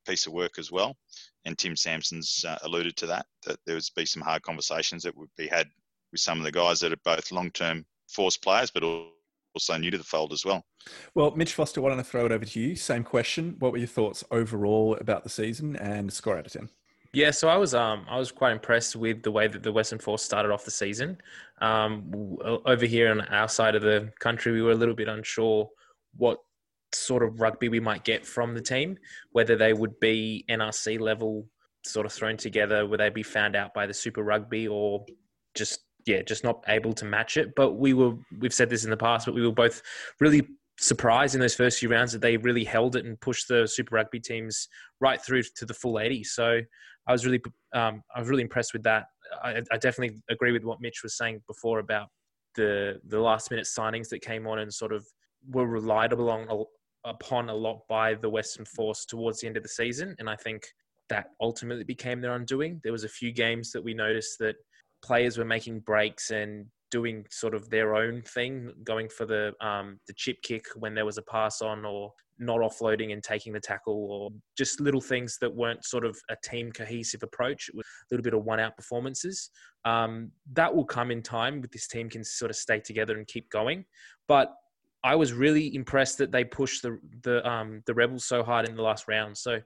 piece 0.07 0.29
of 0.29 0.33
work 0.33 0.61
as 0.61 0.71
well. 0.71 0.97
And 1.45 1.59
Tim 1.59 1.75
Sampson's 1.75 2.45
uh, 2.47 2.57
alluded 2.63 2.97
to 2.99 3.07
that, 3.07 3.27
that 3.47 3.59
there 3.67 3.75
would 3.75 3.85
be 3.97 4.07
some 4.07 4.23
hard 4.23 4.43
conversations 4.43 5.03
that 5.03 5.17
would 5.17 5.29
be 5.37 5.49
had 5.49 5.67
with 6.15 6.21
some 6.21 6.39
of 6.39 6.45
the 6.45 6.53
guys 6.53 6.79
that 6.79 6.93
are 6.93 6.97
both 7.05 7.33
long-term 7.33 7.85
force 8.09 8.37
players, 8.37 8.71
but 8.71 8.85
also 8.85 9.77
new 9.77 9.91
to 9.91 9.99
the 9.99 10.05
fold 10.05 10.33
as 10.33 10.45
well. 10.45 10.65
Well, 11.17 11.33
Mitch 11.35 11.55
Foster, 11.55 11.81
why 11.81 11.91
don't 11.91 11.99
I 11.99 12.05
throw 12.05 12.25
it 12.25 12.31
over 12.31 12.45
to 12.45 12.61
you? 12.61 12.77
Same 12.77 13.03
question. 13.03 13.57
What 13.59 13.73
were 13.73 13.79
your 13.79 13.89
thoughts 13.89 14.23
overall 14.31 14.97
about 15.01 15.25
the 15.25 15.29
season 15.29 15.75
and 15.75 16.13
score 16.13 16.39
out 16.39 16.47
of 16.47 16.53
10? 16.53 16.71
Yeah, 17.13 17.33
so 17.33 17.49
I 17.49 17.57
was 17.57 17.75
um 17.75 18.07
I 18.09 18.19
was 18.19 18.33
quite 18.33 18.51
impressed 18.51 18.97
with 18.97 19.23
the 19.23 19.31
way 19.31 19.47
that 19.47 19.63
the 19.63 19.71
Western 19.71 20.01
Force 20.01 20.25
started 20.25 20.51
off 20.51 20.65
the 20.65 20.73
season. 20.73 21.17
Um, 21.61 22.39
over 22.67 22.87
here 22.87 23.09
on 23.13 23.21
our 23.21 23.49
side 23.49 23.77
of 23.77 23.83
the 23.83 24.13
country, 24.19 24.51
we 24.51 24.63
were 24.63 24.73
a 24.73 24.77
little 24.77 24.97
bit 24.97 25.07
unsure 25.07 25.69
what 26.17 26.39
sort 26.93 27.23
of 27.23 27.41
rugby 27.41 27.69
we 27.69 27.79
might 27.79 28.03
get 28.03 28.27
from 28.27 28.53
the 28.53 28.61
team, 28.61 28.99
whether 29.31 29.55
they 29.55 29.73
would 29.73 29.99
be 30.01 30.45
NRC 30.51 30.99
level 30.99 31.47
sort 31.85 32.05
of 32.05 32.13
thrown 32.13 32.37
together, 32.37 32.85
would 32.85 32.99
they 32.99 33.11
be 33.11 33.23
found 33.23 33.55
out 33.55 33.73
by 33.75 33.87
the 33.87 33.95
Super 33.95 34.23
Rugby 34.23 34.67
or 34.67 35.05
just 35.55 35.81
yeah, 36.07 36.23
just 36.23 36.45
not 36.45 36.63
able 36.69 36.93
to 36.95 37.05
match 37.05 37.37
it. 37.37 37.55
But 37.55 37.75
we 37.75 37.95
were 37.95 38.15
we've 38.39 38.55
said 38.55 38.71
this 38.71 38.85
in 38.85 38.91
the 38.91 38.97
past, 38.97 39.27
but 39.27 39.35
we 39.35 39.47
were 39.47 39.53
both 39.53 39.83
really 40.21 40.47
surprised 40.79 41.35
in 41.35 41.41
those 41.41 41.55
first 41.55 41.79
few 41.79 41.89
rounds 41.89 42.13
that 42.13 42.21
they 42.21 42.37
really 42.37 42.65
held 42.65 42.97
it 42.97 43.05
and 43.05 43.21
pushed 43.21 43.49
the 43.49 43.67
Super 43.67 43.95
Rugby 43.95 44.21
teams 44.21 44.69
right 45.01 45.21
through 45.21 45.43
to 45.57 45.65
the 45.65 45.75
full 45.75 46.01
80. 46.01 46.25
So 46.25 46.61
I 47.07 47.13
was 47.13 47.25
really 47.25 47.41
um, 47.75 48.03
I 48.15 48.21
was 48.21 48.29
really 48.29 48.43
impressed 48.43 48.73
with 48.73 48.83
that. 48.85 49.07
I, 49.43 49.63
I 49.73 49.79
definitely 49.79 50.21
agree 50.31 50.53
with 50.53 50.65
what 50.65 50.81
Mitch 50.81 51.03
was 51.03 51.17
saying 51.17 51.43
before 51.47 51.79
about 51.79 52.09
the 52.55 53.01
the 53.09 53.21
last 53.21 53.51
minute 53.51 53.67
signings 53.67 54.09
that 54.11 54.21
came 54.21 54.47
on 54.47 54.61
and 54.61 54.73
sort 54.73 54.93
of 54.93 55.07
were 55.51 55.67
relied 55.67 56.13
upon, 56.13 56.47
upon 57.05 57.51
a 57.51 57.55
lot 57.55 57.81
by 57.89 58.15
the 58.15 58.29
Western 58.29 58.65
Force 58.65 59.05
towards 59.05 59.41
the 59.41 59.47
end 59.47 59.57
of 59.57 59.63
the 59.63 59.69
season, 59.69 60.15
and 60.19 60.29
I 60.29 60.37
think 60.37 60.67
that 61.11 61.27
ultimately 61.41 61.85
became 61.85 62.21
their 62.21 62.35
undoing. 62.35 62.81
There 62.83 62.93
was 62.93 63.05
a 63.05 63.09
few 63.09 63.33
games 63.33 63.73
that 63.73 63.85
we 63.85 63.93
noticed 63.93 64.39
that 64.39 64.57
players 65.05 65.37
were 65.37 65.45
making 65.45 65.81
breaks 65.81 66.31
and 66.31 66.67
doing 66.91 67.27
sort 67.31 67.55
of 67.55 67.69
their 67.71 67.95
own 67.95 68.23
thing, 68.23 68.73
going 68.85 69.09
for 69.09 69.27
the 69.27 69.53
um, 69.61 69.99
the 70.07 70.15
chip 70.15 70.37
kick 70.43 70.65
when 70.77 70.95
there 70.95 71.05
was 71.05 71.19
a 71.19 71.23
pass 71.23 71.61
on, 71.61 71.85
or 71.85 72.13
not 72.39 72.61
offloading 72.61 73.13
and 73.13 73.23
taking 73.23 73.53
the 73.53 73.61
tackle, 73.61 74.09
or 74.11 74.31
just 74.57 74.81
little 74.81 75.01
things 75.01 75.37
that 75.41 75.55
weren't 75.55 75.85
sort 75.85 76.05
of 76.05 76.17
a 76.31 76.37
team 76.43 76.73
cohesive 76.73 77.23
approach. 77.23 77.69
It 77.69 77.75
was 77.75 77.85
a 77.85 78.15
little 78.15 78.25
bit 78.25 78.35
of 78.35 78.45
one 78.45 78.61
out 78.61 78.77
performances. 78.77 79.51
Um, 79.85 80.31
that 80.53 80.75
will 80.75 80.85
come 80.87 81.11
in 81.11 81.23
time. 81.23 81.61
But 81.61 81.73
this 81.73 81.87
team 81.87 82.09
can 82.09 82.25
sort 82.25 82.51
of 82.51 82.57
stay 82.57 82.81
together 82.81 83.19
and 83.19 83.27
keep 83.27 83.51
going. 83.51 83.85
But 84.27 84.55
I 85.03 85.17
was 85.17 85.33
really 85.35 85.75
impressed 85.75 86.17
that 86.19 86.33
they 86.33 86.45
pushed 86.45 86.83
the 86.83 86.99
the 87.23 87.47
um, 87.49 87.83
the 87.87 87.95
rebels 87.95 88.25
so 88.25 88.43
hard 88.43 88.69
in 88.69 88.77
the 88.77 88.83
last 88.83 89.07
round. 89.09 89.37
So 89.37 89.61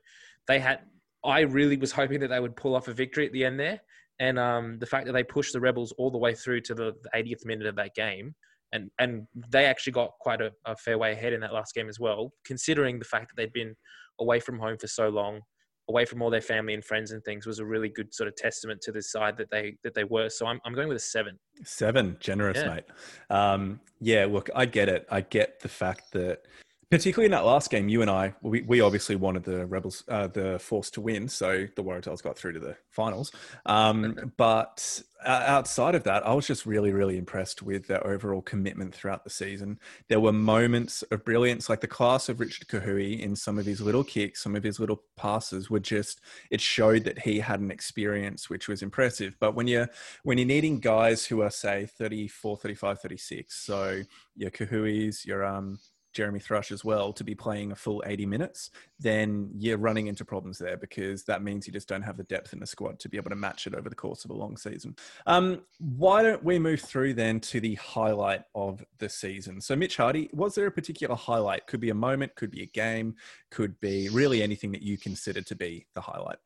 they 0.48 0.58
had. 0.58 0.80
I 1.24 1.40
really 1.40 1.76
was 1.76 1.92
hoping 1.92 2.20
that 2.20 2.28
they 2.28 2.40
would 2.40 2.56
pull 2.56 2.76
off 2.76 2.88
a 2.88 2.94
victory 2.94 3.26
at 3.26 3.32
the 3.32 3.44
end 3.44 3.58
there, 3.58 3.80
and 4.20 4.38
um, 4.38 4.78
the 4.78 4.86
fact 4.86 5.06
that 5.06 5.12
they 5.12 5.24
pushed 5.24 5.52
the 5.52 5.60
rebels 5.60 5.92
all 5.98 6.10
the 6.10 6.18
way 6.18 6.34
through 6.34 6.60
to 6.62 6.74
the, 6.74 6.92
the 7.02 7.10
80th 7.14 7.44
minute 7.44 7.66
of 7.66 7.76
that 7.76 7.94
game, 7.94 8.34
and 8.72 8.90
and 8.98 9.26
they 9.50 9.64
actually 9.64 9.92
got 9.92 10.10
quite 10.20 10.40
a, 10.40 10.50
a 10.66 10.76
fair 10.76 10.98
way 10.98 11.12
ahead 11.12 11.32
in 11.32 11.40
that 11.40 11.52
last 11.52 11.74
game 11.74 11.88
as 11.88 12.00
well, 12.00 12.32
considering 12.44 12.98
the 12.98 13.04
fact 13.04 13.28
that 13.28 13.40
they'd 13.40 13.52
been 13.52 13.74
away 14.20 14.40
from 14.40 14.58
home 14.58 14.76
for 14.78 14.88
so 14.88 15.08
long 15.08 15.40
away 15.88 16.04
from 16.04 16.20
all 16.20 16.30
their 16.30 16.40
family 16.40 16.74
and 16.74 16.84
friends 16.84 17.12
and 17.12 17.24
things 17.24 17.46
was 17.46 17.58
a 17.58 17.64
really 17.64 17.88
good 17.88 18.12
sort 18.14 18.28
of 18.28 18.36
testament 18.36 18.80
to 18.82 18.92
the 18.92 19.02
side 19.02 19.36
that 19.38 19.50
they 19.50 19.76
that 19.82 19.94
they 19.94 20.04
were. 20.04 20.28
So 20.28 20.46
I'm 20.46 20.60
I'm 20.64 20.74
going 20.74 20.88
with 20.88 20.96
a 20.96 21.00
seven. 21.00 21.38
Seven, 21.64 22.16
generous, 22.20 22.58
yeah. 22.58 22.74
mate. 22.74 22.84
Um, 23.30 23.80
yeah, 24.00 24.26
look, 24.26 24.50
I 24.54 24.66
get 24.66 24.88
it. 24.88 25.06
I 25.10 25.22
get 25.22 25.60
the 25.60 25.68
fact 25.68 26.12
that 26.12 26.42
particularly 26.90 27.26
in 27.26 27.32
that 27.32 27.44
last 27.44 27.70
game, 27.70 27.88
you 27.88 28.00
and 28.00 28.10
I, 28.10 28.34
we, 28.40 28.62
we 28.62 28.80
obviously 28.80 29.14
wanted 29.14 29.44
the 29.44 29.66
Rebels, 29.66 30.04
uh, 30.08 30.26
the 30.28 30.58
Force 30.58 30.90
to 30.92 31.02
win, 31.02 31.28
so 31.28 31.66
the 31.76 31.84
Waratahs 31.84 32.22
got 32.22 32.38
through 32.38 32.54
to 32.54 32.60
the 32.60 32.76
finals. 32.90 33.30
Um, 33.66 34.32
but 34.38 35.02
outside 35.26 35.94
of 35.94 36.04
that, 36.04 36.26
I 36.26 36.32
was 36.32 36.46
just 36.46 36.64
really, 36.64 36.90
really 36.90 37.18
impressed 37.18 37.62
with 37.62 37.86
their 37.86 38.06
overall 38.06 38.40
commitment 38.40 38.94
throughout 38.94 39.22
the 39.22 39.30
season. 39.30 39.78
There 40.08 40.20
were 40.20 40.32
moments 40.32 41.02
of 41.10 41.26
brilliance, 41.26 41.68
like 41.68 41.82
the 41.82 41.86
class 41.86 42.30
of 42.30 42.40
Richard 42.40 42.68
Kahui 42.68 43.20
in 43.20 43.36
some 43.36 43.58
of 43.58 43.66
his 43.66 43.82
little 43.82 44.04
kicks, 44.04 44.42
some 44.42 44.56
of 44.56 44.62
his 44.62 44.80
little 44.80 45.02
passes 45.14 45.68
were 45.68 45.80
just, 45.80 46.22
it 46.50 46.60
showed 46.60 47.04
that 47.04 47.18
he 47.18 47.38
had 47.38 47.60
an 47.60 47.70
experience 47.70 48.48
which 48.48 48.66
was 48.66 48.80
impressive. 48.80 49.36
But 49.40 49.54
when 49.54 49.66
you're, 49.66 49.90
when 50.22 50.38
you're 50.38 50.46
needing 50.46 50.80
guys 50.80 51.26
who 51.26 51.42
are, 51.42 51.50
say, 51.50 51.84
34, 51.84 52.56
35, 52.56 53.00
36, 53.00 53.54
so 53.54 54.02
your 54.36 54.50
Kahuis, 54.50 55.26
your, 55.26 55.44
um, 55.44 55.78
Jeremy 56.18 56.40
Thrush 56.40 56.72
as 56.72 56.84
well 56.84 57.12
to 57.12 57.22
be 57.22 57.36
playing 57.36 57.70
a 57.70 57.76
full 57.76 58.02
80 58.04 58.26
minutes, 58.26 58.70
then 58.98 59.50
you're 59.56 59.78
running 59.78 60.08
into 60.08 60.24
problems 60.24 60.58
there 60.58 60.76
because 60.76 61.22
that 61.22 61.44
means 61.44 61.64
you 61.64 61.72
just 61.72 61.88
don't 61.88 62.02
have 62.02 62.16
the 62.16 62.24
depth 62.24 62.52
in 62.52 62.58
the 62.58 62.66
squad 62.66 62.98
to 62.98 63.08
be 63.08 63.16
able 63.16 63.30
to 63.30 63.36
match 63.36 63.68
it 63.68 63.74
over 63.76 63.88
the 63.88 63.94
course 63.94 64.24
of 64.24 64.32
a 64.32 64.34
long 64.34 64.56
season. 64.56 64.96
Um, 65.26 65.62
why 65.78 66.24
don't 66.24 66.42
we 66.42 66.58
move 66.58 66.80
through 66.80 67.14
then 67.14 67.38
to 67.38 67.60
the 67.60 67.76
highlight 67.76 68.42
of 68.56 68.84
the 68.98 69.08
season? 69.08 69.60
So, 69.60 69.76
Mitch 69.76 69.96
Hardy, 69.96 70.28
was 70.32 70.56
there 70.56 70.66
a 70.66 70.72
particular 70.72 71.14
highlight? 71.14 71.68
Could 71.68 71.78
be 71.78 71.90
a 71.90 71.94
moment, 71.94 72.34
could 72.34 72.50
be 72.50 72.64
a 72.64 72.66
game, 72.66 73.14
could 73.52 73.78
be 73.78 74.08
really 74.08 74.42
anything 74.42 74.72
that 74.72 74.82
you 74.82 74.98
consider 74.98 75.40
to 75.40 75.54
be 75.54 75.86
the 75.94 76.00
highlight. 76.00 76.38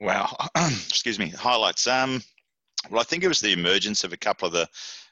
Wow, 0.00 0.34
excuse 0.56 1.20
me, 1.20 1.28
highlights. 1.28 1.86
Um, 1.86 2.20
well, 2.90 3.00
I 3.00 3.04
think 3.04 3.22
it 3.22 3.28
was 3.28 3.38
the 3.38 3.52
emergence 3.52 4.02
of 4.02 4.12
a 4.12 4.16
couple 4.16 4.46
of 4.46 4.52
the 4.52 4.68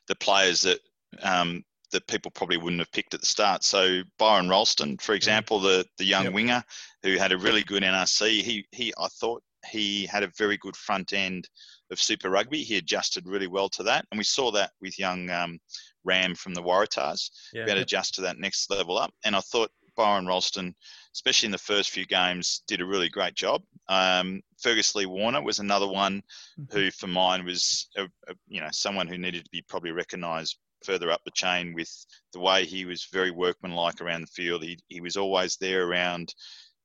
the 0.08 0.16
players 0.16 0.62
that 0.62 0.80
um, 1.22 1.62
that 1.92 2.06
people 2.06 2.30
probably 2.30 2.56
wouldn't 2.56 2.80
have 2.80 2.92
picked 2.92 3.14
at 3.14 3.20
the 3.20 3.26
start. 3.26 3.64
So 3.64 4.02
Byron 4.18 4.48
Ralston, 4.48 4.98
for 4.98 5.14
example, 5.14 5.60
the 5.60 5.86
the 5.98 6.04
young 6.04 6.24
yep. 6.24 6.32
winger 6.32 6.64
who 7.02 7.16
had 7.16 7.32
a 7.32 7.38
really 7.38 7.62
good 7.62 7.82
NRC, 7.82 8.42
he 8.42 8.66
he 8.72 8.92
I 8.98 9.08
thought 9.08 9.42
he 9.70 10.06
had 10.06 10.22
a 10.22 10.32
very 10.38 10.56
good 10.56 10.76
front 10.76 11.12
end 11.12 11.48
of 11.90 12.00
Super 12.00 12.30
Rugby. 12.30 12.62
He 12.62 12.76
adjusted 12.76 13.26
really 13.26 13.48
well 13.48 13.68
to 13.70 13.82
that, 13.84 14.06
and 14.10 14.18
we 14.18 14.24
saw 14.24 14.50
that 14.52 14.72
with 14.80 14.98
young 14.98 15.30
um, 15.30 15.58
Ramm 16.04 16.34
from 16.34 16.54
the 16.54 16.62
Waratahs. 16.62 17.30
Yeah. 17.52 17.64
We 17.64 17.70
had 17.70 17.76
to 17.76 17.82
adjust 17.82 18.14
to 18.14 18.20
that 18.22 18.38
next 18.38 18.70
level 18.70 18.98
up, 18.98 19.12
and 19.24 19.34
I 19.34 19.40
thought 19.40 19.70
Byron 19.98 20.26
Ralston, 20.26 20.74
especially 21.12 21.48
in 21.48 21.52
the 21.52 21.58
first 21.58 21.90
few 21.90 22.06
games, 22.06 22.62
did 22.68 22.80
a 22.80 22.86
really 22.86 23.08
great 23.08 23.34
job. 23.34 23.62
Um, 23.88 24.40
Fergus 24.62 24.94
Lee 24.94 25.06
Warner 25.06 25.42
was 25.42 25.58
another 25.58 25.88
one 25.88 26.22
mm-hmm. 26.58 26.76
who, 26.76 26.90
for 26.92 27.08
mine, 27.08 27.44
was 27.44 27.88
a, 27.96 28.04
a, 28.28 28.34
you 28.46 28.60
know 28.60 28.68
someone 28.70 29.08
who 29.08 29.18
needed 29.18 29.44
to 29.44 29.50
be 29.50 29.62
probably 29.68 29.90
recognised 29.90 30.56
further 30.84 31.10
up 31.10 31.20
the 31.24 31.30
chain 31.32 31.74
with 31.74 31.90
the 32.32 32.40
way 32.40 32.64
he 32.64 32.84
was 32.84 33.08
very 33.12 33.30
workmanlike 33.30 34.00
around 34.00 34.22
the 34.22 34.26
field. 34.28 34.62
He, 34.62 34.78
he 34.88 35.00
was 35.00 35.16
always 35.16 35.56
there 35.56 35.84
around 35.86 36.34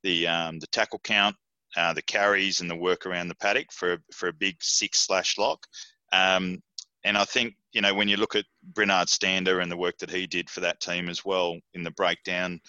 the 0.02 0.26
um, 0.26 0.58
the 0.58 0.66
tackle 0.68 1.00
count, 1.02 1.36
uh, 1.76 1.92
the 1.92 2.02
carries, 2.02 2.60
and 2.60 2.70
the 2.70 2.76
work 2.76 3.06
around 3.06 3.28
the 3.28 3.36
paddock 3.36 3.72
for 3.72 3.98
for 4.12 4.28
a 4.28 4.32
big 4.32 4.56
six 4.60 5.00
slash 5.00 5.38
lock. 5.38 5.66
Um, 6.12 6.62
and 7.04 7.18
I 7.18 7.24
think 7.24 7.54
you 7.72 7.80
know 7.80 7.94
when 7.94 8.08
you 8.08 8.16
look 8.16 8.36
at 8.36 8.46
Brynard 8.72 9.08
Stander 9.08 9.60
and 9.60 9.70
the 9.70 9.76
work 9.76 9.98
that 9.98 10.10
he 10.10 10.26
did 10.26 10.48
for 10.48 10.60
that 10.60 10.80
team 10.80 11.08
as 11.08 11.24
well 11.24 11.58
in 11.74 11.82
the 11.82 11.90
breakdown, 11.92 12.60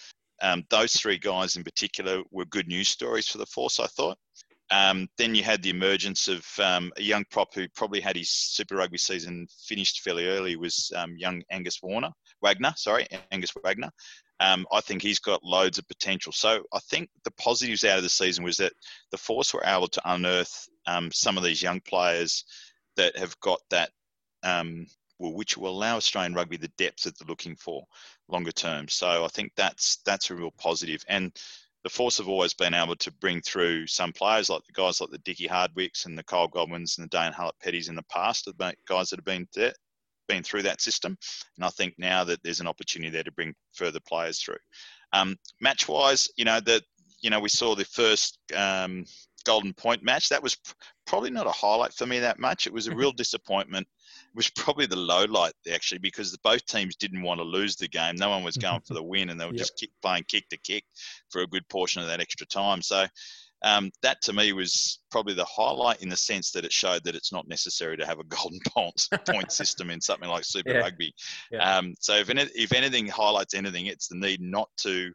um, 0.42 0.64
those 0.70 0.94
three 0.94 1.18
guys 1.18 1.56
in 1.56 1.64
particular 1.64 2.22
were 2.30 2.44
good 2.46 2.68
news 2.68 2.88
stories 2.88 3.28
for 3.28 3.38
the 3.38 3.46
force. 3.46 3.78
I 3.80 3.86
thought. 3.86 4.18
Um, 4.70 5.08
then 5.16 5.34
you 5.34 5.44
had 5.44 5.62
the 5.62 5.70
emergence 5.70 6.26
of 6.26 6.44
um, 6.58 6.92
a 6.96 7.02
young 7.02 7.24
prop 7.30 7.54
who 7.54 7.68
probably 7.68 8.00
had 8.00 8.16
his 8.16 8.30
Super 8.30 8.76
Rugby 8.76 8.98
season 8.98 9.46
finished 9.64 10.00
fairly 10.00 10.26
early. 10.26 10.56
Was 10.56 10.90
um, 10.96 11.16
young 11.16 11.42
Angus 11.50 11.80
Warner 11.82 12.10
Wagner? 12.42 12.72
Sorry, 12.76 13.06
Angus 13.30 13.52
Wagner. 13.62 13.90
Um, 14.40 14.66
I 14.72 14.80
think 14.80 15.02
he's 15.02 15.20
got 15.20 15.44
loads 15.44 15.78
of 15.78 15.88
potential. 15.88 16.32
So 16.32 16.62
I 16.72 16.78
think 16.90 17.08
the 17.24 17.30
positives 17.32 17.84
out 17.84 17.98
of 17.98 18.02
the 18.02 18.08
season 18.08 18.44
was 18.44 18.56
that 18.58 18.72
the 19.10 19.16
Force 19.16 19.54
were 19.54 19.64
able 19.64 19.88
to 19.88 20.02
unearth 20.04 20.68
um, 20.86 21.10
some 21.12 21.38
of 21.38 21.44
these 21.44 21.62
young 21.62 21.80
players 21.80 22.44
that 22.96 23.16
have 23.16 23.38
got 23.40 23.60
that, 23.70 23.90
um, 24.42 24.86
well, 25.18 25.32
which 25.32 25.56
will 25.56 25.70
allow 25.70 25.96
Australian 25.96 26.34
rugby 26.34 26.56
the 26.56 26.68
depth 26.76 27.04
that 27.04 27.18
they're 27.18 27.28
looking 27.28 27.56
for 27.56 27.84
longer 28.28 28.52
term. 28.52 28.88
So 28.88 29.24
I 29.24 29.28
think 29.28 29.52
that's 29.56 29.98
that's 30.04 30.30
a 30.30 30.34
real 30.34 30.52
positive. 30.58 31.02
And 31.08 31.32
the 31.86 31.90
Force 31.90 32.18
have 32.18 32.26
always 32.26 32.52
been 32.52 32.74
able 32.74 32.96
to 32.96 33.12
bring 33.12 33.40
through 33.40 33.86
some 33.86 34.12
players 34.12 34.50
like 34.50 34.60
the 34.66 34.72
guys 34.72 35.00
like 35.00 35.10
the 35.10 35.18
Dickie 35.18 35.46
Hardwicks 35.46 36.04
and 36.04 36.18
the 36.18 36.24
Kyle 36.24 36.48
Godwins 36.48 36.98
and 36.98 37.04
the 37.04 37.16
Dane 37.16 37.30
Haylett 37.30 37.52
Petties 37.64 37.88
in 37.88 37.94
the 37.94 38.02
past, 38.10 38.44
the 38.44 38.74
guys 38.88 39.10
that 39.10 39.18
have 39.18 39.24
been 39.24 39.46
there, 39.54 39.72
been 40.26 40.42
through 40.42 40.62
that 40.62 40.80
system. 40.80 41.16
And 41.56 41.64
I 41.64 41.68
think 41.68 41.94
now 41.96 42.24
that 42.24 42.42
there's 42.42 42.58
an 42.58 42.66
opportunity 42.66 43.10
there 43.10 43.22
to 43.22 43.30
bring 43.30 43.54
further 43.72 44.00
players 44.00 44.40
through. 44.42 44.56
Um, 45.12 45.36
match 45.60 45.86
wise, 45.86 46.26
you 46.36 46.44
know, 46.44 46.58
that 46.58 46.82
you 47.20 47.30
know, 47.30 47.38
we 47.38 47.48
saw 47.48 47.76
the 47.76 47.84
first 47.84 48.40
um, 48.52 49.04
Golden 49.44 49.72
Point 49.72 50.02
match. 50.02 50.28
That 50.30 50.42
was 50.42 50.56
probably 51.06 51.30
not 51.30 51.46
a 51.46 51.52
highlight 51.52 51.94
for 51.94 52.04
me 52.04 52.18
that 52.18 52.40
much. 52.40 52.66
It 52.66 52.72
was 52.72 52.88
a 52.88 52.96
real 52.96 53.12
disappointment 53.16 53.86
was 54.36 54.50
probably 54.50 54.86
the 54.86 54.96
low 54.96 55.24
light 55.24 55.54
actually 55.72 55.98
because 55.98 56.36
both 56.44 56.64
teams 56.66 56.94
didn't 56.94 57.22
want 57.22 57.40
to 57.40 57.44
lose 57.44 57.74
the 57.74 57.88
game. 57.88 58.14
No 58.16 58.28
one 58.28 58.44
was 58.44 58.56
going 58.56 58.82
for 58.86 58.94
the 58.94 59.02
win, 59.02 59.30
and 59.30 59.40
they 59.40 59.46
were 59.46 59.52
yep. 59.52 59.58
just 59.58 59.78
kick, 59.78 59.90
playing 60.02 60.24
kick 60.28 60.48
to 60.50 60.58
kick 60.58 60.84
for 61.30 61.40
a 61.40 61.46
good 61.46 61.66
portion 61.68 62.02
of 62.02 62.08
that 62.08 62.20
extra 62.20 62.46
time. 62.46 62.82
So 62.82 63.06
um, 63.62 63.90
that 64.02 64.20
to 64.22 64.32
me 64.32 64.52
was 64.52 65.00
probably 65.10 65.34
the 65.34 65.46
highlight 65.46 66.02
in 66.02 66.10
the 66.10 66.16
sense 66.16 66.52
that 66.52 66.64
it 66.64 66.72
showed 66.72 67.02
that 67.04 67.14
it's 67.14 67.32
not 67.32 67.48
necessary 67.48 67.96
to 67.96 68.06
have 68.06 68.20
a 68.20 68.24
golden 68.28 68.60
point, 68.68 69.08
point 69.26 69.50
system 69.60 69.90
in 69.90 70.00
something 70.00 70.28
like 70.28 70.44
Super 70.44 70.72
yeah. 70.72 70.78
Rugby. 70.78 71.14
Yeah. 71.50 71.78
Um, 71.78 71.94
so 71.98 72.14
if, 72.14 72.28
any, 72.28 72.42
if 72.54 72.72
anything 72.72 73.06
highlights 73.06 73.54
anything, 73.54 73.86
it's 73.86 74.08
the 74.08 74.16
need 74.16 74.40
not 74.40 74.68
to 74.78 75.12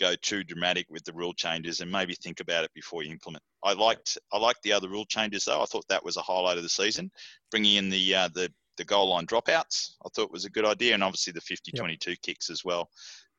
go 0.00 0.14
too 0.22 0.42
dramatic 0.42 0.86
with 0.88 1.04
the 1.04 1.12
rule 1.12 1.34
changes 1.34 1.80
and 1.80 1.90
maybe 1.92 2.14
think 2.14 2.40
about 2.40 2.64
it 2.64 2.72
before 2.74 3.02
you 3.02 3.10
implement. 3.10 3.42
I 3.62 3.74
liked 3.74 4.18
I 4.32 4.38
liked 4.38 4.62
the 4.62 4.72
other 4.72 4.88
rule 4.88 5.04
changes 5.04 5.44
though. 5.44 5.62
I 5.62 5.66
thought 5.66 5.86
that 5.88 6.04
was 6.04 6.16
a 6.16 6.22
highlight 6.22 6.56
of 6.56 6.62
the 6.62 6.68
season, 6.68 7.10
bringing 7.50 7.76
in 7.76 7.90
the 7.90 8.14
uh, 8.14 8.28
the 8.34 8.52
the 8.76 8.84
goal 8.84 9.10
line 9.10 9.26
dropouts. 9.26 9.92
I 10.04 10.08
thought 10.14 10.32
was 10.32 10.44
a 10.44 10.50
good 10.50 10.66
idea, 10.66 10.94
and 10.94 11.04
obviously 11.04 11.32
the 11.32 11.40
50-22 11.40 12.06
yep. 12.08 12.18
kicks 12.22 12.50
as 12.50 12.64
well. 12.64 12.88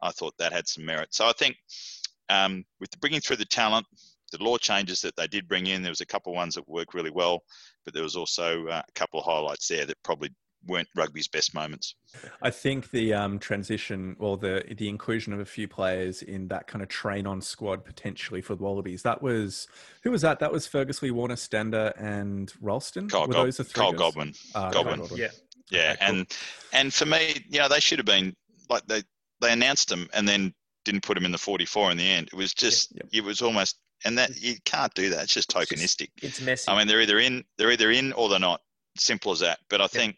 I 0.02 0.12
thought 0.12 0.34
that 0.38 0.54
had 0.54 0.68
some 0.68 0.86
merit. 0.86 1.14
So 1.14 1.26
I 1.28 1.34
think 1.34 1.56
um, 2.30 2.64
with 2.80 2.92
the 2.92 2.98
bringing 2.98 3.22
through 3.22 3.38
the 3.38 3.46
talent, 3.46 3.86
the 4.32 4.44
law 4.44 4.58
changes 4.58 5.00
that 5.02 5.16
they 5.16 5.28
did 5.28 5.48
bring 5.48 5.68
in, 5.68 5.82
there 5.82 5.92
was 5.92 6.02
a 6.02 6.06
couple 6.06 6.34
of 6.34 6.38
ones 6.38 6.56
that 6.56 6.68
worked 6.68 6.94
really 6.94 7.12
well, 7.12 7.44
but 7.86 7.94
there 7.94 8.04
was 8.04 8.16
also 8.16 8.66
uh, 8.68 8.82
a 8.88 8.92
couple 8.94 9.20
of 9.20 9.26
highlights 9.26 9.68
there 9.68 9.86
that 9.86 10.02
probably 10.04 10.30
weren't 10.68 10.88
rugby's 10.96 11.28
best 11.28 11.54
moments. 11.54 11.96
I 12.42 12.50
think 12.50 12.92
the 12.92 13.14
um, 13.14 13.40
transition 13.40 14.16
or 14.20 14.38
the 14.38 14.64
the 14.78 14.90
inclusion 14.90 15.34
of 15.34 15.40
a 15.40 15.46
few 15.46 15.68
players 15.68 16.22
in 16.22 16.48
that 16.50 16.68
kind 16.68 16.82
of 16.82 16.90
train 16.90 17.26
on 17.28 17.42
squad 17.42 17.84
potentially 17.84 18.42
for 18.42 18.56
the 18.56 18.64
Wallabies. 18.64 19.04
That 19.04 19.22
was 19.22 19.68
who 20.04 20.12
was 20.12 20.22
that? 20.22 20.40
That 20.40 20.52
was 20.52 20.68
Fergus 20.68 21.02
Lee 21.02 21.12
Warner, 21.12 21.36
Stander, 21.36 21.94
and 21.98 22.52
Ralston. 22.62 23.10
Kyle, 23.10 23.28
Were 23.28 23.34
those 23.34 23.58
the 23.58 23.64
three 23.64 23.82
Kyle 23.82 23.94
Godwin. 23.94 24.34
Uh, 24.54 24.72
Godwin. 24.72 25.00
Godwin. 25.00 25.20
Yeah. 25.20 25.30
Yeah, 25.72 25.94
okay, 25.94 26.06
and 26.06 26.30
cool. 26.30 26.38
and 26.74 26.94
for 26.94 27.06
me, 27.06 27.46
you 27.50 27.58
know, 27.58 27.68
they 27.68 27.80
should 27.80 27.98
have 27.98 28.06
been 28.06 28.36
like 28.70 28.86
they 28.86 29.02
they 29.42 29.52
announced 29.52 29.90
them 29.90 30.08
and 30.14 30.28
then 30.28 30.54
didn't 30.86 31.02
put 31.02 31.16
them 31.16 31.26
in 31.26 31.32
the 31.32 31.38
44 31.38 31.92
in 31.92 31.98
the 31.98 32.08
end. 32.08 32.28
It 32.28 32.36
was 32.36 32.54
just 32.54 32.92
yeah, 32.92 33.02
yeah. 33.12 33.20
it 33.20 33.26
was 33.26 33.42
almost 33.42 33.78
and 34.06 34.18
that 34.18 34.42
you 34.42 34.56
can't 34.66 34.94
do 34.94 35.10
that. 35.10 35.24
It's 35.24 35.34
just 35.34 35.50
tokenistic. 35.50 36.10
It's, 36.18 36.22
just, 36.22 36.24
it's 36.24 36.42
messy. 36.42 36.72
I 36.72 36.78
mean, 36.78 36.88
they're 36.88 37.02
either 37.02 37.20
in 37.20 37.44
they're 37.58 37.72
either 37.72 37.92
in 37.92 38.14
or 38.14 38.30
they're 38.30 38.40
not. 38.40 38.62
Simple 38.96 39.32
as 39.32 39.40
that. 39.40 39.58
But 39.70 39.82
I 39.82 39.88
think 39.88 40.18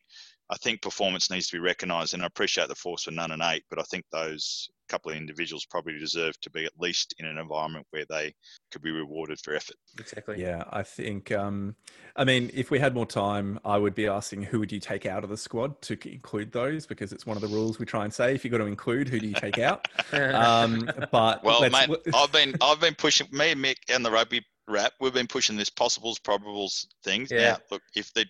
I 0.50 0.58
think 0.58 0.82
performance 0.82 1.32
needs 1.32 1.48
to 1.48 1.58
be 1.58 1.60
recognised, 1.60 2.14
and 2.14 2.24
I 2.24 2.28
appreciate 2.28 2.68
the 2.68 2.76
force 2.76 3.04
for 3.04 3.12
none 3.12 3.32
and 3.32 3.42
eight, 3.44 3.64
but 3.70 3.80
I 3.80 3.84
think 3.84 4.06
those 4.12 4.70
couple 4.88 5.12
of 5.12 5.18
individuals 5.18 5.66
probably 5.66 5.98
deserve 5.98 6.40
to 6.42 6.50
be 6.50 6.66
at 6.66 6.72
least 6.80 7.16
in 7.18 7.26
an 7.26 7.38
environment 7.38 7.88
where 7.90 8.06
they 8.08 8.34
could 8.72 8.82
be 8.82 8.92
rewarded 8.92 9.40
for 9.40 9.56
effort. 9.56 9.76
Exactly. 10.00 10.42
Yeah, 10.42 10.64
I 10.70 10.84
think. 10.84 11.32
Um, 11.32 11.76
I 12.16 12.24
mean, 12.24 12.52
if 12.54 12.72
we 12.72 12.80
had 12.80 12.94
more 12.94 13.06
time, 13.06 13.60
I 13.66 13.78
would 13.78 13.96
be 13.96 14.08
asking 14.08 14.44
who 14.44 14.60
would 14.60 14.72
you 14.72 14.80
take 14.80 15.06
out 15.06 15.24
of 15.24 15.30
the 15.30 15.38
squad 15.38 15.82
to 15.84 15.98
include 16.08 16.52
those 16.52 16.86
because 16.86 17.12
it's 17.12 17.26
one 17.26 17.38
of 17.38 17.42
the 17.42 17.48
rules 17.48 17.80
we 17.80 17.86
try 17.86 18.04
and 18.04 18.14
say. 18.14 18.36
If 18.36 18.46
you've 18.46 18.52
got 18.52 18.60
to 18.60 18.66
include, 18.66 19.10
who 19.10 19.20
do 19.20 19.28
you 19.28 19.34
take 19.34 19.58
out? 19.58 19.88
um, 20.14 20.90
but 21.12 21.44
well, 21.44 21.62
mate, 21.70 21.90
I've 22.14 22.32
been 22.32 22.56
I've 22.62 22.80
been 22.80 22.96
pushing 22.96 23.28
me 23.32 23.52
and 23.52 23.64
Mick 23.64 23.78
and 23.90 24.06
the 24.06 24.12
rugby 24.12 24.46
rap. 24.68 24.94
We've 25.00 25.14
been 25.14 25.28
pushing 25.28 25.58
this 25.58 25.70
possibles 25.70 26.20
probables 26.20 26.86
things. 27.04 27.32
Yeah. 27.32 27.52
Now, 27.52 27.58
look, 27.72 27.82
if 27.96 28.14
they 28.14 28.26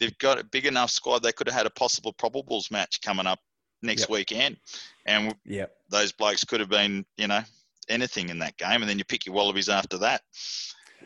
they've 0.00 0.16
got 0.18 0.38
a 0.38 0.44
big 0.44 0.66
enough 0.66 0.90
squad, 0.90 1.22
they 1.22 1.32
could 1.32 1.46
have 1.46 1.56
had 1.56 1.66
a 1.66 1.70
possible 1.70 2.12
probables 2.12 2.70
match 2.70 3.00
coming 3.00 3.26
up 3.26 3.38
next 3.82 4.02
yep. 4.02 4.10
weekend, 4.10 4.56
and 5.06 5.34
yep. 5.44 5.72
those 5.90 6.12
blokes 6.12 6.44
could 6.44 6.60
have 6.60 6.68
been, 6.68 7.04
you 7.16 7.28
know, 7.28 7.40
anything 7.88 8.28
in 8.28 8.38
that 8.38 8.56
game, 8.56 8.80
and 8.80 8.88
then 8.88 8.98
you 8.98 9.04
pick 9.04 9.26
your 9.26 9.34
Wallabies 9.34 9.68
after 9.68 9.98
that. 9.98 10.22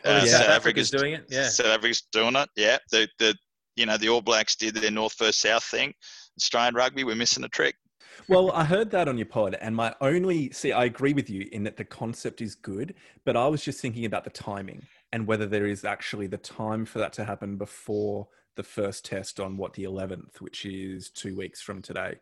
Oh, 0.05 0.11
uh, 0.11 0.13
yeah. 0.13 0.25
South, 0.25 0.41
South 0.41 0.49
Africa's 0.49 0.89
doing 0.89 1.13
it. 1.13 1.25
Yeah, 1.29 1.49
South 1.49 1.67
Africa's 1.67 2.03
doing 2.11 2.35
it. 2.35 2.49
Yeah, 2.55 2.77
the 2.91 3.07
the 3.19 3.35
you 3.75 3.85
know 3.85 3.97
the 3.97 4.09
All 4.09 4.21
Blacks 4.21 4.55
did 4.55 4.75
their 4.75 4.91
North 4.91 5.13
first 5.13 5.41
South 5.41 5.63
thing. 5.63 5.93
Australian 6.37 6.75
rugby, 6.75 7.03
we're 7.03 7.15
missing 7.15 7.43
a 7.43 7.49
trick. 7.49 7.75
well, 8.29 8.51
I 8.51 8.63
heard 8.63 8.91
that 8.91 9.07
on 9.07 9.17
your 9.17 9.25
pod, 9.25 9.57
and 9.59 9.75
my 9.75 9.93
only 9.99 10.51
see, 10.51 10.71
I 10.71 10.85
agree 10.85 11.13
with 11.13 11.29
you 11.29 11.47
in 11.51 11.63
that 11.63 11.77
the 11.77 11.83
concept 11.83 12.41
is 12.41 12.55
good, 12.55 12.95
but 13.25 13.35
I 13.35 13.47
was 13.47 13.63
just 13.63 13.81
thinking 13.81 14.05
about 14.05 14.23
the 14.23 14.29
timing 14.29 14.85
and 15.11 15.25
whether 15.25 15.45
there 15.45 15.65
is 15.65 15.83
actually 15.83 16.27
the 16.27 16.37
time 16.37 16.85
for 16.85 16.99
that 16.99 17.13
to 17.13 17.25
happen 17.25 17.57
before 17.57 18.27
the 18.59 18.63
first 18.63 19.05
test 19.05 19.39
on 19.39 19.55
what 19.55 19.71
the 19.73 19.85
11th, 19.85 20.41
which 20.41 20.65
is 20.65 21.09
two 21.09 21.33
weeks 21.33 21.61
from 21.61 21.81
today. 21.81 22.15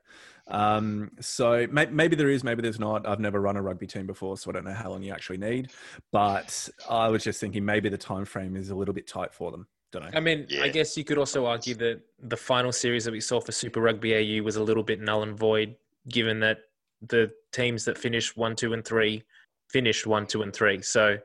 Um, 0.49 1.09
so 1.19 1.65
may- 1.71 1.87
maybe 1.87 2.15
there 2.15 2.29
is, 2.29 2.43
maybe 2.43 2.61
there's 2.61 2.79
not. 2.79 3.07
I've 3.07 3.19
never 3.19 3.41
run 3.41 3.57
a 3.57 3.61
rugby 3.63 3.87
team 3.87 4.05
before, 4.05 4.37
so 4.37 4.51
I 4.51 4.53
don't 4.53 4.65
know 4.65 4.73
how 4.73 4.91
long 4.91 5.01
you 5.01 5.11
actually 5.11 5.39
need. 5.39 5.71
But 6.11 6.69
I 6.87 7.07
was 7.07 7.23
just 7.23 7.41
thinking 7.41 7.65
maybe 7.65 7.89
the 7.89 7.97
time 7.97 8.23
frame 8.23 8.55
is 8.55 8.69
a 8.69 8.75
little 8.75 8.93
bit 8.93 9.07
tight 9.07 9.33
for 9.33 9.49
them. 9.49 9.65
Don't 9.91 10.03
know. 10.03 10.11
I 10.13 10.19
mean, 10.19 10.45
yeah. 10.47 10.61
I 10.61 10.67
guess 10.67 10.95
you 10.95 11.03
could 11.03 11.17
also 11.17 11.47
argue 11.47 11.73
that 11.75 12.01
the 12.21 12.37
final 12.37 12.71
series 12.71 13.03
that 13.05 13.11
we 13.11 13.19
saw 13.19 13.41
for 13.41 13.51
Super 13.51 13.81
Rugby 13.81 14.13
AU 14.13 14.43
was 14.43 14.57
a 14.57 14.63
little 14.63 14.83
bit 14.83 15.01
null 15.01 15.23
and 15.23 15.35
void, 15.35 15.75
given 16.07 16.39
that 16.41 16.59
the 17.01 17.31
teams 17.51 17.83
that 17.85 17.97
finished 17.97 18.37
one, 18.37 18.55
two, 18.55 18.73
and 18.73 18.85
three 18.85 19.23
finished 19.69 20.05
one, 20.05 20.27
two, 20.27 20.43
and 20.43 20.53
three. 20.53 20.83
So 20.83 21.17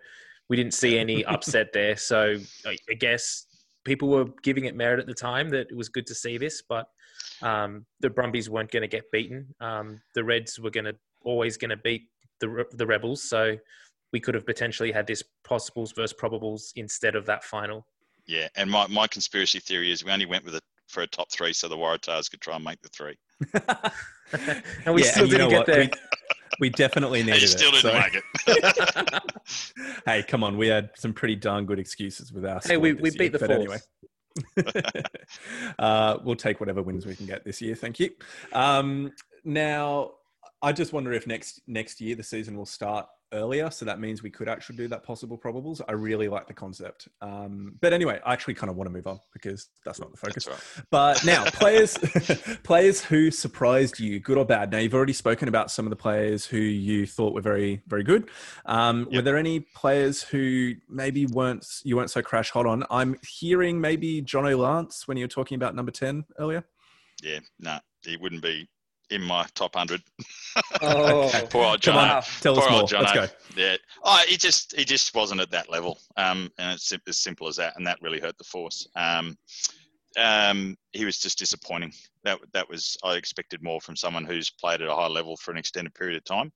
we 0.48 0.56
didn't 0.56 0.72
see 0.72 0.98
any 0.98 1.22
upset 1.34 1.74
there. 1.74 1.96
So 1.96 2.38
I, 2.64 2.76
I 2.88 2.94
guess 2.94 3.46
people 3.84 4.08
were 4.08 4.26
giving 4.42 4.64
it 4.64 4.76
merit 4.76 5.00
at 5.00 5.06
the 5.06 5.14
time 5.14 5.50
that 5.50 5.70
it 5.70 5.76
was 5.76 5.88
good 5.88 6.06
to 6.06 6.14
see 6.14 6.38
this, 6.38 6.62
but 6.68 6.86
um, 7.42 7.86
the 8.00 8.10
Brumbies 8.10 8.48
weren't 8.48 8.70
going 8.70 8.82
to 8.82 8.88
get 8.88 9.10
beaten. 9.10 9.54
Um, 9.60 10.00
the 10.14 10.24
Reds 10.24 10.58
were 10.58 10.70
going 10.70 10.84
to 10.84 10.94
always 11.24 11.56
going 11.56 11.70
to 11.70 11.76
beat 11.76 12.02
the 12.40 12.64
the 12.72 12.86
Rebels, 12.86 13.22
so 13.22 13.56
we 14.12 14.20
could 14.20 14.34
have 14.34 14.46
potentially 14.46 14.92
had 14.92 15.06
this 15.06 15.22
possibles 15.44 15.92
versus 15.92 16.14
probables 16.18 16.72
instead 16.76 17.16
of 17.16 17.26
that 17.26 17.44
final. 17.44 17.86
Yeah, 18.26 18.48
and 18.56 18.70
my, 18.70 18.86
my 18.86 19.06
conspiracy 19.06 19.58
theory 19.58 19.90
is 19.90 20.04
we 20.04 20.12
only 20.12 20.26
went 20.26 20.44
with 20.44 20.54
it 20.54 20.62
for 20.88 21.02
a 21.02 21.06
top 21.06 21.30
three 21.32 21.52
so 21.52 21.68
the 21.68 21.76
Waratahs 21.76 22.30
could 22.30 22.40
try 22.40 22.54
and 22.54 22.64
make 22.64 22.80
the 22.82 22.88
three. 22.90 23.16
and 24.84 24.94
we 24.94 25.02
yeah, 25.02 25.10
still 25.10 25.24
and 25.24 25.32
didn't 25.32 25.48
get 25.48 25.58
what? 25.58 25.66
there. 25.66 25.90
We, 26.60 26.66
we 26.66 26.70
definitely 26.70 27.22
needed 27.24 27.42
it. 27.42 27.48
still 27.48 27.70
didn't 27.70 27.82
so. 27.82 27.98
make 27.98 28.22
it. 28.46 29.22
hey, 30.06 30.22
come 30.22 30.44
on. 30.44 30.56
We 30.56 30.68
had 30.68 30.90
some 30.96 31.12
pretty 31.12 31.36
darn 31.36 31.66
good 31.66 31.78
excuses 31.78 32.32
with 32.32 32.44
us. 32.44 32.66
Hey, 32.66 32.76
we, 32.76 32.92
we 32.92 33.10
beat 33.10 33.20
year, 33.20 33.30
the 33.30 33.38
but 33.38 33.50
anyway. 33.50 33.78
uh, 35.78 36.18
we'll 36.24 36.36
take 36.36 36.60
whatever 36.60 36.82
wins 36.82 37.06
we 37.06 37.14
can 37.14 37.26
get 37.26 37.44
this 37.44 37.60
year. 37.60 37.74
Thank 37.74 38.00
you. 38.00 38.10
Um, 38.52 39.12
now, 39.44 40.12
I 40.62 40.72
just 40.72 40.92
wonder 40.92 41.12
if 41.12 41.26
next 41.26 41.60
next 41.66 42.00
year 42.00 42.14
the 42.14 42.22
season 42.22 42.56
will 42.56 42.66
start 42.66 43.06
earlier, 43.32 43.70
so 43.70 43.84
that 43.84 44.00
means 44.00 44.22
we 44.22 44.30
could 44.30 44.48
actually 44.48 44.76
do 44.76 44.88
that 44.88 45.02
possible 45.02 45.38
probables. 45.38 45.80
I 45.88 45.92
really 45.92 46.28
like 46.28 46.46
the 46.46 46.54
concept. 46.54 47.08
Um, 47.20 47.76
but 47.80 47.92
anyway, 47.92 48.20
I 48.24 48.32
actually 48.32 48.54
kind 48.54 48.70
of 48.70 48.76
want 48.76 48.88
to 48.88 48.92
move 48.92 49.06
on 49.06 49.20
because 49.32 49.68
that's 49.84 50.00
not 50.00 50.10
the 50.10 50.16
focus. 50.16 50.46
Right. 50.46 50.58
But 50.90 51.24
now, 51.24 51.44
players, 51.52 51.96
players 52.62 53.02
who 53.02 53.30
surprised 53.30 54.00
you, 54.00 54.20
good 54.20 54.38
or 54.38 54.44
bad. 54.44 54.70
Now, 54.70 54.78
you've 54.78 54.94
already 54.94 55.12
spoken 55.12 55.48
about 55.48 55.70
some 55.70 55.86
of 55.86 55.90
the 55.90 55.96
players 55.96 56.44
who 56.46 56.58
you 56.58 57.06
thought 57.06 57.34
were 57.34 57.40
very, 57.40 57.82
very 57.86 58.04
good. 58.04 58.30
Um, 58.66 59.02
Yep. 59.12 59.18
Were 59.18 59.22
there 59.22 59.36
any 59.36 59.60
players 59.60 60.22
who 60.22 60.72
maybe 60.88 61.26
weren't 61.26 61.66
you 61.84 61.96
weren't 61.96 62.10
so 62.10 62.22
crash 62.22 62.50
hot 62.50 62.66
on? 62.66 62.84
I'm 62.90 63.16
hearing 63.26 63.80
maybe 63.80 64.22
Jono 64.22 64.58
Lance 64.58 65.06
when 65.06 65.16
you 65.16 65.24
were 65.24 65.28
talking 65.28 65.56
about 65.56 65.74
number 65.74 65.92
ten 65.92 66.24
earlier. 66.38 66.64
Yeah, 67.22 67.40
no, 67.58 67.78
he 68.02 68.16
wouldn't 68.16 68.42
be 68.42 68.68
in 69.10 69.22
my 69.22 69.46
top 69.54 69.76
hundred. 69.76 70.02
Oh, 70.82 71.30
Poor 71.48 71.64
old 71.64 71.80
John. 71.80 71.96
on, 71.96 72.22
tell 72.42 72.58
us 72.58 72.70
more. 72.70 73.00
Let's 73.00 73.12
go. 73.12 73.26
Yeah. 73.56 73.76
Oh, 74.04 74.22
he 74.28 74.36
just 74.36 74.76
he 74.76 74.84
just 74.84 75.14
wasn't 75.14 75.40
at 75.40 75.50
that 75.50 75.70
level. 75.70 75.98
Um, 76.18 76.50
and 76.58 76.74
it's 76.74 76.92
as 77.08 77.18
simple 77.18 77.48
as 77.48 77.56
that, 77.56 77.72
and 77.76 77.86
that 77.86 77.98
really 78.02 78.20
hurt 78.20 78.36
the 78.36 78.44
force. 78.44 78.86
Um, 78.94 79.34
um, 80.18 80.76
he 80.92 81.06
was 81.06 81.18
just 81.18 81.38
disappointing. 81.38 81.94
That 82.24 82.38
that 82.52 82.68
was 82.68 82.98
I 83.02 83.14
expected 83.14 83.62
more 83.62 83.80
from 83.80 83.96
someone 83.96 84.26
who's 84.26 84.50
played 84.50 84.82
at 84.82 84.88
a 84.88 84.94
high 84.94 85.06
level 85.06 85.38
for 85.38 85.52
an 85.52 85.56
extended 85.56 85.94
period 85.94 86.18
of 86.18 86.24
time. 86.24 86.52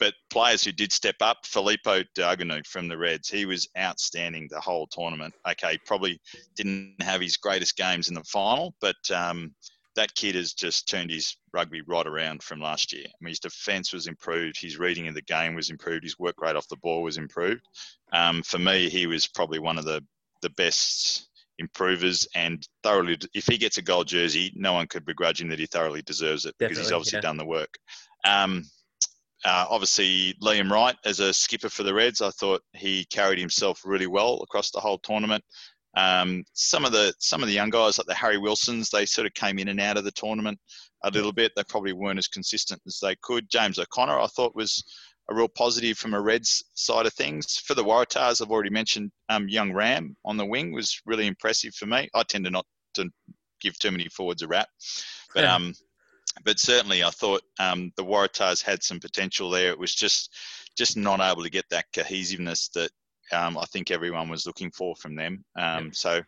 But 0.00 0.14
players 0.30 0.64
who 0.64 0.72
did 0.72 0.92
step 0.92 1.16
up, 1.20 1.44
Filipo 1.44 2.04
Daugunu 2.16 2.66
from 2.66 2.88
the 2.88 2.96
Reds, 2.96 3.28
he 3.28 3.44
was 3.44 3.68
outstanding 3.78 4.48
the 4.50 4.60
whole 4.60 4.88
tournament. 4.88 5.34
Okay, 5.48 5.78
probably 5.86 6.18
didn't 6.56 6.96
have 7.00 7.20
his 7.20 7.36
greatest 7.36 7.76
games 7.76 8.08
in 8.08 8.14
the 8.14 8.24
final, 8.24 8.74
but 8.80 8.96
um, 9.14 9.54
that 9.96 10.14
kid 10.14 10.34
has 10.34 10.52
just 10.52 10.88
turned 10.88 11.10
his 11.10 11.36
rugby 11.52 11.82
right 11.82 12.06
around 12.06 12.42
from 12.42 12.60
last 12.60 12.92
year. 12.92 13.06
I 13.06 13.16
mean, 13.20 13.30
his 13.30 13.40
defence 13.40 13.92
was 13.92 14.06
improved, 14.06 14.60
his 14.60 14.78
reading 14.78 15.08
of 15.08 15.14
the 15.14 15.22
game 15.22 15.54
was 15.54 15.70
improved, 15.70 16.04
his 16.04 16.18
work 16.18 16.40
rate 16.40 16.56
off 16.56 16.68
the 16.68 16.76
ball 16.76 17.02
was 17.02 17.18
improved. 17.18 17.62
Um, 18.12 18.42
for 18.42 18.58
me, 18.58 18.88
he 18.88 19.06
was 19.06 19.26
probably 19.26 19.58
one 19.58 19.78
of 19.78 19.84
the 19.84 20.04
the 20.42 20.50
best 20.50 21.28
improvers 21.58 22.26
and 22.34 22.66
thoroughly. 22.82 23.18
If 23.34 23.46
he 23.46 23.58
gets 23.58 23.78
a 23.78 23.82
gold 23.82 24.08
jersey, 24.08 24.52
no 24.54 24.72
one 24.72 24.86
could 24.86 25.04
begrudge 25.04 25.40
him 25.40 25.48
that 25.48 25.58
he 25.58 25.66
thoroughly 25.66 26.02
deserves 26.02 26.46
it 26.46 26.54
because 26.58 26.78
he's 26.78 26.92
obviously 26.92 27.18
yeah. 27.18 27.22
done 27.22 27.36
the 27.36 27.44
work. 27.44 27.76
Um, 28.24 28.64
uh, 29.44 29.66
obviously, 29.70 30.34
Liam 30.42 30.70
Wright 30.70 30.96
as 31.04 31.20
a 31.20 31.32
skipper 31.32 31.70
for 31.70 31.82
the 31.82 31.94
Reds, 31.94 32.20
I 32.20 32.30
thought 32.30 32.62
he 32.74 33.06
carried 33.06 33.38
himself 33.38 33.82
really 33.84 34.06
well 34.06 34.40
across 34.42 34.70
the 34.70 34.80
whole 34.80 34.98
tournament. 34.98 35.42
Um, 35.96 36.44
some 36.52 36.84
of 36.84 36.92
the 36.92 37.12
some 37.18 37.42
of 37.42 37.48
the 37.48 37.54
young 37.54 37.70
guys 37.70 37.98
like 37.98 38.06
the 38.06 38.14
Harry 38.14 38.38
Wilsons, 38.38 38.90
they 38.90 39.06
sort 39.06 39.26
of 39.26 39.34
came 39.34 39.58
in 39.58 39.68
and 39.68 39.80
out 39.80 39.96
of 39.96 40.04
the 40.04 40.12
tournament 40.12 40.58
a 41.02 41.10
little 41.10 41.32
bit. 41.32 41.52
They 41.56 41.64
probably 41.64 41.92
weren't 41.92 42.18
as 42.18 42.28
consistent 42.28 42.80
as 42.86 42.98
they 43.02 43.16
could. 43.22 43.50
James 43.50 43.78
O'Connor, 43.78 44.18
I 44.18 44.26
thought 44.28 44.54
was 44.54 44.84
a 45.30 45.34
real 45.34 45.48
positive 45.48 45.96
from 45.96 46.14
a 46.14 46.20
Reds 46.20 46.64
side 46.74 47.06
of 47.06 47.14
things. 47.14 47.56
For 47.56 47.74
the 47.74 47.84
Waratahs, 47.84 48.42
I've 48.42 48.50
already 48.50 48.70
mentioned 48.70 49.10
um, 49.28 49.48
young 49.48 49.72
Ramm 49.72 50.16
on 50.24 50.36
the 50.36 50.46
wing 50.46 50.72
was 50.72 51.00
really 51.06 51.26
impressive 51.26 51.74
for 51.74 51.86
me. 51.86 52.08
I 52.14 52.22
tend 52.22 52.44
to 52.44 52.50
not 52.50 52.66
to 52.94 53.08
give 53.60 53.78
too 53.78 53.90
many 53.90 54.08
forwards 54.08 54.42
a 54.42 54.48
rap, 54.48 54.68
but 55.34 55.44
Yeah. 55.44 55.54
um, 55.54 55.74
but 56.44 56.60
certainly 56.60 57.02
I 57.02 57.10
thought 57.10 57.42
um, 57.58 57.92
the 57.96 58.04
Waratahs 58.04 58.62
had 58.62 58.82
some 58.82 59.00
potential 59.00 59.50
there. 59.50 59.70
It 59.70 59.78
was 59.78 59.94
just 59.94 60.34
just 60.76 60.96
not 60.96 61.20
able 61.20 61.42
to 61.42 61.50
get 61.50 61.68
that 61.70 61.86
cohesiveness 61.92 62.68
that 62.74 62.90
um, 63.32 63.58
I 63.58 63.64
think 63.66 63.90
everyone 63.90 64.28
was 64.28 64.46
looking 64.46 64.70
for 64.70 64.94
from 64.96 65.14
them. 65.14 65.44
Um, 65.56 65.92
So, 65.92 66.22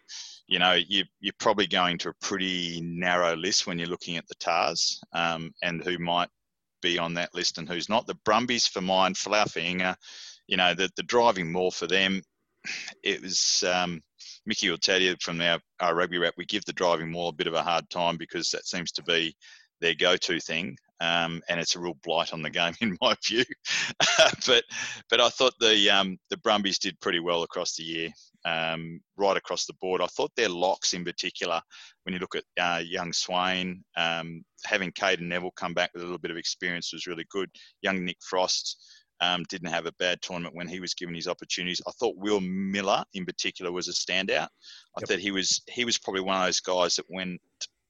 you 0.46 0.58
know, 0.58 0.72
you, 0.74 1.04
you're 1.20 1.34
probably 1.38 1.66
going 1.66 1.98
to 1.98 2.10
a 2.10 2.14
pretty 2.20 2.80
narrow 2.82 3.36
list 3.36 3.66
when 3.66 3.78
you're 3.78 3.88
looking 3.88 4.16
at 4.16 4.26
the 4.28 4.34
Tahs 4.36 5.00
um, 5.12 5.52
and 5.62 5.82
who 5.82 5.98
might 5.98 6.28
be 6.82 6.98
on 6.98 7.14
that 7.14 7.34
list 7.34 7.58
and 7.58 7.68
who's 7.68 7.88
not. 7.88 8.06
The 8.06 8.18
Brumbies 8.24 8.66
for 8.66 8.80
mine, 8.80 9.14
Folau 9.14 9.44
Fainga'a, 9.44 9.96
you 10.46 10.56
know, 10.56 10.74
the, 10.74 10.90
the 10.96 11.02
driving 11.04 11.50
maul 11.50 11.70
for 11.70 11.86
them, 11.86 12.22
it 13.02 13.22
was 13.22 13.64
um, 13.66 14.02
Mickey 14.46 14.70
will 14.70 14.78
tell 14.78 15.00
you 15.00 15.16
from 15.20 15.40
our, 15.40 15.60
our 15.80 15.94
rugby 15.94 16.18
rep, 16.18 16.34
we 16.36 16.44
give 16.44 16.64
the 16.64 16.72
driving 16.72 17.10
maul 17.10 17.28
a 17.28 17.32
bit 17.32 17.46
of 17.46 17.54
a 17.54 17.62
hard 17.62 17.88
time 17.90 18.16
because 18.16 18.50
that 18.50 18.66
seems 18.66 18.92
to 18.92 19.02
be 19.02 19.34
their 19.80 19.94
go-to 19.94 20.40
thing, 20.40 20.76
um, 21.02 21.42
and 21.48 21.58
it's 21.58 21.74
a 21.74 21.80
real 21.80 21.98
blight 22.04 22.32
on 22.32 22.42
the 22.42 22.50
game 22.50 22.74
in 22.80 22.96
my 23.02 23.14
view. 23.26 23.44
but 24.46 24.64
but 25.10 25.20
I 25.20 25.28
thought 25.28 25.54
the 25.58 25.90
um, 25.90 26.16
the 26.30 26.36
Brumbies 26.38 26.78
did 26.78 26.98
pretty 27.00 27.18
well 27.18 27.42
across 27.42 27.74
the 27.76 27.82
year, 27.82 28.08
um, 28.44 29.00
right 29.16 29.36
across 29.36 29.66
the 29.66 29.74
board. 29.80 30.00
I 30.00 30.06
thought 30.06 30.30
their 30.36 30.48
locks 30.48 30.94
in 30.94 31.04
particular, 31.04 31.60
when 32.04 32.14
you 32.14 32.20
look 32.20 32.36
at 32.36 32.44
uh, 32.58 32.82
young 32.84 33.12
Swain, 33.12 33.82
um, 33.96 34.44
having 34.64 34.92
Cadeyrn 34.92 35.22
Neville 35.22 35.50
come 35.56 35.74
back 35.74 35.90
with 35.92 36.02
a 36.02 36.06
little 36.06 36.20
bit 36.20 36.30
of 36.30 36.36
experience 36.36 36.92
was 36.92 37.08
really 37.08 37.26
good. 37.30 37.50
Young 37.82 38.04
Nick 38.04 38.18
Frost. 38.22 38.78
Um, 39.20 39.44
didn't 39.48 39.70
have 39.70 39.86
a 39.86 39.92
bad 40.00 40.20
tournament 40.20 40.56
when 40.56 40.66
he 40.66 40.80
was 40.80 40.94
given 40.94 41.14
his 41.14 41.28
opportunities. 41.28 41.80
I 41.86 41.92
thought 41.92 42.16
Will 42.16 42.40
Miller, 42.40 43.04
in 43.14 43.24
particular, 43.24 43.70
was 43.70 43.86
a 43.86 43.92
standout. 43.92 44.48
I 44.96 45.00
Yep. 45.00 45.08
thought 45.08 45.18
he 45.20 45.30
was 45.30 45.62
he 45.68 45.84
was 45.84 45.96
probably 45.96 46.22
one 46.22 46.34
of 46.34 46.44
those 46.44 46.58
guys 46.58 46.96
that 46.96 47.06
went 47.08 47.40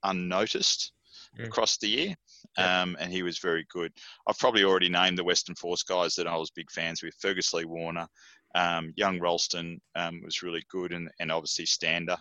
unnoticed 0.05 0.93
Mm. 1.39 1.47
across 1.47 1.79
the 1.79 1.89
year, 1.89 2.15
um, 2.59 2.95
and 3.01 3.11
he 3.11 3.23
was 3.23 3.39
very 3.39 3.65
good. 3.71 3.91
I've 4.27 4.39
probably 4.39 4.65
already 4.65 4.91
named 4.91 5.17
the 5.17 5.25
Western 5.25 5.55
Force 5.55 5.83
guys 5.83 6.15
that 6.17 6.27
I 6.27 6.37
was 6.37 6.51
big 6.51 6.71
fans 6.71 7.03
with. 7.03 7.15
Fergus 7.21 7.55
Lee 7.55 7.65
Warner, 7.65 8.07
um, 8.55 8.93
young 8.97 9.19
Ralston 9.19 9.81
um, 9.95 10.21
was 10.23 10.43
really 10.43 10.63
good, 10.71 10.93
and, 10.93 11.09
and 11.21 11.33
obviously 11.33 11.65
Stander. 11.65 12.19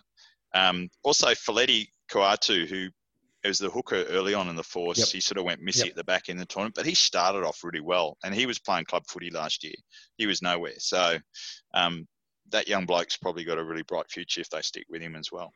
Um, 0.54 0.88
also, 1.02 1.28
Feleti 1.28 1.88
Kaitu'u, 2.10 2.66
who 2.66 2.88
was 3.44 3.58
the 3.58 3.68
hooker 3.68 4.04
early 4.04 4.32
on 4.32 4.48
in 4.48 4.56
the 4.56 4.62
force, 4.62 4.98
Yep. 4.98 5.08
he 5.08 5.20
sort 5.20 5.36
of 5.38 5.44
went 5.44 5.60
missy 5.60 5.80
Yep. 5.80 5.88
at 5.90 5.96
the 5.96 6.04
back 6.04 6.28
end 6.30 6.40
of 6.40 6.48
the 6.48 6.52
tournament, 6.54 6.74
but 6.74 6.86
he 6.86 6.94
started 6.94 7.44
off 7.44 7.62
really 7.62 7.80
well, 7.80 8.16
and 8.24 8.34
he 8.34 8.46
was 8.46 8.58
playing 8.58 8.86
club 8.86 9.04
footy 9.08 9.30
last 9.30 9.62
year. 9.62 9.74
He 10.16 10.26
was 10.26 10.40
nowhere, 10.40 10.78
so 10.78 11.18
um, 11.74 12.08
that 12.50 12.66
young 12.68 12.86
bloke's 12.86 13.18
probably 13.18 13.44
got 13.44 13.58
a 13.58 13.64
really 13.64 13.82
bright 13.82 14.10
future 14.10 14.40
if 14.40 14.48
they 14.48 14.62
stick 14.62 14.84
with 14.88 15.02
him 15.02 15.16
as 15.16 15.30
well. 15.30 15.52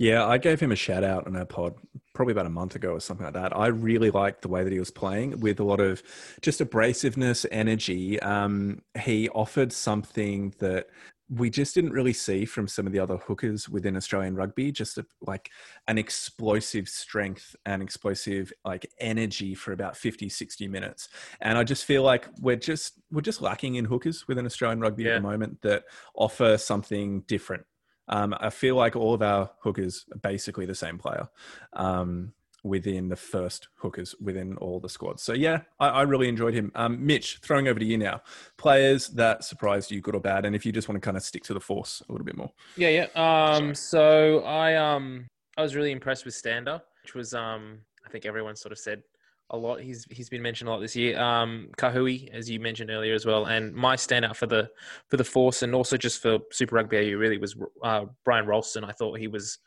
Yeah, 0.00 0.26
I 0.26 0.38
gave 0.38 0.60
him 0.60 0.72
a 0.72 0.76
shout 0.76 1.04
out 1.04 1.26
on 1.26 1.36
our 1.36 1.44
pod 1.44 1.74
probably 2.14 2.32
about 2.32 2.46
a 2.46 2.50
month 2.50 2.74
ago 2.74 2.92
or 2.92 3.00
something 3.00 3.24
like 3.24 3.34
that. 3.34 3.54
I 3.54 3.66
really 3.66 4.10
liked 4.10 4.40
the 4.40 4.48
way 4.48 4.64
that 4.64 4.72
he 4.72 4.78
was 4.78 4.90
playing 4.90 5.40
with 5.40 5.60
a 5.60 5.62
lot 5.64 5.78
of 5.78 6.02
just 6.40 6.60
abrasiveness, 6.60 7.44
energy. 7.50 8.18
Um, 8.20 8.80
he 8.98 9.28
offered 9.28 9.74
something 9.74 10.54
that 10.58 10.86
we 11.28 11.50
just 11.50 11.74
didn't 11.74 11.92
really 11.92 12.14
see 12.14 12.46
from 12.46 12.66
some 12.66 12.86
of 12.86 12.94
the 12.94 12.98
other 12.98 13.18
hookers 13.18 13.68
within 13.68 13.94
Australian 13.94 14.36
rugby, 14.36 14.72
just 14.72 14.96
a, 14.96 15.04
like 15.20 15.50
an 15.86 15.98
explosive 15.98 16.88
strength 16.88 17.54
and 17.66 17.82
explosive 17.82 18.54
like 18.64 18.90
energy 19.00 19.54
for 19.54 19.72
about 19.72 19.98
50, 19.98 20.30
60 20.30 20.66
minutes. 20.66 21.10
And 21.42 21.58
I 21.58 21.62
just 21.62 21.84
feel 21.84 22.02
like 22.02 22.26
we're 22.40 22.56
just 22.56 22.94
we're 23.12 23.20
just 23.20 23.42
lacking 23.42 23.74
in 23.74 23.84
hookers 23.84 24.26
within 24.26 24.46
Australian 24.46 24.80
rugby 24.80 25.04
Yeah. 25.04 25.10
at 25.10 25.14
the 25.16 25.28
moment 25.28 25.60
that 25.60 25.84
offer 26.14 26.56
something 26.56 27.20
different. 27.28 27.64
Um, 28.10 28.34
I 28.38 28.50
feel 28.50 28.74
like 28.74 28.96
all 28.96 29.14
of 29.14 29.22
our 29.22 29.50
hookers 29.60 30.04
are 30.12 30.18
basically 30.18 30.66
the 30.66 30.74
same 30.74 30.98
player 30.98 31.28
um, 31.72 32.32
within 32.62 33.08
the 33.08 33.16
first 33.16 33.68
hookers 33.76 34.14
within 34.20 34.56
all 34.58 34.80
the 34.80 34.88
squads. 34.88 35.22
So 35.22 35.32
yeah, 35.32 35.62
I, 35.78 35.88
I 35.88 36.02
really 36.02 36.28
enjoyed 36.28 36.52
him. 36.52 36.72
Um, 36.74 37.06
Mitch, 37.06 37.38
throwing 37.42 37.68
over 37.68 37.78
to 37.78 37.86
you 37.86 37.96
now. 37.96 38.22
Players 38.58 39.08
that 39.08 39.44
surprised 39.44 39.90
you, 39.90 40.00
good 40.00 40.14
or 40.14 40.20
bad, 40.20 40.44
and 40.44 40.54
if 40.54 40.66
you 40.66 40.72
just 40.72 40.88
want 40.88 41.00
to 41.00 41.04
kind 41.04 41.16
of 41.16 41.22
stick 41.22 41.44
to 41.44 41.54
the 41.54 41.60
force 41.60 42.02
a 42.08 42.12
little 42.12 42.24
bit 42.24 42.36
more. 42.36 42.50
Yeah, 42.76 42.88
yeah. 42.88 43.06
Um, 43.14 43.74
so 43.74 44.40
I 44.40 44.74
um 44.74 45.26
I 45.56 45.62
was 45.62 45.74
really 45.74 45.92
impressed 45.92 46.24
with 46.24 46.34
Stander, 46.34 46.82
which 47.02 47.14
was 47.14 47.32
um 47.32 47.78
I 48.04 48.08
think 48.10 48.26
everyone 48.26 48.56
sort 48.56 48.72
of 48.72 48.78
said 48.78 49.02
a 49.50 49.56
lot. 49.56 49.80
He's 49.80 50.06
he's 50.10 50.28
been 50.28 50.42
mentioned 50.42 50.68
a 50.68 50.72
lot 50.72 50.80
this 50.80 50.96
year. 50.96 51.18
Um, 51.20 51.68
Kahui, 51.76 52.32
as 52.32 52.48
you 52.48 52.60
mentioned 52.60 52.90
earlier 52.90 53.14
as 53.14 53.26
well, 53.26 53.46
and 53.46 53.74
my 53.74 53.96
standout 53.96 54.36
for 54.36 54.46
the 54.46 54.68
for 55.08 55.16
the 55.16 55.24
force 55.24 55.62
and 55.62 55.74
also 55.74 55.96
just 55.96 56.22
for 56.22 56.38
Super 56.52 56.76
Rugby 56.76 56.96
AU 56.96 57.16
really 57.16 57.38
was 57.38 57.56
uh, 57.82 58.06
Byron 58.24 58.46
Ralston. 58.46 58.84
I 58.84 58.92
thought 58.92 59.18
he 59.18 59.28
was. 59.28 59.58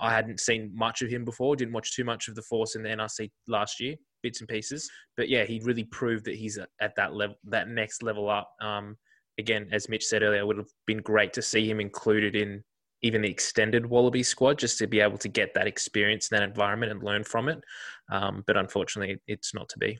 I 0.00 0.14
hadn't 0.14 0.40
seen 0.40 0.70
much 0.74 1.02
of 1.02 1.10
him 1.10 1.24
before. 1.24 1.56
Didn't 1.56 1.74
watch 1.74 1.94
too 1.94 2.04
much 2.04 2.28
of 2.28 2.34
the 2.34 2.42
force 2.42 2.76
in 2.76 2.82
the 2.82 2.88
NRC 2.88 3.30
last 3.48 3.80
year, 3.80 3.96
bits 4.22 4.40
and 4.40 4.48
pieces. 4.48 4.88
But 5.16 5.28
yeah, 5.28 5.44
he 5.44 5.60
really 5.64 5.84
proved 5.84 6.24
that 6.26 6.36
he's 6.36 6.58
at 6.80 6.94
that 6.96 7.14
level, 7.14 7.36
that 7.44 7.68
next 7.68 8.02
level 8.02 8.30
up. 8.30 8.50
Um, 8.62 8.96
again, 9.38 9.68
as 9.72 9.88
Mitch 9.88 10.04
said 10.04 10.22
earlier, 10.22 10.40
it 10.40 10.46
would 10.46 10.58
have 10.58 10.70
been 10.86 11.02
great 11.02 11.32
to 11.34 11.42
see 11.42 11.68
him 11.68 11.80
included 11.80 12.36
in 12.36 12.62
even 13.02 13.22
the 13.22 13.30
extended 13.30 13.86
Wallaby 13.86 14.22
squad 14.22 14.58
just 14.58 14.78
to 14.78 14.86
be 14.86 15.00
able 15.00 15.18
to 15.18 15.28
get 15.28 15.54
that 15.54 15.66
experience 15.66 16.30
in 16.30 16.36
that 16.36 16.48
environment 16.48 16.92
and 16.92 17.02
learn 17.02 17.24
from 17.24 17.48
it. 17.48 17.62
Um, 18.10 18.44
but 18.46 18.56
unfortunately, 18.56 19.18
it's 19.26 19.54
not 19.54 19.68
to 19.70 19.78
be. 19.78 19.98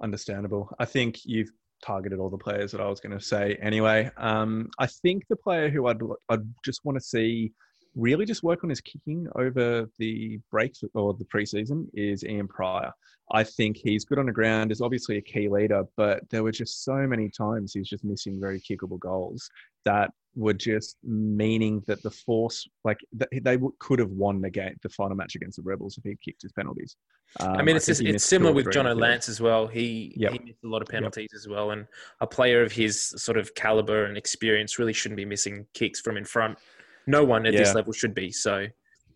Understandable. 0.00 0.74
I 0.78 0.84
think 0.84 1.20
you've 1.24 1.50
targeted 1.84 2.18
all 2.18 2.30
the 2.30 2.38
players 2.38 2.72
that 2.72 2.80
I 2.80 2.88
was 2.88 3.00
going 3.00 3.16
to 3.16 3.24
say 3.24 3.56
anyway. 3.60 4.10
Um, 4.16 4.70
I 4.78 4.86
think 4.86 5.24
the 5.28 5.36
player 5.36 5.68
who 5.68 5.86
I'd, 5.86 6.00
I'd 6.28 6.48
just 6.64 6.80
want 6.84 6.96
to 6.96 7.04
see 7.04 7.52
really 7.94 8.24
just 8.24 8.42
work 8.42 8.64
on 8.64 8.70
his 8.70 8.80
kicking 8.80 9.28
over 9.36 9.88
the 9.98 10.40
break 10.50 10.74
or 10.94 11.14
the 11.14 11.24
preseason 11.24 11.86
is 11.94 12.24
Ian 12.24 12.48
Prior. 12.48 12.90
I 13.32 13.44
think 13.44 13.78
he's 13.78 14.04
good 14.04 14.18
on 14.18 14.26
the 14.26 14.32
ground, 14.32 14.72
is 14.72 14.80
obviously 14.80 15.16
a 15.16 15.22
key 15.22 15.48
leader, 15.48 15.84
but 15.96 16.28
there 16.30 16.42
were 16.42 16.52
just 16.52 16.84
so 16.84 16.94
many 17.06 17.30
times 17.30 17.72
he's 17.72 17.88
just 17.88 18.04
missing 18.04 18.40
very 18.40 18.60
kickable 18.60 18.98
goals 18.98 19.48
that 19.84 20.10
were 20.34 20.54
just 20.54 20.96
meaning 21.02 21.82
that 21.86 22.02
the 22.02 22.10
force, 22.10 22.66
like 22.84 22.98
they 23.12 23.58
could 23.78 23.98
have 23.98 24.10
won 24.10 24.40
the 24.40 24.50
game, 24.50 24.74
the 24.82 24.88
final 24.88 25.16
match 25.16 25.34
against 25.34 25.56
the 25.56 25.62
Rebels 25.62 25.98
if 25.98 26.04
he 26.04 26.16
kicked 26.24 26.42
his 26.42 26.52
penalties. 26.52 26.96
Um, 27.40 27.52
I 27.52 27.62
mean, 27.62 27.76
it's, 27.76 27.86
just, 27.86 28.02
it's 28.02 28.24
similar 28.24 28.52
with 28.52 28.66
Jono 28.66 28.98
Lance 28.98 29.28
as 29.28 29.40
well. 29.40 29.66
He, 29.66 30.14
yep. 30.16 30.32
he 30.32 30.38
missed 30.38 30.64
a 30.64 30.68
lot 30.68 30.82
of 30.82 30.88
penalties 30.88 31.28
yep. 31.32 31.38
as 31.38 31.48
well, 31.48 31.70
and 31.70 31.86
a 32.20 32.26
player 32.26 32.62
of 32.62 32.72
his 32.72 33.14
sort 33.16 33.38
of 33.38 33.54
caliber 33.54 34.04
and 34.04 34.16
experience 34.16 34.78
really 34.78 34.92
shouldn't 34.92 35.16
be 35.16 35.24
missing 35.24 35.66
kicks 35.74 36.00
from 36.00 36.16
in 36.16 36.24
front. 36.24 36.58
No 37.06 37.24
one 37.24 37.46
at 37.46 37.52
yeah. 37.52 37.60
this 37.60 37.74
level 37.74 37.92
should 37.92 38.14
be. 38.14 38.30
So, 38.30 38.66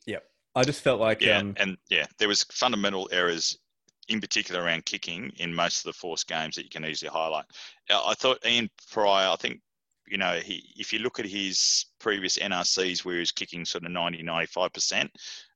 yeah, 0.07 0.18
I 0.55 0.64
just 0.64 0.82
felt 0.82 1.01
like 1.01 1.20
yeah, 1.20 1.39
um, 1.39 1.55
and 1.59 1.76
yeah, 1.89 2.07
there 2.18 2.28
was 2.28 2.45
fundamental 2.45 3.09
errors 3.12 3.59
in 4.09 4.20
particular 4.20 4.62
around 4.62 4.84
kicking 4.84 5.32
in 5.37 5.53
most 5.53 5.78
of 5.78 5.84
the 5.84 5.93
force 5.93 6.24
games 6.24 6.55
that 6.55 6.62
you 6.62 6.70
can 6.70 6.84
easily 6.84 7.11
highlight. 7.11 7.45
I 7.91 8.14
thought 8.14 8.45
Ian 8.47 8.70
Prior, 8.91 9.30
I 9.30 9.37
think 9.37 9.61
you 10.09 10.19
know, 10.19 10.35
he, 10.37 10.73
if 10.77 10.93
you 10.93 11.01
look 11.01 11.19
at 11.19 11.27
his 11.27 11.87
previous 11.99 12.39
NRCs 12.39 13.05
where 13.05 13.19
he's 13.19 13.33
kicking 13.33 13.65
sort 13.65 13.85
of 13.85 13.91
90, 13.91 14.23
95%, 14.23 15.09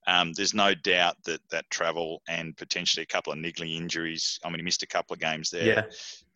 um, 0.06 0.32
there's 0.32 0.54
no 0.54 0.74
doubt 0.74 1.16
that 1.24 1.40
that 1.50 1.68
travel 1.70 2.22
and 2.28 2.56
potentially 2.56 3.02
a 3.02 3.06
couple 3.06 3.32
of 3.32 3.38
niggling 3.38 3.72
injuries. 3.72 4.38
I 4.44 4.48
mean, 4.48 4.58
he 4.58 4.64
missed 4.64 4.82
a 4.82 4.86
couple 4.86 5.14
of 5.14 5.20
games 5.20 5.50
there. 5.50 5.64
Yeah. 5.64 5.82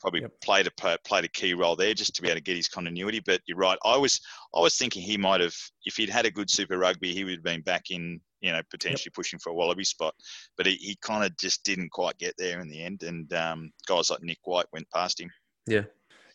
Probably 0.00 0.20
yep. 0.20 0.32
played 0.42 0.66
a 0.66 0.98
played 1.04 1.24
a 1.24 1.28
key 1.28 1.54
role 1.54 1.74
there 1.74 1.94
just 1.94 2.14
to 2.16 2.22
be 2.22 2.28
able 2.28 2.36
to 2.36 2.42
get 2.42 2.56
his 2.56 2.68
continuity. 2.68 3.20
But 3.24 3.40
you're 3.46 3.56
right. 3.56 3.78
I 3.84 3.96
was 3.96 4.20
I 4.54 4.60
was 4.60 4.76
thinking 4.76 5.02
he 5.02 5.16
might 5.16 5.40
have, 5.40 5.56
if 5.86 5.96
he'd 5.96 6.10
had 6.10 6.26
a 6.26 6.30
good 6.30 6.50
Super 6.50 6.78
Rugby, 6.78 7.14
he 7.14 7.24
would 7.24 7.34
have 7.34 7.42
been 7.42 7.62
back 7.62 7.90
in, 7.90 8.20
you 8.40 8.52
know, 8.52 8.60
potentially 8.70 9.08
yep. 9.10 9.14
pushing 9.14 9.38
for 9.38 9.50
a 9.50 9.54
Wallaby 9.54 9.84
spot. 9.84 10.14
But 10.58 10.66
he, 10.66 10.74
he 10.74 10.96
kind 11.00 11.24
of 11.24 11.36
just 11.38 11.64
didn't 11.64 11.90
quite 11.90 12.18
get 12.18 12.34
there 12.36 12.60
in 12.60 12.68
the 12.68 12.82
end. 12.82 13.02
And 13.02 13.32
um, 13.32 13.72
guys 13.88 14.10
like 14.10 14.22
Nick 14.22 14.38
White 14.44 14.66
went 14.72 14.90
past 14.90 15.18
him. 15.18 15.30
Yeah. 15.66 15.84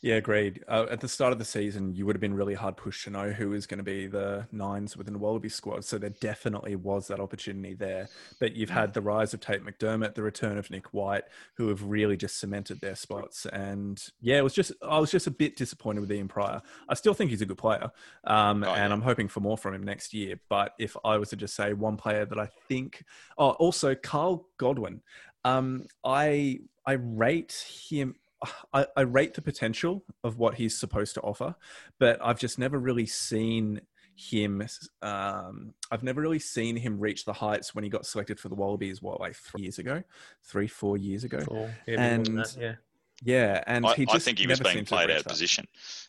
Yeah, 0.01 0.15
agreed. 0.15 0.63
Uh, 0.65 0.85
at 0.89 1.01
the 1.01 1.09
start 1.09 1.33
of 1.33 1.39
the 1.39 1.45
season, 1.45 1.93
you 1.93 2.05
would 2.05 2.15
have 2.15 2.21
been 2.21 2.33
really 2.33 2.53
hard 2.53 2.77
pushed 2.77 3.03
to 3.03 3.09
know 3.09 3.31
who 3.31 3.49
was 3.49 3.67
going 3.67 3.79
to 3.79 3.83
be 3.83 4.07
the 4.07 4.47
nines 4.49 4.95
within 4.95 5.11
the 5.11 5.19
Wallaby 5.19 5.49
squad. 5.49 5.83
So 5.83 5.97
there 5.97 6.11
definitely 6.21 6.77
was 6.77 7.07
that 7.07 7.19
opportunity 7.19 7.73
there. 7.73 8.07
But 8.39 8.55
you've 8.55 8.69
had 8.69 8.93
the 8.93 9.01
rise 9.01 9.33
of 9.33 9.41
Tate 9.41 9.61
McDermott, 9.61 10.15
the 10.15 10.23
return 10.23 10.57
of 10.57 10.71
Nick 10.71 10.93
White, 10.93 11.25
who 11.55 11.67
have 11.67 11.83
really 11.83 12.15
just 12.15 12.39
cemented 12.39 12.79
their 12.79 12.95
spots. 12.95 13.45
And 13.47 14.01
yeah, 14.21 14.37
it 14.37 14.43
was 14.43 14.53
just 14.53 14.71
I 14.81 14.99
was 14.99 15.11
just 15.11 15.27
a 15.27 15.31
bit 15.31 15.57
disappointed 15.57 15.99
with 15.99 16.11
Ian 16.13 16.29
Prior. 16.29 16.61
I 16.87 16.93
still 16.93 17.13
think 17.13 17.31
he's 17.31 17.41
a 17.41 17.45
good 17.45 17.57
player, 17.57 17.91
um, 18.23 18.63
oh, 18.63 18.73
and 18.73 18.93
I'm 18.93 19.01
hoping 19.01 19.27
for 19.27 19.41
more 19.41 19.57
from 19.57 19.73
him 19.73 19.83
next 19.83 20.13
year. 20.13 20.39
But 20.47 20.75
if 20.79 20.95
I 21.03 21.17
was 21.17 21.29
to 21.31 21.35
just 21.35 21.55
say 21.55 21.73
one 21.73 21.97
player 21.97 22.23
that 22.23 22.39
I 22.39 22.47
think, 22.69 23.03
oh, 23.37 23.51
also 23.51 23.95
Kyle 23.95 24.47
Godwin. 24.57 25.01
Um, 25.43 25.87
I 26.05 26.59
I 26.85 26.93
rate 26.93 27.65
him. 27.89 28.15
I, 28.73 28.85
I 28.95 29.01
rate 29.01 29.33
the 29.33 29.41
potential 29.41 30.03
of 30.23 30.37
what 30.37 30.55
he's 30.55 30.77
supposed 30.77 31.15
to 31.15 31.21
offer, 31.21 31.55
but 31.99 32.19
I've 32.23 32.39
just 32.39 32.57
never 32.57 32.79
really 32.79 33.05
seen 33.05 33.81
him. 34.15 34.65
Um, 35.01 35.73
I've 35.91 36.03
never 36.03 36.21
really 36.21 36.39
seen 36.39 36.75
him 36.75 36.99
reach 36.99 37.25
the 37.25 37.33
heights 37.33 37.73
when 37.73 37.83
he 37.83 37.89
got 37.89 38.05
selected 38.05 38.39
for 38.39 38.49
the 38.49 38.55
Wallabies. 38.55 39.01
What, 39.01 39.19
like 39.19 39.35
three 39.35 39.63
years 39.63 39.79
ago, 39.79 40.03
three, 40.43 40.67
four 40.67 40.97
years 40.97 41.23
ago, 41.23 41.39
four. 41.41 41.73
Yeah, 41.87 42.01
and 42.01 42.25
that, 42.37 42.55
yeah. 42.59 42.75
Yeah, 43.21 43.63
and 43.67 43.85
I, 43.85 43.95
he 43.95 44.07
I 44.09 44.19
think 44.19 44.39
he 44.39 44.47
was 44.47 44.61
being 44.61 44.85
played 44.85 45.11
out 45.11 45.19
of 45.19 45.25
position. 45.25 45.65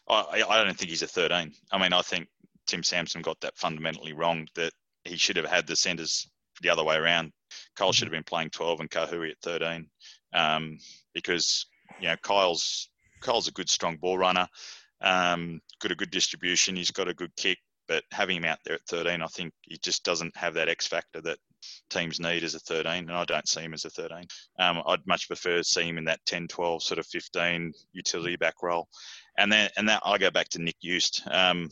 I, 0.08 0.44
I 0.48 0.64
don't 0.64 0.76
think 0.76 0.90
he's 0.90 1.02
a 1.02 1.08
13. 1.08 1.52
I 1.72 1.78
mean, 1.78 1.92
I 1.92 2.02
think 2.02 2.28
Tim 2.66 2.84
Sampson 2.84 3.22
got 3.22 3.40
that 3.40 3.56
fundamentally 3.56 4.12
wrong. 4.12 4.46
That 4.54 4.72
he 5.04 5.16
should 5.16 5.36
have 5.36 5.46
had 5.46 5.66
the 5.66 5.74
centres 5.74 6.30
the 6.62 6.68
other 6.68 6.84
way 6.84 6.96
around. 6.96 7.32
Kyle 7.74 7.92
should 7.92 8.06
mm-hmm. 8.06 8.14
have 8.14 8.24
been 8.24 8.28
playing 8.28 8.50
12 8.50 8.80
and 8.80 8.90
Kahui 8.90 9.30
at 9.30 9.40
13, 9.42 9.88
um, 10.34 10.78
because 11.14 11.66
you 12.00 12.08
know, 12.08 12.16
Kyle's 12.22 12.88
Kyle's 13.20 13.48
a 13.48 13.52
good, 13.52 13.68
strong 13.68 13.96
ball 13.96 14.18
runner. 14.18 14.48
Um, 15.02 15.60
got 15.80 15.92
a 15.92 15.96
good 15.96 16.10
distribution. 16.10 16.76
He's 16.76 16.90
got 16.90 17.08
a 17.08 17.14
good 17.14 17.34
kick, 17.36 17.58
but 17.86 18.04
having 18.12 18.38
him 18.38 18.44
out 18.44 18.58
there 18.64 18.74
at 18.74 18.86
13, 18.86 19.22
I 19.22 19.26
think 19.26 19.52
he 19.62 19.78
just 19.82 20.04
doesn't 20.04 20.36
have 20.36 20.54
that 20.54 20.68
X 20.68 20.86
factor 20.86 21.20
that 21.22 21.38
teams 21.90 22.20
need 22.20 22.44
as 22.44 22.54
a 22.54 22.60
13, 22.60 22.92
and 22.92 23.12
I 23.12 23.24
don't 23.24 23.48
see 23.48 23.60
him 23.60 23.74
as 23.74 23.84
a 23.84 23.90
13. 23.90 24.24
Um, 24.58 24.82
I'd 24.86 25.06
much 25.06 25.26
prefer 25.26 25.62
see 25.62 25.82
him 25.82 25.98
in 25.98 26.04
that 26.04 26.24
10, 26.26 26.48
12, 26.48 26.82
sort 26.82 26.98
of 26.98 27.06
15 27.06 27.72
utility 27.92 28.36
back 28.36 28.62
role. 28.62 28.88
And 29.38 29.52
then, 29.52 29.70
and 29.76 29.88
that 29.88 30.02
I 30.04 30.18
go 30.18 30.30
back 30.30 30.48
to 30.50 30.62
Nick 30.62 30.76
Jooste. 30.82 31.22
Um, 31.30 31.70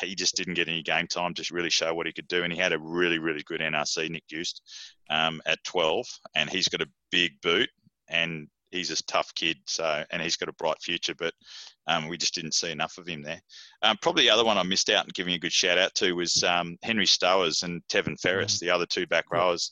he 0.00 0.14
just 0.14 0.36
didn't 0.36 0.54
get 0.54 0.68
any 0.68 0.82
game 0.82 1.06
time 1.06 1.34
to 1.34 1.54
really 1.54 1.70
show 1.70 1.94
what 1.94 2.06
he 2.06 2.12
could 2.12 2.28
do, 2.28 2.44
and 2.44 2.52
he 2.52 2.58
had 2.58 2.72
a 2.72 2.78
really, 2.78 3.18
really 3.18 3.42
good 3.42 3.60
NRC, 3.60 4.10
Nick 4.10 4.26
Jooste, 4.28 4.60
um, 5.10 5.40
at 5.46 5.62
12, 5.64 6.06
and 6.34 6.50
he's 6.50 6.68
got 6.68 6.82
a 6.82 6.90
big 7.10 7.40
boot, 7.42 7.68
and 8.08 8.48
he's 8.76 8.90
a 8.90 9.02
tough 9.04 9.34
kid, 9.34 9.56
so 9.66 10.04
and 10.10 10.22
he's 10.22 10.36
got 10.36 10.48
a 10.48 10.54
bright 10.54 10.80
future. 10.80 11.14
But 11.14 11.34
um, 11.86 12.08
we 12.08 12.16
just 12.16 12.34
didn't 12.34 12.54
see 12.54 12.70
enough 12.70 12.98
of 12.98 13.06
him 13.06 13.22
there. 13.22 13.40
Um, 13.82 13.96
probably 14.00 14.24
the 14.24 14.30
other 14.30 14.44
one 14.44 14.58
I 14.58 14.62
missed 14.62 14.90
out 14.90 15.04
and 15.04 15.14
giving 15.14 15.34
a 15.34 15.38
good 15.38 15.52
shout 15.52 15.78
out 15.78 15.94
to 15.96 16.12
was 16.14 16.42
um, 16.44 16.76
Henry 16.82 17.06
Stowers 17.06 17.62
and 17.62 17.82
Tevin 17.88 18.18
Ferris, 18.20 18.56
mm-hmm. 18.56 18.66
the 18.66 18.74
other 18.74 18.86
two 18.86 19.06
back 19.06 19.24
rowers. 19.30 19.70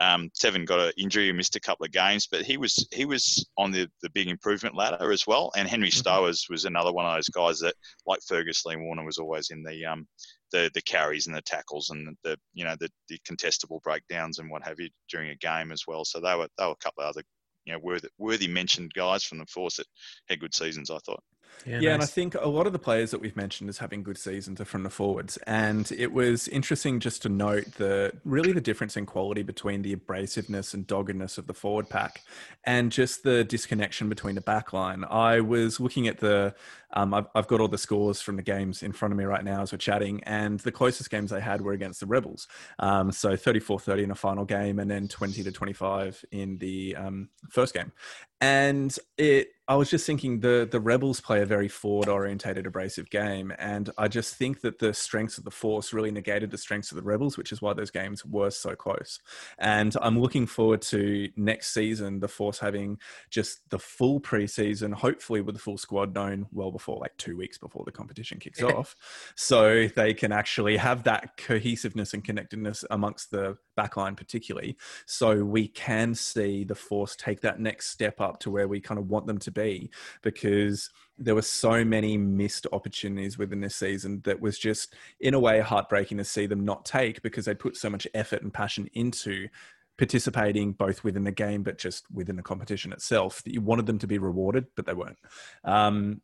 Um, 0.00 0.28
Tevin 0.36 0.66
got 0.66 0.80
an 0.80 0.92
injury, 0.98 1.28
and 1.28 1.36
missed 1.36 1.54
a 1.54 1.60
couple 1.60 1.86
of 1.86 1.92
games, 1.92 2.26
but 2.26 2.42
he 2.42 2.56
was 2.56 2.86
he 2.92 3.04
was 3.04 3.46
on 3.56 3.70
the, 3.70 3.88
the 4.02 4.10
big 4.10 4.28
improvement 4.28 4.74
ladder 4.74 5.12
as 5.12 5.26
well. 5.26 5.52
And 5.56 5.68
Henry 5.68 5.88
mm-hmm. 5.88 5.98
Stowers 5.98 6.46
was 6.50 6.64
another 6.64 6.92
one 6.92 7.06
of 7.06 7.14
those 7.14 7.28
guys 7.28 7.60
that, 7.60 7.74
like 8.06 8.18
Fergus 8.26 8.64
Lee 8.66 8.76
Warner, 8.76 9.04
was 9.04 9.18
always 9.18 9.50
in 9.50 9.62
the 9.62 9.84
um, 9.84 10.08
the 10.50 10.70
the 10.74 10.82
carries 10.82 11.26
and 11.26 11.36
the 11.36 11.42
tackles 11.42 11.90
and 11.90 12.16
the 12.24 12.36
you 12.54 12.64
know 12.64 12.74
the, 12.80 12.88
the 13.08 13.18
contestable 13.28 13.82
breakdowns 13.82 14.38
and 14.38 14.50
what 14.50 14.64
have 14.64 14.80
you 14.80 14.88
during 15.08 15.30
a 15.30 15.36
game 15.36 15.70
as 15.70 15.84
well. 15.86 16.04
So 16.04 16.20
they 16.20 16.34
were 16.34 16.48
they 16.58 16.66
were 16.66 16.72
a 16.72 16.84
couple 16.84 17.04
of 17.04 17.10
other 17.10 17.22
you 17.64 17.72
know 17.72 17.78
worthy, 17.78 18.08
worthy 18.18 18.48
mentioned 18.48 18.92
guys 18.94 19.24
from 19.24 19.38
the 19.38 19.46
force 19.46 19.76
that 19.76 19.86
had 20.28 20.40
good 20.40 20.54
seasons. 20.54 20.90
I 20.90 20.98
thought. 20.98 21.22
Yeah, 21.66 21.80
yeah 21.80 21.80
nice. 21.80 21.94
and 21.94 22.02
I 22.02 22.06
think 22.06 22.34
a 22.34 22.48
lot 22.48 22.66
of 22.66 22.72
the 22.72 22.78
players 22.78 23.10
that 23.10 23.20
we've 23.20 23.36
mentioned 23.36 23.70
as 23.70 23.78
having 23.78 24.02
good 24.02 24.18
seasons 24.18 24.60
are 24.60 24.64
from 24.64 24.82
the 24.82 24.90
forwards, 24.90 25.36
and 25.46 25.90
it 25.92 26.12
was 26.12 26.48
interesting 26.48 27.00
just 27.00 27.22
to 27.22 27.28
note 27.28 27.64
the 27.76 28.12
really 28.24 28.52
the 28.52 28.60
difference 28.60 28.96
in 28.96 29.06
quality 29.06 29.42
between 29.42 29.82
the 29.82 29.96
abrasiveness 29.96 30.74
and 30.74 30.86
doggedness 30.86 31.38
of 31.38 31.46
the 31.46 31.54
forward 31.54 31.88
pack, 31.88 32.22
and 32.64 32.92
just 32.92 33.22
the 33.22 33.44
disconnection 33.44 34.08
between 34.08 34.34
the 34.34 34.40
back 34.40 34.72
line. 34.72 35.04
I 35.04 35.40
was 35.40 35.80
looking 35.80 36.06
at 36.06 36.18
the 36.18 36.54
um, 36.94 37.12
I've, 37.12 37.26
I've, 37.34 37.48
got 37.48 37.60
all 37.60 37.68
the 37.68 37.76
scores 37.76 38.20
from 38.20 38.36
the 38.36 38.42
games 38.42 38.82
in 38.82 38.92
front 38.92 39.12
of 39.12 39.18
me 39.18 39.24
right 39.24 39.44
now 39.44 39.62
as 39.62 39.72
we're 39.72 39.78
chatting, 39.78 40.22
and 40.24 40.60
the 40.60 40.70
closest 40.70 41.10
games 41.10 41.30
they 41.30 41.40
had 41.40 41.60
were 41.60 41.72
against 41.72 42.00
the 42.00 42.06
Rebels. 42.06 42.46
Um, 42.78 43.10
so 43.10 43.36
34 43.36 43.80
30 43.80 44.04
in 44.04 44.10
a 44.10 44.14
final 44.14 44.44
game, 44.44 44.78
and 44.78 44.90
then 44.90 45.08
20 45.08 45.42
to 45.42 45.52
25 45.52 46.24
in 46.30 46.58
the 46.58 46.94
um, 46.96 47.28
first 47.50 47.74
game. 47.74 47.92
And 48.40 48.96
it, 49.18 49.48
I 49.66 49.76
was 49.76 49.88
just 49.88 50.04
thinking 50.04 50.40
the 50.40 50.68
the 50.70 50.80
Rebels 50.80 51.20
play 51.20 51.40
a 51.40 51.46
very 51.46 51.68
forward 51.68 52.08
orientated, 52.08 52.66
abrasive 52.66 53.08
game, 53.08 53.50
and 53.58 53.88
I 53.96 54.08
just 54.08 54.34
think 54.34 54.60
that 54.60 54.78
the 54.78 54.92
strengths 54.92 55.38
of 55.38 55.44
the 55.44 55.50
Force 55.50 55.94
really 55.94 56.10
negated 56.10 56.50
the 56.50 56.58
strengths 56.58 56.92
of 56.92 56.96
the 56.96 57.02
Rebels, 57.02 57.38
which 57.38 57.50
is 57.50 57.62
why 57.62 57.72
those 57.72 57.90
games 57.90 58.26
were 58.26 58.50
so 58.50 58.74
close. 58.74 59.20
And 59.58 59.96
I'm 60.02 60.20
looking 60.20 60.46
forward 60.46 60.82
to 60.82 61.30
next 61.36 61.72
season, 61.72 62.20
the 62.20 62.28
Force 62.28 62.58
having 62.58 62.98
just 63.30 63.68
the 63.70 63.78
full 63.78 64.20
preseason, 64.20 64.92
hopefully 64.92 65.40
with 65.40 65.54
the 65.54 65.60
full 65.60 65.78
squad 65.78 66.14
known 66.14 66.46
well 66.52 66.70
before 66.70 66.98
like 66.98 67.16
two 67.16 67.36
weeks 67.36 67.56
before 67.56 67.84
the 67.86 67.92
competition 67.92 68.38
kicks 68.38 68.62
off. 68.62 68.94
So 69.34 69.88
they 69.88 70.12
can 70.12 70.30
actually 70.30 70.76
have 70.76 71.04
that 71.04 71.38
cohesiveness 71.38 72.12
and 72.12 72.22
connectedness 72.22 72.84
amongst 72.90 73.30
the 73.30 73.56
backline, 73.78 74.16
particularly. 74.16 74.76
So 75.06 75.42
we 75.42 75.68
can 75.68 76.14
see 76.14 76.64
the 76.64 76.74
force 76.74 77.16
take 77.16 77.40
that 77.40 77.60
next 77.60 77.88
step 77.88 78.20
up 78.20 78.40
to 78.40 78.50
where 78.50 78.68
we 78.68 78.80
kind 78.80 78.98
of 78.98 79.08
want 79.08 79.26
them 79.26 79.38
to 79.38 79.53
be 79.54 79.90
because 80.22 80.90
there 81.16 81.34
were 81.34 81.42
so 81.42 81.84
many 81.84 82.16
missed 82.16 82.66
opportunities 82.72 83.38
within 83.38 83.60
this 83.60 83.76
season 83.76 84.20
that 84.24 84.40
was 84.40 84.58
just, 84.58 84.94
in 85.20 85.34
a 85.34 85.40
way, 85.40 85.60
heartbreaking 85.60 86.18
to 86.18 86.24
see 86.24 86.46
them 86.46 86.64
not 86.64 86.84
take 86.84 87.22
because 87.22 87.44
they 87.44 87.54
put 87.54 87.76
so 87.76 87.88
much 87.88 88.06
effort 88.14 88.42
and 88.42 88.52
passion 88.52 88.88
into 88.94 89.48
participating 89.96 90.72
both 90.72 91.04
within 91.04 91.22
the 91.22 91.30
game 91.30 91.62
but 91.62 91.78
just 91.78 92.04
within 92.12 92.34
the 92.34 92.42
competition 92.42 92.92
itself 92.92 93.42
that 93.44 93.54
you 93.54 93.60
wanted 93.60 93.86
them 93.86 93.98
to 93.98 94.08
be 94.08 94.18
rewarded 94.18 94.66
but 94.74 94.86
they 94.86 94.94
weren't. 94.94 95.18
Um, 95.62 96.20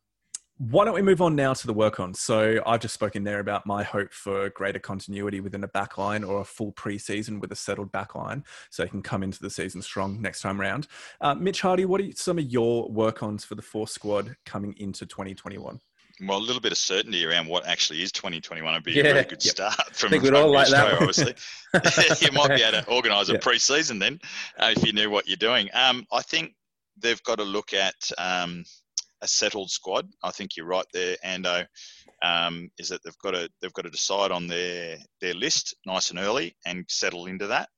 why 0.69 0.85
don't 0.85 0.93
we 0.93 1.01
move 1.01 1.23
on 1.23 1.35
now 1.35 1.53
to 1.53 1.65
the 1.65 1.73
work 1.73 1.99
on? 1.99 2.13
So 2.13 2.61
I've 2.67 2.81
just 2.81 2.93
spoken 2.93 3.23
there 3.23 3.39
about 3.39 3.65
my 3.65 3.81
hope 3.81 4.13
for 4.13 4.47
greater 4.51 4.77
continuity 4.77 5.39
within 5.39 5.63
a 5.63 5.67
backline 5.67 6.27
or 6.27 6.41
a 6.41 6.45
full 6.45 6.71
preseason 6.73 7.39
with 7.39 7.51
a 7.51 7.55
settled 7.55 7.91
backline, 7.91 8.43
so 8.69 8.83
they 8.83 8.89
can 8.89 9.01
come 9.01 9.23
into 9.23 9.39
the 9.39 9.49
season 9.49 9.81
strong 9.81 10.21
next 10.21 10.41
time 10.41 10.61
round. 10.61 10.87
Uh, 11.19 11.33
Mitch 11.33 11.61
Hardy, 11.61 11.85
what 11.85 11.99
are 11.99 12.11
some 12.13 12.37
of 12.37 12.45
your 12.45 12.87
work 12.89 13.23
ons 13.23 13.43
for 13.43 13.55
the 13.55 13.61
Force 13.63 13.91
squad 13.91 14.35
coming 14.45 14.75
into 14.77 15.07
2021? 15.07 15.79
Well, 16.27 16.37
a 16.37 16.39
little 16.39 16.61
bit 16.61 16.71
of 16.71 16.77
certainty 16.77 17.25
around 17.25 17.47
what 17.47 17.65
actually 17.65 18.03
is 18.03 18.11
2021 18.11 18.71
would 18.71 18.83
be 18.83 18.91
yeah. 18.91 19.01
a 19.01 19.13
really 19.13 19.23
good 19.23 19.43
yep. 19.43 19.55
start 19.55 19.95
from 19.95 20.09
I 20.09 20.11
think 20.11 20.23
we'd 20.23 20.35
all 20.35 20.51
like 20.51 20.67
that. 20.67 20.93
obviously. 20.93 21.33
you 22.21 22.31
might 22.33 22.55
be 22.55 22.61
able 22.61 22.83
to 22.83 22.85
organise 22.91 23.29
a 23.29 23.33
yep. 23.33 23.41
pre-season 23.41 23.97
then 23.97 24.19
uh, 24.59 24.73
if 24.75 24.85
you 24.85 24.93
knew 24.93 25.09
what 25.09 25.27
you're 25.27 25.37
doing. 25.37 25.69
Um, 25.73 26.05
I 26.11 26.21
think 26.21 26.53
they've 26.97 27.21
got 27.23 27.39
to 27.39 27.43
look 27.43 27.73
at 27.73 27.95
um, 28.19 28.63
a 29.21 29.27
settled 29.27 29.69
squad. 29.71 30.07
I 30.23 30.31
think 30.31 30.55
you're 30.55 30.65
right 30.65 30.85
there, 30.93 31.15
Ando. 31.25 31.65
Um, 32.21 32.69
is 32.77 32.89
that 32.89 33.01
they've 33.03 33.17
got 33.23 33.31
to 33.31 33.49
they've 33.61 33.73
got 33.73 33.83
to 33.83 33.89
decide 33.89 34.31
on 34.31 34.47
their 34.47 34.97
their 35.21 35.33
list 35.33 35.75
nice 35.85 36.09
and 36.11 36.19
early 36.19 36.55
and 36.65 36.85
settle 36.87 37.25
into 37.27 37.47
that. 37.47 37.69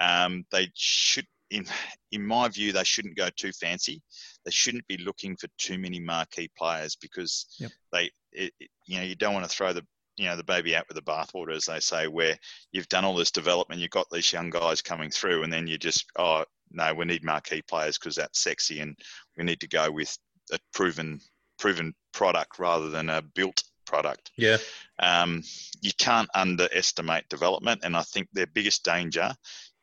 Um, 0.00 0.44
they 0.50 0.70
should, 0.74 1.26
in 1.50 1.66
in 2.12 2.24
my 2.26 2.48
view, 2.48 2.72
they 2.72 2.84
shouldn't 2.84 3.16
go 3.16 3.28
too 3.36 3.52
fancy. 3.52 4.02
They 4.44 4.50
shouldn't 4.50 4.86
be 4.86 4.96
looking 4.98 5.36
for 5.36 5.48
too 5.58 5.78
many 5.78 6.00
marquee 6.00 6.50
players 6.56 6.96
because 6.96 7.46
Yep. 7.58 7.70
they, 7.92 8.10
it, 8.32 8.52
it- 8.60 8.70
you 8.86 8.96
know, 8.98 9.04
you 9.04 9.14
don't 9.14 9.34
want 9.34 9.44
to 9.48 9.54
throw 9.54 9.72
the 9.72 9.86
you 10.16 10.26
know 10.26 10.36
the 10.36 10.44
baby 10.44 10.74
out 10.76 10.84
with 10.88 10.96
the 10.96 11.02
bathwater, 11.10 11.54
as 11.54 11.64
they 11.66 11.80
say, 11.80 12.06
where 12.08 12.36
you've 12.72 12.88
done 12.88 13.04
all 13.04 13.14
this 13.14 13.30
development, 13.30 13.80
you've 13.80 13.90
got 13.90 14.06
these 14.10 14.32
young 14.32 14.50
guys 14.50 14.82
coming 14.82 15.10
through, 15.10 15.42
and 15.44 15.52
then 15.52 15.66
you 15.66 15.78
just 15.78 16.04
oh 16.18 16.44
no, 16.72 16.94
we 16.94 17.04
need 17.04 17.24
marquee 17.24 17.62
players 17.62 17.98
because 17.98 18.16
that's 18.16 18.42
sexy, 18.42 18.80
and 18.80 18.96
we 19.36 19.44
need 19.44 19.60
to 19.60 19.68
go 19.68 19.90
with 19.90 20.16
a 20.52 20.58
proven 20.72 21.20
proven 21.58 21.94
product 22.12 22.58
rather 22.58 22.88
than 22.90 23.08
a 23.10 23.20
built 23.22 23.62
product 23.86 24.30
Yeah. 24.36 24.56
um, 25.00 25.42
you 25.82 25.90
can't 25.98 26.28
underestimate 26.34 27.28
development. 27.28 27.80
And 27.84 27.96
I 27.96 28.02
think 28.02 28.28
their 28.32 28.46
biggest 28.46 28.84
danger 28.84 29.34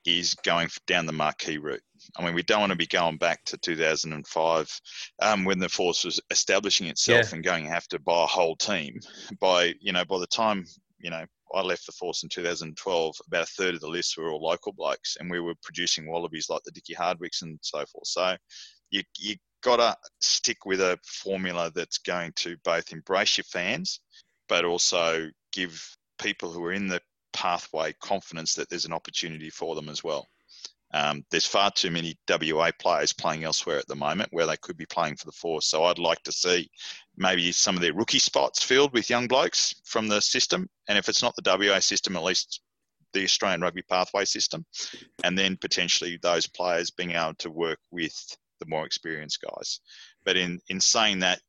is 0.05 0.34
going 0.45 0.70
down 0.88 1.05
the 1.05 1.11
marquee 1.11 1.57
route. 1.57 1.82
I 2.18 2.24
mean, 2.24 2.34
we 2.34 2.41
don't 2.43 2.61
want 2.61 2.72
to 2.72 2.78
be 2.78 2.88
going 2.88 3.18
back 3.18 3.43
to 3.45 3.57
2005 3.57 4.80
um, 5.22 5.43
when 5.45 5.59
the 5.59 5.68
force 5.70 6.03
was 6.05 6.22
establishing 6.32 6.88
itself 6.88 7.30
Yeah. 7.30 7.36
and 7.36 7.43
going 7.43 7.65
to 7.65 7.70
have 7.70 7.88
to 7.89 7.99
buy 7.99 8.24
a 8.24 8.28
whole 8.28 8.55
team. 8.55 8.99
By 9.41 9.74
you 9.82 9.91
know, 9.91 10.05
by 10.05 10.20
the 10.20 10.28
time 10.28 10.65
you 10.99 11.09
know 11.09 11.26
I 11.53 11.61
left 11.61 11.86
the 11.86 11.91
force 11.91 12.24
in 12.24 12.30
2012, 12.30 13.15
about 13.28 13.43
a 13.43 13.45
third 13.45 13.76
of 13.76 13.82
the 13.82 13.88
list 13.89 14.18
were 14.18 14.32
all 14.32 14.41
local 14.41 14.72
blokes, 14.74 15.18
and 15.20 15.30
we 15.30 15.39
were 15.39 15.55
producing 15.63 16.07
wallabies 16.09 16.49
like 16.49 16.61
the 16.63 16.72
Dickie 16.72 16.95
Hardwicks 16.95 17.41
and 17.41 17.59
so 17.61 17.80
forth. 17.86 18.07
So 18.07 18.36
you 18.89 19.03
you 19.18 19.36
gotta 19.62 19.95
stick 20.20 20.66
with 20.66 20.82
a 20.82 20.99
formula 21.03 21.72
that's 21.74 21.97
going 21.97 22.32
to 22.38 22.58
both 22.64 22.91
embrace 22.91 23.38
your 23.38 23.45
fans, 23.45 23.99
but 24.47 24.66
also 24.66 25.30
give 25.51 25.95
people 26.20 26.51
who 26.51 26.64
are 26.66 26.74
in 26.74 26.88
the 26.88 27.01
pathway 27.34 27.93
confidence 28.01 28.55
that 28.55 28.70
there's 28.70 28.86
an 28.86 28.93
opportunity 28.93 29.49
for 29.49 29.76
them 29.76 29.89
as 29.89 30.03
well. 30.03 30.28
Um, 30.93 31.26
there's 31.32 31.45
far 31.45 31.70
too 31.72 31.91
many 31.91 32.18
WA 32.30 32.72
players 32.80 33.12
playing 33.12 33.43
elsewhere 33.43 33.78
at 33.78 33.88
the 33.88 33.95
moment 33.95 34.32
where 34.32 34.45
they 34.45 34.58
could 34.58 34.78
be 34.78 34.86
playing 34.86 35.18
for 35.18 35.26
the 35.26 35.34
Force. 35.34 35.68
So 35.68 35.84
I'd 35.84 35.99
like 35.99 36.24
to 36.24 36.32
see 36.32 36.70
maybe 37.18 37.51
some 37.51 37.76
of 37.76 37.82
their 37.82 37.93
rookie 37.93 38.20
spots 38.20 38.64
filled 38.64 38.93
with 38.93 39.10
young 39.10 39.28
blokes 39.28 39.76
from 39.84 40.08
the 40.08 40.22
system. 40.22 40.70
And 40.88 40.97
if 40.97 41.10
it's 41.10 41.22
not 41.22 41.36
the 41.36 41.58
WA 41.58 41.80
system, 41.80 42.16
at 42.16 42.24
least 42.24 42.62
the 43.14 43.24
Australian 43.24 43.62
rugby 43.62 43.82
pathway 43.82 44.24
system. 44.24 44.66
And 45.24 45.38
then 45.38 45.58
potentially 45.58 46.18
those 46.22 46.47
players 46.47 46.89
being 46.89 47.12
able 47.12 47.36
to 47.36 47.51
work 47.51 47.80
with 47.91 48.38
the 48.60 48.66
more 48.68 48.86
experienced 48.86 49.41
guys. 49.41 49.80
But 50.26 50.38
in, 50.38 50.60
in 50.70 50.80
saying 50.80 51.20
that, 51.20 51.41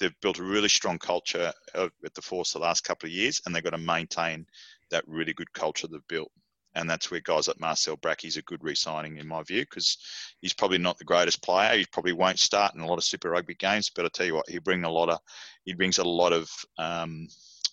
they've 0.00 0.20
built 0.20 0.38
a 0.38 0.44
really 0.44 0.68
strong 0.68 0.98
culture 0.98 1.52
at 1.74 2.14
the 2.14 2.22
Force 2.22 2.52
the 2.52 2.58
last 2.58 2.82
couple 2.84 3.06
of 3.06 3.12
years, 3.12 3.40
and 3.44 3.54
they've 3.54 3.62
got 3.62 3.70
to 3.70 3.78
maintain 3.78 4.46
that 4.90 5.06
really 5.06 5.32
good 5.32 5.52
culture 5.52 5.86
they've 5.86 6.08
built. 6.08 6.30
And 6.76 6.90
that's 6.90 7.08
where 7.08 7.20
guys 7.20 7.46
like 7.46 7.60
Marcel 7.60 7.96
Bracky's 7.96 8.36
a 8.36 8.42
good 8.42 8.64
re-signing 8.64 9.18
in 9.18 9.28
my 9.28 9.44
view 9.44 9.60
because 9.60 9.96
he's 10.40 10.52
probably 10.52 10.78
not 10.78 10.98
the 10.98 11.04
greatest 11.04 11.40
player. 11.40 11.78
He 11.78 11.86
probably 11.92 12.12
won't 12.12 12.40
start 12.40 12.74
in 12.74 12.80
a 12.80 12.86
lot 12.86 12.98
of 12.98 13.04
Super 13.04 13.30
Rugby 13.30 13.54
games, 13.54 13.90
but 13.94 14.04
I 14.04 14.08
tell 14.08 14.26
you 14.26 14.34
what, 14.34 14.48
he 14.48 14.58
bring 14.58 14.82
a 14.82 14.90
lot 14.90 15.08
of 15.08 15.20
he 15.64 15.72
brings 15.72 15.98
a 15.98 16.04
lot 16.04 16.32
of 16.32 16.50
um, 16.78 17.28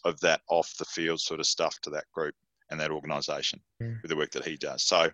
of 0.06 0.20
that 0.20 0.42
off 0.50 0.78
the 0.78 0.86
field 0.86 1.20
sort 1.20 1.39
of 1.39 1.48
stuff 1.48 1.80
to 1.82 1.89
that 1.89 2.06
group 2.14 2.36
and 2.72 2.80
that 2.80 2.91
organisation 2.91 3.59
with 3.80 4.09
the 4.09 4.15
work 4.15 4.32
that 4.32 4.45
he 4.45 4.57
does. 4.57 4.84
So 4.84 5.09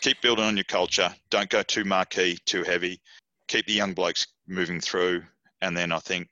keep 0.00 0.20
building 0.22 0.44
on 0.44 0.56
your 0.56 0.64
culture. 0.64 1.14
Don't 1.30 1.50
go 1.50 1.62
too 1.62 1.84
marquee, 1.84 2.38
too 2.46 2.62
heavy. 2.62 3.00
Keep 3.48 3.66
the 3.66 3.72
young 3.72 3.92
blokes 3.92 4.26
moving 4.48 4.80
through, 4.80 5.22
and 5.60 5.76
then 5.76 5.92
I 5.92 5.98
think 5.98 6.28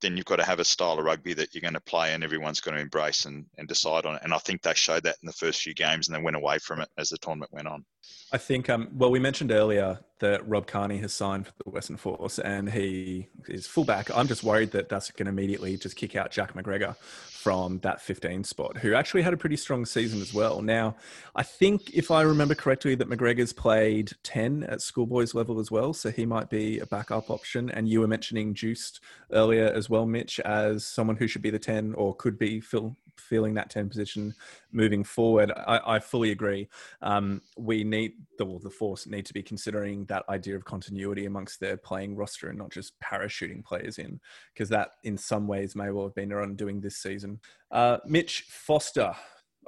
then 0.00 0.16
you've 0.16 0.26
got 0.26 0.36
to 0.36 0.44
have 0.44 0.60
a 0.60 0.64
style 0.64 0.98
of 0.98 1.04
rugby 1.04 1.34
that 1.34 1.54
you're 1.54 1.62
going 1.62 1.74
to 1.74 1.80
play 1.80 2.14
and 2.14 2.22
everyone's 2.22 2.60
going 2.60 2.76
to 2.76 2.80
embrace 2.80 3.24
and, 3.24 3.44
and 3.56 3.66
decide 3.66 4.06
on 4.06 4.14
it. 4.14 4.22
And 4.22 4.32
I 4.32 4.38
think 4.38 4.62
they 4.62 4.74
showed 4.74 5.02
that 5.04 5.16
in 5.22 5.26
the 5.26 5.32
first 5.32 5.62
few 5.62 5.74
games 5.74 6.08
and 6.08 6.16
they 6.16 6.22
went 6.22 6.36
away 6.36 6.58
from 6.58 6.80
it 6.80 6.88
as 6.96 7.08
the 7.08 7.18
tournament 7.18 7.52
went 7.52 7.66
on. 7.66 7.84
I 8.30 8.36
think, 8.36 8.68
um, 8.68 8.90
well, 8.94 9.10
we 9.10 9.18
mentioned 9.18 9.50
earlier 9.50 10.00
that 10.18 10.46
Rob 10.46 10.66
Kearney 10.66 10.98
has 10.98 11.14
signed 11.14 11.46
for 11.46 11.52
the 11.64 11.70
Western 11.70 11.96
Force 11.96 12.38
and 12.38 12.70
he 12.70 13.28
is 13.48 13.66
fullback. 13.66 14.14
I'm 14.14 14.28
just 14.28 14.44
worried 14.44 14.72
that 14.72 14.90
that's 14.90 15.10
going 15.12 15.26
to 15.26 15.30
immediately 15.30 15.78
just 15.78 15.96
kick 15.96 16.14
out 16.14 16.30
Jack 16.30 16.52
McGregor 16.52 16.96
from 16.96 17.78
that 17.78 18.02
15 18.02 18.44
spot, 18.44 18.76
who 18.76 18.92
actually 18.94 19.22
had 19.22 19.32
a 19.32 19.36
pretty 19.38 19.56
strong 19.56 19.86
season 19.86 20.20
as 20.20 20.34
well. 20.34 20.60
Now, 20.60 20.96
I 21.36 21.42
think 21.42 21.94
if 21.94 22.10
I 22.10 22.20
remember 22.22 22.54
correctly, 22.54 22.94
that 22.96 23.08
McGregor's 23.08 23.54
played 23.54 24.12
10 24.24 24.64
at 24.64 24.82
schoolboys 24.82 25.34
level 25.34 25.58
as 25.58 25.70
well. 25.70 25.94
So 25.94 26.10
he 26.10 26.26
might 26.26 26.50
be 26.50 26.80
a 26.80 26.86
backup 26.86 27.30
option. 27.30 27.70
And 27.70 27.88
you 27.88 28.00
were 28.00 28.08
mentioning 28.08 28.52
Jooste 28.52 29.00
earlier 29.32 29.68
as 29.68 29.88
well, 29.88 30.04
Mitch, 30.04 30.38
as 30.40 30.84
someone 30.84 31.16
who 31.16 31.28
should 31.28 31.42
be 31.42 31.50
the 31.50 31.58
10 31.58 31.94
or 31.94 32.14
could 32.14 32.38
be 32.38 32.60
fill, 32.60 32.96
filling 33.18 33.54
that 33.54 33.70
10 33.70 33.88
position 33.88 34.34
moving 34.72 35.04
forward. 35.04 35.52
I, 35.52 35.80
I 35.86 35.98
fully 35.98 36.30
agree. 36.30 36.68
Um, 37.02 37.42
we 37.56 37.84
need 37.84 38.12
the 38.38 38.44
well, 38.44 38.58
the 38.58 38.70
force 38.70 39.06
need 39.06 39.26
to 39.26 39.34
be 39.34 39.42
considering 39.42 40.04
that 40.06 40.24
idea 40.28 40.56
of 40.56 40.64
continuity 40.64 41.26
amongst 41.26 41.60
their 41.60 41.76
playing 41.76 42.16
roster 42.16 42.48
and 42.48 42.58
not 42.58 42.70
just 42.70 42.98
parachuting 43.00 43.64
players 43.64 43.98
in, 43.98 44.20
because 44.54 44.68
that 44.68 44.92
in 45.04 45.16
some 45.16 45.46
ways 45.46 45.74
may 45.74 45.90
well 45.90 46.04
have 46.04 46.14
been 46.14 46.28
their 46.28 46.42
undoing 46.42 46.80
this 46.80 46.96
season. 46.96 47.40
Uh, 47.70 47.98
Mitch 48.06 48.44
Foster, 48.48 49.14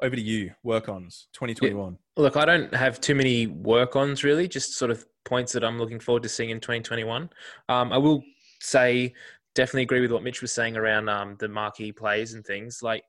over 0.02 0.16
to 0.16 0.22
you. 0.22 0.52
Work 0.62 0.88
ons 0.88 1.28
2021. 1.34 1.96
Look, 2.16 2.36
I 2.36 2.44
don't 2.44 2.74
have 2.74 3.00
too 3.00 3.14
many 3.14 3.46
work 3.46 3.96
ons 3.96 4.24
really, 4.24 4.48
just 4.48 4.74
sort 4.74 4.90
of 4.90 5.04
points 5.24 5.52
that 5.52 5.64
I'm 5.64 5.78
looking 5.78 6.00
forward 6.00 6.22
to 6.22 6.28
seeing 6.28 6.50
in 6.50 6.60
2021. 6.60 7.28
Um, 7.68 7.92
I 7.92 7.98
will 7.98 8.22
say, 8.60 9.14
definitely 9.54 9.82
agree 9.82 10.00
with 10.00 10.12
what 10.12 10.22
Mitch 10.22 10.42
was 10.42 10.52
saying 10.52 10.76
around 10.76 11.08
um, 11.08 11.36
the 11.38 11.48
marquee 11.48 11.92
plays 11.92 12.34
and 12.34 12.44
things. 12.44 12.82
Like 12.82 13.04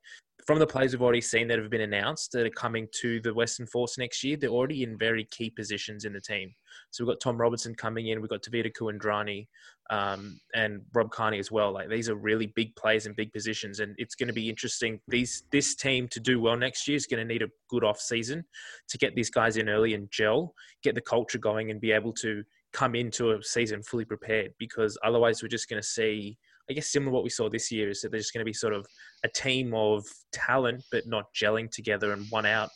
from 0.46 0.58
the 0.58 0.66
players 0.66 0.92
we've 0.92 1.02
already 1.02 1.20
seen 1.20 1.46
that 1.48 1.58
have 1.58 1.70
been 1.70 1.82
announced 1.82 2.32
that 2.32 2.46
are 2.46 2.50
coming 2.50 2.88
to 3.00 3.20
the 3.20 3.32
Western 3.32 3.66
Force 3.66 3.96
next 3.96 4.24
year, 4.24 4.36
they're 4.36 4.50
already 4.50 4.82
in 4.82 4.98
very 4.98 5.24
key 5.30 5.50
positions 5.50 6.04
in 6.04 6.12
the 6.12 6.20
team. 6.20 6.52
So 6.90 7.04
we've 7.04 7.12
got 7.12 7.20
Tom 7.20 7.36
Robertson 7.36 7.74
coming 7.74 8.08
in, 8.08 8.20
we've 8.20 8.30
got 8.30 8.42
Tevita 8.42 8.72
Kuridrani 8.72 9.46
um, 9.90 10.40
and 10.54 10.80
Rob 10.94 11.10
Kearney 11.10 11.38
as 11.38 11.50
well. 11.50 11.72
Like 11.72 11.88
these 11.88 12.08
are 12.08 12.14
really 12.14 12.46
big 12.46 12.74
players 12.76 13.06
in 13.06 13.14
big 13.14 13.32
positions, 13.32 13.80
and 13.80 13.94
it's 13.98 14.14
going 14.14 14.28
to 14.28 14.32
be 14.32 14.48
interesting. 14.48 15.00
These 15.08 15.44
this 15.52 15.74
team 15.74 16.08
to 16.08 16.20
do 16.20 16.40
well 16.40 16.56
next 16.56 16.88
year 16.88 16.96
is 16.96 17.06
going 17.06 17.26
to 17.26 17.32
need 17.32 17.42
a 17.42 17.50
good 17.68 17.84
off 17.84 18.00
season 18.00 18.44
to 18.88 18.98
get 18.98 19.14
these 19.14 19.30
guys 19.30 19.56
in 19.56 19.68
early 19.68 19.94
and 19.94 20.10
gel, 20.10 20.54
get 20.82 20.94
the 20.94 21.00
culture 21.00 21.38
going, 21.38 21.70
and 21.70 21.80
be 21.80 21.92
able 21.92 22.12
to 22.14 22.42
come 22.72 22.94
into 22.94 23.32
a 23.32 23.42
season 23.42 23.82
fully 23.82 24.04
prepared. 24.04 24.52
Because 24.58 24.98
otherwise, 25.04 25.42
we're 25.42 25.48
just 25.48 25.68
going 25.68 25.82
to 25.82 25.88
see. 25.88 26.38
I 26.70 26.74
guess 26.74 26.90
similar 26.90 27.10
to 27.10 27.14
what 27.14 27.24
we 27.24 27.30
saw 27.30 27.48
this 27.48 27.70
year 27.70 27.90
is 27.90 28.00
that 28.00 28.12
there's 28.12 28.30
going 28.30 28.40
to 28.40 28.48
be 28.48 28.52
sort 28.52 28.72
of 28.72 28.86
a 29.24 29.28
team 29.28 29.74
of 29.74 30.04
talent, 30.32 30.82
but 30.90 31.06
not 31.06 31.24
gelling 31.34 31.70
together 31.70 32.12
and 32.12 32.26
one 32.30 32.46
out 32.46 32.70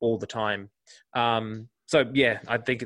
all 0.00 0.18
the 0.18 0.26
time. 0.26 0.68
Um, 1.14 1.68
so 1.86 2.04
yeah, 2.12 2.38
I 2.48 2.58
think 2.58 2.84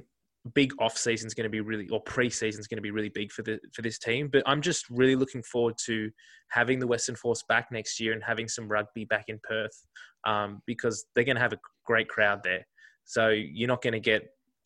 big 0.54 0.72
off 0.78 0.96
season 0.96 1.26
is 1.26 1.34
going 1.34 1.44
to 1.44 1.50
be 1.50 1.60
really, 1.60 1.88
or 1.88 2.00
pre 2.00 2.28
season 2.30 2.60
is 2.60 2.66
going 2.66 2.78
to 2.78 2.82
be 2.82 2.90
really 2.90 3.08
big 3.08 3.32
for 3.32 3.42
the 3.42 3.58
for 3.72 3.82
this 3.82 3.98
team. 3.98 4.28
But 4.32 4.42
I'm 4.46 4.62
just 4.62 4.88
really 4.90 5.16
looking 5.16 5.42
forward 5.42 5.74
to 5.86 6.10
having 6.50 6.78
the 6.78 6.86
Western 6.86 7.16
Force 7.16 7.42
back 7.48 7.68
next 7.70 8.00
year 8.00 8.12
and 8.12 8.22
having 8.22 8.48
some 8.48 8.68
rugby 8.68 9.04
back 9.04 9.24
in 9.28 9.40
Perth 9.42 9.84
um, 10.26 10.62
because 10.66 11.06
they're 11.14 11.24
going 11.24 11.36
to 11.36 11.42
have 11.42 11.52
a 11.52 11.58
great 11.84 12.08
crowd 12.08 12.40
there. 12.44 12.66
So 13.04 13.28
you're 13.28 13.68
not 13.68 13.82
going 13.82 13.92
to 13.92 14.00
get 14.00 14.22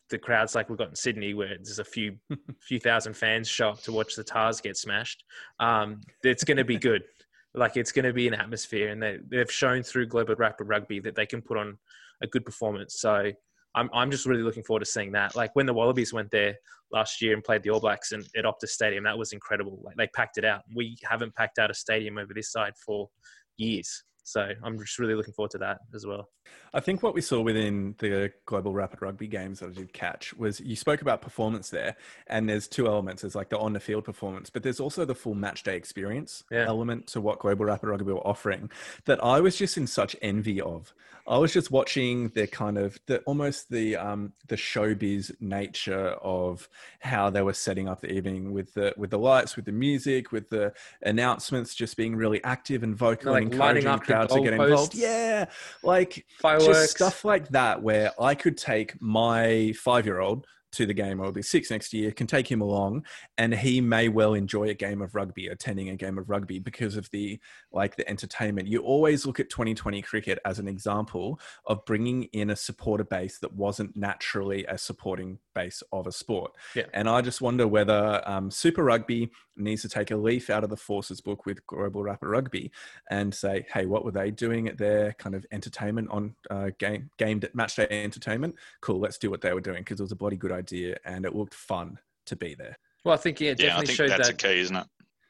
the 0.09 0.17
crowds 0.17 0.55
like 0.55 0.69
we've 0.69 0.77
got 0.77 0.89
in 0.89 0.95
Sydney, 0.95 1.33
where 1.33 1.49
there's 1.49 1.79
a 1.79 1.83
few 1.83 2.17
few 2.59 2.79
thousand 2.79 3.13
fans 3.13 3.47
show 3.47 3.69
up 3.69 3.81
to 3.83 3.91
watch 3.91 4.15
the 4.15 4.23
Tahs 4.23 4.61
get 4.61 4.77
smashed. 4.77 5.23
Um, 5.59 6.01
it's 6.23 6.43
going 6.43 6.57
to 6.57 6.65
be 6.65 6.77
good. 6.77 7.03
Like 7.55 7.77
it's 7.77 7.91
going 7.91 8.05
to 8.05 8.13
be 8.13 8.27
an 8.27 8.35
atmosphere, 8.35 8.89
and 8.89 9.01
they, 9.01 9.17
they've 9.27 9.51
shown 9.51 9.81
through 9.81 10.05
Global 10.05 10.35
Rapid 10.35 10.65
Rugby 10.65 10.99
that 10.99 11.15
they 11.15 11.25
can 11.25 11.41
put 11.41 11.57
on 11.57 11.79
a 12.21 12.27
good 12.27 12.45
performance. 12.45 13.01
So 13.01 13.31
I'm 13.73 13.89
I'm 13.91 14.11
just 14.11 14.27
really 14.27 14.43
looking 14.43 14.61
forward 14.61 14.81
to 14.81 14.85
seeing 14.85 15.11
that. 15.13 15.35
Like 15.35 15.55
when 15.55 15.65
the 15.65 15.73
Wallabies 15.73 16.13
went 16.13 16.29
there 16.29 16.55
last 16.91 17.21
year 17.23 17.33
and 17.33 17.43
played 17.43 17.63
the 17.63 17.71
All 17.71 17.79
Blacks 17.79 18.11
and 18.11 18.23
at 18.37 18.45
Optus 18.45 18.69
Stadium, 18.69 19.03
that 19.05 19.17
was 19.17 19.33
incredible. 19.33 19.79
Like 19.83 19.95
they 19.95 20.07
packed 20.07 20.37
it 20.37 20.45
out. 20.45 20.61
We 20.75 20.97
haven't 21.03 21.33
packed 21.35 21.57
out 21.57 21.71
a 21.71 21.73
stadium 21.73 22.19
over 22.19 22.35
this 22.35 22.51
side 22.51 22.73
for 22.85 23.09
years. 23.57 24.03
So 24.29 24.47
I'm 24.63 24.77
just 24.77 24.99
really 24.99 25.15
looking 25.15 25.33
forward 25.33 25.49
to 25.51 25.57
that 25.57 25.79
as 25.95 26.05
well. 26.05 26.29
I 26.71 26.79
think 26.79 27.01
what 27.01 27.15
we 27.15 27.21
saw 27.21 27.41
within 27.41 27.95
the 27.97 28.31
global 28.45 28.73
rapid 28.73 29.01
rugby 29.01 29.27
games 29.27 29.59
that 29.59 29.69
I 29.69 29.73
did 29.73 29.91
catch 29.91 30.35
was 30.35 30.59
you 30.59 30.75
spoke 30.75 31.01
about 31.01 31.19
performance 31.21 31.71
there, 31.71 31.95
and 32.27 32.47
there's 32.47 32.67
two 32.67 32.85
elements. 32.85 33.23
There's 33.23 33.33
like 33.33 33.49
the 33.49 33.57
on 33.57 33.73
the 33.73 33.79
field 33.79 34.03
performance, 34.05 34.51
but 34.51 34.61
there's 34.61 34.79
also 34.79 35.03
the 35.03 35.15
full 35.15 35.33
match 35.33 35.63
day 35.63 35.75
experience 35.75 36.43
Yeah. 36.51 36.67
element 36.67 37.07
to 37.07 37.21
what 37.21 37.39
global 37.39 37.65
rapid 37.65 37.89
rugby 37.89 38.11
were 38.13 38.25
offering 38.27 38.69
that 39.05 39.23
I 39.23 39.39
was 39.39 39.55
just 39.55 39.77
in 39.77 39.87
such 39.87 40.15
envy 40.21 40.61
of. 40.61 40.93
I 41.27 41.37
was 41.37 41.53
just 41.53 41.69
watching 41.69 42.29
the 42.29 42.47
kind 42.47 42.77
of 42.77 42.99
the 43.05 43.19
almost 43.21 43.69
the 43.69 43.95
um 43.95 44.33
the 44.47 44.55
showbiz 44.55 45.31
nature 45.39 46.09
of 46.21 46.67
how 46.99 47.29
they 47.29 47.41
were 47.41 47.53
setting 47.53 47.87
up 47.87 48.01
the 48.01 48.11
evening 48.11 48.51
with 48.51 48.73
the 48.73 48.93
with 48.95 49.09
the 49.09 49.19
lights, 49.19 49.55
with 49.55 49.65
the 49.65 49.71
music, 49.71 50.31
with 50.31 50.49
the 50.49 50.73
announcements 51.03 51.75
just 51.75 51.97
being 51.97 52.15
really 52.15 52.43
active 52.43 52.83
and 52.83 52.95
vocal 52.95 53.33
Like 53.33 53.43
and 53.43 53.55
lighting 53.55 53.83
encouraging 53.83 53.89
up 53.91 54.05
the 54.07 54.13
crowds 54.27 54.33
to 54.33 54.41
get 54.41 54.53
involved. 54.53 54.95
Yeah. 54.95 55.45
Like 55.83 56.25
Fireworks. 56.39 56.65
just 56.65 56.95
stuff 56.95 57.25
like 57.25 57.49
that 57.49 57.81
where 57.81 58.11
I 58.21 58.35
could 58.35 58.57
take 58.57 58.99
my 59.01 59.73
five 59.77 60.05
year 60.05 60.19
old 60.19 60.45
to 60.71 60.85
the 60.85 60.93
game 60.93 61.19
or 61.19 61.31
be 61.31 61.41
six 61.41 61.71
next 61.71 61.93
year 61.93 62.11
can 62.11 62.27
take 62.27 62.49
him 62.49 62.61
along 62.61 63.05
and 63.37 63.53
he 63.53 63.81
may 63.81 64.07
well 64.07 64.33
enjoy 64.33 64.69
a 64.69 64.73
game 64.73 65.01
of 65.01 65.15
rugby 65.15 65.47
attending 65.47 65.89
a 65.89 65.95
game 65.95 66.17
of 66.17 66.29
rugby 66.29 66.59
because 66.59 66.95
of 66.95 67.09
the 67.11 67.39
like 67.71 67.95
the 67.95 68.07
entertainment. 68.09 68.67
You 68.67 68.79
always 68.81 69.25
look 69.25 69.39
at 69.39 69.49
2020 69.49 70.01
cricket 70.01 70.39
as 70.45 70.59
an 70.59 70.67
example 70.67 71.39
of 71.65 71.83
bringing 71.85 72.23
in 72.33 72.51
a 72.51 72.55
supporter 72.55 73.03
base 73.03 73.39
that 73.39 73.53
wasn't 73.53 73.95
naturally 73.95 74.65
a 74.65 74.77
supporting 74.77 75.39
base 75.55 75.81
of 75.91 76.07
a 76.07 76.11
sport. 76.11 76.51
Yeah. 76.75 76.83
and 76.93 77.09
i 77.09 77.21
just 77.21 77.41
wonder 77.41 77.67
whether 77.67 78.21
um, 78.25 78.51
super 78.51 78.83
rugby 78.83 79.31
needs 79.57 79.81
to 79.81 79.89
take 79.89 80.11
a 80.11 80.15
leaf 80.15 80.49
out 80.49 80.63
of 80.63 80.69
the 80.69 80.77
forces 80.77 81.19
book 81.19 81.45
with 81.45 81.65
global 81.67 82.03
rapid 82.03 82.27
rugby 82.27 82.71
and 83.09 83.33
say 83.33 83.65
hey 83.73 83.85
what 83.85 84.05
were 84.05 84.11
they 84.11 84.31
doing 84.31 84.67
at 84.67 84.77
their 84.77 85.13
kind 85.13 85.35
of 85.35 85.45
entertainment 85.51 86.07
on 86.11 86.35
uh, 86.49 86.69
game 86.77 87.09
game 87.17 87.41
match 87.53 87.75
day 87.75 87.87
entertainment? 87.89 88.55
Cool 88.81 88.99
let's 88.99 89.17
do 89.17 89.29
what 89.29 89.41
they 89.41 89.53
were 89.53 89.61
doing 89.61 89.81
because 89.81 89.99
it 89.99 90.03
was 90.03 90.11
a 90.11 90.15
bloody 90.15 90.37
good 90.37 90.51
idea 90.51 90.58
and 91.05 91.25
it 91.25 91.35
looked 91.35 91.53
fun 91.53 91.97
to 92.25 92.35
be 92.35 92.55
there 92.55 92.77
Well, 93.05 93.13
I 93.13 93.17
think 93.17 93.39
yeah, 93.41 93.51
it 93.51 93.59
Yeah, 93.59 93.65
I 93.65 93.69
definitely 93.81 93.85
think 93.87 93.97
showed 93.97 94.09
that's 94.11 94.27
that 94.29 94.43
a 94.43 94.47
key, 94.47 94.59
isn't 94.59 94.75
it? 94.75 94.87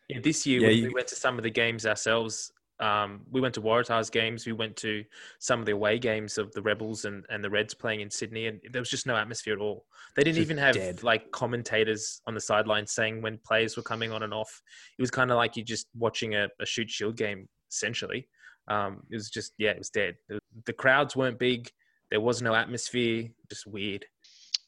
Yeah, 0.09 0.19
this 0.23 0.45
year 0.45 0.61
Yeah, 0.61 0.67
when 0.67 0.77
you- 0.77 0.83
we 0.87 0.93
went 0.93 1.07
to 1.09 1.15
some 1.15 1.37
of 1.37 1.43
the 1.43 1.49
games 1.51 1.85
ourselves. 1.85 2.51
Um, 2.81 3.25
we 3.29 3.41
went 3.41 3.53
to 3.55 3.61
Waratahs 3.61 4.09
games. 4.09 4.45
We 4.45 4.53
went 4.53 4.77
to 4.77 5.03
some 5.39 5.59
of 5.59 5.65
the 5.65 5.73
away 5.73 5.99
games 5.99 6.37
of 6.37 6.51
the 6.53 6.61
Rebels 6.61 7.03
and, 7.03 7.25
and 7.29 7.43
the 7.43 7.49
Reds 7.49 7.73
playing 7.73 7.99
in 7.99 8.09
Sydney, 8.09 8.47
and 8.47 8.61
there 8.71 8.81
was 8.81 8.89
just 8.89 9.05
no 9.05 9.17
atmosphere 9.17 9.53
at 9.53 9.59
all. 9.59 9.85
They 10.15 10.23
didn't 10.23 10.37
Just 10.37 10.45
even 10.45 10.57
have 10.57 10.75
dead. 10.75 11.03
like 11.03 11.29
commentators 11.31 12.21
on 12.25 12.33
the 12.35 12.39
sidelines 12.39 12.93
saying 12.93 13.21
when 13.21 13.37
players 13.45 13.75
were 13.75 13.83
coming 13.83 14.13
on 14.13 14.23
and 14.23 14.33
off. 14.33 14.61
It 14.97 15.01
was 15.01 15.11
kind 15.11 15.29
of 15.29 15.35
like 15.35 15.57
you're 15.57 15.65
just 15.65 15.87
watching 15.93 16.35
a, 16.35 16.47
a 16.61 16.65
Shute 16.65 16.89
Shield 16.89 17.17
game 17.17 17.49
essentially. 17.69 18.29
Um, 18.69 19.03
it 19.11 19.15
was 19.15 19.29
just 19.29 19.51
yeah, 19.57 19.71
it 19.71 19.77
was 19.79 19.89
dead. 19.89 20.15
The, 20.29 20.39
the 20.65 20.73
crowds 20.73 21.17
weren't 21.17 21.37
big. 21.37 21.69
There 22.11 22.21
was 22.21 22.41
no 22.41 22.55
atmosphere. 22.55 23.27
Just 23.49 23.67
weird. 23.67 24.05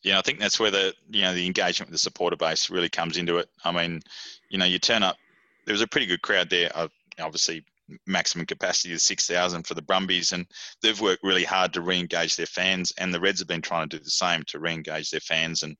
Yeah, 0.03 0.17
I 0.17 0.21
think 0.21 0.39
that's 0.39 0.59
where 0.59 0.71
the 0.71 0.93
you 1.09 1.21
know 1.21 1.33
the 1.33 1.45
engagement 1.45 1.89
with 1.89 1.93
the 1.93 1.99
supporter 1.99 2.35
base 2.35 2.69
really 2.69 2.89
comes 2.89 3.17
into 3.17 3.37
it. 3.37 3.49
I 3.63 3.71
mean, 3.71 4.01
you 4.49 4.57
know, 4.57 4.65
you 4.65 4.79
turn 4.79 5.03
up. 5.03 5.17
There 5.65 5.73
was 5.73 5.81
a 5.81 5.87
pretty 5.87 6.07
good 6.07 6.21
crowd 6.21 6.49
there. 6.49 6.71
Uh, 6.73 6.87
obviously, 7.19 7.63
maximum 8.07 8.45
capacity 8.45 8.93
is 8.93 9.03
six 9.03 9.27
thousand 9.27 9.67
for 9.67 9.75
the 9.75 9.81
Brumbies, 9.81 10.31
and 10.31 10.45
they've 10.81 10.99
worked 10.99 11.23
really 11.23 11.43
hard 11.43 11.73
to 11.73 11.81
re-engage 11.81 12.35
their 12.35 12.47
fans. 12.47 12.93
And 12.97 13.13
the 13.13 13.19
Reds 13.19 13.39
have 13.39 13.47
been 13.47 13.61
trying 13.61 13.89
to 13.89 13.97
do 13.97 14.03
the 14.03 14.09
same 14.09 14.43
to 14.47 14.59
re-engage 14.59 15.11
their 15.11 15.19
fans. 15.19 15.63
And 15.63 15.77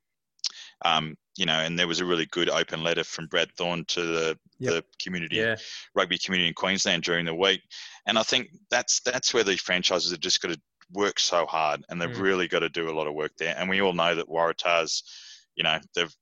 um, 0.86 1.16
you 1.36 1.46
know, 1.46 1.60
and 1.60 1.78
there 1.78 1.88
was 1.88 2.00
a 2.00 2.06
really 2.06 2.26
good 2.28 2.50
open 2.50 2.84
letter 2.84 3.04
from 3.04 3.28
Brad 3.28 3.52
Thorn 3.54 3.86
to 3.86 4.02
the 4.02 4.40
Yep. 4.60 4.74
the 4.74 4.86
community 5.04 5.38
Yeah, 5.38 5.56
rugby 5.96 6.20
community 6.20 6.48
in 6.48 6.54
Queensland 6.54 7.02
during 7.02 7.26
the 7.26 7.34
week. 7.34 7.62
And 8.06 8.20
I 8.20 8.22
think 8.22 8.50
that's 8.70 9.00
that's 9.00 9.34
where 9.34 9.44
these 9.44 9.60
franchises 9.60 10.12
have 10.12 10.20
just 10.20 10.40
got 10.40 10.52
to 10.52 10.62
work 10.94 11.20
so 11.20 11.46
hard, 11.46 11.84
and 11.90 12.02
they've 12.02 12.10
Mm. 12.10 12.22
really 12.22 12.48
got 12.48 12.60
to 12.60 12.70
do 12.70 12.90
a 12.90 12.96
lot 12.98 13.08
of 13.08 13.14
work 13.14 13.32
there. 13.38 13.56
And 13.58 13.70
we 13.70 13.82
all 13.82 13.94
know 13.94 14.16
that 14.16 14.28
Waratahs, 14.28 15.04
you 15.56 15.64
know, 15.64 15.80
they've 15.96 16.14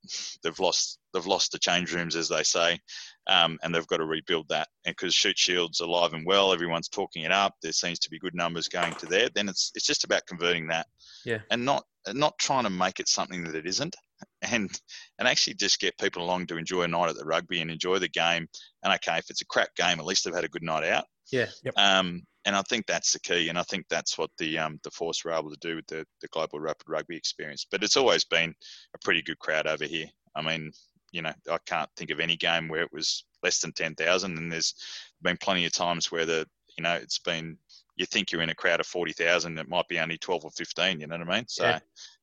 they've 0.43 0.59
lost 0.59 0.99
they've 1.13 1.25
lost 1.25 1.51
the 1.51 1.59
change 1.59 1.93
rooms 1.93 2.15
as 2.15 2.29
they 2.29 2.43
say, 2.43 2.79
um, 3.27 3.57
and 3.63 3.73
they've 3.73 3.87
got 3.87 3.97
to 3.97 4.05
rebuild 4.05 4.47
that. 4.49 4.67
And 4.85 4.95
because 4.95 5.13
Shute 5.15 5.37
Shields 5.37 5.79
alive 5.79 6.13
and 6.13 6.25
well, 6.25 6.53
everyone's 6.53 6.89
talking 6.89 7.23
it 7.23 7.31
up. 7.31 7.55
There 7.61 7.71
seems 7.71 7.99
to 7.99 8.09
be 8.09 8.19
good 8.19 8.35
numbers 8.35 8.67
going 8.67 8.93
to 8.95 9.05
there. 9.05 9.29
Then 9.33 9.49
it's 9.49 9.71
it's 9.75 9.85
just 9.85 10.03
about 10.03 10.25
converting 10.27 10.67
that, 10.67 10.87
Yeah. 11.25 11.39
and 11.51 11.63
not 11.65 11.85
not 12.13 12.37
trying 12.39 12.63
to 12.63 12.69
make 12.69 12.99
it 12.99 13.07
something 13.09 13.43
that 13.43 13.55
it 13.55 13.65
isn't. 13.67 13.95
And 14.41 14.69
and 15.17 15.27
actually 15.29 15.53
just 15.53 15.79
get 15.79 15.97
people 15.97 16.23
along 16.23 16.47
to 16.47 16.57
enjoy 16.57 16.81
a 16.83 16.87
night 16.89 17.09
at 17.09 17.15
the 17.15 17.23
rugby 17.25 17.61
and 17.61 17.71
enjoy 17.71 17.99
the 17.99 18.09
game. 18.09 18.47
And 18.83 18.93
okay, 18.93 19.17
if 19.17 19.29
it's 19.29 19.41
a 19.41 19.45
crap 19.45 19.73
game, 19.75 19.99
at 19.99 20.05
least 20.05 20.25
they've 20.25 20.33
had 20.35 20.43
a 20.43 20.49
good 20.49 20.63
night 20.63 20.83
out. 20.83 21.05
yeah, 21.31 21.47
Um, 21.77 22.23
and 22.45 22.55
I 22.55 22.61
think 22.63 22.85
that's 22.85 23.13
the 23.13 23.19
key, 23.19 23.49
and 23.49 23.57
I 23.57 23.63
think 23.63 23.85
that's 23.89 24.17
what 24.17 24.29
the 24.37 24.57
um, 24.57 24.79
the 24.83 24.91
Force 24.91 25.23
were 25.23 25.31
able 25.33 25.49
to 25.51 25.59
do 25.59 25.75
with 25.75 25.87
the, 25.87 26.05
the 26.21 26.27
global 26.29 26.59
rapid 26.59 26.87
rugby 26.87 27.15
experience. 27.15 27.65
But 27.69 27.83
it's 27.83 27.97
always 27.97 28.23
been 28.23 28.53
a 28.95 28.99
pretty 29.03 29.21
good 29.21 29.39
crowd 29.39 29.67
over 29.67 29.85
here. 29.85 30.07
I 30.35 30.41
mean, 30.41 30.71
you 31.11 31.21
know, 31.21 31.33
I 31.49 31.57
can't 31.65 31.89
think 31.97 32.11
of 32.11 32.19
any 32.19 32.37
game 32.37 32.67
where 32.67 32.81
it 32.81 32.93
was 32.93 33.25
less 33.43 33.59
than 33.59 33.73
ten 33.73 33.95
thousand, 33.95 34.37
and 34.37 34.51
there's 34.51 34.73
been 35.21 35.37
plenty 35.37 35.65
of 35.65 35.73
times 35.73 36.11
where 36.11 36.25
the 36.25 36.47
you 36.77 36.83
know 36.83 36.93
it's 36.93 37.19
been 37.19 37.57
you 37.97 38.05
think 38.05 38.31
you're 38.31 38.41
in 38.41 38.49
a 38.49 38.55
crowd 38.55 38.79
of 38.79 38.87
forty 38.87 39.13
thousand, 39.13 39.57
it 39.57 39.69
might 39.69 39.87
be 39.87 39.99
only 39.99 40.17
twelve 40.17 40.45
or 40.45 40.51
fifteen. 40.51 41.01
You 41.01 41.07
know 41.07 41.17
what 41.17 41.29
I 41.29 41.35
mean? 41.37 41.45
So. 41.47 41.65
Yeah. 41.65 41.79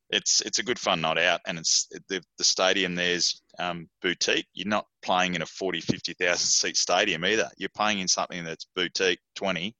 It's 0.09 0.41
it's 0.43 0.61
a 0.61 0.63
good 0.63 0.79
fun 0.79 1.01
night 1.01 1.19
out, 1.19 1.41
and 1.49 1.59
it's 1.59 1.89
the 2.09 2.23
the 2.39 2.45
stadium 2.45 2.95
there's 2.95 3.43
um, 3.59 3.89
boutique. 4.01 4.47
You're 4.55 4.69
not 4.69 4.87
playing 5.03 5.35
in 5.35 5.43
a 5.43 5.47
40, 5.47 5.81
50,000 5.81 6.37
seat 6.37 6.77
stadium 6.77 7.25
either. 7.25 7.51
You're 7.57 7.71
playing 7.71 7.99
in 7.99 8.07
something 8.07 8.45
that's 8.45 8.69
boutique, 8.77 9.19
20, 9.35 9.75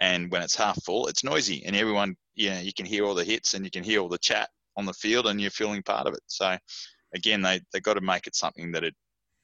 and 0.00 0.30
when 0.30 0.42
it's 0.42 0.56
half 0.56 0.82
full, 0.84 1.06
it's 1.08 1.24
noisy, 1.24 1.62
and 1.64 1.76
everyone, 1.76 2.16
you 2.34 2.50
know, 2.50 2.58
you 2.58 2.72
can 2.72 2.86
hear 2.86 3.04
all 3.04 3.14
the 3.14 3.24
hits 3.24 3.54
and 3.54 3.64
you 3.64 3.70
can 3.70 3.84
hear 3.84 4.00
all 4.00 4.08
the 4.08 4.18
chat 4.18 4.48
on 4.76 4.86
the 4.86 4.92
field, 4.94 5.26
and 5.26 5.40
you're 5.40 5.50
feeling 5.50 5.82
part 5.82 6.06
of 6.06 6.14
it. 6.14 6.22
So, 6.26 6.56
again, 7.14 7.42
they 7.42 7.60
they 7.72 7.80
got 7.80 7.94
to 7.94 8.00
make 8.00 8.26
it 8.26 8.34
something 8.34 8.72
that 8.72 8.84
it 8.84 8.94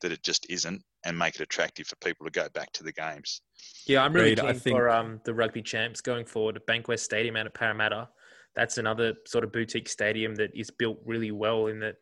that 0.03 0.13
it 0.13 0.23
just 0.23 0.47
isn't, 0.49 0.83
and 1.05 1.19
make 1.19 1.35
it 1.37 1.43
attractive 1.43 1.87
for 1.87 1.97
people 1.97 2.25
to 2.27 2.33
go 2.33 2.49
back 2.55 2.73
to 2.73 2.83
the 2.83 2.93
games. 2.93 3.43
Yeah, 3.87 4.03
I'm 4.03 4.13
really 4.13 4.33
Agreed. 4.33 4.49
I 4.49 4.53
keen 4.53 4.61
think- 4.61 4.77
for 4.77 4.91
um, 4.91 5.21
the 5.25 5.35
rugby 5.35 5.63
champs 5.63 6.01
going 6.01 6.25
forward 6.27 6.57
at 6.57 6.67
Bankwest 6.67 7.01
Stadium 7.01 7.37
out 7.37 7.47
at 7.47 7.55
Parramatta. 7.55 8.09
That's 8.55 8.79
another 8.79 9.13
sort 9.27 9.45
of 9.45 9.53
boutique 9.53 9.89
stadium 9.89 10.35
that 10.37 10.51
is 10.55 10.71
built 10.71 10.99
really 11.05 11.31
well 11.31 11.67
in 11.67 11.79
that 11.81 11.97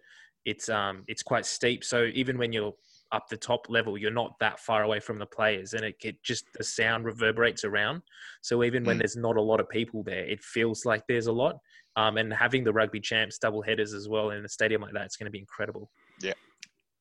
it's 0.45 0.69
um 0.69 1.03
it's 1.09 1.23
quite 1.23 1.47
steep. 1.47 1.83
So 1.83 2.05
even 2.15 2.39
when 2.39 2.53
you're 2.53 2.75
up 3.15 3.29
the 3.29 3.37
top 3.37 3.67
level, 3.69 3.97
you're 3.97 4.11
not 4.11 4.39
that 4.41 4.59
far 4.61 4.83
away 4.83 5.01
from 5.01 5.19
the 5.19 5.27
players, 5.27 5.73
and 5.75 5.85
it, 5.85 5.97
it 6.03 6.23
just 6.23 6.45
the 6.53 6.65
sound 6.65 7.05
reverberates 7.05 7.65
around. 7.65 8.03
So 8.43 8.63
even 8.65 8.85
when 8.85 8.97
Mm. 8.97 9.01
there's 9.01 9.17
not 9.17 9.37
a 9.37 9.43
lot 9.43 9.61
of 9.61 9.69
people 9.69 10.03
there, 10.03 10.25
it 10.25 10.43
feels 10.43 10.85
like 10.85 11.03
there's 11.07 11.29
a 11.29 11.33
lot. 11.33 11.57
Um, 11.97 12.17
and 12.19 12.33
having 12.33 12.65
the 12.65 12.73
rugby 12.73 13.01
champs 13.01 13.39
double 13.39 13.63
headers 13.63 13.95
as 13.95 14.09
well 14.09 14.31
in 14.31 14.45
a 14.45 14.49
stadium 14.49 14.83
like 14.83 14.95
that, 14.95 15.07
it's 15.07 15.17
going 15.17 15.27
to 15.27 15.31
be 15.31 15.39
incredible. 15.39 15.91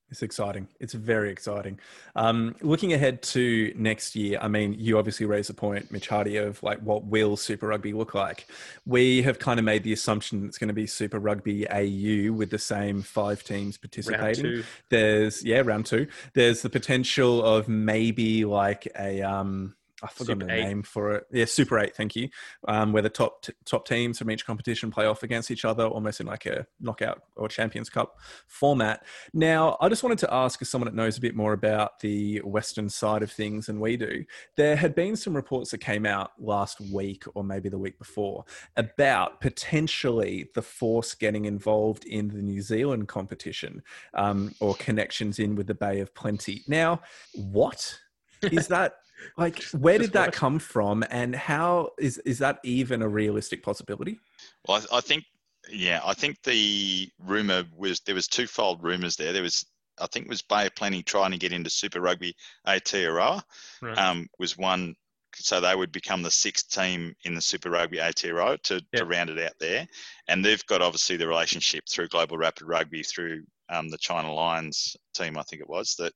It's 0.10 0.22
exciting. 0.22 0.68
It's 0.80 0.94
very 0.94 1.32
exciting. 1.32 1.80
Um, 2.16 2.56
looking 2.62 2.94
ahead 2.94 3.24
to 3.24 3.74
next 3.76 4.16
year, 4.16 4.38
I 4.40 4.48
mean, 4.48 4.76
you 4.78 5.00
obviously 5.00 5.26
raised 5.26 5.50
the 5.50 5.56
point, 5.56 5.92
Mitch 5.92 6.08
Hardy, 6.08 6.38
of 6.38 6.62
like 6.62 6.80
what 6.80 7.04
will 7.06 7.36
Super 7.36 7.68
Rugby 7.68 7.94
look 7.94 8.14
like. 8.14 8.48
We 8.86 9.24
have 9.24 9.40
kind 9.40 9.60
of 9.60 9.66
made 9.66 9.84
the 9.84 9.94
assumption 9.94 10.46
it's 10.46 10.60
going 10.60 10.68
to 10.68 10.74
be 10.74 10.86
Super 10.86 11.18
Rugby 11.18 11.68
AU 11.68 12.32
with 12.32 12.52
the 12.52 12.60
same 12.60 13.02
five 13.02 13.44
teams 13.44 13.78
Round 13.78 13.82
participating. 13.82 14.44
two, 14.44 14.64
There's 14.90 15.44
yeah, 15.44 15.64
round 15.66 15.88
two. 15.88 16.08
There's 16.36 16.62
the 16.62 16.70
potential 16.70 17.44
of 17.44 17.68
maybe 17.68 18.46
like 18.46 18.88
a 18.98 19.24
um, 19.24 19.76
I 20.04 20.08
forgot 20.08 20.34
Super 20.34 20.46
the 20.46 20.54
eight. 20.54 20.64
name 20.66 20.84
for 20.84 21.14
it. 21.14 21.28
Yeah, 21.32 21.46
Super 21.46 21.80
Eight. 21.80 21.96
Thank 21.96 22.16
you. 22.16 22.30
Um, 22.68 22.92
where 22.92 23.02
the 23.02 23.10
top 23.10 23.42
t- 23.44 23.54
top 23.66 23.88
teams 23.88 24.20
from 24.20 24.30
each 24.30 24.46
competition 24.46 24.92
play 24.92 25.06
off 25.06 25.24
against 25.24 25.50
each 25.50 25.64
other, 25.64 25.86
almost 25.86 26.20
in 26.20 26.28
like 26.28 26.46
a 26.46 26.68
knockout 26.82 27.24
or 27.38 27.48
Champions 27.48 27.90
Cup 27.90 28.20
format. 28.48 29.06
Now, 29.34 29.78
I 29.80 29.88
just 29.88 30.04
wanted 30.04 30.18
to 30.20 30.34
ask, 30.34 30.62
as 30.62 30.70
someone 30.70 30.88
that 30.88 30.96
knows 30.96 31.18
a 31.18 31.22
bit 31.22 31.36
more 31.36 31.54
about 31.54 32.02
the 32.02 32.40
Western 32.40 32.90
side 32.90 33.24
of 33.24 33.32
things 33.32 33.68
than 33.68 33.80
we 33.80 33.96
do, 33.96 34.26
there 34.58 34.76
had 34.76 34.94
been 34.94 35.16
some 35.16 35.34
reports 35.36 35.72
that 35.72 35.78
came 35.80 36.06
out 36.06 36.32
last 36.38 36.82
week 36.82 37.24
or 37.34 37.44
maybe 37.44 37.70
the 37.70 37.78
week 37.78 37.98
before 37.98 38.44
about 38.76 39.40
potentially 39.40 40.50
the 40.54 40.62
Force 40.62 41.16
getting 41.16 41.46
involved 41.46 42.06
in 42.06 42.28
the 42.28 42.42
New 42.42 42.62
Zealand 42.62 43.08
competition 43.08 43.82
um, 44.16 44.54
or 44.60 44.76
connections 44.76 45.40
in 45.40 45.56
with 45.56 45.68
the 45.68 45.74
Bay 45.74 46.02
of 46.02 46.14
Plenty. 46.14 46.64
Now, 46.68 47.02
what 47.36 47.98
is 48.42 48.68
that? 48.68 48.96
Like, 49.38 49.64
where 49.72 49.98
Just 49.98 50.10
did 50.10 50.14
that 50.14 50.28
what? 50.28 50.34
come 50.34 50.60
from, 50.60 51.04
and 51.10 51.36
how 51.36 51.92
is 52.00 52.18
is 52.20 52.40
that 52.40 52.60
even 52.64 53.02
a 53.02 53.08
realistic 53.08 53.64
possibility? 53.64 54.20
Well, 54.68 54.84
I, 54.92 54.98
I 54.98 55.02
think, 55.02 55.24
yeah, 55.70 56.02
I 56.06 56.14
think 56.14 56.42
the 56.44 57.10
rumor 57.20 57.64
was 57.76 58.00
there 58.02 58.16
was 58.16 58.28
twofold 58.28 58.84
rumors 58.84 59.16
there. 59.16 59.34
There 59.34 59.44
was, 59.44 59.66
I 60.00 60.08
think, 60.08 60.26
it 60.26 60.30
was 60.30 60.42
Bay 60.42 60.66
of 60.68 60.76
Plenty 60.76 61.04
trying 61.04 61.32
to 61.32 61.38
get 61.38 61.54
into 61.54 61.70
Super 61.70 62.02
Rugby 62.02 62.36
Aotearoa. 62.68 63.42
Right. 63.82 63.98
Um, 63.98 64.28
was 64.40 64.58
one, 64.58 64.96
so 65.36 65.60
they 65.60 65.76
would 65.76 65.92
become 65.92 66.22
the 66.22 66.32
sixth 66.32 66.70
team 66.70 67.16
in 67.26 67.34
the 67.34 67.42
Super 67.42 67.70
Rugby 67.70 67.98
Aotearoa 67.98 68.62
to, 68.64 68.82
Yeah. 68.92 69.00
to 69.00 69.06
round 69.06 69.30
it 69.30 69.40
out 69.40 69.54
there. 69.60 69.88
And 70.28 70.44
they've 70.44 70.66
got 70.68 70.82
obviously 70.82 71.18
the 71.18 71.28
relationship 71.28 71.84
through 71.90 72.10
Global 72.10 72.38
Rapid 72.38 72.68
Rugby 72.68 73.04
through 73.04 73.44
um, 73.70 73.90
the 73.90 73.98
China 73.98 74.32
Lions 74.34 74.96
team, 75.16 75.38
I 75.38 75.44
think 75.44 75.62
it 75.62 75.70
was 75.70 75.96
that 75.98 76.14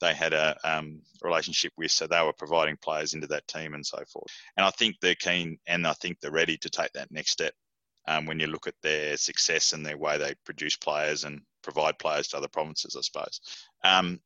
they 0.00 0.14
had 0.14 0.32
a 0.32 0.56
um, 0.64 1.00
relationship 1.22 1.72
with, 1.76 1.90
so 1.90 2.06
they 2.06 2.22
were 2.22 2.32
providing 2.32 2.76
players 2.76 3.14
into 3.14 3.26
that 3.28 3.48
team 3.48 3.74
and 3.74 3.84
so 3.84 4.02
forth. 4.10 4.30
And 4.56 4.64
I 4.64 4.70
think 4.70 4.96
they're 5.00 5.14
keen, 5.14 5.58
and 5.66 5.86
I 5.86 5.92
think 5.94 6.20
they're 6.20 6.30
ready 6.30 6.56
to 6.58 6.70
take 6.70 6.92
that 6.92 7.10
next 7.10 7.32
step 7.32 7.54
um, 8.06 8.26
when 8.26 8.40
you 8.40 8.46
look 8.46 8.66
at 8.66 8.74
their 8.82 9.16
success 9.16 9.72
and 9.72 9.84
their 9.84 9.98
way 9.98 10.18
they 10.18 10.34
produce 10.44 10.76
players 10.76 11.24
and 11.24 11.42
provide 11.62 11.98
players 11.98 12.28
to 12.28 12.38
other 12.38 12.48
provinces, 12.48 12.96
I 12.96 13.02
suppose. 13.02 13.40
Um, 13.84 14.20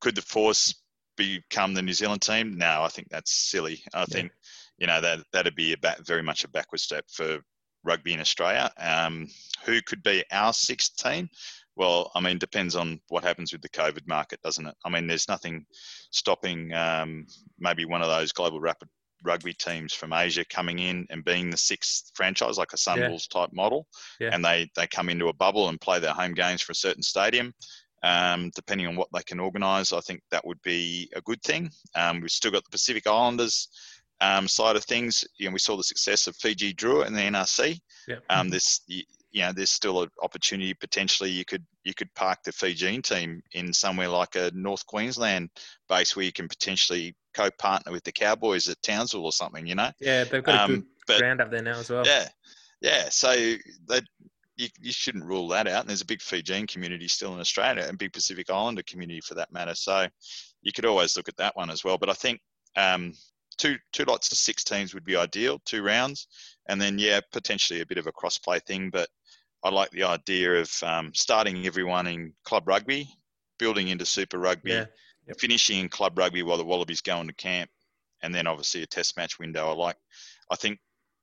could 0.00 0.16
the 0.16 0.22
Force 0.22 0.74
become 1.16 1.74
the 1.74 1.82
New 1.82 1.92
Zealand 1.92 2.22
team? 2.22 2.58
No, 2.58 2.82
I 2.82 2.88
think 2.88 3.08
that's 3.10 3.32
silly. 3.32 3.82
I 3.94 4.04
think 4.06 4.32
you 4.78 4.86
know 4.86 5.00
that 5.00 5.20
that'd 5.32 5.54
be 5.54 5.72
a 5.72 5.78
ba- 5.78 5.96
very 6.04 6.22
much 6.22 6.44
a 6.44 6.48
backward 6.48 6.80
step 6.80 7.04
for 7.08 7.38
rugby 7.84 8.12
in 8.12 8.20
Australia. 8.20 8.70
Um, 8.78 9.28
who 9.64 9.80
could 9.82 10.02
be 10.02 10.24
our 10.32 10.52
sixth 10.52 10.96
team? 10.96 11.28
Well, 11.76 12.10
I 12.14 12.20
mean, 12.20 12.38
depends 12.38 12.76
on 12.76 13.00
what 13.08 13.24
happens 13.24 13.52
with 13.52 13.62
the 13.62 13.68
COVID 13.70 14.06
market, 14.06 14.40
doesn't 14.42 14.66
it? 14.66 14.74
I 14.84 14.90
mean, 14.90 15.06
there's 15.06 15.28
nothing 15.28 15.64
stopping 16.10 16.72
um, 16.74 17.26
maybe 17.58 17.84
one 17.84 18.02
of 18.02 18.08
those 18.08 18.32
global 18.32 18.60
rapid 18.60 18.88
rugby 19.24 19.54
teams 19.54 19.94
from 19.94 20.12
Asia 20.12 20.44
coming 20.44 20.78
in 20.80 21.06
and 21.10 21.24
being 21.24 21.50
the 21.50 21.56
sixth 21.56 22.10
franchise, 22.14 22.58
like 22.58 22.72
a 22.72 22.76
Sunwolves 22.76 23.28
yeah. 23.32 23.40
type 23.40 23.50
model, 23.52 23.86
yeah. 24.20 24.30
and 24.32 24.44
they 24.44 24.68
they 24.76 24.86
come 24.86 25.08
into 25.08 25.28
a 25.28 25.32
bubble 25.32 25.68
and 25.68 25.80
play 25.80 25.98
their 25.98 26.12
home 26.12 26.34
games 26.34 26.62
for 26.62 26.72
a 26.72 26.76
certain 26.76 27.02
stadium. 27.02 27.54
Um, 28.04 28.50
depending 28.56 28.88
on 28.88 28.96
what 28.96 29.08
they 29.14 29.22
can 29.22 29.38
organise, 29.38 29.92
I 29.92 30.00
think 30.00 30.22
that 30.32 30.44
would 30.44 30.60
be 30.62 31.08
a 31.14 31.20
good 31.20 31.40
thing. 31.42 31.70
Um, 31.94 32.20
we've 32.20 32.32
still 32.32 32.50
got 32.50 32.64
the 32.64 32.70
Pacific 32.70 33.06
Islanders 33.06 33.68
um, 34.20 34.48
side 34.48 34.74
of 34.74 34.84
things. 34.84 35.24
You 35.38 35.46
know, 35.46 35.52
we 35.52 35.60
saw 35.60 35.76
the 35.76 35.84
success 35.84 36.26
of 36.26 36.34
Fiji 36.36 36.74
Drua 36.74 37.06
in 37.06 37.14
the 37.14 37.20
NRC. 37.20 37.78
Yeah. 38.08 38.16
Um, 38.28 38.48
this, 38.48 38.80
you 39.32 39.42
know, 39.42 39.52
there's 39.52 39.70
still 39.70 40.02
an 40.02 40.10
opportunity 40.22 40.74
potentially. 40.74 41.30
You 41.30 41.44
could 41.44 41.64
you 41.84 41.94
could 41.94 42.14
park 42.14 42.40
the 42.44 42.52
Fijian 42.52 43.02
team 43.02 43.42
in 43.52 43.72
somewhere 43.72 44.08
like 44.08 44.36
a 44.36 44.50
North 44.54 44.86
Queensland 44.86 45.50
base 45.88 46.14
where 46.14 46.24
you 46.24 46.32
can 46.32 46.48
potentially 46.48 47.16
co-partner 47.34 47.92
with 47.92 48.04
the 48.04 48.12
Cowboys 48.12 48.68
at 48.68 48.82
Townsville 48.82 49.24
or 49.24 49.32
something. 49.32 49.66
You 49.66 49.74
know. 49.74 49.90
Yeah, 50.00 50.24
they've 50.24 50.44
got 50.44 50.54
a 50.54 50.64
um, 50.64 50.70
good 50.70 50.84
but, 51.06 51.18
ground 51.18 51.40
up 51.40 51.50
there 51.50 51.62
now 51.62 51.78
as 51.78 51.90
well. 51.90 52.06
Yeah, 52.06 52.28
yeah. 52.80 53.08
So 53.08 53.32
they 53.88 54.00
you, 54.56 54.68
you 54.80 54.92
shouldn't 54.92 55.24
rule 55.24 55.48
that 55.48 55.66
out. 55.66 55.80
And 55.80 55.88
there's 55.88 56.02
a 56.02 56.06
big 56.06 56.20
Fijian 56.20 56.66
community 56.66 57.08
still 57.08 57.34
in 57.34 57.40
Australia 57.40 57.86
and 57.88 57.98
big 57.98 58.12
Pacific 58.12 58.50
Islander 58.50 58.82
community 58.82 59.20
for 59.20 59.34
that 59.34 59.52
matter. 59.52 59.74
So 59.74 60.06
you 60.62 60.72
could 60.72 60.86
always 60.86 61.16
look 61.16 61.28
at 61.28 61.36
that 61.38 61.56
one 61.56 61.70
as 61.70 61.84
well. 61.84 61.98
But 61.98 62.10
I 62.10 62.14
think 62.14 62.40
um, 62.76 63.14
two 63.58 63.76
two 63.92 64.04
lots 64.04 64.30
of 64.30 64.38
six 64.38 64.64
teams 64.64 64.94
would 64.94 65.04
be 65.04 65.16
ideal, 65.16 65.60
two 65.64 65.82
rounds, 65.82 66.26
and 66.68 66.80
then 66.80 66.98
yeah, 66.98 67.20
potentially 67.32 67.80
a 67.80 67.86
bit 67.86 67.98
of 67.98 68.06
a 68.06 68.12
cross 68.12 68.38
play 68.38 68.58
thing. 68.60 68.90
But 68.90 69.08
I 69.64 69.70
like 69.70 69.90
the 69.90 70.04
idea 70.04 70.60
of 70.60 70.70
um, 70.82 71.12
starting 71.14 71.66
everyone 71.66 72.06
in 72.06 72.34
club 72.44 72.66
rugby, 72.66 73.08
building 73.58 73.88
into 73.88 74.04
Super 74.04 74.38
Rugby, 74.38 74.72
yeah. 74.72 74.86
yep. 75.26 75.38
finishing 75.38 75.78
in 75.78 75.88
club 75.88 76.18
rugby 76.18 76.42
while 76.42 76.58
the 76.58 76.64
Wallabies 76.64 77.00
go 77.00 77.20
into 77.20 77.34
camp, 77.34 77.70
and 78.22 78.34
then 78.34 78.46
obviously 78.46 78.82
a 78.82 78.86
Test 78.86 79.16
match 79.16 79.38
window. 79.38 79.68
I 79.68 79.74
like. 79.74 79.96
I 80.50 80.56
think 80.56 80.80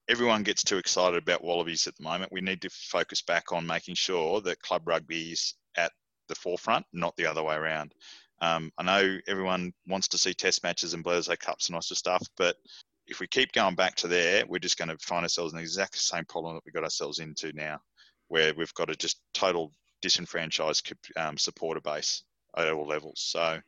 everyone 0.07 0.43
gets 0.43 0.63
too 0.63 0.77
excited 0.77 1.21
about 1.21 1.43
Wallabies 1.43 1.85
at 1.87 1.95
the 1.97 2.03
moment. 2.03 2.31
We 2.31 2.41
need 2.41 2.61
to 2.61 2.69
focus 2.69 3.21
back 3.21 3.51
on 3.51 3.67
making 3.67 3.95
sure 3.95 4.41
that 4.41 4.61
club 4.61 4.83
rugby 4.85 5.33
is 5.33 5.55
at 5.75 5.91
the 6.27 6.35
forefront, 6.35 6.85
not 6.93 7.15
the 7.17 7.25
other 7.25 7.43
way 7.43 7.55
around. 7.55 7.93
Um, 8.41 8.71
I 8.77 8.83
know 8.83 9.17
everyone 9.27 9.73
wants 9.87 10.07
to 10.09 10.17
see 10.17 10.33
test 10.33 10.63
matches 10.63 10.93
and 10.93 11.03
Bledisloe 11.03 11.37
Cups 11.39 11.67
and 11.67 11.75
all 11.75 11.81
sorts 11.81 11.91
of 11.91 11.97
stuff, 11.97 12.27
but 12.37 12.55
if 13.05 13.19
we 13.19 13.27
keep 13.27 13.51
going 13.51 13.75
back 13.75 13.95
to 13.95 14.07
there, 14.07 14.45
we're 14.47 14.59
just 14.59 14.77
going 14.77 14.89
to 14.89 14.97
find 14.99 15.23
ourselves 15.23 15.51
in 15.51 15.57
the 15.57 15.63
exact 15.63 15.97
same 15.97 16.25
problem 16.25 16.55
that 16.55 16.65
we 16.65 16.71
got 16.71 16.83
ourselves 16.83 17.19
into 17.19 17.51
now, 17.53 17.81
where 18.30 18.53
we've 18.55 18.73
got 18.73 18.89
a 18.89 18.95
just 18.95 19.21
total 19.34 19.73
disenfranchised 20.01 20.91
um, 21.17 21.38
supporter 21.38 21.82
base 21.82 22.23
at 22.57 22.71
all 22.71 22.88
levels. 22.88 23.21
So 23.21 23.59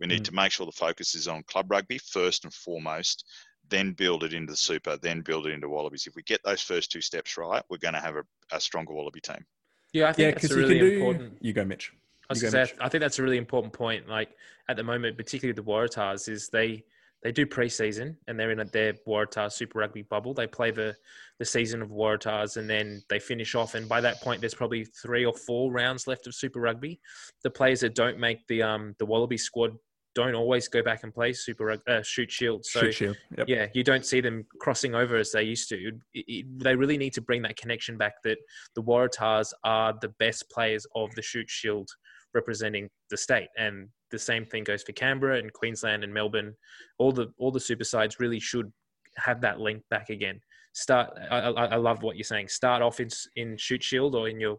we 0.00 0.06
need 0.06 0.22
mm. 0.22 0.26
to 0.26 0.34
make 0.34 0.52
sure 0.52 0.66
the 0.66 0.72
focus 0.72 1.14
is 1.14 1.26
on 1.26 1.42
club 1.44 1.70
rugby 1.70 1.98
first 1.98 2.44
and 2.44 2.52
foremost, 2.52 3.24
then 3.68 3.92
build 3.92 4.24
it 4.24 4.32
into 4.32 4.52
the 4.52 4.56
super, 4.56 4.96
then 4.96 5.22
build 5.22 5.46
it 5.46 5.52
into 5.52 5.68
Wallabies. 5.68 6.06
If 6.06 6.14
we 6.14 6.22
get 6.22 6.40
those 6.44 6.62
first 6.62 6.90
two 6.90 7.00
steps 7.00 7.36
right, 7.36 7.62
we're 7.68 7.78
going 7.78 7.94
to 7.94 8.00
have 8.00 8.16
a, 8.16 8.22
a 8.52 8.60
stronger 8.60 8.94
Wallaby 8.94 9.20
team. 9.20 9.44
Yeah, 9.92 10.08
I 10.08 10.12
think 10.12 10.34
yeah, 10.34 10.40
that's 10.40 10.54
really 10.54 10.78
do, 10.78 10.86
important. 10.86 11.38
You 11.40 11.52
go, 11.52 11.64
Mitch. 11.64 11.92
I, 12.28 12.32
was 12.32 12.42
go, 12.42 12.50
say, 12.50 12.72
I 12.80 12.88
think 12.88 13.00
that's 13.00 13.18
a 13.18 13.22
really 13.22 13.38
important 13.38 13.72
point. 13.72 14.08
Like 14.08 14.30
at 14.68 14.76
the 14.76 14.84
moment, 14.84 15.16
particularly 15.16 15.58
with 15.58 15.64
the 15.64 15.70
Waratahs, 15.70 16.28
is 16.28 16.48
they 16.48 16.84
they 17.22 17.32
do 17.32 17.46
preseason 17.46 18.16
and 18.26 18.38
they're 18.38 18.52
in 18.52 18.60
a, 18.60 18.64
their 18.64 18.94
Waratah 19.06 19.50
Super 19.50 19.80
Rugby 19.80 20.02
bubble. 20.02 20.34
They 20.34 20.46
play 20.46 20.70
the 20.70 20.94
the 21.38 21.44
season 21.44 21.82
of 21.82 21.90
Waratahs 21.90 22.56
and 22.56 22.68
then 22.68 23.02
they 23.08 23.18
finish 23.18 23.54
off. 23.54 23.74
And 23.74 23.88
by 23.88 24.00
that 24.00 24.20
point, 24.20 24.40
there's 24.40 24.54
probably 24.54 24.84
three 24.84 25.24
or 25.24 25.34
four 25.34 25.72
rounds 25.72 26.06
left 26.06 26.26
of 26.26 26.34
Super 26.34 26.60
Rugby. 26.60 27.00
The 27.44 27.50
players 27.50 27.80
that 27.80 27.94
don't 27.94 28.18
make 28.18 28.46
the 28.46 28.62
um 28.62 28.94
the 28.98 29.06
Wallaby 29.06 29.38
squad 29.38 29.72
don't 30.14 30.34
always 30.34 30.66
go 30.66 30.82
back 30.82 31.04
and 31.04 31.14
play 31.14 31.32
Super 31.32 31.76
uh, 31.86 32.02
Shute 32.02 32.30
Shield. 32.30 32.64
So 32.64 32.80
Shute 32.80 32.94
Shield. 32.94 33.16
Yep. 33.36 33.48
yeah, 33.48 33.66
you 33.72 33.84
don't 33.84 34.04
see 34.04 34.20
them 34.20 34.44
crossing 34.60 34.94
over 34.94 35.16
as 35.16 35.30
they 35.30 35.44
used 35.44 35.68
to. 35.68 35.76
It, 35.76 35.94
it, 36.12 36.58
they 36.58 36.74
really 36.74 36.98
need 36.98 37.12
to 37.12 37.20
bring 37.20 37.42
that 37.42 37.56
connection 37.56 37.96
back. 37.96 38.14
That 38.24 38.38
the 38.74 38.82
Waratahs 38.82 39.52
are 39.64 39.94
the 40.00 40.08
best 40.18 40.50
players 40.50 40.86
of 40.96 41.14
the 41.14 41.22
Shute 41.22 41.50
Shield, 41.50 41.88
representing 42.34 42.88
the 43.10 43.16
state, 43.16 43.48
and 43.56 43.88
the 44.10 44.18
same 44.18 44.44
thing 44.44 44.64
goes 44.64 44.82
for 44.82 44.92
Canberra 44.92 45.38
and 45.38 45.52
Queensland 45.52 46.04
and 46.04 46.12
Melbourne. 46.12 46.54
All 46.98 47.12
the 47.12 47.28
all 47.38 47.50
the 47.50 47.60
super 47.60 47.84
sides 47.84 48.20
really 48.20 48.40
should 48.40 48.72
have 49.16 49.40
that 49.42 49.60
link 49.60 49.82
back 49.90 50.10
again. 50.10 50.40
Start. 50.74 51.10
I, 51.30 51.38
I, 51.38 51.64
I 51.66 51.76
love 51.76 52.02
what 52.02 52.16
you're 52.16 52.24
saying. 52.24 52.48
Start 52.48 52.82
off 52.82 53.00
in 53.00 53.08
in 53.36 53.56
Shute 53.56 53.82
Shield 53.82 54.14
or 54.14 54.28
in 54.28 54.40
your 54.40 54.58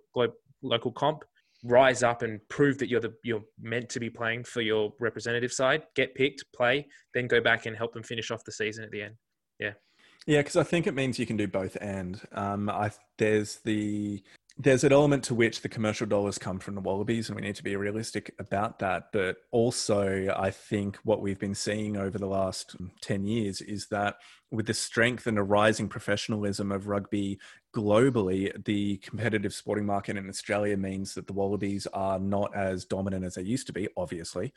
local 0.61 0.91
comp 0.91 1.23
rise 1.63 2.03
up 2.03 2.21
and 2.21 2.39
prove 2.49 2.77
that 2.77 2.89
you're 2.89 3.01
the 3.01 3.13
you're 3.23 3.43
meant 3.61 3.89
to 3.89 3.99
be 3.99 4.09
playing 4.09 4.43
for 4.43 4.61
your 4.61 4.93
representative 4.99 5.51
side, 5.51 5.83
get 5.95 6.15
picked, 6.15 6.43
play, 6.55 6.87
then 7.13 7.27
go 7.27 7.41
back 7.41 7.65
and 7.65 7.75
help 7.75 7.93
them 7.93 8.03
finish 8.03 8.31
off 8.31 8.43
the 8.45 8.51
season 8.51 8.83
at 8.83 8.91
the 8.91 9.01
end. 9.01 9.15
Yeah. 9.59 9.73
Yeah, 10.25 10.39
because 10.39 10.57
I 10.57 10.63
think 10.63 10.85
it 10.85 10.93
means 10.93 11.17
you 11.17 11.25
can 11.25 11.37
do 11.37 11.47
both. 11.47 11.77
And 11.81 12.19
um, 12.33 12.69
I 12.69 12.91
there's 13.17 13.57
the 13.57 14.21
there's 14.61 14.83
an 14.83 14.91
element 14.91 15.23
to 15.23 15.33
which 15.33 15.61
the 15.61 15.69
commercial 15.69 16.05
dollars 16.05 16.37
come 16.37 16.59
from 16.59 16.75
the 16.75 16.81
Wallabies, 16.81 17.29
and 17.29 17.35
we 17.37 17.41
need 17.41 17.55
to 17.55 17.63
be 17.63 17.77
realistic 17.77 18.35
about 18.39 18.79
that. 18.79 19.05
But 19.13 19.37
also, 19.51 20.35
I 20.37 20.51
think 20.51 20.97
what 21.03 21.21
we've 21.21 21.39
been 21.39 21.55
seeing 21.55 21.95
over 21.95 22.17
the 22.17 22.27
last 22.27 22.75
um, 22.77 22.91
10 22.99 23.25
years 23.25 23.61
is 23.61 23.87
that 23.87 24.17
with 24.51 24.65
the 24.65 24.73
strength 24.73 25.27
and 25.27 25.37
the 25.37 25.43
rising 25.43 25.87
professionalism 25.87 26.71
of 26.71 26.87
rugby 26.87 27.39
globally, 27.73 28.51
the 28.65 28.97
competitive 28.97 29.53
sporting 29.53 29.85
market 29.85 30.17
in 30.17 30.27
Australia 30.27 30.75
means 30.75 31.13
that 31.13 31.27
the 31.27 31.33
Wallabies 31.33 31.85
are 31.93 32.19
not 32.19 32.55
as 32.55 32.83
dominant 32.83 33.23
as 33.23 33.35
they 33.35 33.43
used 33.43 33.67
to 33.67 33.73
be, 33.73 33.87
obviously. 33.95 34.51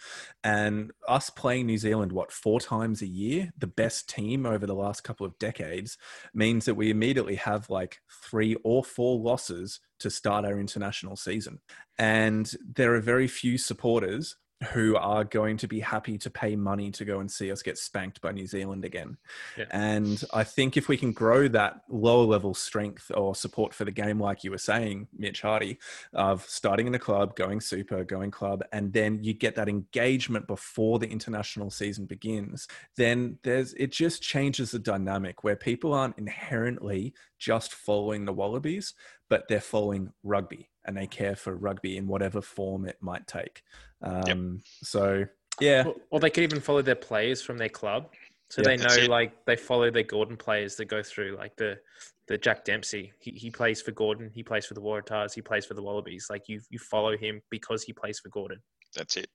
And 0.45 0.93
us 1.07 1.29
playing 1.29 1.67
New 1.67 1.77
Zealand, 1.77 2.11
what, 2.11 2.33
four 2.33 2.59
times 2.59 3.03
a 3.03 3.07
year, 3.07 3.53
the 3.59 3.67
best 3.67 4.09
team 4.09 4.47
over 4.47 4.67
the 4.67 4.75
last 4.75 5.05
couple 5.05 5.27
of 5.27 5.39
decades, 5.39 5.99
means 6.33 6.65
that 6.65 6.75
we 6.75 6.91
immediately 6.91 7.37
have 7.37 7.69
like 7.69 8.01
three 8.11 8.57
or 8.65 8.83
four 8.83 9.19
losses 9.19 9.81
to 9.99 10.11
start 10.11 10.47
our 10.47 10.59
international 10.59 11.17
season. 11.17 11.61
And 11.99 12.51
there 12.75 12.95
are 12.95 13.01
very 13.01 13.29
few 13.29 13.59
supporters 13.59 14.37
who 14.63 14.97
are 14.97 15.25
going 15.25 15.57
to 15.59 15.69
be 15.69 15.81
happy 15.81 16.19
to 16.19 16.31
pay 16.31 16.57
money 16.57 16.91
to 16.93 17.05
go 17.05 17.21
and 17.21 17.31
see 17.31 17.51
us 17.51 17.63
get 17.63 17.79
spanked 17.79 18.21
by 18.21 18.33
New 18.33 18.47
Zealand 18.47 18.85
again. 18.85 19.17
Yeah. 19.57 19.65
And 19.71 20.23
I 20.33 20.45
think 20.45 20.77
if 20.77 20.89
we 20.89 20.97
can 20.97 21.13
grow 21.13 21.49
that 21.49 21.83
lower 21.89 22.25
level 22.25 22.55
strength 22.55 23.11
or 23.15 23.35
support 23.35 23.75
for 23.75 23.85
the 23.85 23.91
game, 23.91 24.21
like 24.21 24.45
you 24.45 24.51
were 24.51 24.59
saying, 24.59 25.09
Mitch 25.17 25.43
Hardy, 25.43 25.79
of 26.13 26.45
starting 26.49 26.87
in 26.87 26.95
a 26.95 26.99
club, 26.99 27.37
going 27.37 27.61
super, 27.61 28.05
going 28.05 28.31
club, 28.31 28.63
and 28.73 28.93
then 28.93 29.23
you 29.23 29.35
get 29.35 29.57
that 29.57 29.69
engagement 29.69 30.47
before 30.47 30.99
the 30.99 31.09
international 31.09 31.71
season 31.71 32.07
begins, 32.07 32.69
then 32.97 33.39
there's 33.43 33.75
it 33.75 33.91
just 33.91 34.23
changes 34.23 34.71
the 34.71 34.79
dynamic 34.79 35.45
where 35.45 35.57
people 35.57 35.93
aren't 35.93 36.19
inherently 36.19 37.15
just 37.39 37.73
following 37.75 38.25
the 38.25 38.33
Wallabies, 38.33 38.95
but 39.29 39.49
they're 39.49 39.61
following 39.61 40.13
rugby 40.23 40.69
and 40.85 40.97
they 40.97 41.07
care 41.07 41.37
for 41.37 41.55
rugby 41.55 41.97
in 41.97 42.07
whatever 42.07 42.41
form 42.41 42.87
it 42.87 42.97
might 43.01 43.27
take. 43.27 43.63
Um, 44.03 44.23
yep. 44.27 44.39
So 44.83 45.27
yeah, 45.61 45.85
or 46.11 46.21
they 46.21 46.31
could 46.31 46.45
even 46.45 46.61
follow 46.61 46.83
their 46.83 46.95
players 46.95 47.43
from 47.43 47.59
their 47.59 47.69
club, 47.69 48.11
so 48.51 48.63
they 48.63 48.77
know 48.77 49.07
like 49.09 49.45
they 49.45 49.57
follow 49.57 49.91
their 49.91 50.03
Gordon 50.03 50.37
players 50.37 50.77
that 50.77 50.87
go 50.87 51.03
through 51.03 51.37
like 51.37 51.57
the 51.57 51.79
the 52.29 52.39
Jack 52.39 52.65
Dempsey. 52.65 53.13
He 53.19 53.33
he 53.33 53.51
plays 53.51 53.83
for 53.83 53.93
Gordon. 53.93 54.31
He 54.35 54.43
plays 54.43 54.67
for 54.67 54.75
the 54.75 54.81
Waratahs. 54.81 55.35
He 55.35 55.43
plays 55.43 55.67
for 55.67 55.75
the 55.75 55.83
Wallabies. 55.83 56.27
Like 56.31 56.49
you 56.49 56.61
you 56.71 56.79
follow 56.79 57.17
him 57.17 57.41
because 57.51 57.83
he 57.83 57.93
plays 57.93 58.19
for 58.21 58.29
Gordon. 58.29 58.59
That's 58.95 59.17
it. 59.17 59.29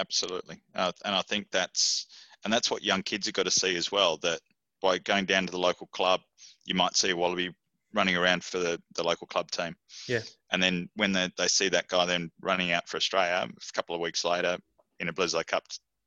Absolutely, 0.00 0.60
uh, 0.74 0.92
and 1.04 1.14
I 1.14 1.22
think 1.22 1.48
that's 1.50 2.06
and 2.44 2.52
that's 2.52 2.70
what 2.70 2.84
young 2.84 3.02
kids 3.02 3.26
have 3.26 3.34
got 3.34 3.44
to 3.44 3.50
see 3.50 3.76
as 3.76 3.90
well. 3.90 4.16
That 4.18 4.40
by 4.80 4.98
going 4.98 5.24
down 5.24 5.46
to 5.46 5.50
the 5.50 5.58
local 5.58 5.88
club, 5.88 6.20
you 6.64 6.74
might 6.74 6.96
see 6.96 7.10
a 7.10 7.16
Wallaby 7.16 7.50
running 7.94 8.16
around 8.16 8.44
for 8.44 8.58
the, 8.58 8.80
the 8.94 9.02
local 9.02 9.26
club 9.26 9.50
team. 9.50 9.74
Yeah. 10.08 10.20
And 10.50 10.62
then 10.62 10.88
when 10.94 11.12
they, 11.12 11.30
they 11.36 11.48
see 11.48 11.68
that 11.70 11.88
guy 11.88 12.04
then 12.04 12.30
running 12.40 12.72
out 12.72 12.88
for 12.88 12.96
Australia 12.96 13.48
a 13.48 13.72
couple 13.72 13.94
of 13.94 14.00
weeks 14.00 14.24
later 14.24 14.58
in 15.00 15.08
a 15.08 15.12
Bledisloe 15.12 15.46
Cup 15.46 15.64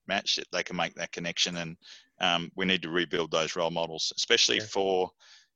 match, 0.07 0.39
they 0.51 0.63
can 0.63 0.75
make 0.75 0.95
that 0.95 1.11
connection. 1.11 1.57
And 1.57 1.77
um, 2.19 2.51
we 2.55 2.65
need 2.65 2.83
to 2.83 2.89
rebuild 2.89 3.31
those 3.31 3.55
role 3.55 3.71
models, 3.71 4.13
especially 4.15 4.57
yeah. 4.57 4.65
for, 4.65 5.09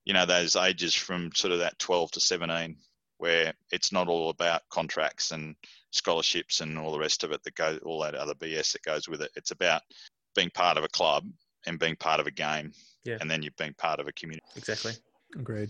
you 0.04 0.14
know, 0.14 0.26
those 0.26 0.56
ages 0.56 0.96
from 0.96 1.32
sort 1.34 1.54
of 1.54 1.60
that 1.60 1.78
12 1.80 2.12
to 2.12 2.20
17, 2.20 2.78
where 3.18 3.54
it's 3.72 3.92
not 3.92 4.08
all 4.08 4.30
about 4.30 4.62
contracts 4.70 5.32
and 5.32 5.56
scholarships 5.92 6.62
and 6.62 6.78
all 6.78 6.92
the 6.92 7.00
rest 7.00 7.24
of 7.24 7.32
it 7.32 7.44
that 7.44 7.56
goes, 7.56 7.80
all 7.86 8.02
that 8.02 8.16
other 8.16 8.34
BS 8.34 8.74
that 8.74 8.84
goes 8.84 9.08
with 9.08 9.22
it. 9.22 9.32
It's 9.36 9.52
about 9.52 9.82
being 10.36 10.50
part 10.50 10.78
of 10.78 10.84
a 10.84 10.90
club 10.90 11.26
and 11.66 11.80
being 11.80 11.96
part 11.96 12.20
of 12.20 12.28
a 12.28 12.32
game. 12.32 12.74
Yeah. 13.04 13.18
And 13.22 13.30
then 13.30 13.44
you've 13.44 13.56
been 13.56 13.76
part 13.76 14.00
of 14.00 14.08
a 14.08 14.12
community. 14.12 14.46
Exactly. 14.56 14.94
Agreed. 15.38 15.70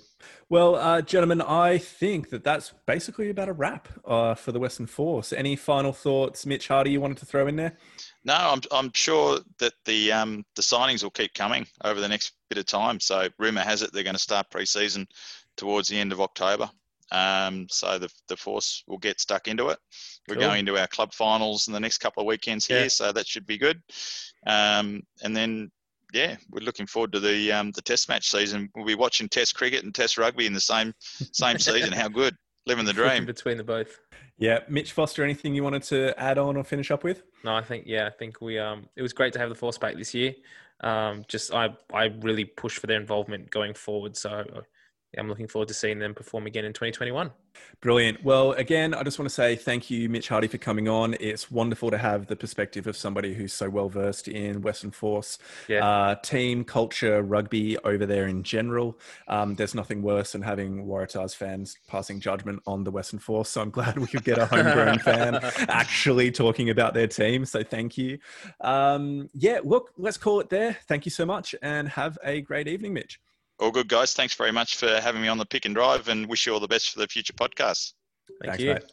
Well, 0.49 0.75
uh, 0.75 1.01
gentlemen, 1.01 1.41
I 1.41 1.79
think 1.79 2.29
that 2.29 2.43
that's 2.43 2.73
basically 2.85 3.29
about 3.29 3.49
a 3.49 3.53
wrap 3.53 3.87
uh, 4.05 4.35
for 4.35 4.51
the 4.51 4.59
Western 4.59 4.85
Force. 4.85 5.33
Any 5.33 5.55
final 5.55 5.91
thoughts, 5.91 6.45
Mitch 6.45 6.67
Hardy, 6.67 6.91
you 6.91 7.01
wanted 7.01 7.17
to 7.17 7.25
throw 7.25 7.47
in 7.47 7.55
there? 7.55 7.75
No, 8.23 8.35
I'm, 8.35 8.61
I'm 8.71 8.91
sure 8.93 9.39
that 9.59 9.73
the 9.85 10.11
um, 10.11 10.45
the 10.55 10.61
signings 10.61 11.03
will 11.03 11.11
keep 11.11 11.33
coming 11.33 11.65
over 11.83 11.99
the 11.99 12.07
next 12.07 12.33
bit 12.49 12.59
of 12.59 12.65
time. 12.65 12.99
So, 12.99 13.27
rumor 13.39 13.61
has 13.61 13.81
it 13.81 13.91
they're 13.91 14.03
going 14.03 14.15
to 14.15 14.21
start 14.21 14.51
pre-season 14.51 15.07
towards 15.57 15.87
the 15.87 15.99
end 15.99 16.11
of 16.11 16.21
October. 16.21 16.69
Um, 17.11 17.67
so 17.69 17.99
the 17.99 18.11
the 18.27 18.37
force 18.37 18.83
will 18.87 18.97
get 18.97 19.21
stuck 19.21 19.47
into 19.47 19.69
it. 19.69 19.77
We're 20.27 20.35
cool. 20.35 20.43
going 20.43 20.59
into 20.61 20.77
our 20.77 20.87
club 20.87 21.13
finals 21.13 21.67
in 21.67 21.73
the 21.73 21.79
next 21.79 21.99
couple 21.99 22.21
of 22.21 22.27
weekends 22.27 22.65
here, 22.65 22.83
yeah. 22.83 22.87
so 22.87 23.11
that 23.11 23.27
should 23.27 23.45
be 23.45 23.57
good. 23.57 23.81
Um, 24.47 25.03
and 25.23 25.35
then 25.35 25.71
yeah, 26.15 26.37
we're 26.49 26.63
looking 26.63 26.87
forward 26.87 27.11
to 27.11 27.19
the 27.19 27.51
um, 27.51 27.71
the 27.71 27.81
Test 27.81 28.07
match 28.07 28.31
season. 28.31 28.69
We'll 28.73 28.85
be 28.85 28.95
watching 28.95 29.27
Test 29.27 29.55
cricket 29.55 29.83
and 29.83 29.93
Test 29.93 30.17
rugby 30.17 30.45
in 30.45 30.53
the 30.53 30.61
same 30.61 30.93
same 30.99 31.59
season. 31.59 31.91
How 31.91 32.07
good, 32.07 32.35
living 32.65 32.85
the 32.85 32.93
dream 32.93 33.25
between 33.25 33.57
the 33.57 33.63
both. 33.63 33.99
Yeah, 34.37 34.59
Mitch 34.69 34.93
Foster. 34.93 35.23
Anything 35.23 35.53
you 35.53 35.63
wanted 35.63 35.83
to 35.83 36.17
add 36.17 36.37
on 36.37 36.55
or 36.55 36.63
finish 36.63 36.89
up 36.89 37.03
with? 37.03 37.23
No, 37.43 37.53
I 37.53 37.61
think 37.61 37.83
yeah, 37.85 38.07
I 38.07 38.11
think 38.11 38.39
we 38.39 38.57
um, 38.57 38.87
it 38.95 39.01
was 39.01 39.11
great 39.11 39.33
to 39.33 39.39
have 39.39 39.49
the 39.49 39.55
force 39.55 39.77
back 39.77 39.97
this 39.97 40.13
year. 40.13 40.33
Um, 40.81 41.25
just 41.27 41.53
I 41.53 41.75
I 41.93 42.05
really 42.21 42.45
push 42.45 42.79
for 42.79 42.87
their 42.87 42.99
involvement 42.99 43.51
going 43.51 43.73
forward. 43.73 44.15
So 44.15 44.63
I'm 45.17 45.29
looking 45.29 45.47
forward 45.47 45.67
to 45.69 45.73
seeing 45.73 45.99
them 45.99 46.13
perform 46.13 46.45
again 46.47 46.65
in 46.65 46.73
2021. 46.73 47.31
Brilliant. 47.81 48.23
Well, 48.23 48.53
again, 48.53 48.93
I 48.93 49.03
just 49.03 49.19
want 49.19 49.29
to 49.29 49.33
say 49.33 49.55
thank 49.55 49.89
you, 49.89 50.09
Mitch 50.09 50.27
Hardy, 50.27 50.47
for 50.47 50.57
coming 50.57 50.87
on. 50.87 51.15
It's 51.19 51.51
wonderful 51.51 51.91
to 51.91 51.97
have 51.97 52.27
the 52.27 52.35
perspective 52.35 52.87
of 52.87 52.97
somebody 52.97 53.33
who's 53.33 53.53
so 53.53 53.69
well 53.69 53.89
versed 53.89 54.27
in 54.27 54.61
Western 54.61 54.91
Force, 54.91 55.37
yeah. 55.67 55.85
uh, 55.85 56.15
team 56.15 56.63
culture, 56.63 57.21
rugby 57.21 57.77
over 57.79 58.05
there 58.05 58.27
in 58.27 58.43
general. 58.43 58.97
Um, 59.27 59.55
there's 59.55 59.75
nothing 59.75 60.01
worse 60.01 60.31
than 60.31 60.41
having 60.41 60.85
Waratahs 60.85 61.35
fans 61.35 61.77
passing 61.87 62.19
judgment 62.19 62.61
on 62.65 62.83
the 62.83 62.91
Western 62.91 63.19
Force. 63.19 63.49
So 63.49 63.61
I'm 63.61 63.69
glad 63.71 63.97
we 63.97 64.07
could 64.07 64.23
get 64.23 64.37
a 64.37 64.45
homegrown 64.45 64.99
fan 64.99 65.35
actually 65.69 66.31
talking 66.31 66.69
about 66.69 66.93
their 66.93 67.07
team. 67.07 67.45
So 67.45 67.63
thank 67.63 67.97
you. 67.97 68.19
Um, 68.61 69.29
yeah, 69.33 69.59
look, 69.63 69.91
let's 69.97 70.17
call 70.17 70.39
it 70.39 70.49
there. 70.49 70.77
Thank 70.87 71.05
you 71.05 71.11
so 71.11 71.25
much 71.25 71.55
and 71.61 71.87
have 71.89 72.17
a 72.23 72.41
great 72.41 72.67
evening, 72.67 72.93
Mitch. 72.93 73.19
All 73.59 73.71
good, 73.71 73.87
guys. 73.87 74.13
Thanks 74.13 74.33
very 74.33 74.51
much 74.51 74.75
for 74.75 74.99
having 74.99 75.21
me 75.21 75.27
on 75.29 75.37
the 75.37 75.45
pick 75.45 75.65
and 75.65 75.73
drive 75.73 76.09
and 76.09 76.27
wish 76.27 76.45
you 76.45 76.53
all 76.53 76.59
the 76.59 76.67
best 76.67 76.91
for 76.91 76.99
the 76.99 77.07
future 77.07 77.33
podcasts. 77.33 77.93
Thank 78.43 78.59
Thanks, 78.59 78.63
you. 78.63 78.73
Mate. 78.73 78.91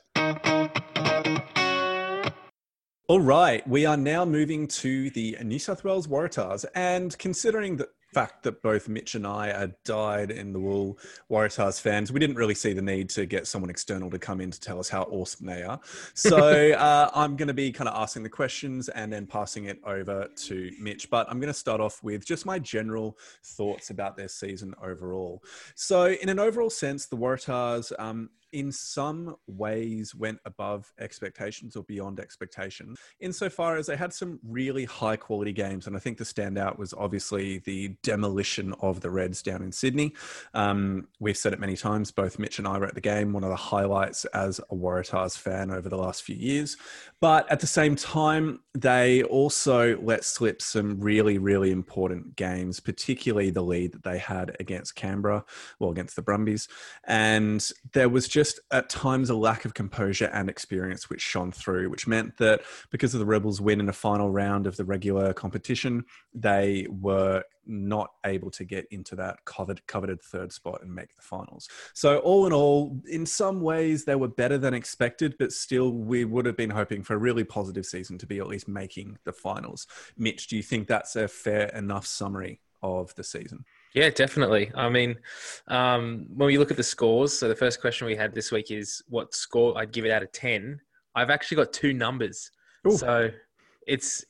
All 3.09 3.21
right, 3.21 3.67
we 3.69 3.85
are 3.85 3.97
now 3.97 4.25
moving 4.25 4.69
to 4.69 5.11
the 5.11 5.37
New 5.43 5.59
South 5.59 5.83
Wales 5.85 6.07
Waratahs. 6.07 6.65
And 6.75 7.19
considering 7.19 7.77
that 7.79 7.89
fact 8.13 8.43
that 8.43 8.63
both 8.63 8.89
Mitch 8.89 9.15
and 9.15 9.27
I 9.27 9.51
are 9.51 9.75
dyed 9.85 10.31
in 10.31 10.53
the 10.53 10.61
wool 10.61 10.99
Waratahs 11.31 11.81
fans, 11.81 12.13
we 12.13 12.21
didn't 12.21 12.37
really 12.37 12.55
see 12.55 12.73
the 12.73 12.83
need 12.83 13.09
to 13.11 13.27
get 13.27 13.47
someone 13.47 13.71
external 13.71 14.11
to 14.11 14.19
come 14.19 14.41
in 14.41 14.51
to 14.51 14.61
tell 14.61 14.79
us 14.79 14.89
how 14.89 15.03
awesome 15.05 15.47
they 15.47 15.63
are. 15.63 15.81
So 16.15 16.73
uh, 16.73 17.11
I'm 17.15 17.37
going 17.37 17.49
to 17.49 17.55
be 17.55 17.73
kind 17.73 17.89
of 17.89 17.95
asking 17.97 18.23
the 18.23 18.29
questions 18.29 18.89
and 18.91 19.13
then 19.13 19.27
passing 19.27 19.65
it 19.65 19.81
over 19.85 20.29
to 20.35 20.71
Mitch. 20.79 21.11
But 21.11 21.29
I'm 21.29 21.41
going 21.41 21.53
to 21.53 21.59
start 21.59 21.81
off 21.81 22.03
with 22.03 22.25
just 22.25 22.47
my 22.47 22.59
general 22.59 23.19
thoughts 23.43 23.91
about 23.91 24.17
their 24.17 24.29
season 24.29 24.75
overall. 24.83 25.43
So, 25.75 26.07
in 26.11 26.29
an 26.29 26.39
overall 26.39 26.71
sense, 26.71 27.07
the 27.07 27.17
Waratahs 27.17 27.93
um, 27.99 28.31
in 28.53 28.71
some 28.73 29.37
ways 29.47 30.15
went 30.15 30.39
above 30.45 30.93
expectations 30.99 31.77
or 31.77 31.83
beyond 31.85 32.21
expectations 32.21 32.99
insofar 33.21 33.77
as 33.77 33.87
they 33.87 33.97
had 33.97 34.13
some 34.13 34.39
really 34.47 34.85
high 34.85 35.17
quality 35.17 35.53
games 35.53 35.87
and 35.87 35.97
i 35.97 35.99
think 35.99 36.19
the 36.19 36.25
standout 36.25 36.79
was 36.79 36.95
obviously 36.95 37.59
the 37.61 37.89
demolition 38.03 38.75
of 38.81 39.01
the 39.01 39.11
reds 39.11 39.43
down 39.43 39.63
in 39.63 39.73
sydney. 39.73 40.13
Um, 40.55 41.09
we've 41.21 41.37
said 41.37 41.53
it 41.53 41.61
many 41.61 41.77
times 41.77 42.11
both 42.11 42.39
mitch 42.39 42.59
and 42.59 42.69
i 42.69 42.79
were 42.79 42.87
at 42.87 42.95
the 42.95 43.01
game 43.01 43.33
one 43.33 43.45
of 43.45 43.51
the 43.51 43.57
highlights 43.57 44.25
as 44.27 44.59
a 44.59 44.75
waratahs 44.75 45.37
fan 45.37 45.71
over 45.71 45.89
the 45.89 45.97
last 45.97 46.23
few 46.23 46.37
years. 46.37 46.77
But 47.21 47.51
at 47.51 47.61
the 47.61 47.67
same 47.67 47.97
time 47.97 48.61
they 48.75 49.23
also 49.23 49.99
let 50.01 50.25
slip 50.25 50.61
some 50.61 51.01
really 51.01 51.39
really 51.39 51.71
important 51.71 52.37
games 52.37 52.81
particularly 52.81 53.51
the 53.51 53.63
lead 53.63 53.93
that 53.93 54.03
they 54.03 54.19
had 54.19 54.57
against 54.61 54.95
canberra 54.95 55.45
well 55.79 55.91
against 55.91 56.17
the 56.17 56.23
brumbies. 56.23 56.69
And 57.05 57.67
there 57.93 58.09
was 58.09 58.29
just 58.29 58.42
just 58.43 58.59
at 58.73 58.89
times 58.89 59.31
a 59.31 59.37
lack 59.37 59.65
of 59.65 59.73
composure 59.73 60.29
and 60.33 60.51
experience 60.51 61.09
which 61.09 61.21
shone 61.21 61.53
through, 61.53 61.89
which 61.89 62.09
meant 62.09 62.37
that 62.39 62.61
because 62.91 63.15
of 63.15 63.21
the 63.21 63.27
Rebels' 63.27 63.61
win 63.61 63.79
in 63.79 63.89
a 63.89 63.93
final 63.93 64.31
round 64.31 64.67
of 64.67 64.77
the 64.77 64.85
regular 64.85 65.33
competition, 65.33 66.05
they 66.35 66.89
were 66.91 67.45
not 67.67 68.11
able 68.27 68.51
to 68.51 68.65
get 68.65 68.85
into 68.91 69.15
that 69.15 69.45
coveted, 69.45 69.87
coveted 69.87 70.21
third 70.21 70.51
spot 70.51 70.81
and 70.83 70.93
make 70.93 71.15
the 71.15 71.23
finals. 71.23 71.69
So, 71.95 72.19
all 72.19 72.45
in 72.45 72.53
all, 72.53 73.01
in 73.09 73.27
some 73.27 73.61
ways, 73.61 74.05
they 74.05 74.17
were 74.17 74.27
better 74.27 74.59
than 74.59 74.75
expected, 74.75 75.37
but 75.39 75.53
still, 75.53 75.93
we 75.93 76.25
would 76.25 76.45
have 76.45 76.57
been 76.57 76.71
hoping 76.71 77.05
for 77.05 77.15
a 77.15 77.19
really 77.19 77.45
positive 77.45 77.87
season 77.87 78.19
to 78.19 78.27
be 78.27 78.41
at 78.41 78.49
least 78.49 78.67
making 78.67 79.19
the 79.23 79.33
finals. 79.33 79.87
Mitch, 80.19 80.49
do 80.49 80.57
you 80.57 80.65
think 80.65 80.89
that's 80.89 81.15
a 81.15 81.29
fair 81.29 81.69
enough 81.69 82.07
summary 82.07 82.59
of 82.83 83.15
the 83.15 83.23
season? 83.23 83.65
Yeah, 83.95 84.11
definitely. 84.11 84.71
I 84.75 84.89
mean, 84.89 85.17
um, 85.69 86.27
when 86.35 86.47
we 86.47 86.59
look 86.59 86.71
at 86.71 86.77
the 86.77 86.83
scores, 86.83 87.39
so 87.39 87.49
the 87.49 87.55
first 87.55 87.81
question 87.81 88.07
we 88.07 88.17
had 88.17 88.35
this 88.35 88.51
week 88.51 88.71
is 88.71 89.03
what 89.09 89.35
score 89.35 89.77
I'd 89.77 89.93
give 89.93 90.07
it 90.07 90.11
out 90.11 90.23
of 90.23 90.33
10. 90.33 90.81
I've 91.15 91.31
actually 91.31 91.59
got 91.59 91.73
two 91.73 91.93
numbers. 91.93 92.51
Ooh. 92.87 92.97
So 92.97 93.31
it's 93.87 94.25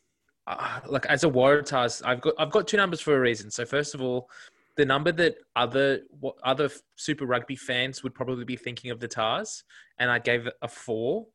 uh, 0.47 0.81
like 0.87 1.07
as 1.07 1.25
a 1.25 1.29
Waratahs, 1.29 2.03
I've 2.05 2.21
got 2.21 2.35
I've 2.39 2.51
got 2.51 2.67
two 2.67 2.77
numbers 2.77 3.01
for 3.01 3.17
a 3.17 3.21
reason. 3.21 3.51
So 3.51 3.65
first 3.65 3.95
of 3.95 4.03
all, 4.03 4.29
the 4.77 4.85
number 4.85 5.13
that 5.13 5.37
other 5.55 6.01
what 6.19 6.35
other 6.43 6.69
Super 6.97 7.27
Rugby 7.27 7.57
fans 7.57 8.03
would 8.03 8.15
probably 8.15 8.45
be 8.45 8.57
thinking 8.57 8.91
of 8.91 9.01
the 9.01 9.09
Tahs, 9.09 9.65
and 9.99 10.11
I 10.11 10.19
gave 10.19 10.47
it 10.47 10.55
a 10.63 10.69
four, 10.69 11.27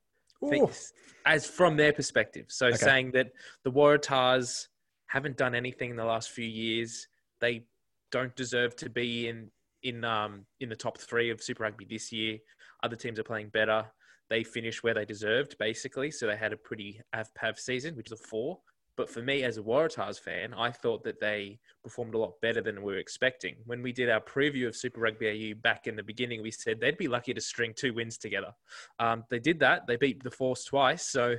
as 1.26 1.46
from 1.46 1.78
their 1.78 1.94
perspective. 1.94 2.48
So 2.50 2.68
okay. 2.68 2.78
saying 2.78 3.12
that 3.12 3.32
the 3.64 3.72
Waratahs 3.72 4.68
haven't 5.08 5.38
done 5.38 5.56
anything 5.56 5.92
in 5.92 5.96
the 5.96 6.06
last 6.06 6.32
few 6.32 6.46
years. 6.46 7.08
They 7.40 7.64
don't 8.12 8.36
deserve 8.36 8.76
to 8.78 8.90
be 8.90 9.28
in 9.28 9.52
in 9.84 10.04
um 10.04 10.46
in 10.60 10.70
the 10.70 10.76
top 10.76 10.98
three 11.00 11.30
of 11.30 11.42
Super 11.42 11.64
Rugby 11.64 11.86
this 11.86 12.12
year. 12.12 12.38
Other 12.84 12.96
teams 12.96 13.20
are 13.20 13.24
playing 13.24 13.50
better. 13.50 13.86
They 14.30 14.44
finished 14.44 14.84
where 14.84 14.94
they 14.94 15.06
deserved, 15.06 15.56
basically. 15.58 16.12
So 16.12 16.28
they 16.28 16.36
had 16.36 16.52
a 16.52 16.58
pretty 16.58 17.00
av-pav 17.16 17.58
season, 17.58 17.96
which 17.96 18.08
is 18.08 18.20
a 18.20 18.28
four. 18.28 18.60
But 18.98 19.10
for 19.10 19.22
me, 19.22 19.44
as 19.44 19.58
a 19.58 19.62
Waratahs 19.62 20.20
fan, 20.20 20.56
I 20.56 20.72
thought 20.72 21.04
that 21.04 21.20
they 21.20 21.60
performed 21.84 22.16
a 22.16 22.18
lot 22.18 22.34
better 22.42 22.62
than 22.62 22.82
we 22.82 22.94
were 22.94 22.98
expecting. 22.98 23.56
When 23.66 23.84
we 23.84 23.92
did 23.92 24.10
our 24.10 24.20
preview 24.20 24.68
of 24.68 24.76
Super 24.76 25.00
Rugby 25.02 25.28
AU 25.30 25.62
back 25.62 25.86
in 25.86 25.96
the 25.96 26.04
beginning, 26.04 26.42
we 26.42 26.50
said 26.50 26.80
they'd 26.80 26.98
be 26.98 27.08
lucky 27.08 27.34
to 27.36 27.40
string 27.40 27.74
two 27.76 27.94
wins 27.94 28.18
together. 28.18 28.52
Um, 28.98 29.24
they 29.30 29.40
did 29.40 29.60
that. 29.60 29.86
They 29.88 29.98
beat 29.98 30.24
the 30.24 30.32
Force 30.32 30.64
twice. 30.64 31.08
So 31.08 31.36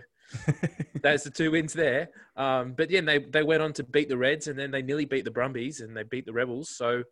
That's 1.02 1.24
the 1.24 1.30
two 1.30 1.50
wins 1.50 1.72
there. 1.72 2.10
Um, 2.36 2.74
but 2.76 2.90
yeah, 2.90 3.00
they, 3.00 3.18
they 3.18 3.42
went 3.42 3.62
on 3.62 3.72
to 3.74 3.84
beat 3.84 4.08
the 4.08 4.16
Reds 4.16 4.48
and 4.48 4.58
then 4.58 4.70
they 4.70 4.82
nearly 4.82 5.04
beat 5.04 5.24
the 5.24 5.30
Brumbies 5.30 5.80
and 5.80 5.96
they 5.96 6.02
beat 6.02 6.26
the 6.26 6.32
Rebels. 6.32 6.70
So 6.70 7.02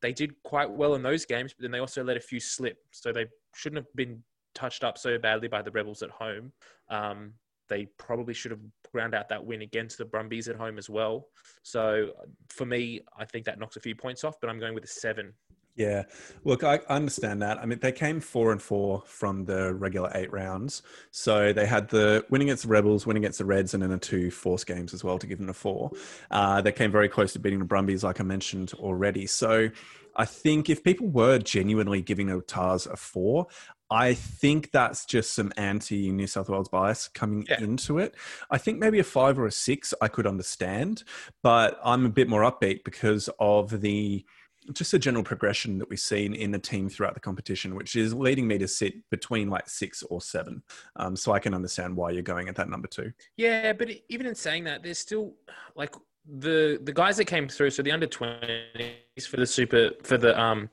they 0.00 0.12
did 0.12 0.34
quite 0.42 0.70
well 0.70 0.94
in 0.94 1.02
those 1.02 1.24
games, 1.24 1.54
but 1.54 1.62
then 1.62 1.70
they 1.70 1.78
also 1.78 2.02
let 2.02 2.16
a 2.16 2.20
few 2.20 2.40
slip. 2.40 2.78
So 2.90 3.12
they 3.12 3.26
shouldn't 3.54 3.78
have 3.78 3.94
been 3.94 4.22
touched 4.54 4.84
up 4.84 4.98
so 4.98 5.18
badly 5.18 5.48
by 5.48 5.62
the 5.62 5.70
Rebels 5.70 6.02
at 6.02 6.10
home. 6.10 6.52
Um, 6.90 7.34
they 7.68 7.86
probably 7.98 8.34
should 8.34 8.50
have 8.50 8.60
ground 8.92 9.14
out 9.14 9.28
that 9.30 9.44
win 9.44 9.62
against 9.62 9.96
the 9.96 10.04
Brumbies 10.04 10.48
at 10.48 10.56
home 10.56 10.76
as 10.76 10.90
well. 10.90 11.28
So 11.62 12.10
for 12.50 12.66
me, 12.66 13.00
I 13.18 13.24
think 13.24 13.46
that 13.46 13.58
knocks 13.58 13.76
a 13.76 13.80
few 13.80 13.94
points 13.94 14.24
off, 14.24 14.34
but 14.40 14.50
I'm 14.50 14.58
going 14.58 14.74
with 14.74 14.84
a 14.84 14.88
seven 14.88 15.32
yeah, 15.74 16.04
look, 16.44 16.64
I 16.64 16.80
understand 16.88 17.40
that. 17.42 17.58
I 17.58 17.64
mean, 17.64 17.78
they 17.80 17.92
came 17.92 18.20
four 18.20 18.52
and 18.52 18.60
four 18.60 19.02
from 19.06 19.44
the 19.44 19.72
regular 19.74 20.10
eight 20.14 20.30
rounds, 20.30 20.82
so 21.10 21.52
they 21.52 21.66
had 21.66 21.88
the 21.88 22.24
winning 22.28 22.48
against 22.48 22.64
the 22.64 22.68
Rebels, 22.68 23.06
winning 23.06 23.22
against 23.22 23.38
the 23.38 23.44
Reds, 23.46 23.72
and 23.72 23.82
then 23.82 23.90
the 23.90 23.98
two 23.98 24.30
force 24.30 24.64
games 24.64 24.92
as 24.92 25.02
well 25.02 25.18
to 25.18 25.26
give 25.26 25.38
them 25.38 25.48
a 25.48 25.54
four. 25.54 25.90
Uh, 26.30 26.60
they 26.60 26.72
came 26.72 26.92
very 26.92 27.08
close 27.08 27.32
to 27.32 27.38
beating 27.38 27.58
the 27.58 27.64
Brumbies, 27.64 28.04
like 28.04 28.20
I 28.20 28.24
mentioned 28.24 28.74
already. 28.74 29.26
So, 29.26 29.70
I 30.14 30.26
think 30.26 30.68
if 30.68 30.84
people 30.84 31.08
were 31.08 31.38
genuinely 31.38 32.02
giving 32.02 32.26
the 32.26 32.42
Tahs 32.42 32.86
a 32.86 32.96
four, 32.96 33.46
I 33.90 34.14
think 34.14 34.70
that's 34.70 35.04
just 35.04 35.34
some 35.34 35.52
anti 35.56 36.10
New 36.10 36.26
South 36.26 36.48
Wales 36.48 36.68
bias 36.68 37.08
coming 37.08 37.46
yeah. 37.48 37.60
into 37.60 37.98
it. 37.98 38.14
I 38.50 38.58
think 38.58 38.78
maybe 38.78 38.98
a 38.98 39.04
five 39.04 39.38
or 39.38 39.46
a 39.46 39.52
six 39.52 39.92
I 40.00 40.08
could 40.08 40.26
understand, 40.26 41.04
but 41.42 41.78
I'm 41.84 42.06
a 42.06 42.10
bit 42.10 42.28
more 42.28 42.42
upbeat 42.42 42.84
because 42.84 43.28
of 43.38 43.80
the 43.80 44.24
just 44.72 44.94
a 44.94 44.98
general 44.98 45.24
progression 45.24 45.78
that 45.78 45.88
we've 45.88 46.00
seen 46.00 46.34
in 46.34 46.50
the 46.50 46.58
team 46.58 46.88
throughout 46.88 47.14
the 47.14 47.20
competition, 47.20 47.74
which 47.74 47.96
is 47.96 48.14
leading 48.14 48.46
me 48.46 48.58
to 48.58 48.68
sit 48.68 48.94
between 49.10 49.50
like 49.50 49.68
six 49.68 50.02
or 50.04 50.20
seven. 50.20 50.62
Um, 50.96 51.16
so 51.16 51.32
I 51.32 51.38
can 51.38 51.54
understand 51.54 51.96
why 51.96 52.10
you're 52.10 52.22
going 52.22 52.48
at 52.48 52.56
that 52.56 52.68
number 52.68 52.88
two. 52.88 53.12
Yeah, 53.36 53.72
but 53.72 53.90
even 54.08 54.26
in 54.26 54.34
saying 54.34 54.64
that, 54.64 54.82
there's 54.82 54.98
still 54.98 55.34
like 55.74 55.94
the 56.26 56.78
the 56.82 56.92
guys 56.92 57.16
that 57.16 57.24
came 57.24 57.48
through. 57.48 57.70
So 57.70 57.82
the 57.82 57.92
under 57.92 58.06
twenties 58.06 59.26
for 59.26 59.36
the 59.36 59.46
super 59.46 59.90
for 60.02 60.16
the 60.16 60.38
um 60.40 60.70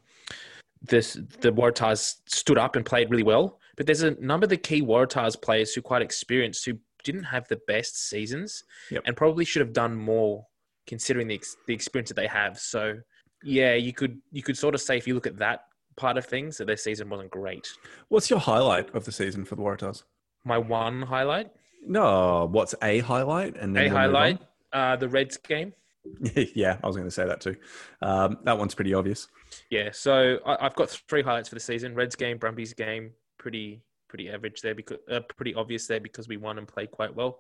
this 0.81 1.13
the 1.13 1.51
Waratahs 1.51 2.17
stood 2.27 2.57
up 2.57 2.75
and 2.75 2.85
played 2.85 3.09
really 3.09 3.23
well. 3.23 3.59
But 3.75 3.85
there's 3.85 4.03
a 4.03 4.11
number 4.21 4.45
of 4.45 4.49
the 4.49 4.57
key 4.57 4.81
Waratahs 4.81 5.41
players 5.41 5.73
who 5.73 5.81
quite 5.81 6.01
experienced 6.01 6.65
who 6.65 6.73
didn't 7.03 7.23
have 7.23 7.47
the 7.47 7.59
best 7.65 8.09
seasons 8.09 8.63
yep. 8.91 9.03
and 9.05 9.15
probably 9.15 9.45
should 9.45 9.61
have 9.61 9.73
done 9.73 9.95
more 9.95 10.45
considering 10.85 11.27
the 11.27 11.41
the 11.67 11.73
experience 11.73 12.09
that 12.09 12.15
they 12.15 12.27
have. 12.27 12.59
So 12.59 12.99
yeah, 13.43 13.75
you 13.75 13.93
could 13.93 14.21
you 14.31 14.43
could 14.43 14.57
sort 14.57 14.75
of 14.75 14.81
say 14.81 14.97
if 14.97 15.07
you 15.07 15.13
look 15.13 15.27
at 15.27 15.37
that 15.37 15.65
part 15.95 16.17
of 16.17 16.25
things 16.25 16.57
that 16.57 16.65
their 16.65 16.77
season 16.77 17.09
wasn't 17.09 17.29
great. 17.29 17.67
What's 18.07 18.29
your 18.29 18.39
highlight 18.39 18.93
of 18.95 19.05
the 19.05 19.11
season 19.11 19.45
for 19.45 19.55
the 19.55 19.61
Waratahs? 19.61 20.03
My 20.45 20.57
one 20.57 21.01
highlight. 21.01 21.51
No, 21.85 22.47
what's 22.51 22.75
a 22.81 22.99
highlight 22.99 23.55
and 23.57 23.75
then 23.75 23.87
a 23.87 23.89
highlight? 23.89 24.41
Uh, 24.71 24.95
the 24.95 25.09
Reds 25.09 25.37
game. 25.37 25.73
yeah, 26.55 26.77
I 26.83 26.87
was 26.87 26.95
going 26.95 27.07
to 27.07 27.11
say 27.11 27.25
that 27.25 27.41
too. 27.41 27.55
Um, 28.01 28.37
that 28.43 28.57
one's 28.57 28.73
pretty 28.73 28.93
obvious. 28.93 29.27
Yeah, 29.69 29.89
so 29.91 30.39
I, 30.45 30.63
have 30.63 30.75
got 30.75 30.89
three 30.89 31.21
highlights 31.21 31.49
for 31.49 31.55
the 31.55 31.61
season: 31.61 31.93
Reds 31.93 32.15
game, 32.15 32.37
Brumbies 32.37 32.73
game, 32.73 33.11
pretty 33.37 33.81
pretty 34.07 34.29
average 34.29 34.61
there 34.61 34.73
because 34.73 34.97
uh, 35.11 35.19
pretty 35.35 35.53
obvious 35.53 35.85
there 35.85 35.99
because 35.99 36.27
we 36.27 36.37
won 36.37 36.57
and 36.57 36.67
played 36.67 36.91
quite 36.91 37.13
well. 37.13 37.39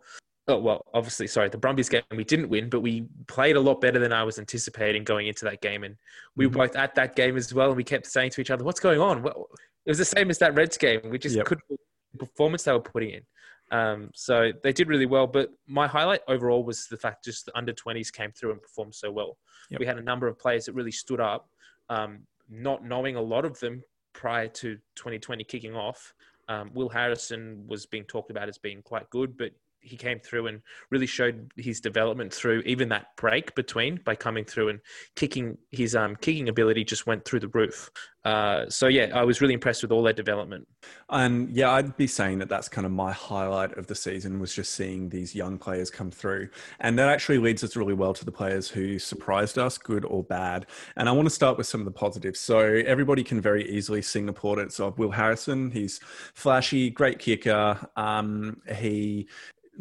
Oh 0.49 0.57
well, 0.59 0.85
obviously, 0.93 1.27
sorry, 1.27 1.49
the 1.49 1.57
Brumbies 1.57 1.89
game 1.89 2.01
we 2.11 2.23
didn't 2.23 2.49
win, 2.49 2.69
but 2.69 2.81
we 2.81 3.05
played 3.27 3.55
a 3.55 3.59
lot 3.59 3.79
better 3.79 3.99
than 3.99 4.11
I 4.11 4.23
was 4.23 4.39
anticipating 4.39 5.03
going 5.03 5.27
into 5.27 5.45
that 5.45 5.61
game, 5.61 5.83
and 5.83 5.95
we 6.35 6.45
Mhm. 6.45 6.49
were 6.49 6.67
both 6.67 6.75
at 6.75 6.95
that 6.95 7.15
game 7.15 7.37
as 7.37 7.53
well, 7.53 7.67
and 7.67 7.77
we 7.77 7.83
kept 7.83 8.05
saying 8.07 8.31
to 8.31 8.41
each 8.41 8.51
other, 8.51 8.63
"What's 8.63 8.79
going 8.79 8.99
on?" 8.99 9.21
Well, 9.23 9.49
it 9.85 9.89
was 9.91 9.97
the 9.99 10.05
same 10.05 10.29
as 10.29 10.39
that 10.39 10.55
Reds 10.55 10.77
game. 10.77 11.09
We 11.09 11.17
just 11.17 11.35
Yep. 11.35 11.45
couldn't 11.45 11.65
the 11.69 12.17
performance 12.17 12.63
they 12.63 12.73
were 12.73 12.81
putting 12.81 13.11
in. 13.11 13.25
Um, 13.71 14.09
so 14.15 14.51
they 14.63 14.73
did 14.73 14.87
really 14.87 15.05
well, 15.05 15.27
but 15.27 15.51
my 15.67 15.87
highlight 15.87 16.21
overall 16.27 16.63
was 16.63 16.87
the 16.87 16.97
fact 16.97 17.23
just 17.23 17.45
the 17.45 17.55
under 17.55 17.71
20s 17.71 18.09
came 18.09 18.31
through 18.31 18.51
and 18.51 18.61
performed 18.61 18.95
so 18.95 19.11
well. 19.11 19.37
Yep. 19.69 19.79
We 19.79 19.85
had 19.85 19.99
a 19.99 20.01
number 20.01 20.27
of 20.27 20.39
players 20.39 20.65
that 20.65 20.73
really 20.73 20.91
stood 20.91 21.19
up, 21.19 21.47
um, 21.89 22.25
not 22.49 22.83
knowing 22.83 23.15
a 23.15 23.21
lot 23.21 23.45
of 23.45 23.59
them 23.59 23.83
prior 24.13 24.47
to 24.47 24.79
2020 24.95 25.43
kicking 25.43 25.75
off. 25.75 26.15
Um, 26.47 26.73
Will 26.73 26.89
Harrison 26.89 27.67
was 27.67 27.85
being 27.85 28.05
talked 28.05 28.31
about 28.31 28.49
as 28.49 28.57
being 28.57 28.81
quite 28.81 29.07
good, 29.11 29.37
but 29.37 29.51
he 29.81 29.95
came 29.95 30.19
through 30.19 30.47
and 30.47 30.61
really 30.89 31.05
showed 31.05 31.51
his 31.55 31.79
development 31.79 32.33
through 32.33 32.59
even 32.65 32.89
that 32.89 33.15
break 33.17 33.55
between 33.55 33.99
by 34.05 34.15
coming 34.15 34.45
through 34.45 34.69
and 34.69 34.79
kicking 35.15 35.57
his 35.71 35.95
um, 35.95 36.15
kicking 36.17 36.49
ability 36.49 36.83
just 36.83 37.07
went 37.07 37.25
through 37.25 37.39
the 37.39 37.47
roof. 37.49 37.89
Uh, 38.25 38.69
so 38.69 38.87
yeah, 38.87 39.09
I 39.13 39.23
was 39.23 39.39
really 39.39 39.53
impressed 39.53 39.81
with 39.81 39.91
all 39.91 40.03
their 40.03 40.13
development. 40.13 40.67
And 41.09 41.49
yeah, 41.49 41.71
I'd 41.71 41.95
be 41.95 42.07
saying 42.07 42.39
that 42.39 42.49
that's 42.49 42.67
kind 42.67 42.85
of 42.85 42.91
my 42.91 43.11
highlight 43.11 43.77
of 43.77 43.87
the 43.87 43.95
season 43.95 44.39
was 44.39 44.53
just 44.53 44.73
seeing 44.73 45.09
these 45.09 45.33
young 45.33 45.57
players 45.57 45.89
come 45.89 46.11
through. 46.11 46.49
And 46.81 46.99
that 46.99 47.07
actually 47.07 47.37
leads 47.37 47.63
us 47.63 47.75
really 47.75 47.93
well 47.93 48.13
to 48.13 48.25
the 48.25 48.31
players 48.31 48.67
who 48.67 48.99
surprised 48.99 49.57
us, 49.57 49.77
good 49.77 50.03
or 50.03 50.23
bad. 50.23 50.65
And 50.97 51.07
I 51.07 51.13
want 51.13 51.27
to 51.27 51.33
start 51.33 51.57
with 51.57 51.67
some 51.67 51.79
of 51.79 51.85
the 51.85 51.91
positives. 51.91 52.39
So 52.39 52.59
everybody 52.59 53.23
can 53.23 53.39
very 53.39 53.69
easily 53.69 54.01
sing 54.01 54.25
the 54.25 54.33
plaudits 54.33 54.79
of 54.79 54.99
Will 54.99 55.11
Harrison. 55.11 55.71
He's 55.71 55.99
flashy, 56.33 56.89
great 56.89 57.19
kicker. 57.19 57.79
Um, 57.95 58.61
he 58.75 59.27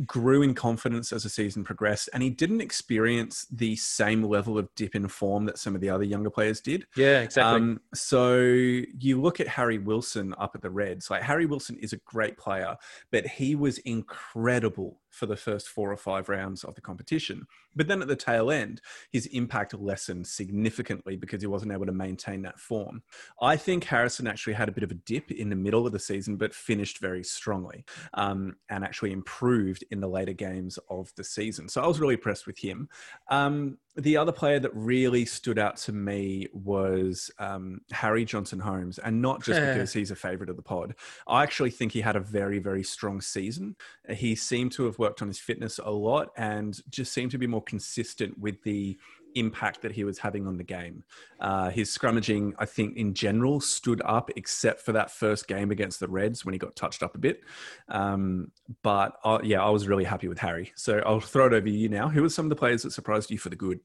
grew 0.06 0.42
in 0.42 0.54
confidence 0.54 1.12
as 1.12 1.24
the 1.24 1.28
season 1.28 1.64
progressed 1.64 2.08
and 2.12 2.22
he 2.22 2.30
didn't 2.30 2.60
experience 2.60 3.46
the 3.50 3.74
same 3.76 4.22
level 4.22 4.56
of 4.58 4.68
dip 4.76 4.94
in 4.94 5.08
form 5.08 5.44
that 5.44 5.58
some 5.58 5.74
of 5.74 5.80
the 5.80 5.90
other 5.90 6.04
younger 6.04 6.30
players 6.30 6.60
did 6.60 6.86
Yeah, 6.96 7.20
exactly. 7.20 7.56
um, 7.60 7.80
so 7.94 8.36
you 8.38 9.20
look 9.20 9.40
at 9.40 9.48
Harry 9.48 9.78
Wilson 9.78 10.34
up 10.38 10.52
at 10.54 10.62
the 10.62 10.70
Reds. 10.70 11.10
Like 11.10 11.22
Harry 11.22 11.46
Wilson 11.46 11.76
is 11.78 11.92
a 11.92 11.98
great 11.98 12.36
player, 12.36 12.76
but 13.10 13.26
he 13.26 13.54
was 13.54 13.78
incredible 13.78 15.00
for 15.18 15.26
the 15.26 15.36
first 15.36 15.68
four 15.68 15.90
or 15.90 15.96
five 15.96 16.28
rounds 16.28 16.62
of 16.62 16.74
the 16.76 16.80
competition. 16.80 17.46
But 17.74 17.88
then 17.88 18.00
at 18.00 18.08
the 18.08 18.16
tail 18.16 18.50
end, 18.50 18.80
his 19.10 19.26
impact 19.26 19.74
lessened 19.74 20.26
significantly 20.26 21.16
because 21.16 21.42
he 21.42 21.48
wasn't 21.48 21.72
able 21.72 21.86
to 21.86 21.92
maintain 21.92 22.42
that 22.42 22.60
form. 22.60 23.02
I 23.42 23.56
think 23.56 23.84
Harrison 23.84 24.26
actually 24.28 24.52
had 24.52 24.68
a 24.68 24.72
bit 24.72 24.84
of 24.84 24.92
a 24.92 24.94
dip 24.94 25.30
in 25.30 25.50
the 25.50 25.56
middle 25.56 25.86
of 25.86 25.92
the 25.92 25.98
season, 25.98 26.36
but 26.36 26.54
finished 26.54 26.98
very 26.98 27.24
strongly 27.24 27.84
um, 28.14 28.56
and 28.70 28.84
actually 28.84 29.12
improved 29.12 29.84
in 29.90 30.00
the 30.00 30.08
later 30.08 30.32
games 30.32 30.78
of 30.88 31.12
the 31.16 31.24
season. 31.24 31.68
So 31.68 31.82
I 31.82 31.86
was 31.86 32.00
really 32.00 32.14
impressed 32.14 32.46
with 32.46 32.58
him. 32.58 32.88
Um, 33.28 33.78
the 33.98 34.16
other 34.16 34.30
player 34.30 34.60
that 34.60 34.70
really 34.74 35.24
stood 35.24 35.58
out 35.58 35.76
to 35.76 35.92
me 35.92 36.46
was 36.52 37.32
um, 37.40 37.80
Harry 37.90 38.24
Johnson 38.24 38.60
Holmes, 38.60 38.98
and 38.98 39.20
not 39.20 39.42
just 39.42 39.60
because 39.60 39.92
he's 39.92 40.12
a 40.12 40.16
favorite 40.16 40.48
of 40.48 40.56
the 40.56 40.62
pod. 40.62 40.94
I 41.26 41.42
actually 41.42 41.72
think 41.72 41.90
he 41.90 42.00
had 42.00 42.14
a 42.14 42.20
very, 42.20 42.60
very 42.60 42.84
strong 42.84 43.20
season. 43.20 43.74
He 44.08 44.36
seemed 44.36 44.70
to 44.72 44.84
have 44.84 44.98
worked 45.00 45.20
on 45.20 45.26
his 45.26 45.40
fitness 45.40 45.80
a 45.82 45.90
lot 45.90 46.28
and 46.36 46.80
just 46.88 47.12
seemed 47.12 47.32
to 47.32 47.38
be 47.38 47.48
more 47.48 47.62
consistent 47.62 48.38
with 48.38 48.62
the 48.62 48.96
impact 49.34 49.82
that 49.82 49.92
he 49.92 50.04
was 50.04 50.18
having 50.18 50.46
on 50.46 50.56
the 50.56 50.64
game. 50.64 51.04
Uh, 51.40 51.70
his 51.70 51.96
scrummaging, 51.96 52.52
I 52.58 52.66
think, 52.66 52.96
in 52.96 53.14
general, 53.14 53.60
stood 53.60 54.02
up, 54.04 54.30
except 54.36 54.80
for 54.80 54.92
that 54.92 55.10
first 55.10 55.48
game 55.48 55.70
against 55.70 56.00
the 56.00 56.08
Reds 56.08 56.44
when 56.44 56.52
he 56.52 56.58
got 56.58 56.76
touched 56.76 57.02
up 57.02 57.14
a 57.14 57.18
bit. 57.18 57.42
Um, 57.88 58.50
but 58.82 59.18
uh, 59.24 59.38
yeah, 59.42 59.62
I 59.62 59.70
was 59.70 59.88
really 59.88 60.04
happy 60.04 60.28
with 60.28 60.38
Harry. 60.38 60.72
So 60.76 61.02
I'll 61.04 61.20
throw 61.20 61.46
it 61.46 61.52
over 61.52 61.66
to 61.66 61.70
you 61.70 61.88
now. 61.88 62.08
Who 62.08 62.22
were 62.22 62.30
some 62.30 62.46
of 62.46 62.50
the 62.50 62.56
players 62.56 62.82
that 62.82 62.92
surprised 62.92 63.30
you 63.30 63.38
for 63.38 63.48
the 63.48 63.56
good? 63.56 63.80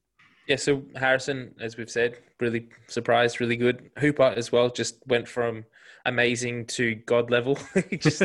Yeah, 0.46 0.56
so 0.56 0.82
Harrison, 0.94 1.54
as 1.58 1.76
we've 1.76 1.90
said, 1.90 2.18
really 2.38 2.68
surprised, 2.88 3.40
really 3.40 3.56
good. 3.56 3.90
Hooper 3.98 4.34
as 4.36 4.52
well, 4.52 4.68
just 4.68 4.96
went 5.06 5.26
from 5.26 5.64
amazing 6.06 6.66
to 6.66 6.94
god 7.06 7.30
level. 7.30 7.58
he 7.90 7.96
just 7.96 8.20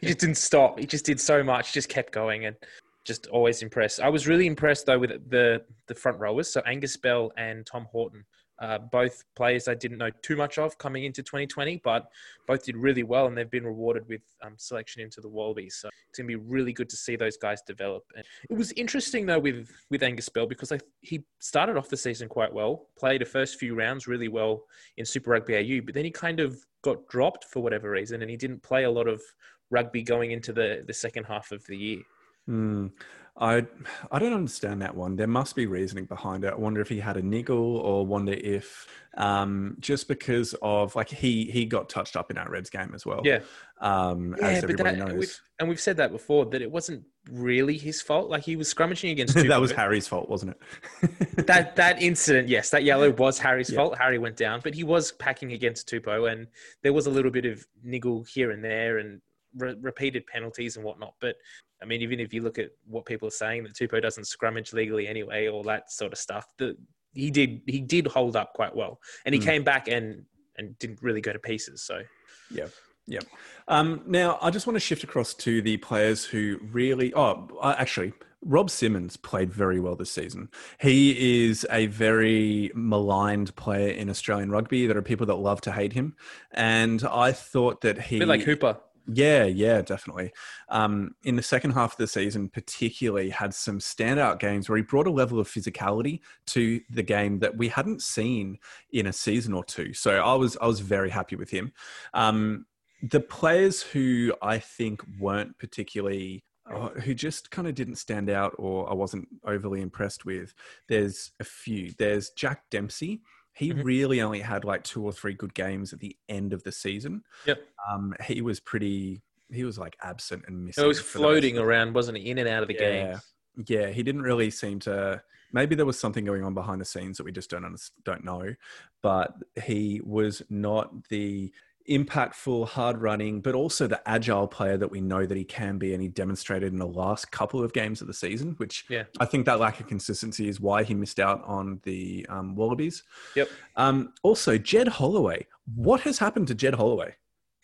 he 0.00 0.06
just 0.06 0.18
didn't 0.18 0.36
stop. 0.36 0.78
He 0.78 0.86
just 0.86 1.04
did 1.04 1.20
so 1.20 1.42
much, 1.42 1.72
just 1.72 1.88
kept 1.88 2.12
going, 2.12 2.46
and 2.46 2.56
just 3.04 3.26
always 3.28 3.62
impressed. 3.62 4.00
I 4.00 4.08
was 4.08 4.26
really 4.26 4.46
impressed 4.46 4.86
though 4.86 4.98
with 4.98 5.30
the 5.30 5.62
the 5.86 5.94
front 5.94 6.18
rowers. 6.18 6.50
So 6.50 6.60
Angus 6.66 6.96
Bell 6.96 7.32
and 7.36 7.66
Tom 7.66 7.86
Horton, 7.90 8.24
uh, 8.60 8.78
both 8.78 9.24
players 9.36 9.68
I 9.68 9.74
didn't 9.74 9.98
know 9.98 10.10
too 10.22 10.36
much 10.36 10.58
of 10.58 10.78
coming 10.78 11.04
into 11.04 11.22
2020, 11.22 11.82
but 11.84 12.06
both 12.46 12.64
did 12.64 12.76
really 12.76 13.02
well, 13.02 13.26
and 13.26 13.36
they've 13.36 13.50
been 13.50 13.66
rewarded 13.66 14.08
with 14.08 14.22
um, 14.42 14.54
selection 14.56 15.02
into 15.02 15.20
the 15.20 15.28
Wallabies. 15.28 15.76
So 15.80 15.88
it's 16.08 16.18
gonna 16.18 16.28
be 16.28 16.36
really 16.36 16.72
good 16.72 16.88
to 16.88 16.96
see 16.96 17.16
those 17.16 17.36
guys 17.36 17.60
develop. 17.62 18.04
And 18.16 18.24
it 18.48 18.56
was 18.56 18.72
interesting 18.72 19.26
though 19.26 19.38
with 19.38 19.70
with 19.90 20.02
Angus 20.02 20.28
Bell 20.28 20.46
because 20.46 20.72
I, 20.72 20.78
he 21.00 21.24
started 21.40 21.76
off 21.76 21.88
the 21.88 21.96
season 21.96 22.28
quite 22.28 22.52
well, 22.52 22.88
played 22.98 23.20
the 23.20 23.26
first 23.26 23.58
few 23.58 23.74
rounds 23.74 24.06
really 24.06 24.28
well 24.28 24.64
in 24.96 25.04
Super 25.04 25.32
Rugby 25.32 25.56
AU, 25.56 25.82
but 25.84 25.94
then 25.94 26.04
he 26.04 26.10
kind 26.10 26.40
of 26.40 26.58
got 26.82 27.06
dropped 27.08 27.44
for 27.44 27.62
whatever 27.62 27.90
reason, 27.90 28.22
and 28.22 28.30
he 28.30 28.36
didn't 28.36 28.62
play 28.62 28.84
a 28.84 28.90
lot 28.90 29.08
of 29.08 29.22
rugby 29.70 30.02
going 30.02 30.30
into 30.30 30.52
the 30.54 30.84
the 30.86 30.94
second 30.94 31.24
half 31.24 31.52
of 31.52 31.66
the 31.66 31.76
year. 31.76 32.02
Hmm. 32.46 32.88
I 33.36 33.66
I 34.12 34.20
don't 34.20 34.32
understand 34.32 34.82
that 34.82 34.94
one. 34.94 35.16
There 35.16 35.26
must 35.26 35.56
be 35.56 35.66
reasoning 35.66 36.04
behind 36.04 36.44
it. 36.44 36.52
I 36.52 36.56
wonder 36.56 36.80
if 36.80 36.88
he 36.88 37.00
had 37.00 37.16
a 37.16 37.22
niggle, 37.22 37.78
or 37.78 38.06
wonder 38.06 38.32
if 38.32 38.86
um, 39.16 39.76
just 39.80 40.06
because 40.06 40.54
of 40.62 40.94
like 40.94 41.08
he 41.08 41.46
he 41.46 41.64
got 41.66 41.88
touched 41.88 42.14
up 42.14 42.30
in 42.30 42.38
our 42.38 42.48
Reds 42.48 42.70
game 42.70 42.92
as 42.94 43.04
well. 43.04 43.22
Yeah. 43.24 43.40
um, 43.80 44.36
Yeah, 44.38 44.46
as 44.48 44.62
everybody 44.62 44.96
that, 44.96 45.08
knows. 45.08 45.18
we've, 45.18 45.40
and 45.58 45.68
we've 45.68 45.80
said 45.80 45.96
that 45.96 46.12
before 46.12 46.46
that 46.46 46.62
it 46.62 46.70
wasn't 46.70 47.02
really 47.28 47.76
his 47.76 48.00
fault. 48.00 48.30
Like 48.30 48.44
he 48.44 48.54
was 48.54 48.72
scrummaging 48.72 49.10
against 49.12 49.34
that 49.34 49.60
was 49.60 49.72
Harry's 49.72 50.06
fault, 50.06 50.28
wasn't 50.28 50.56
it? 51.02 51.46
that 51.48 51.74
that 51.74 52.00
incident, 52.00 52.46
yes, 52.48 52.70
that 52.70 52.84
yellow 52.84 53.10
was 53.18 53.40
Harry's 53.40 53.68
Yeah. 53.68 53.78
fault. 53.78 53.98
Harry 53.98 54.18
went 54.18 54.36
down, 54.36 54.60
but 54.62 54.74
he 54.74 54.84
was 54.84 55.10
packing 55.10 55.50
against 55.52 55.88
Tupou, 55.88 56.30
and 56.30 56.46
there 56.84 56.92
was 56.92 57.06
a 57.08 57.10
little 57.10 57.32
bit 57.32 57.46
of 57.46 57.66
niggle 57.82 58.22
here 58.32 58.52
and 58.52 58.62
there, 58.62 58.98
and 58.98 59.20
re- 59.56 59.76
repeated 59.80 60.26
penalties 60.26 60.76
and 60.76 60.84
whatnot. 60.84 61.14
But 61.20 61.36
I 61.82 61.86
mean, 61.86 62.02
even 62.02 62.20
if 62.20 62.32
you 62.32 62.42
look 62.42 62.58
at 62.58 62.70
what 62.86 63.04
people 63.04 63.28
are 63.28 63.32
saying 63.32 63.64
that 63.64 63.74
Tupou 63.74 64.00
doesn't 64.00 64.24
scrummage 64.24 64.72
legally 64.72 65.06
anyway, 65.06 65.48
all 65.48 65.62
that 65.64 65.90
sort 65.92 66.12
of 66.12 66.18
stuff, 66.18 66.46
the, 66.58 66.76
he 67.12 67.30
did 67.30 67.62
he 67.66 67.80
did 67.80 68.06
hold 68.06 68.36
up 68.36 68.52
quite 68.54 68.74
well, 68.74 69.00
and 69.24 69.34
he 69.34 69.40
Mm. 69.40 69.44
came 69.44 69.64
back 69.64 69.88
and 69.88 70.24
and 70.56 70.78
didn't 70.78 71.02
really 71.02 71.20
go 71.20 71.32
to 71.32 71.38
pieces. 71.38 71.82
So 71.82 72.02
yeah. 72.50 72.66
Yeah. 73.06 73.20
Um, 73.68 74.02
now, 74.06 74.38
I 74.40 74.50
just 74.50 74.66
want 74.66 74.76
to 74.76 74.80
shift 74.80 75.04
across 75.04 75.34
to 75.34 75.60
the 75.60 75.76
players 75.76 76.24
who 76.24 76.58
really. 76.72 77.12
Oh, 77.12 77.48
uh, 77.60 77.74
actually, 77.76 78.14
Rob 78.40 78.70
Simmons 78.70 79.16
played 79.18 79.52
very 79.52 79.78
well 79.78 79.94
this 79.94 80.10
season. 80.10 80.48
He 80.80 81.44
is 81.46 81.66
a 81.70 81.86
very 81.86 82.70
maligned 82.74 83.54
player 83.56 83.88
in 83.90 84.08
Australian 84.08 84.50
rugby. 84.50 84.86
There 84.86 84.96
are 84.96 85.02
people 85.02 85.26
that 85.26 85.34
love 85.34 85.60
to 85.62 85.72
hate 85.72 85.92
him, 85.92 86.16
and 86.52 87.04
I 87.04 87.32
thought 87.32 87.82
that 87.82 88.00
he 88.00 88.16
a 88.16 88.20
bit 88.20 88.28
like 88.28 88.42
Hooper. 88.42 88.78
Yeah, 89.12 89.44
yeah, 89.44 89.82
definitely. 89.82 90.32
Um, 90.70 91.14
in 91.24 91.36
the 91.36 91.42
second 91.42 91.72
half 91.72 91.92
of 91.92 91.98
the 91.98 92.06
season, 92.06 92.48
particularly, 92.48 93.28
had 93.28 93.52
some 93.52 93.78
standout 93.78 94.38
games 94.38 94.68
where 94.68 94.76
he 94.78 94.82
brought 94.82 95.06
a 95.06 95.12
level 95.12 95.38
of 95.38 95.48
physicality 95.48 96.20
to 96.46 96.80
the 96.88 97.02
game 97.02 97.38
that 97.40 97.56
we 97.56 97.68
hadn't 97.68 98.00
seen 98.00 98.58
in 98.92 99.06
a 99.06 99.12
season 99.12 99.52
or 99.52 99.62
two. 99.64 99.92
So 99.92 100.20
I 100.20 100.34
was 100.34 100.56
I 100.60 100.66
was 100.66 100.80
very 100.80 101.10
happy 101.10 101.36
with 101.36 101.50
him. 101.50 101.72
Um, 102.14 102.64
the 103.02 103.20
players 103.20 103.82
who 103.82 104.34
I 104.40 104.58
think 104.58 105.02
weren't 105.18 105.58
particularly 105.58 106.44
uh, 106.72 106.88
who 106.88 107.12
just 107.14 107.50
kind 107.50 107.68
of 107.68 107.74
didn't 107.74 107.96
stand 107.96 108.30
out 108.30 108.54
or 108.56 108.90
I 108.90 108.94
wasn't 108.94 109.28
overly 109.44 109.82
impressed 109.82 110.24
with. 110.24 110.54
There's 110.88 111.32
a 111.40 111.44
few. 111.44 111.92
There's 111.98 112.30
Jack 112.30 112.62
Dempsey. 112.70 113.20
He 113.54 113.70
Mhm. 113.72 113.84
really 113.84 114.20
only 114.20 114.40
had 114.40 114.64
like 114.64 114.82
two 114.84 115.02
or 115.04 115.12
three 115.12 115.34
good 115.34 115.54
games 115.54 115.92
at 115.92 116.00
the 116.00 116.16
end 116.28 116.52
of 116.52 116.62
the 116.64 116.72
season. 116.72 117.22
Yep. 117.46 117.66
Um, 117.90 118.14
he 118.24 118.42
was 118.42 118.60
pretty. 118.60 119.22
He 119.50 119.62
was 119.64 119.78
like 119.78 119.96
absent 120.02 120.44
and 120.48 120.64
missing. 120.66 120.82
It 120.82 120.86
was 120.88 120.98
for 121.00 121.18
the 121.18 121.24
rest 121.24 121.30
floating 121.32 121.58
around, 121.58 121.94
wasn't 121.94 122.18
he, 122.18 122.30
in 122.30 122.38
and 122.38 122.48
out 122.48 122.62
of 122.62 122.68
the 122.68 122.74
Yeah. 122.74 122.80
game? 123.12 123.20
Yeah, 123.66 123.88
he 123.90 124.02
didn't 124.02 124.22
really 124.22 124.50
seem 124.50 124.80
to. 124.80 125.22
Maybe 125.52 125.76
there 125.76 125.86
was 125.86 125.98
something 125.98 126.24
going 126.24 126.42
on 126.42 126.54
behind 126.54 126.80
the 126.80 126.84
scenes 126.84 127.16
that 127.18 127.24
we 127.24 127.30
just 127.30 127.48
don't 127.50 127.64
don't 128.04 128.24
know, 128.24 128.54
but 129.02 129.36
he 129.62 130.00
was 130.02 130.42
not 130.50 131.08
the 131.08 131.52
impactful, 131.88 132.68
hard 132.68 133.00
running, 133.00 133.40
but 133.40 133.54
also 133.54 133.86
the 133.86 134.00
agile 134.08 134.46
player 134.46 134.76
that 134.76 134.90
we 134.90 135.00
know 135.00 135.26
that 135.26 135.36
he 135.36 135.44
can 135.44 135.78
be, 135.78 135.92
and 135.94 136.02
he 136.02 136.08
demonstrated 136.08 136.72
in 136.72 136.78
the 136.78 136.86
last 136.86 137.30
couple 137.30 137.62
of 137.62 137.72
games 137.72 138.00
of 138.00 138.06
the 138.06 138.14
season. 138.14 138.54
Which 138.58 138.84
Yeah. 138.88 139.04
I 139.20 139.24
think 139.26 139.46
that 139.46 139.60
lack 139.60 139.80
of 139.80 139.86
consistency 139.86 140.48
is 140.48 140.60
why 140.60 140.82
he 140.84 140.94
missed 140.94 141.20
out 141.20 141.42
on 141.44 141.80
the 141.84 142.26
um, 142.28 142.54
Wallabies. 142.56 143.02
Yep. 143.36 143.48
Um, 143.76 144.12
also, 144.22 144.58
Jed 144.58 144.88
Holloway. 144.88 145.46
What 145.74 146.00
has 146.02 146.18
happened 146.18 146.48
to 146.48 146.54
Jed 146.54 146.74
Holloway? 146.74 147.14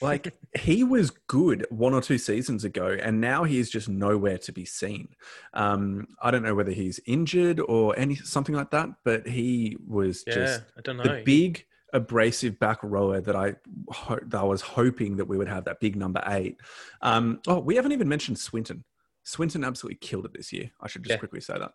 Like 0.03 0.35
he 0.59 0.83
was 0.85 1.11
good 1.27 1.67
one 1.71 1.93
or 1.93 2.01
two 2.01 2.17
seasons 2.19 2.65
ago, 2.65 2.97
and 3.03 3.21
now 3.21 3.45
he 3.45 3.59
is 3.59 3.69
just 3.71 3.89
nowhere 3.89 4.39
to 4.39 4.53
be 4.53 4.65
seen. 4.65 5.09
Um, 5.53 6.07
I 6.23 6.31
don't 6.31 6.43
know 6.43 6.55
whether 6.55 6.71
he's 6.73 7.01
injured 7.07 7.61
or 7.61 7.99
any 7.99 8.15
something 8.15 8.55
like 8.55 8.71
that, 8.71 8.89
but 9.05 9.27
he 9.27 9.77
was 9.87 10.25
Yeah, 10.27 10.35
just 10.35 10.63
I 10.77 10.81
don't 10.81 10.97
know. 10.97 11.03
the 11.03 11.23
big 11.25 11.67
abrasive 11.93 12.59
back 12.59 12.79
rower 12.83 13.21
that 13.21 13.37
I 13.37 13.57
ho- 13.91 14.19
that 14.27 14.41
I 14.41 14.45
was 14.45 14.61
hoping 14.61 15.17
that 15.17 15.27
we 15.27 15.37
would 15.39 15.49
have 15.49 15.65
that 15.65 15.81
big 15.81 15.97
number 15.97 16.23
eight. 16.27 16.59
Um, 17.03 17.41
oh, 17.47 17.61
we 17.61 17.77
haven't 17.77 17.93
even 17.93 18.09
mentioned 18.09 18.39
Swinton. 18.39 18.85
Swinton 19.23 19.65
absolutely 19.65 19.99
killed 19.99 20.25
it 20.25 20.33
this 20.33 20.53
year. 20.53 20.71
I 20.81 20.89
should 20.89 21.03
just 21.05 21.11
Yeah. 21.12 21.19
quickly 21.19 21.41
say 21.41 21.59
that. 21.59 21.73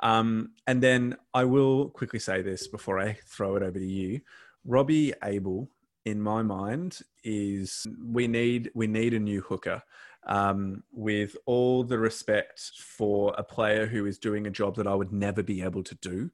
Um, 0.00 0.50
and 0.66 0.82
then 0.82 1.16
I 1.32 1.44
will 1.44 1.90
quickly 1.90 2.18
say 2.18 2.42
this 2.42 2.66
before 2.66 2.98
I 2.98 3.18
throw 3.24 3.56
it 3.56 3.62
over 3.62 3.78
to 3.78 3.86
you. 3.86 4.20
Robbie 4.64 5.14
Abel, 5.22 5.70
in 6.04 6.20
my 6.20 6.42
mind, 6.42 6.98
is 7.24 7.86
we 8.04 8.26
need 8.26 8.70
we 8.74 8.86
need 8.86 9.14
a 9.14 9.18
new 9.20 9.40
hooker. 9.40 9.82
Um, 10.26 10.82
with 10.92 11.36
all 11.46 11.84
the 11.84 11.98
respect 11.98 12.60
for 12.82 13.32
a 13.38 13.42
player 13.42 13.86
who 13.86 14.04
is 14.04 14.18
doing 14.18 14.46
a 14.46 14.50
job 14.50 14.76
that 14.76 14.86
I 14.86 14.94
would 14.94 15.10
never 15.12 15.42
be 15.42 15.62
able 15.62 15.82
to 15.84 15.94
do, 15.94 16.30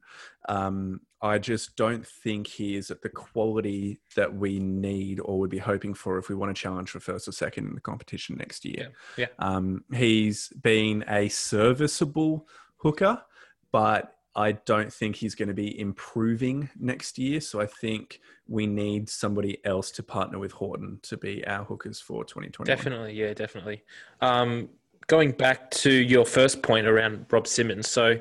um, 0.49 0.99
I 1.25 1.39
just 1.39 1.75
don't 1.75 2.05
think 2.05 2.45
he 2.45 2.75
is 2.75 2.91
at 2.91 3.01
the 3.01 3.09
quality 3.09 3.99
that 4.15 4.31
we 4.31 4.59
need 4.59 5.19
or 5.19 5.39
would 5.39 5.49
be 5.49 5.57
hoping 5.57 5.95
for 5.95 6.19
if 6.19 6.29
we 6.29 6.35
want 6.35 6.55
to 6.55 6.61
challenge 6.61 6.91
for 6.91 6.99
first 6.99 7.27
or 7.27 7.31
second 7.31 7.67
in 7.67 7.73
the 7.73 7.81
competition 7.81 8.35
next 8.37 8.63
year. 8.63 8.91
Yeah, 9.17 9.27
Um, 9.39 9.83
he's 9.91 10.49
been 10.61 11.03
a 11.07 11.27
serviceable 11.29 12.47
hooker, 12.77 13.23
but 13.71 14.13
I 14.35 14.51
don't 14.51 14.93
think 14.93 15.15
he's 15.15 15.33
going 15.33 15.47
to 15.47 15.55
be 15.55 15.79
improving 15.79 16.69
next 16.79 17.17
year. 17.17 17.41
So 17.41 17.59
I 17.59 17.65
think 17.65 18.19
we 18.47 18.67
need 18.67 19.09
somebody 19.09 19.65
else 19.65 19.89
to 19.91 20.03
partner 20.03 20.37
with 20.37 20.51
Horton 20.51 20.99
to 21.03 21.17
be 21.17 21.43
our 21.47 21.63
hookers 21.63 21.99
for 21.99 22.23
2021. 22.23 22.67
Definitely, 22.67 23.13
yeah, 23.13 23.33
definitely. 23.33 23.83
Um, 24.21 24.69
going 25.07 25.31
back 25.31 25.71
to 25.71 25.91
your 25.91 26.25
first 26.25 26.61
point 26.61 26.87
around 26.87 27.25
Rob 27.31 27.47
Simmons. 27.47 27.87
So 27.87 28.19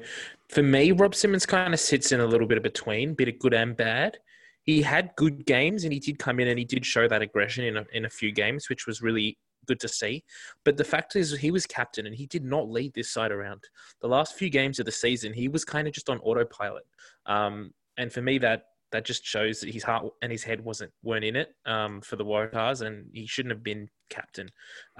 for 0.48 0.62
me, 0.62 0.92
Rob 0.92 1.14
Simmons 1.14 1.46
kind 1.46 1.74
of 1.74 1.80
sits 1.80 2.12
in 2.12 2.20
a 2.20 2.26
little 2.26 2.46
bit 2.46 2.58
of 2.58 2.62
between, 2.62 3.14
bit 3.14 3.28
of 3.28 3.38
good 3.38 3.54
and 3.54 3.76
bad. 3.76 4.18
He 4.62 4.82
had 4.82 5.10
good 5.16 5.46
games 5.46 5.84
and 5.84 5.92
he 5.92 5.98
did 5.98 6.18
come 6.18 6.40
in 6.40 6.48
and 6.48 6.58
he 6.58 6.64
did 6.64 6.86
show 6.86 7.06
that 7.08 7.22
aggression 7.22 7.64
in 7.64 7.76
a, 7.76 7.84
in 7.92 8.04
a 8.04 8.10
few 8.10 8.32
games, 8.32 8.68
which 8.68 8.86
was 8.86 9.02
really 9.02 9.38
good 9.66 9.80
to 9.80 9.88
see. 9.88 10.24
But 10.64 10.76
the 10.76 10.84
fact 10.84 11.16
is, 11.16 11.32
he 11.36 11.50
was 11.50 11.66
captain 11.66 12.06
and 12.06 12.14
he 12.14 12.26
did 12.26 12.44
not 12.44 12.70
lead 12.70 12.94
this 12.94 13.12
side 13.12 13.32
around. 13.32 13.62
The 14.00 14.08
last 14.08 14.36
few 14.36 14.50
games 14.50 14.78
of 14.78 14.86
the 14.86 14.92
season, 14.92 15.32
he 15.32 15.48
was 15.48 15.64
kind 15.64 15.86
of 15.86 15.94
just 15.94 16.08
on 16.08 16.18
autopilot. 16.18 16.84
Um, 17.26 17.72
and 17.96 18.12
for 18.12 18.22
me, 18.22 18.38
that 18.38 18.64
that 18.94 19.04
just 19.04 19.26
shows 19.26 19.58
that 19.58 19.70
his 19.70 19.82
heart 19.82 20.06
and 20.22 20.30
his 20.30 20.44
head 20.44 20.64
wasn't 20.64 20.92
weren't 21.02 21.24
in 21.24 21.34
it 21.34 21.52
um, 21.66 22.00
for 22.00 22.14
the 22.14 22.24
Waratahs, 22.24 22.86
and 22.86 23.10
he 23.12 23.26
shouldn't 23.26 23.52
have 23.52 23.64
been 23.64 23.88
captain. 24.08 24.48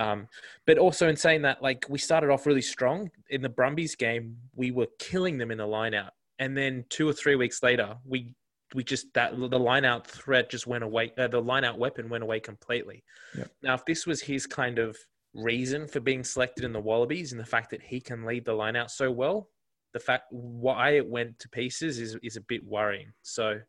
Um, 0.01 0.27
but 0.67 0.79
also 0.79 1.09
in 1.09 1.15
saying 1.15 1.43
that, 1.43 1.63
like 1.63 1.87
we 1.89 1.99
started 1.99 2.29
off 2.29 2.45
really 2.45 2.61
strong 2.61 3.09
in 3.31 3.41
the 3.41 3.49
Brumbies 3.49 3.95
game, 3.95 4.37
we 4.53 4.73
were 4.73 4.89
killing 4.99 5.39
them 5.39 5.53
in 5.53 5.59
the 5.59 5.67
line 5.67 5.95
out, 5.95 6.11
and 6.41 6.57
then 6.57 6.85
two 6.91 7.09
or 7.09 7.13
three 7.13 7.37
weeks 7.37 7.63
later, 7.63 7.95
we 8.05 8.31
we 8.75 8.83
just 8.83 9.15
that 9.15 9.39
the 9.39 9.59
line 9.61 9.85
out 9.85 10.09
threat 10.09 10.51
just 10.51 10.67
went 10.67 10.83
away. 10.83 11.13
Uh, 11.17 11.29
the 11.29 11.41
line 11.41 11.63
out 11.63 11.79
weapon 11.79 12.09
went 12.09 12.25
away 12.25 12.41
completely. 12.41 13.05
Yep. 13.39 13.51
Now, 13.63 13.75
if 13.75 13.85
this 13.85 14.09
was 14.09 14.21
his 14.21 14.45
kind 14.45 14.81
of 14.81 14.97
reason 15.35 15.87
for 15.87 16.01
being 16.01 16.25
selected 16.25 16.65
in 16.65 16.73
the 16.73 16.81
Wallabies 16.81 17.31
and 17.31 17.41
the 17.41 17.47
fact 17.47 17.71
that 17.71 17.83
he 17.83 18.01
can 18.01 18.25
lead 18.25 18.45
the 18.45 18.55
line 18.55 18.75
out 18.75 18.91
so 18.91 19.09
well, 19.09 19.51
the 19.93 20.01
fact 20.01 20.25
why 20.33 20.97
it 20.97 21.07
went 21.07 21.39
to 21.39 21.49
pieces 21.49 22.01
is 22.01 22.17
is 22.25 22.37
a 22.37 22.41
bit 22.41 22.65
worrying. 22.65 23.13
So 23.23 23.61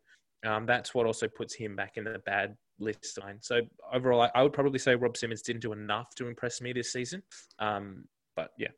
um, 0.46 0.66
that's 0.66 0.94
what 0.94 1.06
also 1.06 1.28
puts 1.28 1.54
him 1.54 1.76
back 1.76 1.96
in 1.96 2.04
the 2.04 2.20
bad 2.26 2.56
list 2.78 3.18
line. 3.22 3.38
So 3.40 3.60
overall, 3.92 4.22
I, 4.22 4.30
I 4.34 4.42
would 4.42 4.52
probably 4.52 4.78
say 4.78 4.94
Rob 4.94 5.16
Simmons 5.16 5.42
didn't 5.42 5.62
do 5.62 5.72
enough 5.72 6.14
to 6.16 6.28
impress 6.28 6.60
me 6.60 6.72
this 6.72 6.92
season. 6.92 7.22
Um, 7.58 8.04
but 8.36 8.50
yeah, 8.58 8.68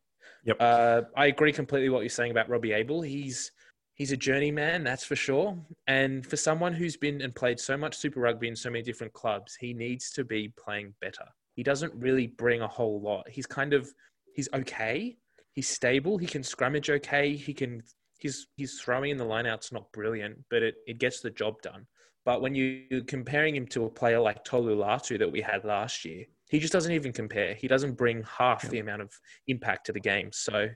Yep. 0.44 0.56
Uh, 0.60 1.02
I 1.16 1.26
agree 1.26 1.52
completely 1.52 1.88
what 1.88 2.00
you're 2.00 2.08
saying 2.08 2.30
about 2.30 2.48
Robbie 2.48 2.72
Abel. 2.72 3.02
He's 3.02 3.52
he's 3.94 4.12
a 4.12 4.16
journeyman, 4.16 4.84
that's 4.84 5.04
for 5.04 5.16
sure. 5.16 5.58
And 5.86 6.24
for 6.24 6.36
someone 6.36 6.72
who's 6.72 6.96
been 6.96 7.20
and 7.20 7.34
played 7.34 7.58
so 7.58 7.76
much 7.76 7.96
Super 7.96 8.20
Rugby 8.20 8.48
in 8.48 8.56
so 8.56 8.70
many 8.70 8.82
different 8.82 9.12
clubs, 9.12 9.56
he 9.56 9.74
needs 9.74 10.10
to 10.12 10.24
be 10.24 10.52
playing 10.56 10.94
better. 11.00 11.24
He 11.54 11.62
doesn't 11.62 11.92
really 11.94 12.28
bring 12.28 12.62
a 12.62 12.68
whole 12.68 13.00
lot. 13.00 13.28
He's 13.28 13.46
kind 13.46 13.72
of 13.72 13.92
he's 14.34 14.48
okay. 14.54 15.16
He's 15.52 15.68
stable. 15.68 16.18
He 16.18 16.26
can 16.26 16.42
scrummage 16.42 16.88
okay. 16.88 17.34
He 17.34 17.52
can 17.52 17.82
he's 18.18 18.46
he's 18.56 18.80
throwing 18.80 19.10
in 19.10 19.16
the 19.16 19.24
lineout's 19.24 19.72
not 19.72 19.90
brilliant, 19.92 20.38
but 20.50 20.62
it, 20.62 20.76
it 20.86 20.98
gets 20.98 21.20
the 21.20 21.30
job 21.30 21.60
done. 21.62 21.86
But 22.24 22.42
when 22.42 22.54
you, 22.54 22.82
you're 22.90 23.00
comparing 23.04 23.56
him 23.56 23.66
to 23.68 23.86
a 23.86 23.90
player 23.90 24.20
like 24.20 24.44
Tolu 24.44 24.76
Latu 24.76 25.18
that 25.18 25.32
we 25.32 25.40
had 25.40 25.64
last 25.64 26.04
year, 26.04 26.26
he 26.50 26.58
just 26.58 26.72
doesn't 26.74 26.92
even 26.92 27.10
compare. 27.12 27.54
He 27.54 27.68
doesn't 27.68 27.96
bring 27.96 28.22
half 28.24 28.64
Yeah. 28.64 28.70
the 28.70 28.78
amount 28.80 29.00
of 29.02 29.10
impact 29.46 29.86
to 29.86 29.92
the 29.92 30.00
game. 30.00 30.30
So 30.32 30.68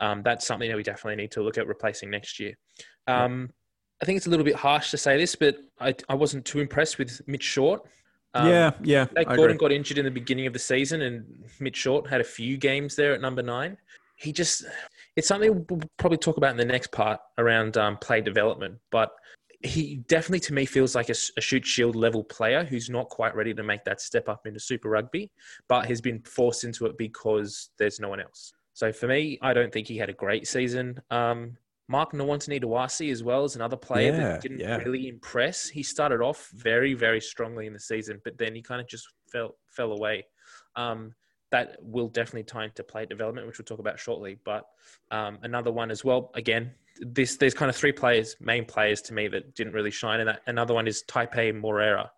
um, 0.00 0.22
that's 0.22 0.46
something 0.46 0.68
that 0.70 0.76
we 0.76 0.82
definitely 0.82 1.16
need 1.16 1.30
to 1.32 1.42
look 1.42 1.58
at 1.58 1.66
replacing 1.66 2.10
next 2.10 2.40
year. 2.40 2.54
Um, 3.06 3.50
I 4.00 4.06
think 4.06 4.16
it's 4.16 4.26
a 4.26 4.30
little 4.30 4.44
bit 4.44 4.54
harsh 4.56 4.90
to 4.92 4.96
say 4.96 5.18
this, 5.18 5.34
but 5.36 5.56
I, 5.78 5.94
I 6.08 6.14
wasn't 6.14 6.46
too 6.46 6.60
impressed 6.60 6.96
with 6.98 7.20
Mitch 7.26 7.44
Short. 7.44 7.82
Um, 8.32 8.48
yeah, 8.48 8.70
yeah. 8.82 9.06
I 9.16 9.24
Gordon 9.24 9.56
agree. 9.56 9.68
got 9.68 9.72
injured 9.72 9.98
in 9.98 10.04
the 10.06 10.10
beginning 10.10 10.46
of 10.46 10.52
the 10.54 10.58
season, 10.58 11.02
and 11.02 11.44
Mitch 11.60 11.76
Short 11.76 12.08
had 12.08 12.20
a 12.22 12.24
few 12.24 12.56
games 12.56 12.96
there 12.96 13.12
at 13.12 13.20
number 13.20 13.42
nine. 13.42 13.76
He 14.16 14.32
just, 14.32 14.64
it's 15.16 15.28
something 15.28 15.66
we'll 15.68 15.80
probably 15.96 16.18
talk 16.18 16.36
about 16.36 16.50
in 16.50 16.56
the 16.56 16.64
next 16.64 16.90
part 16.92 17.20
around 17.38 17.76
um, 17.76 17.96
play 17.98 18.20
development. 18.20 18.78
But 18.90 19.12
he 19.62 19.96
definitely, 20.08 20.40
to 20.40 20.54
me, 20.54 20.66
feels 20.66 20.94
like 20.94 21.08
a 21.08 21.14
Shute 21.14 21.66
Shield 21.66 21.96
level 21.96 22.22
player 22.22 22.64
who's 22.64 22.90
not 22.90 23.08
quite 23.08 23.34
ready 23.34 23.54
to 23.54 23.62
make 23.62 23.84
that 23.84 24.00
step 24.00 24.28
up 24.28 24.46
into 24.46 24.60
Super 24.60 24.90
Rugby, 24.90 25.30
but 25.68 25.86
has 25.86 26.00
been 26.00 26.20
forced 26.22 26.64
into 26.64 26.86
it 26.86 26.98
because 26.98 27.70
there's 27.78 28.00
no 28.00 28.08
one 28.08 28.20
else. 28.20 28.52
So 28.74 28.92
for 28.92 29.06
me, 29.06 29.38
I 29.40 29.54
don't 29.54 29.72
think 29.72 29.86
he 29.86 29.96
had 29.96 30.10
a 30.10 30.14
great 30.14 30.46
season. 30.46 31.00
Um, 31.10 31.56
Mark 31.88 32.12
Nawaqanitawase 32.12 33.10
as 33.10 33.22
well 33.22 33.44
as 33.44 33.56
another 33.56 33.76
player 33.76 34.12
Yeah, 34.12 34.18
that 34.18 34.40
didn't 34.40 34.60
yeah. 34.60 34.76
really 34.78 35.08
impress. 35.08 35.68
He 35.68 35.82
started 35.82 36.20
off 36.20 36.50
very, 36.54 36.94
very 36.94 37.20
strongly 37.20 37.66
in 37.66 37.72
the 37.72 37.80
season, 37.80 38.20
but 38.24 38.36
then 38.38 38.54
he 38.54 38.62
kind 38.62 38.80
of 38.80 38.88
just 38.88 39.06
fell 39.30 39.56
fell 39.68 39.92
away. 39.92 40.26
Um, 40.76 41.14
that 41.54 41.76
will 41.80 42.08
definitely 42.08 42.42
tie 42.42 42.64
into 42.64 42.82
play 42.82 43.06
development, 43.06 43.46
which 43.46 43.58
we'll 43.58 43.64
talk 43.64 43.78
about 43.78 43.96
shortly. 43.96 44.36
But 44.44 44.66
um, 45.12 45.38
another 45.44 45.70
one 45.70 45.92
as 45.92 46.04
well. 46.04 46.32
Again, 46.34 46.72
this 47.00 47.36
there's 47.36 47.54
kind 47.54 47.68
of 47.68 47.76
three 47.76 47.92
players, 47.92 48.34
main 48.40 48.64
players 48.64 49.00
to 49.02 49.14
me 49.14 49.28
that 49.28 49.54
didn't 49.54 49.72
really 49.72 49.92
shine. 49.92 50.18
And 50.18 50.30
that 50.30 50.42
another 50.48 50.74
one 50.74 50.88
is 50.88 51.04
Tepai 51.06 51.52
Moeroa, 51.54 52.08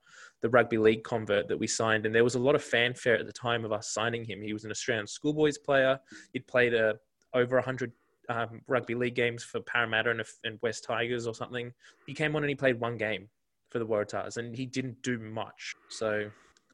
the 0.40 0.48
rugby 0.48 0.78
league 0.78 1.04
convert 1.04 1.48
that 1.48 1.58
we 1.58 1.66
signed. 1.66 2.06
And 2.06 2.14
there 2.14 2.24
was 2.24 2.34
a 2.34 2.38
lot 2.38 2.54
of 2.54 2.64
fanfare 2.64 3.18
at 3.18 3.26
the 3.26 3.32
time 3.32 3.66
of 3.66 3.72
us 3.72 3.90
signing 3.90 4.24
him. 4.24 4.40
He 4.40 4.54
was 4.54 4.64
an 4.64 4.70
Australian 4.70 5.06
schoolboys 5.06 5.58
player. 5.58 6.00
He'd 6.32 6.46
played 6.46 6.72
a, 6.72 6.94
over 7.34 7.56
100 7.56 7.92
um, 8.30 8.62
rugby 8.68 8.94
league 8.94 9.16
games 9.16 9.44
for 9.44 9.60
Parramatta 9.60 10.12
and, 10.12 10.22
and 10.44 10.58
West 10.62 10.84
Tigers 10.84 11.26
or 11.26 11.34
something. 11.34 11.74
He 12.06 12.14
came 12.14 12.34
on 12.36 12.42
and 12.42 12.48
he 12.48 12.56
played 12.56 12.80
one 12.80 12.96
game 12.96 13.28
for 13.68 13.80
the 13.80 13.86
Waratahs, 13.86 14.38
and 14.38 14.56
he 14.56 14.64
didn't 14.64 15.02
do 15.02 15.18
much. 15.18 15.74
So, 15.90 16.30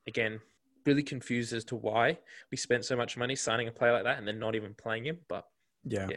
again, 0.07 0.39
really 0.87 1.03
confused 1.03 1.53
as 1.53 1.65
to 1.67 1.77
why 1.77 2.19
we 2.51 2.57
spent 2.57 2.85
so 2.85 2.97
much 2.97 3.17
money 3.17 3.37
signing 3.37 3.69
a 3.69 3.73
player 3.73 3.93
like 3.93 4.05
that 4.05 4.19
and 4.19 4.27
then 4.27 4.39
not 4.39 4.55
even 4.55 4.75
playing 4.75 5.07
him. 5.07 5.19
But 5.29 5.47
Yeah. 5.85 6.09
Yeah. 6.11 6.17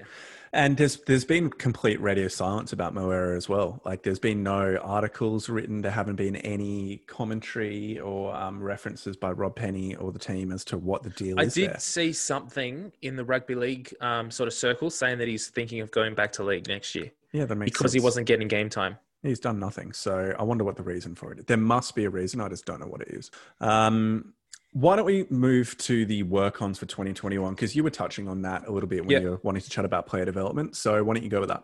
And 0.54 0.78
there's 0.78 0.98
there's 1.02 1.26
been 1.26 1.50
complete 1.50 2.00
radio 2.00 2.28
silence 2.30 2.72
about 2.72 2.94
Moeroa 2.94 3.36
as 3.36 3.50
well. 3.50 3.82
Like 3.84 4.04
there's 4.04 4.20
been 4.20 4.42
no 4.44 4.78
articles 4.78 5.50
written. 5.50 5.82
There 5.82 5.92
haven't 5.92 6.16
been 6.16 6.38
any 6.38 6.98
commentary 7.08 8.00
or 8.00 8.34
um, 8.36 8.62
references 8.62 9.18
by 9.18 9.32
Rob 9.32 9.56
Penney 9.56 9.96
or 9.96 10.12
the 10.12 10.20
team 10.20 10.52
as 10.52 10.64
to 10.66 10.78
what 10.78 11.04
the 11.04 11.10
deal 11.10 11.40
I 11.40 11.44
is 11.44 11.58
I 11.58 11.62
did 11.62 11.70
there. 11.72 11.80
see 11.80 12.14
something 12.14 12.92
in 13.02 13.16
the 13.18 13.26
rugby 13.26 13.56
league 13.56 13.94
um, 14.02 14.32
sort 14.32 14.48
of 14.48 14.54
circle 14.54 14.90
saying 14.90 15.18
that 15.18 15.28
he's 15.28 15.48
thinking 15.48 15.82
of 15.82 15.92
going 15.92 16.16
back 16.16 16.32
to 16.34 16.44
league 16.44 16.68
next 16.68 16.96
year 16.96 17.12
Yeah, 17.34 17.46
that 17.46 17.56
makes 17.56 17.72
because 17.72 17.92
he 17.92 18.00
wasn't 18.00 18.28
getting 18.28 18.48
game 18.48 18.70
time. 18.70 18.98
He's 19.24 19.40
done 19.40 19.58
nothing. 19.60 19.92
So 19.92 20.36
I 20.38 20.44
wonder 20.44 20.64
what 20.64 20.76
the 20.76 20.84
reason 20.84 21.16
for 21.16 21.34
it. 21.34 21.48
There 21.48 21.58
must 21.58 21.96
be 21.96 22.06
a 22.06 22.10
reason. 22.12 22.40
I 22.42 22.48
just 22.48 22.66
don't 22.66 22.80
know 22.80 22.86
what 22.86 23.02
it 23.02 23.08
is. 23.08 23.32
Um, 23.60 24.36
why 24.76 24.98
don't 24.98 25.06
we 25.06 25.26
move 25.30 25.78
to 25.78 26.06
the 26.06 26.22
work 26.24 26.62
ons 26.62 26.78
for 26.78 26.86
2021? 26.86 27.54
Because 27.56 27.78
you 27.78 27.84
were 27.84 27.90
touching 27.90 28.28
on 28.28 28.42
that 28.42 28.68
a 28.68 28.72
little 28.72 28.90
bit 28.90 29.06
when 29.06 29.12
Yeah. 29.12 29.20
you 29.20 29.30
were 29.30 29.40
wanting 29.42 29.62
to 29.62 29.70
chat 29.70 29.86
about 29.86 30.06
player 30.06 30.26
development. 30.26 30.76
So 30.76 31.02
why 31.02 31.14
don't 31.14 31.24
you 31.24 31.30
go 31.30 31.40
with 31.40 31.48
that? 31.48 31.62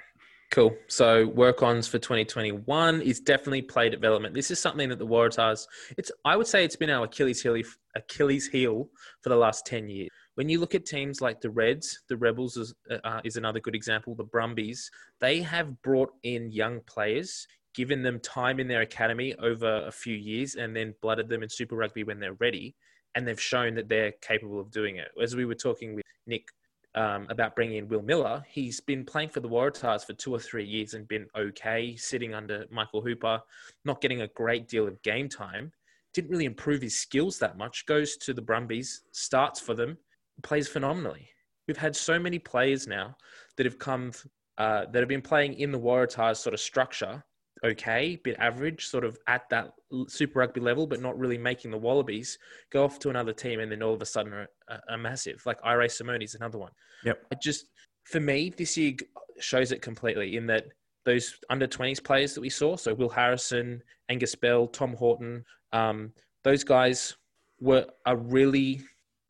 Cool. 0.49 0.77
So 0.87 1.27
work 1.27 1.61
ons 1.61 1.89
for 1.89 1.99
2021 1.99 3.01
is 3.01 3.19
definitely 3.19 3.63
play 3.63 3.89
development. 3.89 4.33
This 4.33 4.49
is 4.49 4.59
something 4.61 4.87
that 4.87 4.97
the 4.97 5.05
Waratahs, 5.05 5.67
it's 5.97 6.09
I 6.23 6.37
would 6.37 6.47
say 6.47 6.63
it's 6.63 6.77
been 6.77 6.89
our 6.89 7.03
Achilles 7.03 7.41
heel 7.41 7.61
Achilles 7.95 8.47
heel 8.47 8.89
for 9.21 9.27
the 9.27 9.35
last 9.35 9.65
10 9.65 9.89
years. 9.89 10.07
When 10.35 10.47
you 10.47 10.61
look 10.61 10.73
at 10.73 10.85
teams 10.85 11.19
like 11.19 11.41
the 11.41 11.49
Reds, 11.49 12.03
the 12.07 12.15
Rebels 12.15 12.55
is, 12.55 12.73
uh, 12.89 13.19
is 13.25 13.35
another 13.35 13.59
good 13.59 13.75
example, 13.75 14.15
the 14.15 14.23
Brumbies, 14.23 14.89
they 15.19 15.41
have 15.41 15.81
brought 15.81 16.13
in 16.23 16.49
young 16.49 16.79
players, 16.87 17.45
given 17.73 18.03
them 18.03 18.21
time 18.21 18.61
in 18.61 18.69
their 18.69 18.81
academy 18.81 19.35
over 19.35 19.83
a 19.85 19.91
few 19.91 20.15
years 20.15 20.55
and 20.55 20.73
then 20.73 20.95
blooded 21.01 21.27
them 21.27 21.43
in 21.43 21.49
Super 21.49 21.75
Rugby 21.75 22.05
when 22.05 22.17
they're 22.17 22.35
ready 22.35 22.73
and 23.15 23.27
they've 23.27 23.41
shown 23.41 23.75
that 23.75 23.89
they're 23.89 24.13
capable 24.21 24.59
of 24.59 24.71
doing 24.71 24.97
it. 24.97 25.09
As 25.21 25.35
we 25.35 25.45
were 25.45 25.55
talking 25.55 25.95
with 25.95 26.05
Nick 26.27 26.47
um, 26.95 27.27
about 27.29 27.55
bringing 27.55 27.77
in 27.77 27.87
Will 27.87 28.01
Miller. 28.01 28.43
He's 28.49 28.79
been 28.79 29.05
playing 29.05 29.29
for 29.29 29.39
the 29.39 29.49
Waratahs 29.49 30.05
for 30.05 30.13
two 30.13 30.33
or 30.33 30.39
three 30.39 30.65
years 30.65 30.93
and 30.93 31.07
been 31.07 31.27
okay, 31.37 31.95
sitting 31.95 32.33
under 32.33 32.65
Michael 32.69 33.01
Hooper, 33.01 33.41
not 33.85 34.01
getting 34.01 34.21
a 34.21 34.27
great 34.27 34.67
deal 34.67 34.87
of 34.87 35.01
game 35.01 35.29
time. 35.29 35.71
Didn't 36.13 36.31
really 36.31 36.45
improve 36.45 36.81
his 36.81 36.99
skills 36.99 37.39
that 37.39 37.57
much. 37.57 37.85
Goes 37.85 38.17
to 38.17 38.33
the 38.33 38.41
Brumbies, 38.41 39.03
starts 39.11 39.59
for 39.59 39.73
them, 39.73 39.97
plays 40.43 40.67
phenomenally. 40.67 41.29
We've 41.67 41.77
had 41.77 41.95
so 41.95 42.19
many 42.19 42.39
players 42.39 42.87
now 42.87 43.15
that 43.55 43.65
have 43.65 43.79
come, 43.79 44.11
uh, 44.57 44.85
that 44.91 44.99
have 44.99 45.07
been 45.07 45.21
playing 45.21 45.53
in 45.53 45.71
the 45.71 45.79
Waratahs 45.79 46.37
sort 46.37 46.53
of 46.53 46.59
structure 46.59 47.23
okay, 47.63 48.19
bit 48.23 48.35
average, 48.39 48.87
sort 48.87 49.03
of 49.03 49.17
at 49.27 49.47
that 49.49 49.73
Super 50.07 50.39
Rugby 50.39 50.61
level, 50.61 50.87
but 50.87 51.01
not 51.01 51.17
really 51.17 51.37
making 51.37 51.71
the 51.71 51.77
Wallabies, 51.77 52.37
go 52.71 52.83
off 52.83 52.99
to 52.99 53.09
another 53.09 53.33
team 53.33 53.59
and 53.59 53.71
then 53.71 53.83
all 53.83 53.93
of 53.93 54.01
a 54.01 54.05
sudden 54.05 54.33
are, 54.33 54.47
are 54.89 54.97
massive. 54.97 55.41
Like 55.45 55.59
Irae 55.63 55.87
Simone 55.87 56.21
is 56.21 56.35
another 56.35 56.57
one. 56.57 56.71
Yep. 57.05 57.25
It 57.31 57.41
just, 57.41 57.67
for 58.05 58.19
me, 58.19 58.51
this 58.55 58.77
year 58.77 58.93
shows 59.39 59.71
it 59.71 59.81
completely 59.81 60.37
in 60.37 60.47
that 60.47 60.65
those 61.03 61.35
under 61.49 61.67
20s 61.67 62.03
players 62.03 62.33
that 62.33 62.41
we 62.41 62.49
saw, 62.49 62.75
so 62.75 62.93
Will 62.93 63.09
Harrison, 63.09 63.81
Angus 64.09 64.35
Bell, 64.35 64.67
Tom 64.67 64.93
Horton, 64.93 65.43
um, 65.73 66.13
those 66.43 66.63
guys 66.63 67.15
were 67.59 67.87
are 68.05 68.17
really, 68.17 68.81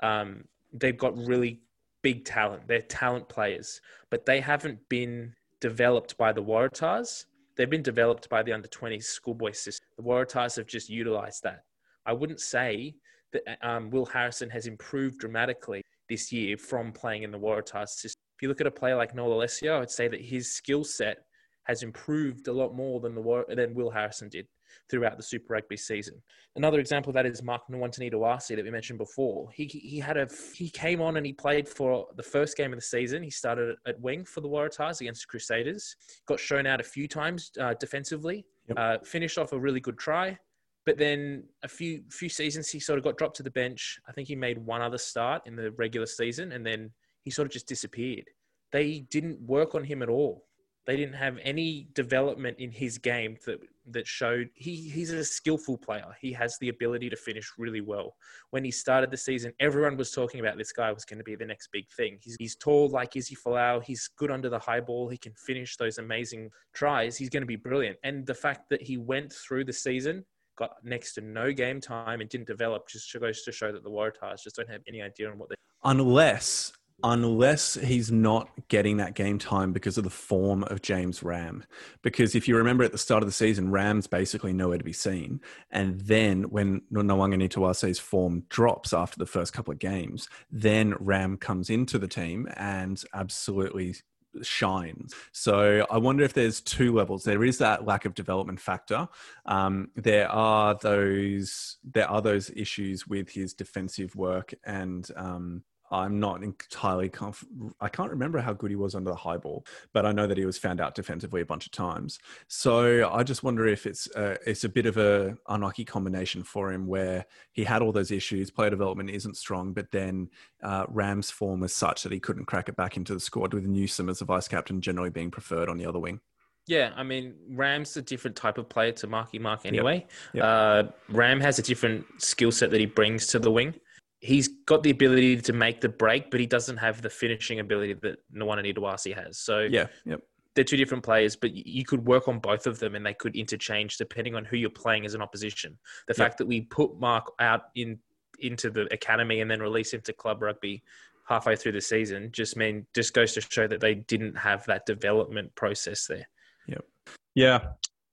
um, 0.04 0.44
they've 0.74 0.98
got 0.98 1.18
really 1.18 1.62
big 2.02 2.26
talent. 2.26 2.68
They're 2.68 2.82
talent 2.82 3.30
players, 3.30 3.82
but 4.10 4.26
they 4.26 4.40
haven't 4.40 4.80
been 4.90 5.34
developed 5.62 6.18
by 6.18 6.34
the 6.34 6.44
Waratahs 6.44 7.26
they've 7.62 7.70
been 7.70 7.84
developed 7.84 8.28
by 8.28 8.42
the 8.42 8.52
under 8.52 8.68
20s 8.68 9.04
schoolboy 9.04 9.52
system. 9.52 9.86
The 9.96 10.04
Waratahs 10.04 10.56
have 10.56 10.66
just 10.66 10.90
utilized 10.90 11.44
that. 11.44 11.64
I 12.08 12.14
wouldn't 12.14 12.40
say 12.40 12.96
that 13.34 13.44
um, 13.62 13.92
Will 13.92 14.08
Harrison 14.08 14.50
has 14.50 14.66
improved 14.66 15.20
dramatically 15.20 15.84
this 16.10 16.32
year 16.32 16.58
from 16.58 16.92
playing 16.92 17.22
in 17.22 17.32
the 17.32 17.38
Waratahs 17.38 17.90
system. 17.90 18.20
If 18.36 18.42
you 18.42 18.50
look 18.50 18.62
at 18.62 18.68
a 18.68 18.72
player 18.72 18.96
like 18.96 19.14
Noah 19.14 19.36
Lolesio, 19.36 19.80
I'd 19.80 19.92
say 19.92 20.08
that 20.08 20.20
his 20.20 20.52
skill 20.52 20.84
set 20.84 21.18
has 21.66 21.84
improved 21.84 22.48
a 22.48 22.52
lot 22.52 22.76
more 22.76 23.00
than 23.00 23.14
the 23.14 23.44
than 23.50 23.76
Will 23.76 23.92
Harrison 23.92 24.28
did 24.28 24.48
throughout 24.90 25.18
the 25.18 25.24
Super 25.24 25.54
Rugby 25.54 25.78
season. 25.78 26.22
Another 26.56 26.80
example 26.80 27.10
of 27.10 27.14
that 27.16 27.26
is 27.26 27.42
Mark 27.42 27.62
Nawaqanitawase 27.72 28.56
that 28.56 28.64
we 28.64 28.72
mentioned 28.72 29.00
before. 29.00 29.50
He 29.54 29.66
he 29.66 30.00
had 30.00 30.18
a 30.18 30.28
he 30.54 30.70
came 30.70 31.02
on 31.02 31.18
and 31.18 31.26
he 31.26 31.34
played 31.34 31.68
for 31.68 32.08
the 32.16 32.24
first 32.24 32.58
game 32.58 32.74
of 32.74 32.78
the 32.78 32.86
season. 32.86 33.24
He 33.24 33.30
started 33.30 33.76
at 33.86 34.00
wing 34.00 34.26
for 34.26 34.42
the 34.42 34.50
Waratahs 34.50 35.02
against 35.02 35.22
the 35.22 35.28
Crusaders. 35.28 35.96
Got 36.28 36.40
shown 36.40 36.66
out 36.66 36.80
a 36.80 36.84
few 36.84 37.08
times 37.08 37.52
uh, 37.60 37.74
defensively. 37.80 38.46
Yep. 38.68 38.78
Uh, 38.78 38.98
finished 39.04 39.38
off 39.38 39.54
a 39.54 39.60
really 39.60 39.80
good 39.80 39.98
try. 39.98 40.38
But 40.86 40.98
then 40.98 41.44
a 41.64 41.68
few 41.68 42.04
few 42.10 42.30
seasons 42.30 42.70
he 42.70 42.80
sort 42.80 42.98
of 42.98 43.04
got 43.04 43.18
dropped 43.18 43.38
to 43.38 43.44
the 43.44 43.52
bench. 43.52 44.00
I 44.08 44.12
think 44.12 44.28
he 44.28 44.36
made 44.36 44.58
one 44.58 44.82
other 44.82 44.98
start 44.98 45.44
in 45.46 45.56
the 45.56 45.72
regular 45.72 46.08
season 46.08 46.52
and 46.52 46.66
then 46.66 46.92
he 47.24 47.32
sort 47.32 47.46
of 47.48 47.52
just 47.52 47.68
disappeared. 47.68 48.26
They 48.72 49.02
didn't 49.12 49.40
work 49.42 49.76
on 49.76 49.84
him 49.84 50.02
at 50.02 50.10
all. 50.10 50.46
They 50.88 50.98
didn't 50.98 51.16
have 51.16 51.38
any 51.44 51.88
development 51.94 52.58
in 52.60 52.72
his 52.72 52.98
game 52.98 53.38
that 53.46 53.60
that 53.88 54.08
showed 54.08 54.50
he 54.54 54.76
he's 54.76 55.12
a 55.12 55.24
skillful 55.24 55.78
player. 55.78 56.06
He 56.20 56.32
has 56.34 56.58
the 56.60 56.70
ability 56.70 57.10
to 57.10 57.16
finish 57.16 57.52
really 57.58 57.82
well. 57.82 58.16
When 58.52 58.64
he 58.64 58.72
started 58.72 59.12
the 59.12 59.18
season, 59.18 59.54
everyone 59.60 59.98
was 59.98 60.12
talking 60.12 60.40
about 60.40 60.58
this 60.58 60.72
guy 60.72 60.92
was 60.92 61.06
going 61.06 61.18
to 61.18 61.24
be 61.24 61.36
the 61.36 61.46
next 61.46 61.70
big 61.72 61.90
thing. 61.90 62.18
He's, 62.22 62.36
he's 62.40 62.56
tall 62.56 62.90
like 62.90 63.16
Izzy 63.16 63.36
Folau. 63.36 63.84
He's 63.84 64.10
good 64.18 64.32
under 64.32 64.50
the 64.50 64.60
high 64.60 64.82
ball. 64.82 65.10
He 65.10 65.18
can 65.18 65.34
finish 65.34 65.78
those 65.78 65.98
amazing 65.98 66.50
tries. 66.74 67.18
He's 67.18 67.30
going 67.30 67.42
to 67.42 67.48
be 67.48 67.56
brilliant. 67.56 67.98
And 68.04 68.26
the 68.26 68.36
fact 68.36 68.70
that 68.70 68.82
he 68.82 68.98
went 68.98 69.34
through 69.34 69.66
the 69.66 69.74
season 69.74 70.26
got 70.58 70.76
next 70.84 71.14
to 71.14 71.22
no 71.22 71.52
game 71.52 71.82
time 71.82 72.22
and 72.22 72.30
didn't 72.30 72.48
develop 72.48 72.88
just 72.88 73.12
goes 73.20 73.42
to 73.44 73.52
show 73.52 73.72
that 73.72 73.84
the 73.84 73.90
Waratahs 73.90 74.44
just 74.44 74.56
don't 74.56 74.70
have 74.70 74.82
any 74.88 75.02
idea 75.02 75.30
on 75.30 75.38
what 75.38 75.50
they. 75.50 75.56
Unless 75.84 76.74
unless 77.04 77.76
he's 77.76 78.12
not 78.12 78.50
getting 78.68 78.98
that 78.98 79.16
game 79.16 79.40
time 79.40 79.72
because 79.74 79.98
of 79.98 80.04
the 80.04 80.10
form 80.10 80.64
of 80.66 80.82
James 80.82 81.24
Ramm. 81.24 81.64
Because 82.02 82.36
if 82.36 82.48
you 82.48 82.56
remember 82.56 82.84
at 82.84 82.92
the 82.92 82.98
start 82.98 83.24
of 83.24 83.28
the 83.28 83.34
season, 83.34 83.72
Ramm's 83.72 84.08
basically 84.08 84.54
nowhere 84.54 84.78
to 84.78 84.84
be 84.84 84.94
seen. 84.94 85.42
And 85.72 86.00
then 86.02 86.44
when 86.44 86.82
Nawaqanitawase's 86.92 88.00
form 88.00 88.44
drops 88.50 88.94
after 88.94 89.18
the 89.18 89.26
first 89.26 89.54
couple 89.54 89.72
of 89.72 89.80
games, 89.80 90.30
then 90.52 90.96
Ram 91.00 91.38
comes 91.38 91.70
into 91.70 91.98
the 91.98 92.08
team 92.08 92.48
and 92.56 93.02
absolutely 93.14 93.96
shines. 94.42 95.14
So 95.32 95.86
I 95.90 95.98
wonder 95.98 96.24
if 96.24 96.34
there's 96.34 96.62
two 96.62 96.94
levels. 96.94 97.24
There 97.24 97.44
is 97.44 97.58
that 97.58 97.86
lack 97.86 98.06
of 98.06 98.14
development 98.14 98.60
factor. 98.60 99.08
Um, 99.46 99.90
there 99.96 100.30
are 100.30 100.78
those 100.82 101.78
there 101.84 102.10
are 102.10 102.22
those 102.22 102.50
issues 102.56 103.08
with 103.08 103.30
his 103.30 103.54
defensive 103.54 104.16
work 104.16 104.54
and 104.64 105.08
um, 105.16 105.64
I'm 105.92 106.20
not 106.20 106.42
entirely 106.42 107.10
conf- 107.10 107.46
I 107.82 107.90
can't 107.90 108.10
remember 108.10 108.40
how 108.40 108.54
good 108.54 108.70
he 108.70 108.78
was 108.78 108.96
under 108.96 109.12
the 109.12 109.16
high 109.16 109.38
ball, 109.38 109.66
but 109.94 110.06
I 110.06 110.14
know 110.14 110.26
that 110.26 110.38
he 110.38 110.46
was 110.46 110.58
found 110.58 110.80
out 110.80 110.96
defensively 110.96 111.42
a 111.42 111.46
bunch 111.46 111.66
of 111.66 111.74
times. 111.74 112.20
So 112.48 113.12
I 113.12 113.24
just 113.24 113.44
wonder 113.44 113.68
if 113.68 113.86
it's 113.86 114.08
a, 114.16 114.38
it's 114.50 114.64
a 114.64 114.70
bit 114.70 114.86
of 114.86 114.98
a 114.98 115.38
unlucky 115.50 115.84
combination 115.84 116.44
for 116.44 116.72
him 116.72 116.88
where 116.88 117.26
he 117.52 117.64
had 117.66 117.82
all 117.82 117.92
those 117.92 118.12
issues, 118.12 118.50
player 118.50 118.70
development 118.70 119.10
isn't 119.10 119.36
strong, 119.36 119.74
but 119.74 119.92
then 119.92 120.30
uh, 120.64 120.86
Ramm's 120.88 121.30
form 121.30 121.60
was 121.60 121.76
such 121.76 122.04
that 122.04 122.12
he 122.12 122.20
couldn't 122.20 122.46
crack 122.46 122.70
it 122.70 122.78
back 122.78 122.96
into 122.96 123.14
the 123.14 123.20
squad 123.20 123.54
with 123.54 123.66
Newsome 123.66 124.10
as 124.10 124.22
a 124.22 124.26
vice 124.26 124.48
captain 124.48 124.80
generally 124.80 125.10
being 125.10 125.30
preferred 125.30 125.68
on 125.68 125.78
the 125.78 125.86
other 125.86 126.00
wing. 126.00 126.22
Yeah, 126.68 126.92
I 126.96 127.04
mean, 127.04 127.34
Ramm's 127.50 127.98
a 127.98 128.02
different 128.02 128.38
type 128.38 128.58
of 128.58 128.70
player 128.70 128.92
to 128.94 129.08
Marky 129.08 129.40
Mark 129.40 129.66
anyway. 129.66 130.06
Yep. 130.34 130.36
Yep. 130.36 130.44
Uh, 130.44 130.84
Ramm 131.10 131.42
has 131.42 131.60
a 131.60 131.64
different 131.64 132.06
skill 132.22 132.52
set 132.52 132.70
that 132.72 132.80
he 132.80 132.86
brings 132.86 133.28
to 133.28 133.40
the 133.40 133.52
wing 133.52 133.76
he's 134.22 134.48
got 134.48 134.84
the 134.84 134.92
ability 134.92 135.42
to 135.42 135.54
make 135.54 135.82
the 135.82 135.90
break, 135.90 136.32
but 136.32 136.40
he 136.40 136.46
doesn't 136.46 136.78
have 136.78 137.02
the 137.02 137.10
finishing 137.10 137.60
ability 137.60 137.94
that 137.96 138.20
Nawaqanitawase 138.34 139.16
has. 139.16 139.40
So 139.40 139.60
yeah, 139.60 139.88
yep. 140.06 140.22
They're 140.54 140.66
two 140.66 140.76
different 140.76 141.04
players, 141.04 141.38
but 141.38 141.52
you 141.54 141.86
could 141.86 142.06
work 142.06 142.28
on 142.28 142.40
both 142.40 142.68
of 142.68 142.78
them 142.78 142.94
and 142.94 143.06
they 143.06 143.14
could 143.14 143.38
interchange 143.38 143.96
depending 143.96 144.36
on 144.36 144.44
who 144.44 144.58
you're 144.58 144.70
playing 144.70 145.06
as 145.06 145.14
an 145.14 145.22
opposition. 145.22 145.78
The 146.08 146.12
yep. 146.12 146.18
fact 146.18 146.38
that 146.40 146.46
we 146.46 146.62
put 146.62 147.00
Mark 147.00 147.32
out 147.40 147.64
in 147.76 148.00
into 148.40 148.70
the 148.70 148.92
academy 148.92 149.40
and 149.40 149.50
then 149.50 149.62
release 149.62 149.94
him 149.94 150.02
to 150.02 150.14
club 150.14 150.42
rugby 150.42 150.84
halfway 151.28 151.56
through 151.56 151.72
the 151.72 151.82
season 151.82 152.30
just 152.34 152.58
mean 152.58 152.86
just 152.94 153.14
goes 153.14 153.34
to 153.34 153.42
show 153.42 153.68
that 153.68 153.80
they 153.80 153.94
didn't 153.96 154.36
have 154.36 154.66
that 154.66 154.86
development 154.86 155.54
process 155.56 156.06
there. 156.08 156.28
Yep. 156.68 156.86
Yeah. 157.34 157.60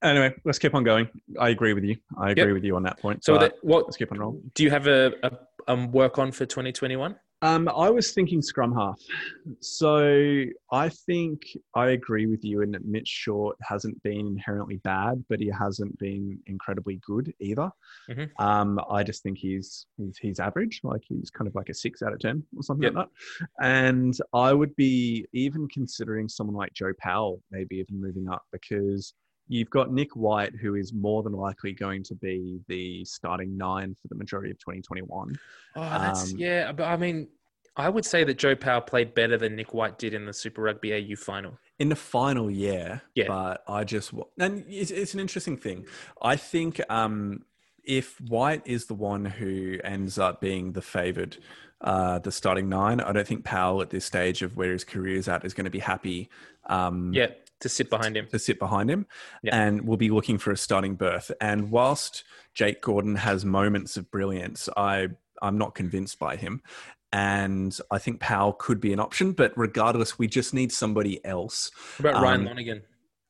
Anyway, 0.01 0.33
let's 0.45 0.61
keep 0.61 0.77
on 0.77 0.85
going. 0.85 1.09
I 1.41 1.49
agree 1.49 1.75
with 1.75 1.83
you. 1.83 1.97
I 2.17 2.31
agree 2.31 2.45
yep. 2.45 2.53
with 2.53 2.65
you 2.65 2.77
on 2.77 2.85
that 2.85 3.01
point. 3.01 3.25
So, 3.25 3.37
that, 3.39 3.55
what? 3.63 3.87
Let's 3.87 3.97
keep 3.97 4.13
on 4.13 4.19
rolling. 4.19 4.49
Do 4.55 4.63
you 4.63 4.71
have 4.71 4.87
a, 4.87 5.13
a 5.25 5.33
um, 5.69 5.93
work 5.93 6.19
on 6.19 6.33
for 6.33 6.47
2021? 6.47 7.15
Um, 7.41 7.69
I 7.69 7.89
was 7.89 8.13
thinking 8.13 8.43
scrum 8.43 8.75
half. 8.75 9.01
So 9.61 10.45
I 10.73 10.89
think 10.89 11.43
I 11.75 11.91
agree 11.91 12.27
with 12.27 12.45
you 12.45 12.63
in 12.63 12.73
that 12.73 12.85
Mitch 12.85 13.07
Short 13.07 13.57
hasn't 13.63 14.03
been 14.03 14.27
inherently 14.27 14.79
bad, 14.79 15.25
but 15.29 15.39
he 15.39 15.49
hasn't 15.49 15.97
been 15.99 16.41
incredibly 16.47 16.97
good 17.07 17.33
either. 17.39 17.71
Mm-hmm. 18.11 18.45
Um, 18.45 18.81
I 18.91 19.05
just 19.05 19.23
think 19.23 19.39
he's, 19.39 19.87
he's, 19.97 20.19
he's 20.19 20.41
average, 20.41 20.81
like 20.83 21.03
he's 21.07 21.31
kind 21.31 21.47
of 21.47 21.55
like 21.55 21.69
a 21.69 21.75
six 21.75 22.03
out 22.03 22.13
of 22.13 22.19
ten 22.19 22.43
or 22.57 22.65
something 22.65 22.83
yep. 22.83 22.95
like 22.95 23.07
that. 23.07 23.49
And 23.65 24.19
I 24.33 24.53
would 24.53 24.75
be 24.75 25.25
even 25.33 25.69
considering 25.69 26.29
someone 26.29 26.57
like 26.57 26.75
Joe 26.75 26.93
Powell, 26.99 27.41
maybe 27.53 27.77
even 27.77 28.01
moving 28.01 28.29
up 28.29 28.43
because 28.51 29.15
You've 29.49 29.71
got 29.71 29.93
Nick 29.93 30.15
White, 30.15 30.55
who 30.55 30.75
is 30.75 30.93
more 30.93 31.23
than 31.23 31.33
likely 31.33 31.73
going 31.73 32.03
to 32.05 32.15
be 32.15 32.61
the 32.69 33.05
starting 33.05 33.57
nine 33.57 33.95
for 34.01 34.09
the 34.09 34.15
majority 34.15 34.51
of 34.51 34.59
2021. 34.59 35.39
Oh, 35.75 35.81
that's 35.81 36.33
um, 36.33 36.39
yeah. 36.39 36.71
But 36.73 36.85
I 36.85 36.97
mean, 36.97 37.29
I 37.77 37.89
would 37.89 38.05
say 38.05 38.25
that 38.25 38.37
Joe 38.39 38.55
Powell 38.55 38.83
played 38.83 39.15
better 39.15 39.39
than 39.39 39.57
Nick 39.57 39.73
White 39.73 39.99
did 39.99 40.13
in 40.13 40.27
the 40.27 40.33
Super 40.35 40.63
Rugby 40.63 40.93
AU 40.93 41.17
final. 41.17 41.59
In 41.79 41.89
the 41.89 41.97
final, 41.97 42.51
yeah. 42.51 42.99
Yeah. 43.15 43.29
But 43.29 43.65
I 43.67 43.85
just 43.85 44.13
and 44.39 44.65
it's, 44.69 44.91
it's 44.91 45.15
an 45.15 45.21
interesting 45.21 45.57
thing. 45.57 45.87
I 46.21 46.37
think 46.37 46.81
um, 46.91 47.45
if 47.85 48.21
White 48.21 48.63
is 48.67 48.87
the 48.87 48.95
one 48.95 49.25
who 49.25 49.79
ends 49.83 50.19
up 50.19 50.43
being 50.43 50.73
the 50.73 50.83
favoured, 50.83 51.39
uh, 51.81 52.19
the 52.19 52.33
starting 52.33 52.69
nine, 52.69 53.01
I 53.01 53.13
don't 53.13 53.27
think 53.27 53.45
Powell 53.45 53.81
at 53.81 53.91
this 53.91 54.05
stage 54.05 54.43
of 54.43 54.57
where 54.57 54.73
his 54.73 54.85
career 54.85 55.17
is 55.17 55.29
at 55.29 55.45
is 55.45 55.55
going 55.55 55.65
to 55.65 55.71
be 55.71 55.79
happy. 55.79 56.29
Um, 56.67 57.15
yeah 57.15 57.29
to 57.61 57.69
sit 57.69 57.91
behind 57.91 58.17
him. 58.17 58.27
To 58.29 58.39
sit 58.39 58.59
behind 58.59 58.91
him. 58.91 59.07
Yeah. 59.43 59.57
And 59.57 59.87
will 59.87 59.97
be 59.97 60.11
looking 60.11 60.39
for 60.39 60.51
a 60.51 60.57
starting 60.57 60.95
berth. 60.95 61.31
And 61.41 61.71
whilst 61.71 62.25
Jake 62.55 62.83
Gordon 62.83 63.17
has 63.17 63.45
moments 63.45 63.97
of 63.97 64.11
brilliance, 64.11 64.69
I, 64.77 65.09
I'm 65.43 65.59
not 65.59 65.75
convinced 65.75 66.19
by 66.19 66.37
him. 66.37 66.63
And 67.13 67.79
I 67.91 67.99
think 67.99 68.21
Powell 68.21 68.53
could 68.53 68.81
be 68.81 68.93
an 68.93 69.01
option, 69.01 69.33
but 69.33 69.53
regardless, 69.57 70.19
we 70.19 70.27
just 70.29 70.53
need 70.53 70.73
somebody 70.73 71.25
else. 71.25 71.71
What 71.97 72.11
about 72.11 72.23
Ryan 72.23 72.41
um, 72.41 72.47
Lonergan? 72.47 72.83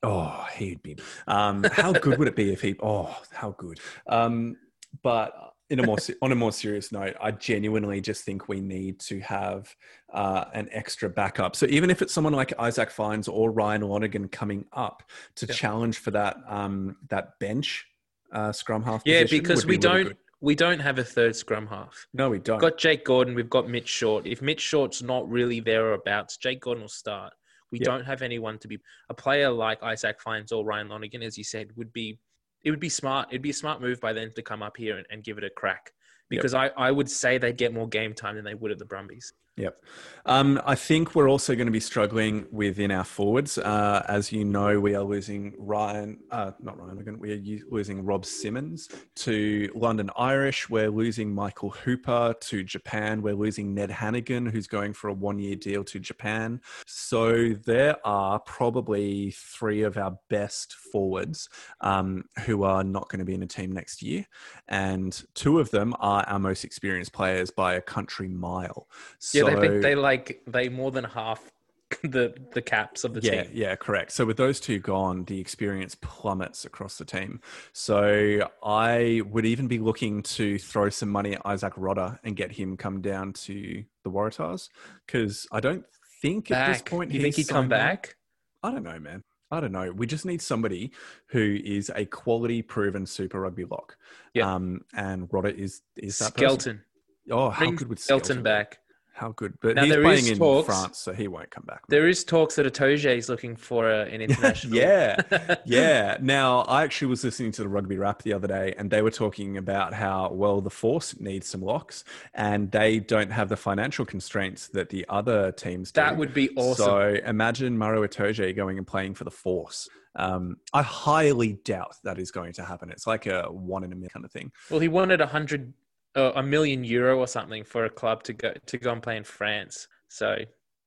Oh, 0.03 0.47
he'd 0.57 0.83
be. 0.83 0.97
Um, 1.27 1.65
how 1.65 1.93
good 1.93 2.19
would 2.19 2.29
it 2.29 2.37
be 2.37 2.53
if 2.53 2.61
he? 2.61 2.77
Oh, 2.83 3.17
how 3.33 3.53
good. 3.53 3.81
Um, 4.09 4.57
but 5.03 5.33
in 5.71 5.81
a 5.81 5.87
more 5.87 5.97
on 6.23 6.33
a 6.33 6.35
more 6.35 6.53
serious 6.53 6.93
note, 6.93 7.17
I 7.21 7.31
genuinely 7.31 8.01
just 8.01 8.25
think 8.25 8.49
we 8.49 8.61
need 8.61 9.01
to 9.01 9.21
have 9.21 9.75
uh, 10.13 10.47
an 10.55 10.69
extra 10.73 11.09
backup. 11.09 11.57
So 11.57 11.67
even 11.67 11.91
if 11.91 12.03
it's 12.03 12.13
someone 12.13 12.33
like 12.33 12.53
Isaac 12.59 12.91
Fines 12.91 13.29
or 13.29 13.51
Ryan 13.51 13.83
Lonergan 13.83 14.29
coming 14.29 14.65
up 14.73 15.03
to 15.37 15.47
yeah. 15.47 15.55
challenge 15.55 15.99
for 15.99 16.11
that 16.13 16.37
um, 16.47 16.97
that 17.09 17.39
bench 17.39 17.87
uh, 18.33 18.53
scrum 18.53 18.83
half, 18.83 19.03
yeah, 19.05 19.25
because 19.25 19.67
we 19.67 19.79
don't 19.79 19.97
really 19.97 20.17
we 20.41 20.55
don't 20.55 20.79
have 20.79 20.99
a 20.99 21.05
third 21.05 21.35
scrum 21.35 21.67
half. 21.67 22.07
No, 22.15 22.31
we 22.31 22.39
don't. 22.39 22.57
We've 22.57 22.71
got 22.71 22.79
Jake 22.79 23.05
Gordon, 23.05 23.35
we've 23.35 23.51
got 23.51 23.69
Mitch 23.69 23.89
Short. 23.89 24.27
If 24.27 24.41
Mitch 24.41 24.61
Short's 24.61 25.03
not 25.03 25.29
really 25.29 25.61
there 25.61 25.87
or 25.87 25.95
abouts, 25.95 26.37
Jake 26.37 26.61
Gordon 26.61 26.83
will 26.83 26.89
start. 26.89 27.33
We 27.71 27.79
don't 27.79 28.05
have 28.05 28.23
anyone 28.23 28.59
to 28.61 28.69
be 28.69 28.79
a 29.11 29.15
player 29.15 29.51
like 29.51 29.83
Isaac 29.83 30.23
Fines 30.23 30.53
or 30.53 30.65
Ryan 30.65 30.89
Lonergan, 30.89 31.23
as 31.23 31.37
you 31.37 31.45
said, 31.45 31.69
would 31.77 31.93
be 31.93 32.19
it 32.65 32.71
would 32.71 32.81
be 32.81 32.89
smart. 32.89 33.29
It'd 33.31 33.43
be 33.43 33.51
a 33.51 33.55
smart 33.55 33.81
move 33.81 34.01
by 34.01 34.13
them 34.13 34.31
to 34.35 34.43
come 34.43 34.63
up 34.63 34.77
here 34.77 34.97
and, 34.97 35.07
and 35.11 35.25
give 35.25 35.39
it 35.39 35.45
a 35.45 35.51
crack 35.51 35.93
because 36.29 36.53
yep. 36.53 36.75
I, 36.77 36.89
I 36.89 36.91
would 36.91 37.11
say 37.11 37.39
they'd 37.39 37.57
get 37.57 37.73
more 37.73 37.89
game 37.89 38.15
time 38.15 38.37
than 38.37 38.45
they 38.45 38.55
would 38.55 38.71
at 38.71 38.79
the 38.79 38.85
Brumbies. 38.85 39.33
Yep. 39.59 39.83
Um, 40.29 40.61
I 40.67 40.75
think 40.75 41.15
we're 41.15 41.29
also 41.29 41.55
going 41.55 41.69
to 41.69 41.73
be 41.73 41.81
struggling 41.81 42.47
within 42.53 42.91
our 42.91 43.05
forwards. 43.05 43.57
Uh, 43.57 44.05
as 44.09 44.31
you 44.31 44.45
know, 44.45 44.79
we 44.79 44.95
are 44.95 45.03
losing 45.03 45.55
Ryan, 45.59 46.19
uh, 46.31 46.53
not 46.61 46.79
Ryan 46.79 47.19
we 47.19 47.33
are 47.33 47.61
losing 47.71 48.05
Rob 48.05 48.27
Simmons 48.27 48.91
to 49.17 49.71
London 49.75 50.11
Irish. 50.19 50.69
We're 50.69 50.91
losing 50.91 51.35
Michael 51.35 51.71
Hooper 51.71 52.35
to 52.41 52.63
Japan. 52.63 53.23
We're 53.23 53.35
losing 53.35 53.75
Ned 53.75 53.91
Hannigan, 53.91 54.45
who's 54.45 54.67
going 54.67 54.93
for 54.93 55.09
a 55.09 55.15
one 55.15 55.39
year 55.39 55.57
deal 55.57 55.83
to 55.85 55.99
Japan. 55.99 56.61
So 56.87 57.55
there 57.65 57.97
are 58.07 58.39
probably 58.41 59.31
three 59.31 59.83
of 59.83 59.97
our 59.97 60.19
best 60.29 60.75
forwards 60.75 61.49
um, 61.81 62.25
who 62.45 62.65
are 62.65 62.85
not 62.85 63.09
going 63.09 63.21
to 63.21 63.25
be 63.25 63.35
in 63.35 63.43
a 63.43 63.47
team 63.47 63.73
next 63.73 64.03
year. 64.03 64.27
And 64.69 65.21
two 65.35 65.59
of 65.59 65.71
them 65.71 65.95
are 66.01 66.23
our 66.25 66.39
most 66.39 66.65
experienced 66.65 67.15
players 67.15 67.51
by 67.51 67.75
a 67.75 67.81
country 67.81 68.29
mile. 68.29 68.89
So, 69.19 69.39
Yeah, 69.39 69.48
they 69.55 69.69
think 69.69 69.83
they 69.83 69.95
like 69.95 70.43
they 70.47 70.69
more 70.69 70.91
than 70.91 71.05
half 71.05 71.51
the 72.03 72.35
the 72.53 72.61
caps 72.63 73.05
of 73.05 73.15
the 73.15 73.21
yeah, 73.23 73.45
team. 73.45 73.51
yeah, 73.55 73.75
correct. 73.77 74.13
So 74.13 74.27
with 74.27 74.37
those 74.37 74.61
two 74.61 74.79
gone, 74.79 75.25
the 75.25 75.41
experience 75.41 75.97
plummets 76.01 76.65
across 76.65 76.99
the 76.99 77.05
team. 77.05 77.41
So 77.73 78.49
I 78.63 79.23
would 79.31 79.47
even 79.47 79.69
be 79.69 79.79
looking 79.79 80.23
to 80.25 80.59
throw 80.59 80.91
some 80.91 81.09
money 81.09 81.35
at 81.35 81.43
Isaac 81.47 81.75
Rodda 81.75 82.19
and 82.25 82.37
get 82.37 82.53
him 82.53 82.77
come 82.77 83.01
down 83.01 83.33
to 83.35 83.85
the 84.05 84.11
Waratahs 84.11 84.69
because 85.07 85.47
I 85.51 85.61
don't 85.61 85.85
think 86.21 86.51
at 86.51 86.73
this 86.73 86.83
point 86.83 87.11
you 87.13 87.23
think 87.23 87.37
he'd 87.37 87.49
come 87.49 87.69
back? 87.69 88.17
I 88.63 88.71
don't 88.71 88.83
know, 88.83 88.99
man. 88.99 89.23
I 89.51 89.61
don't 89.61 89.73
know. 89.73 89.91
We 89.91 90.07
just 90.07 90.27
need 90.27 90.43
somebody 90.43 90.93
who 91.29 91.59
is 91.65 91.91
a 91.95 92.05
quality 92.05 92.61
proven 92.61 93.07
Super 93.07 93.41
Rugby 93.41 93.65
lock. 93.65 93.97
Yeah. 94.35 94.55
'em. 94.55 94.85
and 94.95 95.29
Rodder 95.31 95.55
is 95.57 95.81
is 95.97 96.19
that 96.19 96.35
person. 96.37 96.83
Oh, 97.31 97.49
how 97.51 97.61
Bring 97.61 97.77
good 97.77 97.89
would 97.89 97.99
Skelton 97.99 98.25
Skelton 98.25 98.37
be? 98.39 98.43
back. 98.43 98.79
How 99.19 99.33
good, 99.33 99.55
but 99.61 99.75
Now, 99.75 99.83
he's 99.83 99.93
there 99.93 100.03
playing 100.03 100.19
is 100.27 100.31
in 100.31 100.39
talks- 100.39 100.67
France, 100.67 100.99
so 100.99 101.13
he 101.13 101.27
won't 101.27 101.51
come 101.51 101.65
back. 101.67 101.83
There 101.89 102.07
is 102.07 102.23
talks 102.23 102.55
that 102.55 102.67
Itoje 102.73 103.17
is 103.17 103.29
looking 103.29 103.57
for 103.57 103.91
a, 103.91 104.03
an 104.05 104.21
international. 104.27 104.77
yeah, 104.77 105.17
yeah. 105.67 106.17
Now, 106.21 106.61
I 106.61 106.85
actually 106.85 107.09
was 107.09 107.25
listening 107.25 107.51
to 107.53 107.63
the 107.63 107.69
rugby 107.69 107.97
rap 107.99 108.23
the 108.23 108.33
other 108.33 108.47
day, 108.47 108.75
and 108.79 108.91
they 108.91 109.03
were 109.03 109.11
talking 109.11 109.57
about 109.57 109.93
how 109.93 110.31
well 110.33 110.61
the 110.61 110.71
Force 110.71 111.19
needs 111.19 111.49
some 111.49 111.63
locks, 111.63 112.05
and 112.35 112.71
they 112.71 113.01
don't 113.01 113.31
have 113.33 113.49
the 113.49 113.57
financial 113.57 114.05
constraints 114.05 114.69
that 114.69 114.89
the 114.89 115.05
other 115.09 115.51
teams 115.53 115.91
do. 115.91 116.01
that 116.01 116.17
would 116.17 116.33
be 116.33 116.51
awesome. 116.57 116.85
So 116.87 117.17
imagine 117.27 117.77
Maro 117.77 118.07
Itoje 118.07 118.55
going 118.55 118.79
and 118.79 118.87
playing 118.87 119.15
for 119.15 119.25
the 119.25 119.31
Force. 119.33 119.89
Um, 120.15 120.57
I 120.73 120.83
highly 120.83 121.55
doubt 121.65 121.95
that 122.05 122.19
is 122.19 122.31
going 122.31 122.53
to 122.55 122.65
happen. 122.65 122.91
It's 122.91 123.07
like 123.07 123.27
a 123.27 123.43
one 123.51 123.85
in 123.85 123.93
a 123.93 123.95
million 123.95 124.11
kind 124.11 124.25
of 124.25 124.33
thing. 124.33 124.51
well, 124.71 124.81
he 124.81 124.89
wanted 124.89 125.21
a 125.21 125.27
hundred, 125.27 125.73
uh, 126.17 126.33
a 126.37 126.43
million 126.43 126.85
euro 126.85 127.19
or 127.19 127.27
something 127.27 127.65
for 127.65 127.85
a 127.85 127.91
club 127.91 128.23
to 128.25 128.33
go 128.33 128.53
to 128.67 128.79
go 128.79 128.93
and 128.93 129.03
play 129.03 129.17
in 129.17 129.25
France. 129.25 129.89
So 130.09 130.37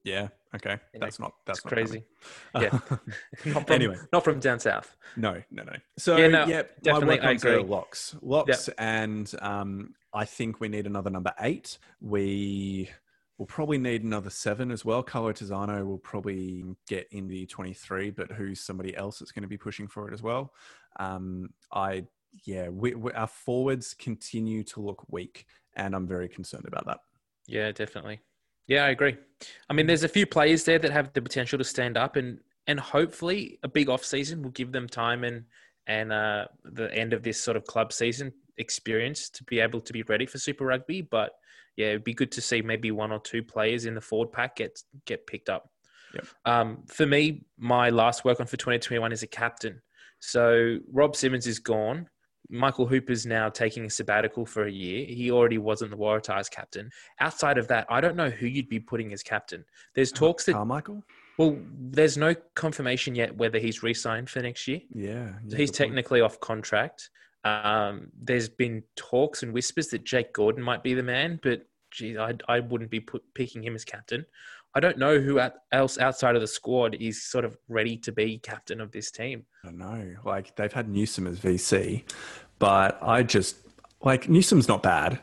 Yeah. 0.04 0.30
Okay. 0.56 0.78
You 0.94 1.00
know, 1.00 1.06
That's 1.06 1.20
not. 1.20 1.34
That's 1.46 1.64
not 1.64 1.72
crazy. 1.74 2.04
happening. 2.54 2.82
Not 3.46 3.68
from, 3.68 3.74
Anyway. 3.76 3.96
not 4.12 4.24
from 4.24 4.40
down 4.42 4.60
south. 4.60 4.98
No, 5.16 5.42
no, 5.50 5.64
no. 5.64 5.74
So 5.98 6.18
Yeah, 6.18 6.26
yeah, 6.28 6.28
no, 6.28 6.44
my 6.44 6.64
definitely, 6.84 7.20
I 7.22 7.32
agree. 7.32 7.64
locks, 7.64 8.16
locks, 8.22 8.68
and 8.78 9.34
um, 9.42 9.94
I 10.14 10.26
think 10.26 10.60
we 10.60 10.68
need 10.68 10.88
another 10.88 11.10
number 11.10 11.34
eight. 11.40 11.78
We 12.02 12.90
will 13.38 13.46
probably 13.46 13.78
need 13.78 14.04
another 14.04 14.30
seven 14.30 14.72
as 14.72 14.84
well. 14.84 15.02
Carlo 15.04 15.32
Tizzano 15.32 15.86
will 15.86 15.98
probably 16.00 16.66
get 16.88 17.08
in 17.12 17.28
the 17.30 17.46
twenty-three, 17.46 18.10
but 18.12 18.32
who's 18.34 18.60
somebody 18.60 18.96
else 18.98 19.20
that's 19.20 19.32
going 19.32 19.44
to 19.44 19.48
be 19.48 19.58
pushing 19.58 19.88
for 19.88 20.10
it 20.10 20.14
as 20.14 20.22
well? 20.22 20.52
Um, 21.00 21.52
I 21.72 22.04
yeah, 22.46 22.70
we, 22.70 22.94
we, 22.94 23.12
our 23.12 23.28
forwards 23.28 23.94
continue 23.94 24.64
to 24.66 24.82
look 24.82 25.04
weak, 25.10 25.46
and 25.76 25.96
I'm 25.96 26.08
very 26.08 26.30
concerned 26.30 26.66
about 26.68 26.86
that. 26.88 27.00
Yeah, 27.48 27.72
definitely. 27.72 28.20
Yeah, 28.68 28.86
I 28.86 28.90
agree. 28.90 29.18
I 29.70 29.74
mean, 29.74 29.88
there's 29.88 30.04
a 30.04 30.10
few 30.10 30.26
players 30.26 30.64
there 30.64 30.80
that 30.80 30.92
have 30.92 31.12
the 31.14 31.22
potential 31.22 31.58
to 31.58 31.64
stand 31.64 31.98
up, 31.98 32.16
and 32.16 32.40
and 32.68 32.80
hopefully 32.80 33.60
a 33.64 33.68
big 33.68 33.90
off 33.90 34.04
season 34.04 34.42
will 34.42 34.52
give 34.52 34.72
them 34.72 34.88
time 34.88 35.24
and 35.24 35.46
and 35.88 36.14
uh, 36.14 36.46
the 36.64 36.94
end 36.96 37.14
of 37.14 37.24
this 37.24 37.42
sort 37.42 37.58
of 37.58 37.66
club 37.66 37.92
season 37.92 38.32
experience 38.58 39.30
to 39.30 39.44
be 39.46 39.60
able 39.60 39.82
to 39.82 39.94
be 39.94 40.04
ready 40.04 40.26
for 40.26 40.38
Super 40.38 40.66
Rugby. 40.66 41.02
But 41.02 41.32
yeah, 41.76 41.88
it'd 41.88 42.04
be 42.04 42.14
good 42.14 42.32
to 42.34 42.42
see 42.42 42.62
maybe 42.62 42.92
one 42.92 43.12
or 43.12 43.20
two 43.20 43.44
players 43.44 43.86
in 43.86 43.96
the 43.96 44.02
forward 44.02 44.32
pack 44.32 44.58
get 44.58 44.80
get 45.06 45.26
picked 45.28 45.50
up. 45.50 45.70
Yep. 46.14 46.26
Um, 46.46 46.84
for 46.88 47.06
me, 47.06 47.46
my 47.58 47.90
last 47.90 48.26
work 48.26 48.40
on 48.40 48.46
for 48.46 48.58
2021 48.58 49.12
is 49.12 49.24
a 49.24 49.28
captain. 49.28 49.82
So 50.20 50.78
Rob 50.92 51.16
Simmons 51.16 51.48
is 51.48 51.60
gone. 51.60 52.08
Michael 52.52 52.86
Hooper's 52.86 53.26
now 53.26 53.50
taking 53.50 53.86
a 53.86 53.90
sabbatical 53.90 54.46
for 54.46 54.66
a 54.66 54.72
year. 54.72 55.06
He 55.06 55.32
already 55.32 55.58
wasn't 55.58 55.92
the 55.92 55.98
Waratahs 55.98 56.52
captain. 56.52 56.90
Outside 57.20 57.58
of 57.58 57.68
that, 57.70 57.86
I 57.90 58.02
don't 58.02 58.16
know 58.16 58.30
who 58.30 58.46
you'd 58.46 58.70
be 58.70 58.80
putting 58.80 59.14
as 59.14 59.24
captain. 59.24 59.64
There's 59.96 60.12
talks 60.12 60.46
that 60.46 60.54
Carmichael. 60.54 61.04
well, 61.38 61.58
there's 61.80 62.18
no 62.18 62.36
confirmation 62.56 63.16
yet 63.16 63.36
whether 63.38 63.58
he's 63.58 63.82
re-signed 63.84 64.30
for 64.30 64.42
next 64.42 64.68
year. 64.68 64.82
Yeah, 64.94 65.30
So 65.48 65.56
he's 65.58 65.72
good 65.72 65.78
point. 65.78 65.90
technically 65.90 66.22
off 66.22 66.40
contract. 66.42 67.10
Um, 67.44 68.10
there's 68.22 68.50
been 68.50 68.84
talks 68.96 69.42
and 69.44 69.54
whispers 69.54 69.88
that 69.88 70.04
Jake 70.04 70.34
Gordon 70.34 70.62
might 70.62 70.84
be 70.84 70.94
the 70.94 71.04
man, 71.04 71.40
but 71.42 71.66
gee, 71.90 72.18
I, 72.18 72.34
I 72.48 72.60
wouldn't 72.60 72.92
be 72.92 73.00
put, 73.00 73.24
picking 73.34 73.64
him 73.64 73.76
as 73.76 73.84
captain. 73.84 74.26
I 74.74 74.80
don't 74.80 74.98
know 74.98 75.20
who 75.20 75.42
else 75.72 75.98
outside 75.98 76.36
of 76.36 76.42
the 76.42 76.48
squad 76.48 76.96
is 76.96 77.24
sort 77.24 77.44
of 77.44 77.58
ready 77.68 77.98
to 77.98 78.12
be 78.12 78.38
captain 78.38 78.80
of 78.80 78.92
this 78.92 79.12
team. 79.12 79.46
I 79.64 79.68
don't 79.68 79.78
know. 79.78 80.16
Like 80.24 80.56
they've 80.56 80.72
had 80.72 80.88
Newsome 80.88 81.28
as 81.28 81.40
VC, 81.40 82.04
but 82.60 82.98
I 83.02 83.24
just 83.24 83.58
like 84.02 84.30
Newsome's 84.30 84.68
not 84.68 84.82
bad. 84.82 85.20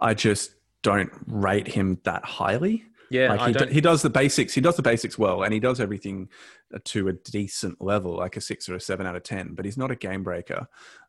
I 0.00 0.14
just 0.14 0.52
don't 0.82 1.10
rate 1.26 1.68
him 1.68 2.00
that 2.04 2.24
highly. 2.24 2.84
Yeah, 3.10 3.34
like 3.34 3.56
he, 3.56 3.66
d- 3.66 3.72
he 3.72 3.80
does 3.80 4.02
the 4.02 4.10
basics. 4.10 4.52
He 4.52 4.60
does 4.60 4.76
the 4.76 4.82
basics 4.82 5.16
well, 5.16 5.42
and 5.42 5.54
he 5.54 5.60
does 5.60 5.80
everything 5.80 6.28
to 6.84 7.08
a 7.08 7.12
decent 7.12 7.80
level, 7.80 8.16
like 8.16 8.36
a 8.36 8.40
six 8.40 8.68
or 8.68 8.74
a 8.74 8.80
seven 8.80 9.06
out 9.06 9.16
of 9.16 9.22
ten. 9.22 9.54
But 9.54 9.64
he's 9.64 9.78
not 9.78 9.90
a 9.90 9.96
game 9.96 10.22
breaker. 10.22 10.66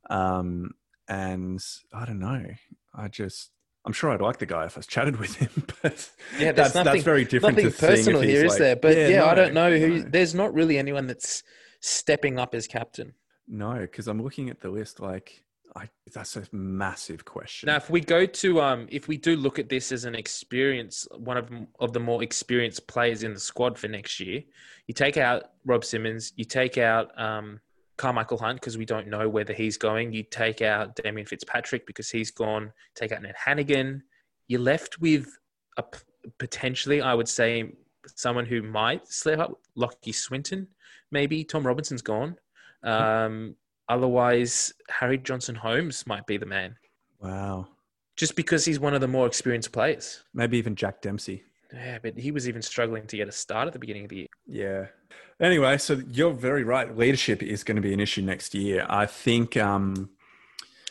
Um, 0.09 0.71
and 1.07 1.59
I 1.93 2.05
don't 2.05 2.19
know. 2.19 2.45
I 2.93 3.07
just. 3.07 3.51
I'm 3.85 3.93
sure 3.93 4.11
I'd 4.11 4.21
like 4.21 4.37
the 4.39 4.45
guy 4.45 4.65
if 4.65 4.77
I 4.77 4.81
chatted 4.81 5.17
with 5.17 5.35
him, 5.35 5.49
but 5.81 6.09
Yeah, 6.37 6.51
that's 6.51 6.75
nothing, 6.75 6.93
that's 6.93 7.03
very 7.03 7.23
different. 7.25 7.57
nothing 7.57 7.71
to 7.71 7.77
personal 7.77 8.21
he's 8.21 8.31
here, 8.31 8.45
is 8.45 8.51
like, 8.51 8.59
there? 8.59 8.75
But 8.75 8.97
yeah, 8.97 9.23
I 9.23 9.29
no, 9.29 9.35
don't 9.35 9.53
know 9.53 9.77
who. 9.77 9.99
no. 9.99 10.09
There's 10.09 10.35
not 10.35 10.53
really 10.53 10.77
anyone 10.77 11.07
that's 11.07 11.43
stepping 11.79 12.37
up 12.37 12.53
as 12.53 12.67
captain. 12.67 13.13
No, 13.47 13.79
because 13.79 14.07
I'm 14.07 14.21
looking 14.21 14.49
at 14.49 14.59
the 14.59 14.69
list. 14.69 14.99
Like, 14.99 15.43
I 15.75 15.87
that's 16.13 16.35
a 16.35 16.43
massive 16.51 17.25
question. 17.25 17.67
Now, 17.67 17.77
if 17.77 17.89
we 17.89 18.01
go 18.01 18.25
to, 18.25 18.61
um, 18.61 18.87
if 18.91 19.07
we 19.07 19.17
do 19.17 19.35
look 19.35 19.59
at 19.59 19.69
this 19.69 19.91
as 19.91 20.03
an 20.05 20.13
experience, 20.15 21.07
one 21.17 21.37
of 21.37 21.49
of 21.79 21.93
the 21.93 21.99
more 21.99 22.21
experienced 22.21 22.87
players 22.87 23.23
in 23.23 23.33
the 23.33 23.39
squad 23.39 23.77
for 23.77 23.87
next 23.87 24.19
year, 24.19 24.43
you 24.87 24.93
take 24.93 25.17
out 25.17 25.51
Rob 25.65 25.85
Simmons, 25.85 26.33
you 26.35 26.45
take 26.45 26.77
out 26.77 27.17
um, 27.19 27.59
Carmichael 27.99 28.39
Hunt 28.39 28.59
because 28.59 28.77
we 28.77 28.85
don't 28.85 29.07
know 29.07 29.29
whether 29.29 29.53
he's 29.53 29.77
going. 29.77 30.13
You 30.13 30.23
take 30.23 30.63
out 30.63 30.95
Damien 30.95 31.27
Fitzpatrick 31.27 31.85
because 31.85 32.09
he's 32.09 32.31
gone. 32.31 32.71
Take 32.95 33.11
out 33.11 33.21
Ned 33.21 33.35
Hannigan. 33.37 34.01
You're 34.47 34.61
left 34.61 34.99
with 34.99 35.37
a 35.77 35.83
p- 35.83 35.99
potentially, 36.39 37.01
I 37.01 37.13
would 37.13 37.29
say, 37.29 37.73
someone 38.15 38.45
who 38.45 38.63
might 38.63 39.07
slip 39.07 39.39
up, 39.39 39.51
Lockie 39.75 40.13
Swinton, 40.13 40.67
maybe. 41.11 41.43
Tom 41.43 41.67
Robinson's 41.67 42.01
gone. 42.01 42.37
Um, 42.83 43.55
otherwise, 43.87 44.73
Harry 44.89 45.17
Johnson 45.17 45.53
Holmes 45.55 46.07
might 46.07 46.25
be 46.25 46.37
the 46.37 46.45
man 46.45 46.75
wow, 47.21 47.67
just 48.15 48.35
because 48.35 48.65
he's 48.65 48.79
one 48.79 48.93
of 48.93 49.01
the 49.01 49.07
more 49.07 49.27
experienced 49.27 49.71
players. 49.71 50.23
maybe 50.33 50.57
even 50.57 50.75
Jack 50.75 51.01
Dempsey. 51.01 51.43
Yeah, 51.73 51.99
but 52.01 52.17
he 52.17 52.31
was 52.31 52.47
even 52.49 52.61
struggling 52.61 53.05
to 53.07 53.17
get 53.17 53.27
a 53.27 53.31
start 53.31 53.67
at 53.67 53.73
the 53.73 53.79
beginning 53.79 54.05
of 54.05 54.09
the 54.09 54.15
year. 54.15 54.27
Yeah. 54.47 54.85
Anyway, 55.39 55.77
so 55.77 56.01
you're 56.11 56.33
very 56.33 56.63
right. 56.63 56.97
Leadership 56.97 57.41
is 57.41 57.63
going 57.63 57.77
to 57.77 57.81
be 57.81 57.93
an 57.93 57.99
issue 57.99 58.21
next 58.21 58.53
year. 58.53 58.85
I 58.89 59.05
think. 59.05 59.55
Um, 59.55 60.09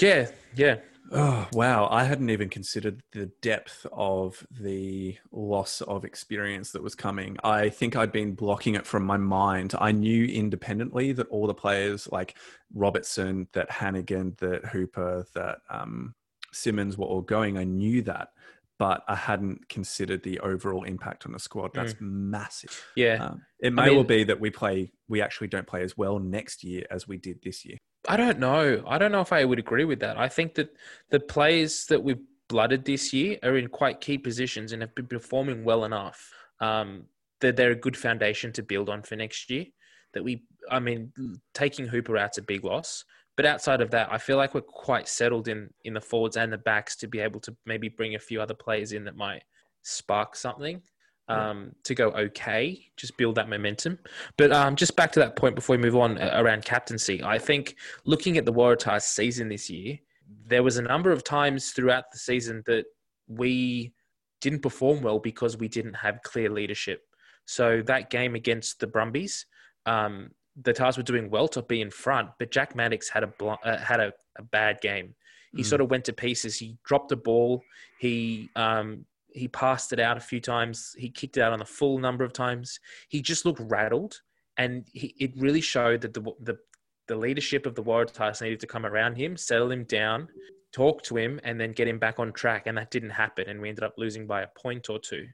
Yeah, 0.00 0.30
yeah. 0.54 0.76
oh 1.12 1.46
wow! 1.52 1.88
I 1.90 2.04
hadn't 2.04 2.30
even 2.30 2.48
considered 2.48 3.02
the 3.12 3.26
depth 3.42 3.86
of 3.92 4.46
the 4.50 5.18
loss 5.32 5.82
of 5.82 6.04
experience 6.04 6.72
that 6.72 6.82
was 6.82 6.94
coming. 6.94 7.36
I 7.44 7.68
think 7.68 7.94
I'd 7.94 8.12
been 8.12 8.34
blocking 8.34 8.74
it 8.74 8.86
from 8.86 9.04
my 9.04 9.18
mind. 9.18 9.74
I 9.78 9.92
knew 9.92 10.24
independently 10.24 11.12
that 11.12 11.28
all 11.28 11.46
the 11.46 11.54
players 11.54 12.08
like 12.10 12.36
Robertson, 12.74 13.48
that 13.52 13.70
Hannigan, 13.70 14.34
that 14.38 14.64
Hooper, 14.64 15.26
that 15.34 15.58
um, 15.68 16.14
Simmons 16.52 16.96
were 16.96 17.06
all 17.06 17.22
going. 17.22 17.58
I 17.58 17.64
knew 17.64 18.00
that, 18.02 18.32
but 18.78 19.02
I 19.08 19.16
hadn't 19.16 19.68
considered 19.68 20.22
the 20.22 20.38
overall 20.40 20.84
impact 20.84 21.26
on 21.26 21.32
the 21.32 21.38
squad. 21.38 21.72
That's 21.74 21.94
massive. 22.00 22.84
Yeah. 22.94 23.24
Um, 23.24 23.42
it 23.60 23.72
may 23.72 23.86
mean- 23.86 23.94
well 23.96 24.04
be 24.04 24.24
that 24.24 24.38
we 24.40 24.50
play, 24.50 24.92
we 25.08 25.20
actually 25.20 25.48
don't 25.48 25.66
play 25.66 25.82
as 25.82 25.96
well 25.96 26.18
next 26.18 26.62
year 26.62 26.84
as 26.90 27.08
we 27.08 27.16
did 27.16 27.42
this 27.42 27.64
year. 27.64 27.76
I 28.08 28.16
don't 28.16 28.38
know. 28.38 28.84
I 28.86 28.96
don't 28.98 29.10
know 29.12 29.20
if 29.20 29.32
I 29.32 29.44
would 29.44 29.58
agree 29.58 29.84
with 29.84 30.00
that. 30.00 30.16
I 30.16 30.28
think 30.28 30.54
that 30.54 30.70
the 31.10 31.18
players 31.20 31.86
that 31.86 32.02
we've 32.02 32.22
blooded 32.48 32.84
this 32.84 33.12
year 33.12 33.38
are 33.42 33.56
in 33.58 33.68
quite 33.68 34.00
key 34.00 34.16
positions 34.16 34.72
and 34.72 34.80
have 34.80 34.94
been 34.94 35.06
performing 35.06 35.64
well 35.64 35.84
enough 35.84 36.32
um, 36.60 37.04
that 37.40 37.56
they're 37.56 37.72
a 37.72 37.76
good 37.76 37.96
foundation 37.96 38.52
to 38.52 38.62
build 38.62 38.88
on 38.88 39.02
for 39.02 39.16
next 39.16 39.50
year. 39.50 39.66
That 40.14 40.24
we, 40.24 40.44
I 40.70 40.78
mean, 40.78 41.12
taking 41.52 41.86
Hooper 41.86 42.16
out's 42.16 42.38
a 42.38 42.42
big 42.42 42.64
loss. 42.64 43.04
But 43.38 43.46
outside 43.46 43.80
of 43.80 43.92
that, 43.92 44.08
I 44.10 44.18
feel 44.18 44.36
like 44.36 44.52
we're 44.52 44.62
quite 44.62 45.06
settled 45.06 45.46
in 45.46 45.70
in 45.84 45.94
the 45.94 46.00
forwards 46.00 46.36
and 46.36 46.52
the 46.52 46.58
backs 46.58 46.96
to 46.96 47.06
be 47.06 47.20
able 47.20 47.38
to 47.42 47.56
maybe 47.66 47.88
bring 47.88 48.16
a 48.16 48.18
few 48.18 48.42
other 48.42 48.52
players 48.52 48.90
in 48.92 49.04
that 49.04 49.16
might 49.16 49.44
spark 49.84 50.34
something 50.34 50.82
um, 51.28 51.70
to 51.84 51.94
go 51.94 52.08
okay, 52.10 52.86
just 52.96 53.16
build 53.16 53.36
that 53.36 53.48
momentum. 53.48 54.00
But 54.36 54.50
um, 54.50 54.74
just 54.74 54.96
back 54.96 55.12
to 55.12 55.20
that 55.20 55.36
point 55.36 55.54
before 55.54 55.76
we 55.76 55.82
move 55.82 55.94
on 55.94 56.18
uh, 56.18 56.32
around 56.34 56.64
captaincy, 56.64 57.22
I 57.22 57.38
think 57.38 57.76
looking 58.04 58.38
at 58.38 58.44
the 58.44 58.52
Waratahs 58.52 59.02
season 59.02 59.48
this 59.48 59.70
year, 59.70 60.00
there 60.48 60.64
was 60.64 60.78
a 60.78 60.82
number 60.82 61.12
of 61.12 61.22
times 61.22 61.70
throughout 61.70 62.10
the 62.10 62.18
season 62.18 62.64
that 62.66 62.86
we 63.28 63.92
didn't 64.40 64.62
perform 64.62 65.00
well 65.00 65.20
because 65.20 65.56
we 65.56 65.68
didn't 65.68 65.94
have 65.94 66.24
clear 66.24 66.50
leadership. 66.50 67.02
So 67.44 67.82
that 67.82 68.10
game 68.10 68.34
against 68.34 68.80
the 68.80 68.88
Brumbies, 68.88 69.46
um, 69.86 70.32
the 70.62 70.72
Tahs 70.72 70.96
were 70.96 71.02
doing 71.02 71.30
well 71.30 71.48
to 71.48 71.62
be 71.62 71.80
in 71.80 71.90
front, 71.90 72.30
but 72.38 72.50
Jack 72.50 72.74
Maddocks 72.74 73.08
had 73.08 73.22
a 73.22 73.28
bl- 73.28 73.52
uh, 73.64 73.78
had 73.78 74.00
a, 74.00 74.12
a, 74.38 74.42
bad 74.42 74.80
game. 74.80 75.14
He 75.54 75.62
mm. 75.62 75.66
sort 75.66 75.80
of 75.80 75.90
went 75.90 76.04
to 76.06 76.12
pieces. 76.12 76.56
He 76.56 76.76
dropped 76.84 77.10
the 77.10 77.16
ball. 77.16 77.62
He 77.98 78.50
um, 78.56 79.04
he 79.32 79.48
passed 79.48 79.92
it 79.92 80.00
out 80.00 80.16
a 80.16 80.20
few 80.20 80.40
times. 80.40 80.94
He 80.98 81.10
kicked 81.10 81.36
it 81.36 81.42
out 81.42 81.52
on 81.52 81.58
the 81.58 81.64
full 81.64 81.98
number 81.98 82.24
of 82.24 82.32
times. 82.32 82.80
He 83.08 83.22
just 83.22 83.44
looked 83.44 83.60
rattled, 83.60 84.20
and 84.56 84.86
he, 84.92 85.14
it 85.18 85.32
really 85.36 85.60
showed 85.60 86.00
that 86.00 86.14
the, 86.14 86.22
the 86.42 86.58
the 87.06 87.16
leadership 87.16 87.64
of 87.64 87.74
the 87.74 87.82
Waratahs 87.82 88.42
needed 88.42 88.60
to 88.60 88.66
come 88.66 88.84
around 88.84 89.16
him, 89.16 89.36
settle 89.36 89.70
him 89.70 89.84
down, 89.84 90.28
talk 90.72 91.02
to 91.04 91.16
him, 91.16 91.40
and 91.44 91.58
then 91.60 91.72
get 91.72 91.88
him 91.88 91.98
back 91.98 92.18
on 92.18 92.32
track. 92.32 92.66
And 92.66 92.76
that 92.76 92.90
didn't 92.90 93.10
happen, 93.10 93.48
and 93.48 93.60
we 93.60 93.68
ended 93.68 93.84
up 93.84 93.94
losing 93.96 94.26
by 94.26 94.42
a 94.42 94.48
point 94.60 94.90
or 94.90 94.98
two. 94.98 95.26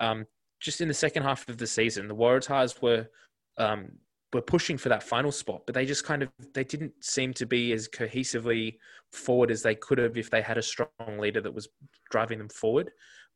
Um, 0.00 0.26
just 0.60 0.80
in 0.80 0.88
the 0.88 0.94
second 0.94 1.22
half 1.22 1.48
of 1.48 1.58
the 1.58 1.66
season, 1.66 2.08
the 2.08 2.14
Waratahs 2.14 2.82
were 2.82 3.08
um, 3.58 3.92
were 4.32 4.42
pushing 4.42 4.78
for 4.78 4.88
that 4.88 5.02
final 5.02 5.32
spot, 5.32 5.62
but 5.66 5.74
they 5.74 5.84
just 5.84 6.04
kind 6.04 6.22
of 6.22 6.30
they 6.54 6.64
didn't 6.64 6.92
seem 7.00 7.34
to 7.34 7.46
be 7.46 7.72
as 7.72 7.88
cohesively 7.88 8.76
forward 9.12 9.50
as 9.50 9.62
they 9.62 9.74
could 9.74 9.98
have 9.98 10.16
if 10.16 10.30
they 10.30 10.42
had 10.42 10.58
a 10.58 10.62
strong 10.62 10.88
leader 11.18 11.40
that 11.40 11.52
was 11.52 11.68
driving 12.10 12.38
them 12.38 12.48
forward. 12.48 12.90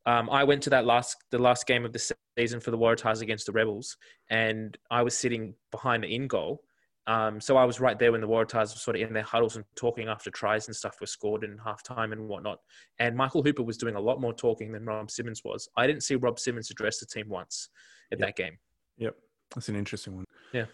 Um, 0.05 0.29
I 0.29 0.43
went 0.43 0.61
to 0.63 0.69
that 0.69 0.85
last 0.85 1.17
the 1.31 1.39
last 1.39 1.67
game 1.67 1.83
of 1.83 1.91
the 1.91 2.13
season 2.37 2.59
for 2.59 2.71
the 2.71 2.77
Waratahs 2.77 3.21
against 3.21 3.45
the 3.45 3.51
Rebels, 3.51 3.97
and 4.29 4.77
I 4.89 5.01
was 5.01 5.17
sitting 5.17 5.53
behind 5.71 6.03
the 6.03 6.15
in 6.15 6.27
goal. 6.27 6.63
Um, 7.07 7.39
so 7.39 7.55
I 7.55 7.65
was 7.65 7.79
right 7.79 7.99
there 7.99 8.11
when 8.11 8.21
the 8.21 8.27
Waratahs 8.27 8.73
were 8.73 8.79
sort 8.79 8.95
of 8.95 9.01
in 9.03 9.13
their 9.13 9.21
huddles 9.21 9.57
and 9.57 9.65
talking 9.75 10.07
after 10.07 10.31
tries 10.31 10.67
and 10.67 10.75
stuff 10.75 10.99
were 10.99 11.05
scored 11.05 11.43
in 11.43 11.55
halftime 11.57 12.13
and 12.13 12.27
whatnot. 12.27 12.57
And 12.97 13.15
Michael 13.15 13.43
Hooper 13.43 13.61
was 13.61 13.77
doing 13.77 13.93
a 13.93 13.99
lot 13.99 14.19
more 14.19 14.33
talking 14.33 14.71
than 14.71 14.85
Rob 14.85 15.11
Simmons 15.11 15.43
was. 15.45 15.69
I 15.77 15.85
didn't 15.85 16.01
see 16.01 16.15
Rob 16.15 16.39
Simmons 16.39 16.71
address 16.71 16.97
the 16.97 17.05
team 17.05 17.29
once 17.29 17.69
at 18.11 18.19
yep. 18.19 18.27
that 18.27 18.35
game. 18.35 18.57
Yep, 18.97 19.15
that's 19.53 19.69
an 19.69 19.75
interesting 19.75 20.15
one. 20.15 20.25
Yeah 20.51 20.65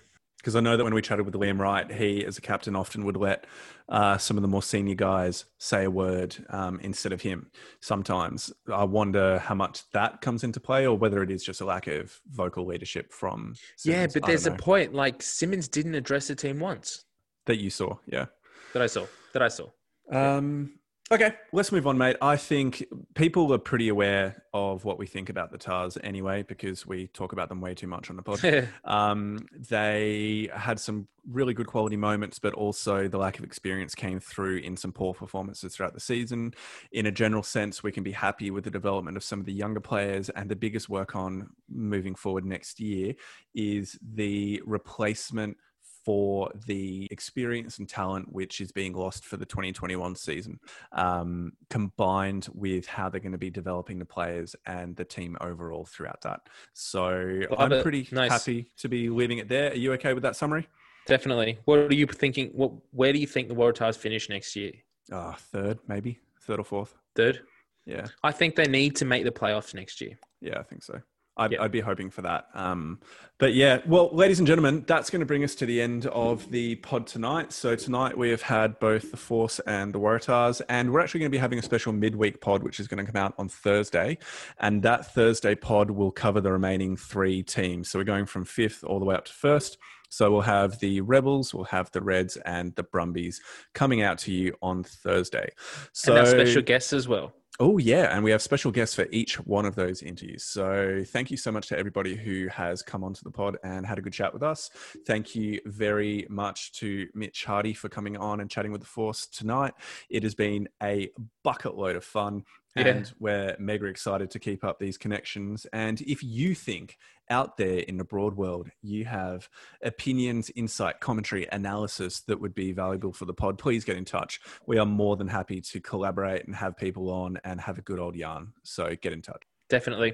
because 0.42 0.56
I 0.56 0.60
know 0.60 0.76
that 0.76 0.84
when 0.84 0.96
we 0.96 1.04
chatted 1.04 1.24
with 1.24 1.36
Liam 1.36 1.60
Wright, 1.60 1.90
he, 1.92 2.26
as 2.26 2.36
a 2.40 2.42
captain, 2.42 2.76
often 2.76 3.06
would 3.06 3.16
let 3.16 3.46
uh, 3.90 4.18
some 4.18 4.38
of 4.38 4.42
the 4.42 4.48
more 4.48 4.64
senior 4.64 4.96
guys 4.96 5.46
say 5.60 5.84
a 5.84 5.92
word 5.92 6.36
um, 6.50 6.80
instead 6.82 7.14
of 7.14 7.22
him. 7.22 7.52
Sometimes 7.80 8.52
I 8.74 8.84
wonder 8.84 9.38
how 9.38 9.54
much 9.54 9.84
that 9.92 10.22
comes 10.22 10.44
into 10.44 10.60
play, 10.60 10.88
or 10.88 10.98
whether 10.98 11.22
it 11.22 11.30
is 11.30 11.44
just 11.44 11.62
a 11.62 11.66
lack 11.66 11.86
of 11.86 12.20
vocal 12.32 12.66
leadership 12.66 13.14
from. 13.14 13.54
Simmons. 13.78 13.86
Yeah, 13.86 14.08
but 14.20 14.26
there's 14.26 14.48
a 14.48 14.52
point. 14.52 14.96
Like 14.96 15.22
Simmons 15.22 15.68
didn't 15.68 15.94
address 15.94 16.28
the 16.28 16.36
team 16.36 16.60
once. 16.60 17.06
That 17.46 17.58
you 17.58 17.70
saw, 17.70 17.98
yeah. 18.08 18.26
That 18.74 18.82
I 18.82 18.88
saw. 18.88 19.06
That 19.34 19.44
I 19.44 19.48
saw. 19.48 19.68
Um, 20.12 20.74
Okay, 21.12 21.34
let's 21.52 21.74
move 21.74 21.88
on, 21.88 21.98
mate. 21.98 22.16
I 22.22 22.38
think 22.38 22.86
people 23.16 23.54
are 23.54 23.58
pretty 23.58 23.90
aware 23.90 24.44
of 24.54 24.86
what 24.86 24.98
we 24.98 25.06
think 25.06 25.28
about 25.28 25.52
the 25.52 25.58
Tahs 25.58 25.98
anyway, 26.06 26.44
because 26.44 26.88
we 26.88 27.08
talk 27.08 27.34
about 27.34 27.50
them 27.50 27.60
way 27.60 27.76
too 27.76 27.88
much 27.88 28.10
on 28.10 28.16
the 28.16 28.22
pod. 28.22 28.70
um, 28.86 29.46
they 29.70 30.50
had 30.56 30.80
some 30.80 31.10
really 31.30 31.54
good 31.54 31.68
quality 31.68 31.98
moments, 31.98 32.40
but 32.40 32.54
also 32.54 33.10
the 33.10 33.18
lack 33.18 33.38
of 33.40 33.44
experience 33.44 33.94
came 33.94 34.22
through 34.22 34.60
in 34.60 34.78
some 34.78 34.94
poor 34.94 35.14
performances 35.14 35.76
throughout 35.76 35.94
the 35.94 36.00
season. 36.00 36.54
In 36.94 37.06
a 37.06 37.12
general 37.12 37.44
sense, 37.44 37.84
we 37.84 37.92
can 37.92 38.04
be 38.04 38.14
happy 38.14 38.50
with 38.50 38.64
the 38.64 38.72
development 38.72 39.18
of 39.18 39.24
some 39.24 39.42
of 39.42 39.46
the 39.46 39.54
younger 39.54 39.82
players, 39.82 40.30
and 40.30 40.50
the 40.50 40.56
biggest 40.56 40.88
work 40.88 41.14
on 41.14 41.50
moving 41.70 42.16
forward 42.16 42.46
next 42.46 42.80
year 42.80 43.14
is 43.54 44.00
the 44.14 44.62
replacement 44.66 45.58
for 46.04 46.52
the 46.66 47.08
experience 47.12 47.80
and 47.80 47.88
talent 47.88 48.32
which 48.32 48.62
is 48.62 48.72
being 48.72 48.94
lost 48.94 49.26
for 49.26 49.38
the 49.38 49.46
2021 49.46 50.16
season, 50.16 50.60
um, 50.94 51.52
combined 51.70 52.48
with 52.54 52.86
how 52.88 53.10
they're 53.10 53.22
going 53.22 53.32
to 53.32 53.38
be 53.38 53.50
developing 53.50 54.00
the 54.00 54.06
players 54.06 54.56
and 54.66 54.96
the 54.96 55.06
team 55.06 55.38
overall 55.42 55.86
throughout 55.86 56.22
that. 56.22 56.42
So 56.74 57.42
Love 57.50 57.60
I'm 57.60 57.74
it. 57.74 57.84
pretty 57.84 58.08
nice. 58.12 58.32
happy 58.32 58.72
to 58.78 58.90
be 58.90 59.10
leaving 59.10 59.38
it 59.38 59.48
there. 59.48 59.72
Are 59.72 59.76
you 59.76 59.94
okay 59.94 60.14
with 60.14 60.24
that 60.24 60.36
summary? 60.36 60.68
Definitely. 61.08 61.60
What 61.66 61.80
are 61.80 61.94
you 61.94 62.06
thinking? 62.06 62.50
What 62.54 62.72
where 62.92 63.12
do 63.12 63.20
you 63.20 63.28
think 63.28 63.48
the 63.48 63.56
Waratahs 63.56 63.98
finish 63.98 64.30
next 64.30 64.56
year? 64.56 64.72
Uh, 65.12 65.34
third, 65.34 65.80
maybe 65.88 66.20
third 66.42 66.60
or 66.60 66.64
fourth. 66.64 66.96
Third. 67.16 67.42
Yeah. 67.86 68.06
I 68.24 68.32
think 68.32 68.56
they 68.56 68.68
need 68.68 68.96
to 68.98 69.06
make 69.06 69.24
the 69.24 69.32
playoffs 69.32 69.74
next 69.74 70.00
year. 70.02 70.18
Yeah, 70.42 70.60
I 70.60 70.64
think 70.64 70.84
so. 70.84 71.02
I'd, 71.38 71.56
I'd, 71.56 71.72
be 71.72 71.80
hoping 71.80 72.10
for 72.10 72.22
that. 72.24 72.48
Um, 72.54 73.00
but 73.38 73.54
yeah, 73.54 73.80
well, 73.88 74.10
ladies 74.12 74.40
and 74.40 74.48
gentlemen, 74.48 74.84
that's 74.86 75.10
going 75.10 75.22
to 75.22 75.26
bring 75.26 75.44
us 75.44 75.56
to 75.56 75.66
the 75.66 75.82
end 75.82 76.06
of 76.08 76.52
the 76.52 76.76
pod 76.76 77.08
tonight. 77.08 77.52
So 77.54 77.76
tonight 77.76 78.18
we 78.18 78.30
have 78.30 78.42
had 78.42 78.80
both 78.80 79.12
the 79.12 79.18
Force 79.18 79.60
and 79.62 79.94
the 79.94 80.00
Waratahs, 80.00 80.62
and 80.70 80.92
we're 80.92 81.00
actually 81.00 81.22
going 81.22 81.32
to 81.32 81.36
be 81.36 81.40
having 81.40 81.58
a 81.58 81.64
special 81.64 81.94
midweek 81.94 82.42
pod, 82.42 82.64
which 82.64 82.80
is 82.80 82.88
going 82.88 83.04
to 83.04 83.12
come 83.12 83.22
out 83.22 83.34
on 83.38 83.50
Thursday. 83.50 84.18
And 84.60 84.84
that 84.84 85.14
Thursday 85.14 85.56
pod 85.56 85.90
will 85.90 86.12
cover 86.12 86.42
the 86.42 86.52
remaining 86.52 86.98
three 86.98 87.42
teams. 87.42 87.90
So 87.90 88.00
we're 88.00 88.06
going 88.06 88.26
from 88.26 88.46
fifth 88.46 88.84
all 88.84 89.00
the 89.00 89.06
way 89.06 89.16
up 89.16 89.26
to 89.26 89.34
first. 89.34 89.78
So 90.10 90.30
we'll 90.30 90.42
have 90.42 90.78
the 90.80 91.00
Rebels, 91.00 91.54
we'll 91.54 91.64
have 91.66 91.90
the 91.92 92.02
Reds, 92.02 92.36
and 92.46 92.76
the 92.76 92.84
Brumbies 92.84 93.40
coming 93.74 94.02
out 94.02 94.18
to 94.20 94.34
you 94.34 94.54
on 94.62 94.84
Thursday. 94.84 95.50
So 95.94 96.12
and 96.12 96.20
our 96.20 96.26
special 96.26 96.62
guests 96.62 96.92
as 96.92 97.08
well. 97.08 97.34
Oh, 97.62 97.78
yeah. 97.78 98.16
And 98.16 98.24
we 98.24 98.32
have 98.32 98.42
special 98.42 98.72
guests 98.72 98.96
for 98.96 99.06
each 99.12 99.36
one 99.36 99.68
of 99.68 99.76
those 99.76 100.02
interviews. 100.02 100.44
So 100.44 101.04
thank 101.06 101.30
you 101.30 101.38
so 101.38 101.52
much 101.52 101.68
to 101.68 101.78
everybody 101.78 102.16
who 102.16 102.48
has 102.48 102.82
come 102.82 103.04
onto 103.04 103.22
the 103.22 103.30
pod 103.30 103.58
and 103.64 103.86
had 103.86 104.00
a 104.00 104.02
good 104.02 104.14
chat 104.14 104.34
with 104.34 104.42
us. 104.42 104.72
Thank 105.06 105.36
you 105.36 105.60
very 105.68 106.26
much 106.28 106.72
to 106.80 107.08
Mitch 107.14 107.46
Hardy 107.46 107.76
for 107.76 107.88
coming 107.88 108.18
on 108.18 108.40
and 108.40 108.50
chatting 108.50 108.72
with 108.72 108.82
the 108.82 108.88
Force 108.88 109.28
tonight. 109.28 109.76
It 110.10 110.24
has 110.24 110.34
been 110.34 110.70
a 110.82 111.12
bucket 111.44 111.78
load 111.78 111.96
of 111.96 112.04
fun. 112.04 112.46
Yeah. 112.76 112.88
And 112.88 113.14
we're 113.20 113.56
mega 113.60 113.86
excited 113.86 114.32
to 114.32 114.40
keep 114.40 114.64
up 114.64 114.80
these 114.80 114.98
connections. 114.98 115.68
And 115.72 116.02
if 116.02 116.24
you 116.24 116.56
think 116.56 116.98
out 117.32 117.58
there 117.58 117.80
in 117.80 117.98
the 117.98 118.04
broad 118.04 118.36
world 118.36 118.70
you 118.82 119.06
have 119.06 119.50
opinions, 119.82 120.52
insight, 120.56 121.00
commentary, 121.00 121.48
analysis 121.52 122.20
that 122.22 122.40
would 122.40 122.54
be 122.54 122.72
valuable 122.72 123.14
for 123.14 123.26
the 123.26 123.34
pod, 123.34 123.58
please 123.58 123.84
get 123.84 123.98
in 123.98 124.06
touch. 124.06 124.40
We 124.68 124.78
are 124.78 124.86
more 124.86 125.16
than 125.16 125.28
happy 125.28 125.62
to 125.62 125.80
collaborate 125.80 126.46
and 126.46 126.56
have 126.56 126.78
people 126.78 127.10
on 127.10 127.40
and 127.44 127.60
have 127.62 127.78
a 127.78 127.82
good 127.82 128.00
old 128.00 128.16
yarn. 128.16 128.54
So 128.64 128.96
get 128.96 129.14
in 129.14 129.22
touch. 129.22 129.42
Definitely. 129.70 130.14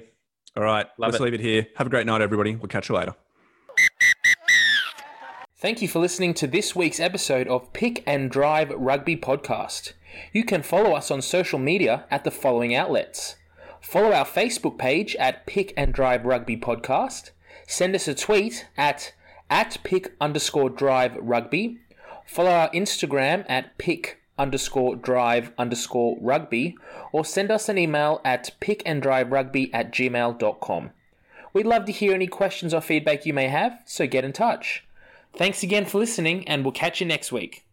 All 0.56 0.62
right. 0.62 0.86
Love 0.98 1.12
let's 1.12 1.20
it. 1.20 1.24
leave 1.24 1.34
it 1.34 1.40
here. 1.40 1.66
Have 1.76 1.88
a 1.88 1.90
great 1.90 2.06
night, 2.06 2.22
everybody. 2.22 2.56
We'll 2.56 2.68
catch 2.68 2.88
you 2.88 2.94
later. 2.94 3.14
Thank 5.60 5.82
you 5.82 5.88
for 5.88 5.98
listening 5.98 6.34
to 6.34 6.46
this 6.46 6.76
week's 6.76 7.00
episode 7.00 7.48
of 7.48 7.72
Pick 7.72 8.04
and 8.06 8.30
Drive 8.30 8.70
Rugby 8.70 9.16
Podcast. 9.16 9.92
You 10.32 10.44
can 10.44 10.62
follow 10.62 10.92
us 10.92 11.10
on 11.10 11.20
social 11.20 11.58
media 11.58 12.04
at 12.12 12.22
the 12.22 12.30
following 12.30 12.76
outlets 12.76 13.34
Follow 13.80 14.12
our 14.12 14.26
Facebook 14.26 14.78
page 14.78 15.16
at 15.16 15.46
Pick 15.46 15.72
and 15.76 15.92
Drive 15.92 16.24
Rugby 16.24 16.56
Podcast. 16.56 17.30
Send 17.66 17.94
us 17.94 18.08
a 18.08 18.14
tweet 18.14 18.66
at 18.76 19.12
at 19.50 19.78
pick 19.82 20.14
underscore 20.20 20.70
drive 20.70 21.16
rugby. 21.20 21.78
Follow 22.26 22.50
our 22.50 22.70
Instagram 22.70 23.44
at 23.48 23.78
pick 23.78 24.20
underscore 24.38 24.96
drive 24.96 25.52
underscore 25.58 26.16
rugby 26.20 26.76
or 27.12 27.24
send 27.24 27.50
us 27.50 27.68
an 27.68 27.78
email 27.78 28.20
at 28.24 28.50
rugby 28.60 29.72
at 29.72 29.92
gmail.com. 29.92 30.90
We'd 31.52 31.66
love 31.66 31.86
to 31.86 31.92
hear 31.92 32.14
any 32.14 32.26
questions 32.26 32.74
or 32.74 32.80
feedback 32.80 33.26
you 33.26 33.32
may 33.32 33.48
have, 33.48 33.80
so 33.86 34.06
get 34.06 34.24
in 34.24 34.32
touch. 34.32 34.84
Thanks 35.34 35.62
again 35.62 35.86
for 35.86 35.98
listening, 35.98 36.46
and 36.46 36.64
we'll 36.64 36.72
catch 36.72 37.00
you 37.00 37.06
next 37.06 37.32
week. 37.32 37.64